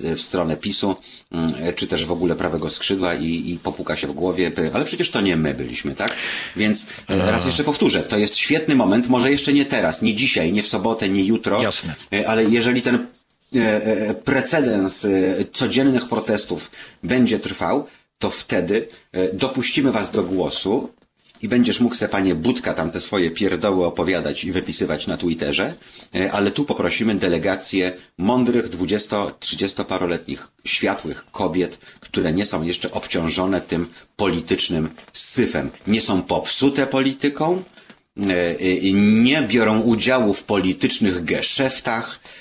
w 0.00 0.20
stronę 0.20 0.56
PiSu, 0.56 0.96
mm, 1.32 1.52
czy 1.76 1.86
też 1.86 2.06
w 2.06 2.12
ogóle 2.12 2.34
prawego 2.34 2.70
skrzydła 2.70 3.14
i, 3.14 3.50
i 3.50 3.58
popuka 3.58 3.96
się 3.96 4.06
w 4.06 4.12
głowie, 4.12 4.52
ale 4.72 4.84
przecież 4.84 5.10
to 5.10 5.20
nie 5.20 5.36
my 5.36 5.54
byliśmy, 5.54 5.94
tak? 5.94 6.16
Więc 6.56 6.86
raz 7.08 7.46
jeszcze 7.46 7.64
powtórzę, 7.64 8.02
to 8.02 8.18
jest 8.18 8.36
świetny 8.36 8.74
moment, 8.74 9.08
może 9.08 9.30
jeszcze 9.30 9.52
nie 9.52 9.64
teraz, 9.64 10.02
nie 10.02 10.14
dzisiaj, 10.14 10.52
nie 10.52 10.62
w 10.62 10.68
sobotę, 10.68 11.08
nie 11.08 11.24
jutro, 11.24 11.62
Jasne. 11.62 11.94
ale 12.26 12.44
jeżeli 12.44 12.82
ten 12.82 12.98
E, 12.98 13.02
e, 13.02 13.19
precedens 14.24 15.04
e, 15.04 15.08
codziennych 15.52 16.08
protestów 16.08 16.70
będzie 17.02 17.38
trwał, 17.38 17.86
to 18.18 18.30
wtedy 18.30 18.88
dopuścimy 19.32 19.92
Was 19.92 20.10
do 20.10 20.22
głosu 20.22 20.88
i 21.42 21.48
będziesz 21.48 21.80
mógł 21.80 21.94
se, 21.94 22.08
panie 22.08 22.34
Budka, 22.34 22.74
tam 22.74 22.90
te 22.90 23.00
swoje 23.00 23.30
pierdoły 23.30 23.86
opowiadać 23.86 24.44
i 24.44 24.52
wypisywać 24.52 25.06
na 25.06 25.16
Twitterze, 25.16 25.74
e, 26.14 26.32
ale 26.32 26.50
tu 26.50 26.64
poprosimy 26.64 27.14
delegację 27.14 27.92
mądrych 28.18 28.70
20-30 28.70 29.84
paroletnich 29.84 30.48
światłych 30.64 31.24
kobiet, 31.32 31.78
które 32.00 32.32
nie 32.32 32.46
są 32.46 32.62
jeszcze 32.62 32.90
obciążone 32.90 33.60
tym 33.60 33.88
politycznym 34.16 34.88
syfem. 35.12 35.70
Nie 35.86 36.00
są 36.00 36.22
popsute 36.22 36.86
polityką, 36.86 37.62
e, 38.18 38.32
e, 38.32 38.92
nie 39.22 39.42
biorą 39.42 39.80
udziału 39.80 40.34
w 40.34 40.42
politycznych 40.42 41.24
geszeftach 41.24 42.20
e, 42.24 42.39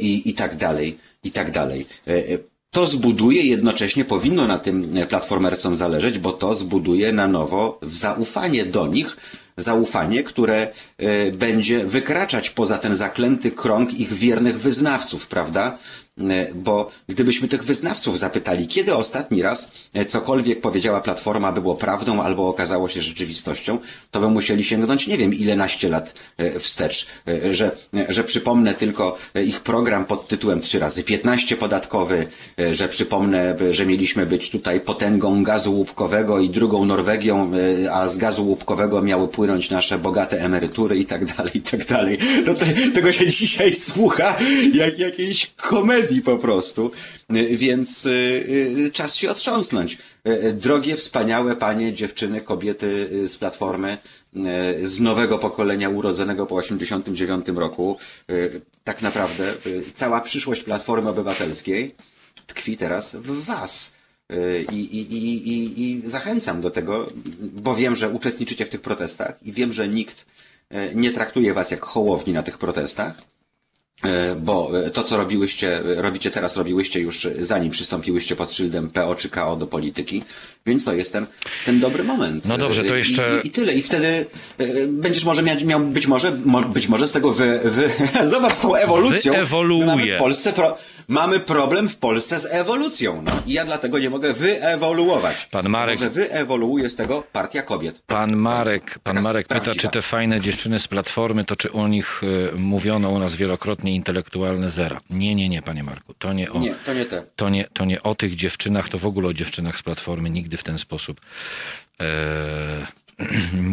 i, 0.00 0.30
i 0.30 0.34
tak 0.34 0.56
dalej, 0.56 0.98
i 1.24 1.30
tak 1.30 1.50
dalej. 1.50 1.86
E, 2.06 2.10
e, 2.10 2.52
To 2.72 2.86
zbuduje, 2.86 3.42
jednocześnie 3.42 4.04
powinno 4.04 4.46
na 4.46 4.58
tym 4.58 4.96
e, 4.96 5.06
platformercom 5.06 5.76
zależeć, 5.76 6.18
bo 6.18 6.32
to 6.32 6.54
zbuduje 6.54 7.12
na 7.12 7.28
nowo 7.28 7.78
zaufanie 7.82 8.64
do 8.64 8.86
nich, 8.86 9.16
zaufanie, 9.56 10.22
które 10.22 10.68
e, 10.98 11.32
będzie 11.32 11.86
wykraczać 11.86 12.50
poza 12.50 12.78
ten 12.78 12.96
zaklęty 12.96 13.50
krąg 13.50 13.94
ich 13.94 14.12
wiernych 14.12 14.60
wyznawców, 14.60 15.26
prawda? 15.26 15.78
E, 16.20 16.54
Bo 16.54 16.90
gdybyśmy 17.08 17.48
tych 17.48 17.64
wyznawców 17.64 18.18
zapytali, 18.18 18.66
kiedy 18.66 18.94
ostatni 18.94 19.42
raz 19.42 19.72
e, 19.94 20.04
cokolwiek 20.04 20.60
powiedziała 20.60 21.00
Platforma 21.00 21.52
było 21.52 21.74
prawdą 21.74 22.22
albo 22.22 22.48
okazało 22.48 22.88
się 22.88 23.02
rzeczywistością, 23.02 23.78
to 24.10 24.20
by 24.20 24.30
musieli 24.30 24.64
sięgnąć 24.64 25.06
nie 25.06 25.18
wiem 25.18 25.34
ile 25.34 25.56
naście 25.56 25.88
lat 25.88 26.14
e, 26.38 26.60
wstecz. 26.60 27.06
Że, 27.50 27.76
że 28.08 28.24
przypomnę 28.24 28.74
tylko 28.74 29.18
ich 29.46 29.60
program 29.60 30.04
pod 30.04 30.28
tytułem 30.28 30.60
3 30.60 30.78
razy 30.78 31.04
15 31.04 31.56
podatkowy, 31.56 32.26
że 32.72 32.88
przypomnę, 32.88 33.56
że 33.70 33.86
mieliśmy 33.86 34.26
być 34.26 34.50
tutaj 34.50 34.80
potęgą 34.80 35.42
gazu 35.42 35.74
łupkowego 35.74 36.38
i 36.38 36.50
drugą 36.50 36.84
Norwegią, 36.84 37.52
a 37.92 38.08
z 38.08 38.18
gazu 38.18 38.46
łupkowego 38.46 39.02
miały 39.02 39.28
płynąć 39.28 39.70
nasze 39.70 39.98
bogate 39.98 40.40
emerytury 40.40 40.96
i 40.96 41.04
tak 41.04 41.24
dalej, 41.24 41.52
i 41.54 41.60
tak 41.60 41.86
dalej. 41.86 42.18
No 42.46 42.54
to, 42.54 42.64
tego 42.94 43.12
się 43.12 43.26
dzisiaj 43.26 43.74
słucha 43.74 44.36
jak 44.74 44.98
jakiejś 44.98 45.46
komedii 45.56 46.01
po 46.24 46.38
prostu, 46.38 46.90
E, 47.32 47.56
więc 47.56 48.06
e, 48.06 48.10
e, 48.86 48.90
czas 48.90 49.16
się 49.16 49.30
otrząsnąć. 49.30 49.98
Drogie, 50.54 50.96
wspaniałe 50.96 51.56
panie, 51.56 51.92
dziewczyny, 51.92 52.40
kobiety 52.40 53.08
z 53.28 53.36
Platformy, 53.36 53.98
z 54.84 55.00
nowego 55.00 55.38
pokolenia 55.38 55.88
urodzonego 55.88 56.46
po 56.46 56.54
89 56.54 57.46
roku, 57.54 57.96
tak 58.84 59.02
naprawdę 59.02 59.54
cała 59.94 60.20
przyszłość 60.20 60.62
Platformy 60.62 61.10
Obywatelskiej 61.10 61.94
tkwi 62.46 62.76
teraz 62.76 63.16
w 63.16 63.44
was. 63.44 63.92
I, 64.72 64.76
i, 64.76 65.14
i, 65.14 65.48
i, 65.48 65.90
I 65.90 66.02
zachęcam 66.04 66.60
do 66.60 66.70
tego, 66.70 67.08
bo 67.38 67.74
wiem, 67.74 67.96
że 67.96 68.10
uczestniczycie 68.10 68.66
w 68.66 68.68
tych 68.68 68.80
protestach 68.80 69.38
i 69.42 69.52
wiem, 69.52 69.72
że 69.72 69.88
nikt 69.88 70.26
nie 70.94 71.12
traktuje 71.12 71.54
was 71.54 71.70
jak 71.70 71.84
hołowni 71.84 72.32
na 72.32 72.42
tych 72.42 72.58
protestach. 72.58 73.14
E, 74.04 74.36
Bo 74.36 74.70
e, 74.86 74.90
to, 74.90 75.02
co 75.02 75.16
robiłyście, 75.16 75.76
e, 75.98 76.02
robicie 76.02 76.30
teraz, 76.30 76.56
robiłyście 76.56 77.00
już 77.00 77.28
zanim 77.38 77.70
przystąpiłyście 77.70 78.36
pod 78.36 78.52
szyldem 78.54 78.90
PO 78.90 79.14
czy 79.14 79.28
KO 79.28 79.56
do 79.56 79.66
polityki, 79.66 80.22
więc 80.66 80.84
to 80.84 80.94
jest 80.94 81.12
ten, 81.12 81.26
ten 81.66 81.80
dobry 81.80 82.04
moment. 82.04 82.44
No 82.44 82.58
dobrze, 82.58 82.84
to 82.84 82.96
jeszcze- 82.96 83.40
I, 83.42 83.46
i, 83.46 83.48
i 83.48 83.50
tyle. 83.50 83.72
I 83.74 83.82
wtedy 83.82 84.26
będziesz 84.88 85.24
może 85.24 85.42
miał, 85.42 85.56
miał 85.64 85.80
być 85.80 86.06
może, 86.06 86.32
mo, 86.44 86.62
być 86.62 86.88
może 86.88 87.08
z 87.08 87.12
tego 87.12 87.32
wy, 87.32 87.60
wy 87.64 87.90
zobacz 88.28 88.52
z 88.52 88.60
tą 88.60 88.74
ewolucją. 88.74 89.32
Wyewoluuje. 89.32 89.80
My 89.86 89.86
mamy 89.96 90.16
w 90.16 90.18
Polsce 90.18 90.52
pro, 90.52 90.78
mamy 91.08 91.40
problem 91.40 91.88
w 91.88 91.96
Polsce 91.96 92.38
z 92.40 92.46
ewolucją, 92.54 93.22
no. 93.22 93.32
I 93.46 93.52
ja 93.52 93.64
dlatego 93.64 93.98
nie 93.98 94.10
mogę 94.10 94.32
wyewoluować. 94.32 95.46
Pan 95.46 95.66
Marek- 95.66 95.90
Może 95.90 96.10
wyewoluuje 96.10 96.90
z 96.90 96.96
tego 96.96 97.24
partia 97.32 97.62
kobiet. 97.62 98.02
Pan 98.06 98.36
Marek, 98.36 98.98
pan 99.02 99.22
Marek 99.22 99.46
pyta, 99.48 99.74
czy 99.74 99.88
te 99.88 100.02
fajne 100.02 100.40
dziewczyny 100.40 100.80
z 100.80 100.88
Platformy, 100.88 101.44
to 101.44 101.56
czy 101.56 101.72
o 101.72 101.88
nich 101.88 102.22
y, 102.22 102.50
mówiono 102.58 103.10
u 103.10 103.18
nas 103.18 103.34
wielokrotnie 103.34 103.94
intelektualne 103.94 104.70
zera? 104.70 105.00
Nie, 105.10 105.34
nie, 105.34 105.48
nie, 105.48 105.62
panie 105.62 105.82
Marku. 105.82 106.14
To 106.18 106.32
nie 106.32 106.52
o, 106.52 106.58
Nie, 106.58 106.74
to 106.74 106.94
nie 106.94 107.04
te. 107.04 107.22
to 107.36 107.48
nie, 107.48 107.64
to 107.72 107.84
nie 107.84 108.02
o 108.02 108.14
tych 108.14 108.36
dziewczynach, 108.36 108.88
to 108.88 108.98
w 108.98 109.06
ogóle 109.06 109.28
o 109.28 109.34
dziewczynach 109.34 109.78
z 109.78 109.82
Platformy 109.82 110.30
nigdy 110.30 110.56
w 110.56 110.64
ten 110.64 110.78
sposób 110.78 111.20
e, 112.00 112.86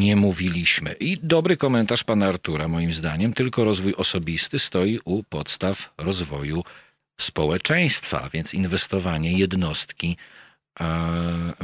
nie 0.04 0.16
mówiliśmy. 0.16 0.94
I 1.00 1.18
dobry 1.24 1.58
komentarz 1.58 2.04
pana 2.04 2.26
Artura, 2.28 2.68
moim 2.68 2.94
zdaniem. 2.94 3.34
Tylko 3.34 3.64
rozwój 3.64 3.94
osobisty 3.98 4.60
stoi 4.60 5.00
u 5.06 5.24
podstaw 5.24 5.90
rozwoju 5.98 6.64
społeczeństwa, 7.20 8.30
więc 8.34 8.54
inwestowanie 8.54 9.34
jednostki 9.34 10.18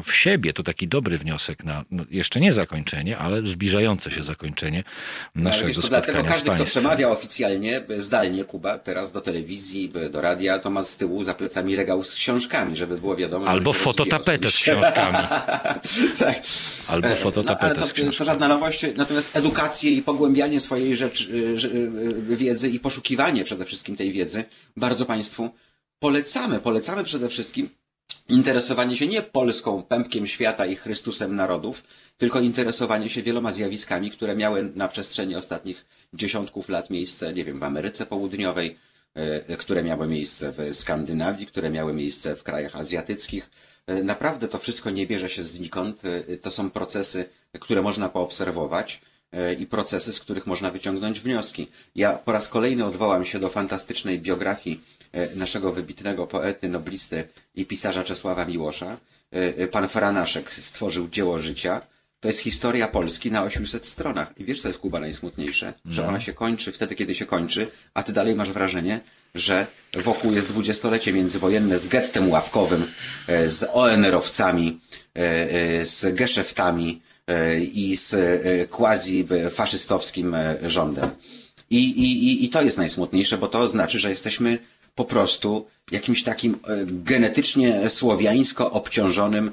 w 0.03 0.13
siebie 0.13 0.53
to 0.53 0.63
taki 0.63 0.87
dobry 0.87 1.17
wniosek 1.17 1.63
na 1.63 1.85
no, 1.91 2.03
jeszcze 2.11 2.39
nie 2.39 2.53
zakończenie, 2.53 3.17
ale 3.17 3.47
zbliżające 3.47 4.11
się 4.11 4.23
zakończenie 4.23 4.83
No, 5.35 5.49
naszego 5.49 5.73
to 5.73 5.81
spotkania 5.81 6.01
dlatego 6.05 6.29
z 6.29 6.31
każdy, 6.31 6.51
kto 6.55 6.65
przemawia 6.65 7.09
oficjalnie, 7.09 7.81
zdalnie, 7.97 8.43
Kuba, 8.43 8.77
teraz 8.77 9.11
do 9.11 9.21
telewizji, 9.21 9.91
do 10.11 10.21
radia, 10.21 10.59
to 10.59 10.69
ma 10.69 10.83
z 10.83 10.97
tyłu 10.97 11.23
za 11.23 11.33
plecami 11.33 11.75
regał 11.75 12.03
z 12.03 12.15
książkami, 12.15 12.77
żeby 12.77 12.97
było 12.97 13.15
wiadomo. 13.15 13.47
Albo 13.47 13.73
fototapetę 13.73 14.51
z 14.51 14.55
książkami. 14.55 15.17
tak. 16.19 16.41
Albo 16.87 17.07
fototapetę 17.15 17.67
no, 17.67 17.81
ale 17.81 17.85
z 17.85 17.87
to, 17.87 17.93
książkami. 17.93 18.17
to 18.17 18.25
żadna 18.25 18.47
nowość, 18.47 18.85
natomiast 18.95 19.35
edukację 19.37 19.91
i 19.91 20.01
pogłębianie 20.01 20.59
swojej 20.59 20.93
y, 20.93 21.05
y, 21.05 22.35
wiedzy 22.35 22.69
i 22.69 22.79
poszukiwanie 22.79 23.43
przede 23.43 23.65
wszystkim 23.65 23.95
tej 23.95 24.11
wiedzy 24.11 24.43
bardzo 24.77 25.05
Państwu 25.05 25.49
polecamy. 25.99 26.59
Polecamy 26.59 27.03
przede 27.03 27.29
wszystkim 27.29 27.69
interesowanie 28.29 28.97
się 28.97 29.07
nie 29.07 29.21
Polską, 29.21 29.83
pępkiem 29.83 30.27
świata 30.27 30.65
i 30.65 30.75
Chrystusem 30.75 31.35
narodów, 31.35 31.83
tylko 32.17 32.39
interesowanie 32.39 33.09
się 33.09 33.21
wieloma 33.21 33.51
zjawiskami, 33.51 34.11
które 34.11 34.35
miały 34.35 34.71
na 34.75 34.87
przestrzeni 34.87 35.35
ostatnich 35.35 35.85
dziesiątków 36.13 36.69
lat 36.69 36.89
miejsce, 36.89 37.33
nie 37.33 37.45
wiem, 37.45 37.59
w 37.59 37.63
Ameryce 37.63 38.05
Południowej, 38.05 38.77
e, 39.13 39.57
które 39.57 39.83
miały 39.83 40.07
miejsce 40.07 40.51
w 40.57 40.75
Skandynawii, 40.75 41.45
które 41.45 41.69
miały 41.69 41.93
miejsce 41.93 42.35
w 42.35 42.43
krajach 42.43 42.75
azjatyckich. 42.75 43.49
E, 43.87 44.03
Naprawdę 44.03 44.47
to 44.47 44.57
wszystko 44.57 44.89
nie 44.89 45.07
bierze 45.07 45.29
się 45.29 45.43
znikąd. 45.43 46.01
E, 46.05 46.37
To 46.37 46.51
są 46.51 46.71
procesy, 46.71 47.25
które 47.59 47.81
można 47.81 48.09
poobserwować 48.09 49.01
i 49.59 49.65
procesy, 49.67 50.13
z 50.13 50.19
których 50.19 50.47
można 50.47 50.71
wyciągnąć 50.71 51.19
wnioski. 51.19 51.67
Ja 51.95 52.13
po 52.13 52.31
raz 52.31 52.47
kolejny 52.47 52.85
odwołam 52.85 53.25
się 53.25 53.39
do 53.39 53.49
fantastycznej 53.49 54.19
biografii 54.19 54.81
naszego 55.35 55.71
wybitnego 55.71 56.27
poety, 56.27 56.69
noblisty 56.69 57.27
i 57.55 57.65
pisarza 57.65 58.03
Czesława 58.03 58.45
Miłosza. 58.45 58.97
E, 59.33 59.57
e, 59.57 59.67
Pan 59.67 59.87
Franaszek 59.89 60.53
stworzył 60.53 61.09
dzieło 61.09 61.39
życia. 61.39 61.81
To 62.19 62.27
jest 62.27 62.39
historia 62.39 62.87
Polski 62.87 63.31
na 63.31 63.43
800 63.43 63.85
stronach. 63.85 64.33
I 64.37 64.45
wiesz, 64.45 64.61
co 64.61 64.67
jest 64.67 64.79
Kuba 64.79 64.99
najsmutniejsze? 64.99 65.73
Że 65.85 66.07
ona 66.07 66.19
się 66.19 66.33
kończy 66.33 66.71
wtedy, 66.71 66.95
kiedy 66.95 67.15
się 67.15 67.25
kończy, 67.25 67.67
a 67.93 68.03
ty 68.03 68.13
dalej 68.13 68.35
masz 68.35 68.51
wrażenie, 68.51 68.99
że 69.35 69.67
wokół 69.93 70.33
jest 70.33 70.47
dwudziestolecie 70.47 71.13
międzywojenne 71.13 71.79
z 71.79 71.87
gettem 71.87 72.29
ławkowym, 72.29 72.91
e, 73.27 73.49
z 73.49 73.69
ONR-owcami, 73.73 74.79
e, 75.15 75.19
e, 75.21 75.85
z 75.85 76.15
geszeftami 76.15 77.01
e, 77.27 77.59
i 77.59 77.97
z 77.97 78.13
e, 78.13 78.67
quasi-faszystowskim 78.67 80.35
e, 80.35 80.69
rządem. 80.69 81.09
I, 81.69 81.79
i, 81.79 82.45
I 82.45 82.49
to 82.49 82.61
jest 82.61 82.77
najsmutniejsze, 82.77 83.37
bo 83.37 83.47
to 83.47 83.67
znaczy, 83.67 83.99
że 83.99 84.09
jesteśmy 84.09 84.57
po 84.95 85.05
prostu 85.05 85.65
jakimś 85.91 86.23
takim 86.23 86.53
e, 86.53 86.57
genetycznie 86.85 87.89
słowiańsko 87.89 88.71
obciążonym 88.71 89.51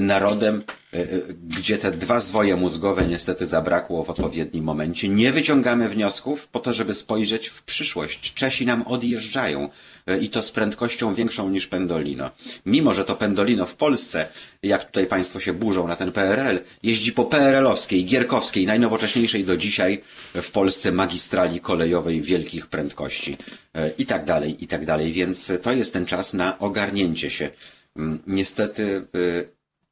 narodem, 0.00 0.62
e, 0.94 0.98
e, 0.98 1.06
gdzie 1.48 1.78
te 1.78 1.90
dwa 1.90 2.20
zwoje 2.20 2.56
mózgowe 2.56 3.06
niestety 3.06 3.46
zabrakło 3.46 4.04
w 4.04 4.10
odpowiednim 4.10 4.64
momencie. 4.64 5.08
Nie 5.08 5.32
wyciągamy 5.32 5.88
wniosków 5.88 6.46
po 6.48 6.60
to, 6.60 6.72
żeby 6.72 6.94
spojrzeć 6.94 7.48
w 7.48 7.62
przyszłość. 7.62 8.34
Czesi 8.34 8.66
nam 8.66 8.82
odjeżdżają 8.82 9.68
e, 10.06 10.18
i 10.18 10.28
to 10.28 10.42
z 10.42 10.50
prędkością 10.50 11.14
większą 11.14 11.50
niż 11.50 11.66
Pendolino. 11.66 12.30
Mimo, 12.66 12.94
że 12.94 13.04
to 13.04 13.16
Pendolino 13.16 13.66
w 13.66 13.74
Polsce, 13.76 14.28
jak 14.62 14.84
tutaj 14.84 15.06
Państwo 15.06 15.40
się 15.40 15.52
burzą 15.52 15.88
na 15.88 15.96
ten 15.96 16.12
PRL, 16.12 16.60
jeździ 16.82 17.12
po 17.12 17.24
PRL-owskiej, 17.24 18.04
gierkowskiej, 18.04 18.66
najnowocześniejszej 18.66 19.44
do 19.44 19.56
dzisiaj 19.56 20.02
w 20.34 20.50
Polsce 20.50 20.92
magistrali 20.92 21.60
kolejowej 21.60 22.22
wielkich 22.22 22.66
prędkości 22.66 23.36
e, 23.74 23.90
i 23.98 24.06
tak 24.06 24.24
dalej, 24.24 24.64
i 24.64 24.66
tak 24.66 24.86
dalej. 24.86 25.12
Więc 25.12 25.52
to 25.62 25.72
jest 25.72 25.92
ten 25.92 26.06
czas 26.06 26.34
na 26.34 26.58
ogarnięcie 26.58 27.30
się. 27.30 27.50
Mm, 27.96 28.18
Niestety 28.26 29.06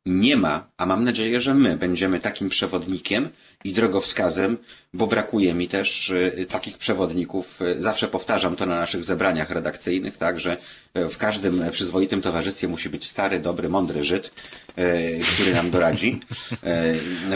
nie 0.07 0.37
ma, 0.37 0.70
a 0.77 0.87
mam 0.87 1.05
nadzieję, 1.05 1.41
że 1.41 1.55
my 1.55 1.77
będziemy 1.77 2.20
takim 2.20 2.49
przewodnikiem 2.49 3.28
i 3.66 3.72
drogowskazem, 3.72 4.59
bo 4.94 5.06
brakuje 5.06 5.55
mi 5.55 5.68
też 5.68 6.10
y, 6.10 6.47
takich 6.48 6.78
przewodników. 6.78 7.62
Y, 7.62 7.82
Zawsze 7.82 8.09
powtarzam 8.09 8.56
to 8.56 8.66
na 8.66 8.80
naszych 8.80 9.05
zebraniach 9.05 9.51
redakcyjnych, 9.51 10.16
tak, 10.16 10.40
że 10.40 10.56
y, 10.97 11.09
w 11.09 11.18
każdym 11.18 11.62
przyzwoitym 11.70 12.22
towarzystwie 12.22 12.68
musi 12.68 12.88
być 12.88 13.06
stary, 13.06 13.38
dobry, 13.38 13.68
mądry 13.68 14.05
Żyd 14.05 14.30
który 15.34 15.55
nam 15.55 15.70
doradzi. 15.70 16.20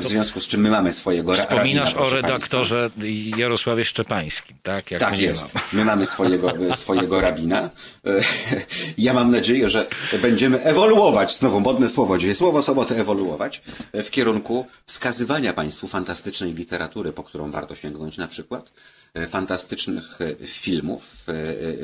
W 0.01 0.05
związku 0.07 0.40
z 0.40 0.48
czym 0.48 0.61
my 0.61 0.70
mamy 0.70 0.93
swojego 0.93 1.36
ra- 1.36 1.43
Wspominasz 1.47 1.94
rabina, 1.94 2.07
o 2.07 2.11
redaktorze 2.11 2.90
Jarosławie 3.36 3.85
Szczepańskim, 3.85 4.57
tak? 4.62 4.90
Jak 4.90 5.01
tak 5.01 5.19
jest. 5.19 5.55
mam. 5.55 5.65
My 5.73 5.85
mamy 5.85 6.07
swojego, 6.07 6.52
swojego 6.77 7.20
rabina. 7.20 7.70
Ja 8.98 9.15
mam 9.15 9.31
nadzieję, 9.31 9.69
że 9.69 9.86
będziemy 10.23 10.62
ewoluować, 10.62 11.36
znowu 11.39 11.61
modne 11.61 11.90
słowo 11.90 12.19
dzisiaj, 12.19 12.35
słowo 12.35 12.62
sobotę 12.62 12.97
ewoluować, 13.01 13.62
w 13.94 14.11
kierunku 14.11 14.66
wskazywania 14.86 15.52
Państwu 15.52 15.89
fantastycznej 16.21 16.55
literatury, 16.55 17.13
po 17.13 17.23
którą 17.23 17.51
warto 17.51 17.75
sięgnąć 17.75 18.17
na 18.17 18.29
przykład, 18.29 18.73
e, 19.15 19.27
fantastycznych 19.27 20.19
e, 20.21 20.47
filmów, 20.47 21.27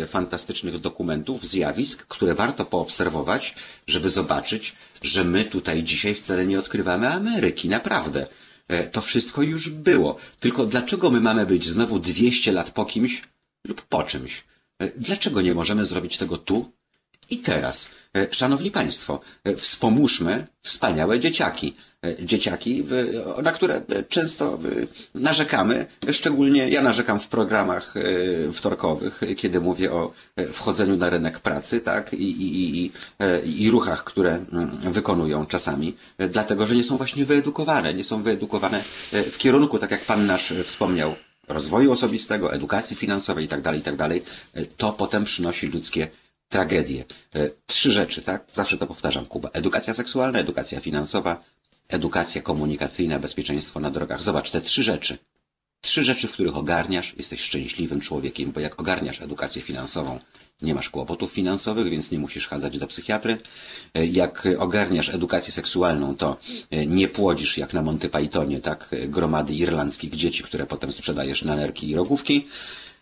e, 0.03 0.07
fantastycznych 0.07 0.79
dokumentów, 0.79 1.45
zjawisk, 1.45 2.07
które 2.07 2.35
warto 2.35 2.65
poobserwować, 2.65 3.55
żeby 3.87 4.11
zobaczyć, 4.11 4.77
że 5.03 5.25
my 5.25 5.45
tutaj 5.45 5.83
dzisiaj 5.83 6.15
wcale 6.15 6.47
nie 6.47 6.59
odkrywamy 6.59 7.09
Ameryki, 7.09 7.69
naprawdę. 7.69 8.27
To 8.93 9.01
wszystko 9.01 9.43
już 9.43 9.69
było. 9.69 10.17
Tylko 10.41 10.67
dlaczego 10.67 11.11
my 11.11 11.21
mamy 11.21 11.47
być 11.47 11.67
znowu 11.67 11.99
200 11.99 12.53
lat 12.53 12.71
po 12.71 12.85
kimś 12.85 13.23
lub 13.65 13.83
po 13.83 14.03
czymś? 14.03 14.45
Dlaczego 14.97 15.41
nie 15.41 15.55
możemy 15.55 15.87
zrobić 15.87 16.19
tego 16.19 16.39
tu 16.39 16.73
i 17.31 17.39
teraz? 17.39 17.91
Szanowni 18.31 18.71
Państwo, 18.71 19.21
wspomóżmy 19.57 20.47
wspaniałe 20.63 21.21
dzieciaki. 21.21 21.77
E, 22.07 22.24
Dzieciaki, 22.24 22.85
na 23.43 23.53
które 23.53 23.74
e, 23.74 24.03
często 24.09 24.55
e, 24.55 24.59
narzekamy, 25.15 25.87
szczególnie 26.12 26.69
ja 26.69 26.83
narzekam 26.83 27.20
w 27.20 27.28
programach 27.28 27.95
wtorkowych, 28.53 29.20
kiedy 29.37 29.61
mówię 29.61 29.93
o 29.93 30.12
wchodzeniu 30.53 30.97
na 30.97 31.11
rynek 31.11 31.41
pracy, 31.41 31.81
tak, 31.81 32.12
i, 32.12 32.16
i, 32.16 32.85
i, 32.85 32.93
i, 33.62 33.70
ruchach, 33.70 34.05
które 34.05 34.31
mm, 34.31 34.70
wykonują 34.93 35.47
czasami, 35.47 35.97
dlatego, 36.31 36.66
że 36.66 36.74
nie 36.74 36.85
są 36.85 36.97
właśnie 36.97 37.24
wyedukowane, 37.24 37.95
nie 37.95 38.05
są 38.05 38.23
wyedukowane 38.23 38.85
w 39.12 39.39
kierunku, 39.39 39.78
tak 39.78 39.91
jak 39.91 40.05
Pan 40.05 40.27
nasz 40.27 40.53
wspomniał, 40.65 41.15
rozwoju 41.49 41.93
osobistego, 41.93 42.53
edukacji 42.53 42.97
finansowej 42.97 43.45
i 43.45 43.49
tak 43.49 43.61
dalej, 43.61 43.81
i 43.81 43.83
tak 43.83 43.97
to 44.77 44.93
potem 44.93 45.24
przynosi 45.24 45.66
ludzkie 45.66 46.09
tragedie. 46.49 47.05
Trzy 47.66 47.91
rzeczy, 47.91 48.23
tak? 48.23 48.45
Zawsze 48.53 48.78
to 48.78 48.87
powtarzam, 48.87 49.27
Kuba. 49.27 49.49
Edukacja 49.53 49.95
seksualna, 49.95 50.39
edukacja 50.39 50.81
finansowa, 50.81 51.43
edukacja 51.89 52.43
komunikacyjna, 52.43 53.19
bezpieczeństwo 53.19 53.81
na 53.81 53.91
drogach. 53.91 54.23
Zobacz, 54.23 54.51
te 54.51 54.61
trzy 54.61 54.83
rzeczy. 54.83 55.19
Trzy 55.81 56.05
rzeczy, 56.05 56.29
w 56.29 56.33
których 56.33 56.57
ogarniasz, 56.57 57.15
jesteś 57.17 57.41
szczęśliwym 57.41 58.01
człowiekiem, 58.01 58.53
bo 58.53 58.61
jak 58.61 58.81
ogarniasz 58.81 59.21
edukację 59.21 59.63
finansową, 59.63 60.21
nie 60.63 60.75
masz 60.75 60.91
kłopotów 60.91 61.33
finansowych, 61.33 61.89
więc 61.89 62.11
nie 62.11 62.19
musisz 62.19 62.49
chadzać 62.49 62.79
do 62.79 62.87
psychiatry. 62.87 63.39
Jak 63.95 64.49
ogarniasz 64.59 65.09
edukację 65.09 65.53
seksualną, 65.53 66.17
to 66.17 66.37
e, 66.71 66.87
nie 66.87 67.09
płodzisz 67.09 67.59
jak 67.59 67.73
na 67.73 67.83
Monty 67.83 68.09
Pythonie, 68.09 68.61
tak, 68.61 68.89
e, 68.93 69.09
gromady 69.09 69.55
irlandzkich 69.55 70.17
dzieci, 70.17 70.43
które 70.43 70.67
potem 70.67 70.93
sprzedajesz 70.93 71.45
na 71.45 71.57
nerki 71.57 71.91
i 71.91 71.97
rogówki. 71.97 72.47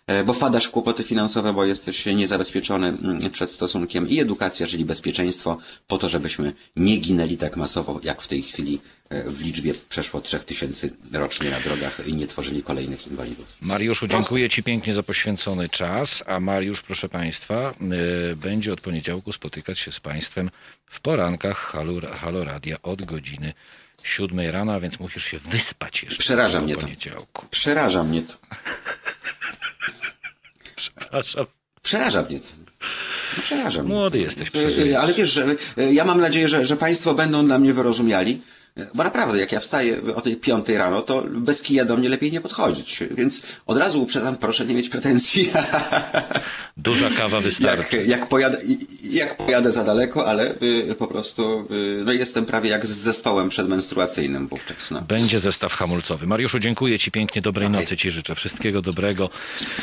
E, 0.06 0.24
bo 0.24 0.32
wpadasz 0.32 0.64
w 0.64 0.70
kłopoty 0.70 1.04
finansowe, 1.04 1.52
bo 1.52 1.64
jesteś 1.64 2.06
niezabezpieczony 2.06 2.88
mm, 2.88 3.30
przed 3.30 3.50
stosunkiem 3.50 4.08
i 4.08 4.20
edukacja, 4.20 4.66
czyli 4.66 4.84
bezpieczeństwo, 4.84 5.58
po 5.86 5.98
to, 5.98 6.08
żebyśmy 6.08 6.52
nie 6.76 6.96
ginęli 6.96 7.36
tak 7.36 7.56
masowo, 7.56 8.00
jak 8.02 8.22
w 8.22 8.28
tej 8.28 8.42
chwili 8.42 8.80
e, 9.08 9.22
w 9.22 9.44
liczbie 9.44 9.74
przeszło 9.88 10.20
3000 10.20 10.88
rocznie 11.12 11.50
na 11.50 11.60
drogach 11.60 12.06
i 12.06 12.14
nie 12.14 12.26
tworzyli 12.26 12.62
kolejnych 12.62 13.06
inwalidów. 13.06 13.56
Mariuszu, 13.60 14.06
dziękuję 14.06 14.50
Ci 14.50 14.62
pięknie 14.62 14.94
za 14.94 15.02
poświęcony 15.02 15.68
czas, 15.68 16.22
a 16.26 16.40
Mariusz, 16.40 16.82
proszę 16.82 17.08
Państwa, 17.08 17.74
y, 18.32 18.36
będzie 18.36 18.72
od 18.72 18.80
poniedziałku 18.80 19.32
spotykać 19.32 19.78
się 19.78 19.92
z 19.92 20.00
Państwem 20.00 20.50
w 20.86 21.00
porankach 21.00 21.58
Halo, 21.58 21.92
Halo 22.20 22.44
Radia 22.44 22.76
od 22.82 23.04
godziny 23.04 23.52
siódmej 24.02 24.50
rana, 24.50 24.80
więc 24.80 24.98
musisz 25.00 25.24
się 25.24 25.38
wyspać 25.38 26.02
jeszcze. 26.02 26.18
Przeraża 26.18 26.60
mnie 26.60 26.76
to. 26.76 26.86
Przeraża 27.50 28.04
mnie 28.04 28.22
to. 28.22 28.34
Przepraszam. 30.90 31.46
Przeraża 31.82 32.22
mnie 32.22 32.40
to. 32.40 32.46
No, 33.36 33.42
przeraża 33.42 33.82
mnie. 33.82 33.94
Młody 33.94 34.18
jesteś, 34.18 34.50
E, 34.54 34.90
e, 34.92 35.00
Ale 35.00 35.14
wiesz, 35.14 35.32
że 35.32 35.44
e, 35.78 35.94
ja 35.94 36.04
mam 36.04 36.20
nadzieję, 36.20 36.48
że, 36.48 36.66
że 36.66 36.76
Państwo 36.76 37.14
będą 37.14 37.46
dla 37.46 37.58
mnie 37.58 37.74
wyrozumiali. 37.74 38.42
E, 38.78 38.86
Bo 38.94 39.04
naprawdę, 39.04 39.38
jak 39.38 39.52
ja 39.52 39.60
wstaję 39.60 40.00
o 40.14 40.20
tej 40.20 40.36
piątej 40.36 40.78
rano, 40.78 41.02
to 41.02 41.24
bez 41.30 41.62
kija 41.62 41.84
do 41.84 41.96
mnie 41.96 42.08
lepiej 42.08 42.32
nie 42.32 42.40
podchodzić. 42.40 42.98
Więc 43.10 43.42
od 43.66 43.78
razu 43.78 44.02
uprzedzam, 44.02 44.36
proszę 44.36 44.66
nie 44.66 44.74
mieć 44.74 44.88
pretensji. 44.88 45.50
Duża 46.76 47.10
kawa 47.10 47.40
wystarczy. 47.40 47.96
jak, 47.96 48.06
jak, 48.06 48.28
pojadę, 48.28 48.58
jak 49.10 49.36
pojadę 49.36 49.72
za 49.72 49.84
daleko, 49.84 50.26
ale 50.26 50.54
y, 50.90 50.94
po 50.98 51.06
prostu 51.06 51.68
y, 52.00 52.02
no 52.04 52.12
jestem 52.12 52.46
prawie 52.46 52.70
jak 52.70 52.86
z 52.86 52.90
zespołem 52.90 53.48
przedmenstruacyjnym 53.48 54.48
wówczas. 54.48 54.90
No. 54.90 55.02
Będzie 55.02 55.38
zestaw 55.38 55.72
hamulcowy. 55.72 56.26
Mariuszu, 56.26 56.58
dziękuję 56.58 56.98
Ci 56.98 57.10
pięknie, 57.10 57.42
dobrej 57.42 57.68
Okej. 57.68 57.80
nocy 57.80 57.96
Ci 57.96 58.10
życzę. 58.10 58.34
Wszystkiego 58.34 58.82
dobrego. 58.82 59.30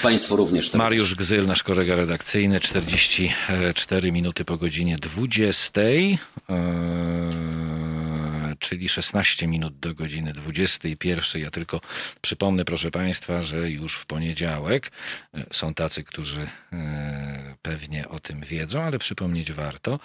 Państwu 0.03 0.35
również. 0.35 0.73
Mariusz 0.73 1.15
Gzyl, 1.15 1.45
nasz 1.47 1.63
kolega 1.63 1.95
redakcyjny, 1.95 2.59
44 2.59 4.11
minuty 4.11 4.45
po 4.45 4.57
godzinie 4.57 4.97
20, 4.97 5.81
eee, 5.81 6.18
czyli 8.61 8.89
16 8.89 9.47
minut 9.47 9.79
do 9.79 9.93
godziny 9.93 10.33
21. 10.33 11.41
Ja 11.41 11.51
tylko 11.51 11.81
przypomnę, 12.21 12.65
proszę 12.65 12.91
Państwa, 12.91 13.41
że 13.41 13.69
już 13.71 13.95
w 13.95 14.05
poniedziałek 14.05 14.91
e, 15.33 15.45
są 15.51 15.73
tacy, 15.73 16.03
którzy 16.03 16.47
e, 16.73 17.55
pewnie 17.61 18.09
o 18.09 18.19
tym 18.19 18.41
wiedzą, 18.41 18.81
ale 18.83 18.99
przypomnieć 18.99 19.51
warto. 19.51 19.99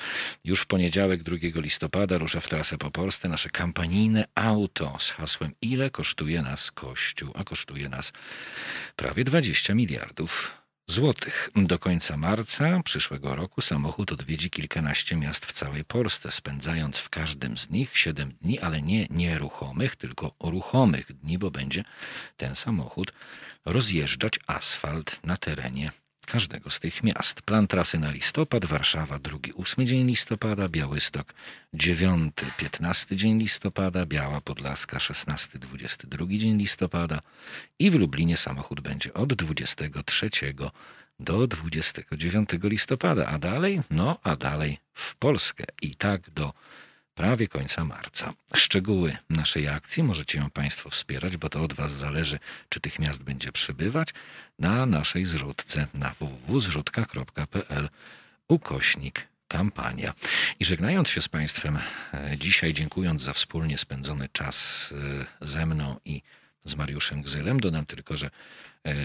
Już 0.44 0.60
w 0.60 0.66
poniedziałek 0.66 1.22
2 1.22 1.36
listopada 1.54 2.18
rusza 2.18 2.40
w 2.40 2.48
trasę 2.48 2.78
po 2.78 2.90
Polsce 2.90 3.28
nasze 3.28 3.50
kampanijne 3.50 4.24
auto 4.34 4.96
z 5.00 5.10
hasłem 5.10 5.52
Ile 5.62 5.90
kosztuje 5.90 6.42
nas 6.42 6.72
Kościół? 6.72 7.32
A 7.34 7.44
kosztuje 7.44 7.88
nas 7.88 8.12
prawie 8.96 9.24
20 9.24 9.74
miliardów 9.74 10.65
złotych. 10.86 11.50
Do 11.56 11.78
końca 11.78 12.16
marca 12.16 12.82
przyszłego 12.84 13.36
roku 13.36 13.60
samochód 13.60 14.12
odwiedzi 14.12 14.50
kilkanaście 14.50 15.16
miast 15.16 15.46
w 15.46 15.52
całej 15.52 15.84
Polsce, 15.84 16.30
spędzając 16.32 16.98
w 16.98 17.08
każdym 17.08 17.56
z 17.56 17.70
nich 17.70 17.98
7 17.98 18.32
dni, 18.42 18.60
ale 18.60 18.82
nie 18.82 19.06
nieruchomych, 19.10 19.96
tylko 19.96 20.34
ruchomych 20.40 21.12
dni, 21.12 21.38
bo 21.38 21.50
będzie 21.50 21.84
ten 22.36 22.54
samochód 22.54 23.12
rozjeżdżać 23.64 24.40
asfalt 24.46 25.20
na 25.24 25.36
terenie 25.36 25.90
każdego 26.26 26.70
z 26.70 26.80
tych 26.80 27.02
miast. 27.02 27.42
Plan 27.42 27.66
trasy 27.66 27.98
na 27.98 28.10
listopad, 28.10 28.64
Warszawa 28.64 29.18
2-8 29.18 29.84
dzień 29.84 30.06
listopada, 30.06 30.68
Białystok 30.68 31.34
9-15 31.74 33.14
dzień 33.16 33.38
listopada, 33.38 34.06
Biała 34.06 34.40
Podlaska 34.40 34.98
16-22 34.98 36.38
dzień 36.38 36.58
listopada 36.58 37.22
i 37.78 37.90
w 37.90 37.94
Lublinie 37.94 38.36
samochód 38.36 38.80
będzie 38.80 39.14
od 39.14 39.34
23 39.34 40.30
do 41.20 41.46
29 41.46 42.48
listopada, 42.62 43.26
a 43.26 43.38
dalej, 43.38 43.80
no 43.90 44.18
a 44.22 44.36
dalej 44.36 44.78
w 44.94 45.16
Polskę 45.16 45.64
i 45.82 45.94
tak 45.94 46.30
do 46.30 46.52
prawie 47.16 47.48
końca 47.48 47.84
marca. 47.84 48.32
Szczegóły 48.55 49.16
naszej 49.30 49.68
akcji 49.68 50.02
możecie 50.02 50.38
ją 50.38 50.51
Państwo 50.51 50.90
wspierać, 50.90 51.36
bo 51.36 51.48
to 51.48 51.62
od 51.62 51.72
Was 51.72 51.93
zależy, 51.93 52.38
czy 52.68 52.80
tych 52.80 52.98
miast 52.98 53.22
będzie 53.22 53.52
przybywać, 53.52 54.09
na 54.59 54.86
naszej 54.86 55.24
zrzutce 55.24 55.86
na 55.94 56.14
www.zrzutka.pl 56.20 57.88
ukośnik 58.48 59.28
kampania. 59.48 60.14
I 60.60 60.64
żegnając 60.64 61.09
się 61.09 61.20
z 61.20 61.28
Państwem 61.28 61.76
e, 61.76 62.36
dzisiaj, 62.38 62.74
dziękując 62.74 63.22
za 63.22 63.32
wspólnie 63.32 63.78
spędzony 63.78 64.28
czas 64.32 64.88
e, 65.40 65.47
ze 65.47 65.66
mną 65.66 66.01
i 66.05 66.22
z 66.64 66.74
Mariuszem 66.74 67.22
Gzylem, 67.22 67.60
dodam 67.60 67.86
tylko, 67.86 68.16
że 68.16 68.30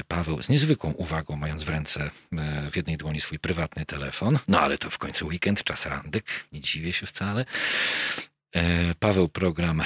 Paweł 0.08 0.44
z 0.44 0.50
niezwykłą 0.50 0.92
uwagą, 0.92 1.36
mając 1.36 1.64
w 1.64 1.70
ręce 1.70 2.12
e, 2.38 2.72
w 2.72 2.76
jednej 2.76 2.98
dłoni 2.98 3.22
swój 3.22 3.40
prywatny 3.40 3.86
telefon, 3.86 4.40
no 4.48 4.60
ale 4.60 4.78
to 4.78 4.90
w 4.90 4.98
końcu 4.98 5.28
weekend, 5.28 5.64
czas 5.64 5.86
randek, 5.86 6.26
nie 6.52 6.62
dziwię 6.62 6.94
się 6.94 7.06
wcale. 7.06 7.46
E, 8.56 8.96
Paweł 8.96 9.30
program 9.30 9.82
e, 9.82 9.86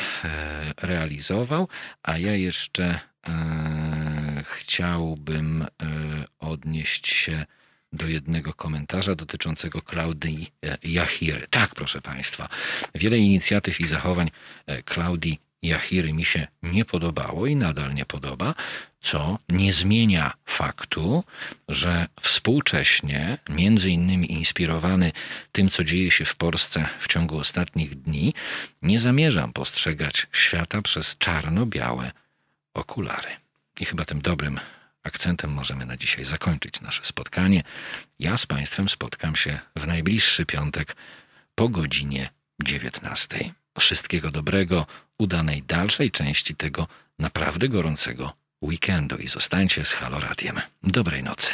realizował, 0.81 1.67
a 2.03 2.17
ja 2.17 2.33
jeszcze 2.33 2.99
e, 3.27 4.43
chciałbym 4.43 5.61
e, 5.61 5.67
odnieść 6.39 7.07
się 7.07 7.45
do 7.93 8.07
jednego 8.07 8.53
komentarza 8.53 9.15
dotyczącego 9.15 9.81
Klaudii 9.81 10.51
e, 10.63 10.77
Jachiry. 10.83 11.47
Tak, 11.49 11.75
proszę 11.75 12.01
Państwa, 12.01 12.49
wiele 12.95 13.17
inicjatyw 13.17 13.79
i 13.79 13.87
zachowań 13.87 14.31
e, 14.65 14.83
Klaudii 14.83 15.39
Jachiry 15.61 16.13
mi 16.13 16.25
się 16.25 16.47
nie 16.63 16.85
podobało 16.85 17.47
i 17.47 17.55
nadal 17.55 17.93
nie 17.93 18.05
podoba, 18.05 18.55
co 19.05 19.39
nie 19.49 19.73
zmienia 19.73 20.33
faktu, 20.45 21.23
że 21.69 22.07
współcześnie, 22.21 23.37
między 23.49 23.89
innymi 23.89 24.31
inspirowany 24.31 25.11
tym, 25.51 25.69
co 25.69 25.83
dzieje 25.83 26.11
się 26.11 26.25
w 26.25 26.35
Polsce 26.35 26.89
w 26.99 27.07
ciągu 27.07 27.37
ostatnich 27.37 27.95
dni, 27.95 28.33
nie 28.81 28.99
zamierzam 28.99 29.53
postrzegać 29.53 30.27
świata 30.31 30.81
przez 30.81 31.17
czarno-białe 31.17 32.11
okulary. 32.73 33.29
I 33.79 33.85
chyba 33.85 34.05
tym 34.05 34.21
dobrym 34.21 34.59
akcentem 35.03 35.51
możemy 35.51 35.85
na 35.85 35.97
dzisiaj 35.97 36.25
zakończyć 36.25 36.81
nasze 36.81 37.03
spotkanie. 37.03 37.63
Ja 38.19 38.37
z 38.37 38.45
Państwem 38.45 38.89
spotkam 38.89 39.35
się 39.35 39.59
w 39.75 39.87
najbliższy 39.87 40.45
piątek 40.45 40.95
po 41.55 41.69
godzinie 41.69 42.29
19. 42.63 43.53
wszystkiego 43.79 44.31
dobrego, 44.31 44.85
udanej 45.17 45.63
dalszej 45.63 46.11
części 46.11 46.55
tego 46.55 46.87
naprawdę 47.19 47.69
gorącego 47.69 48.44
weekendu 48.65 49.17
i 49.17 49.27
zostańcie 49.27 49.85
z 49.85 49.93
Halo 49.93 50.19
Radiem. 50.19 50.61
Dobrej 50.83 51.23
nocy. 51.23 51.51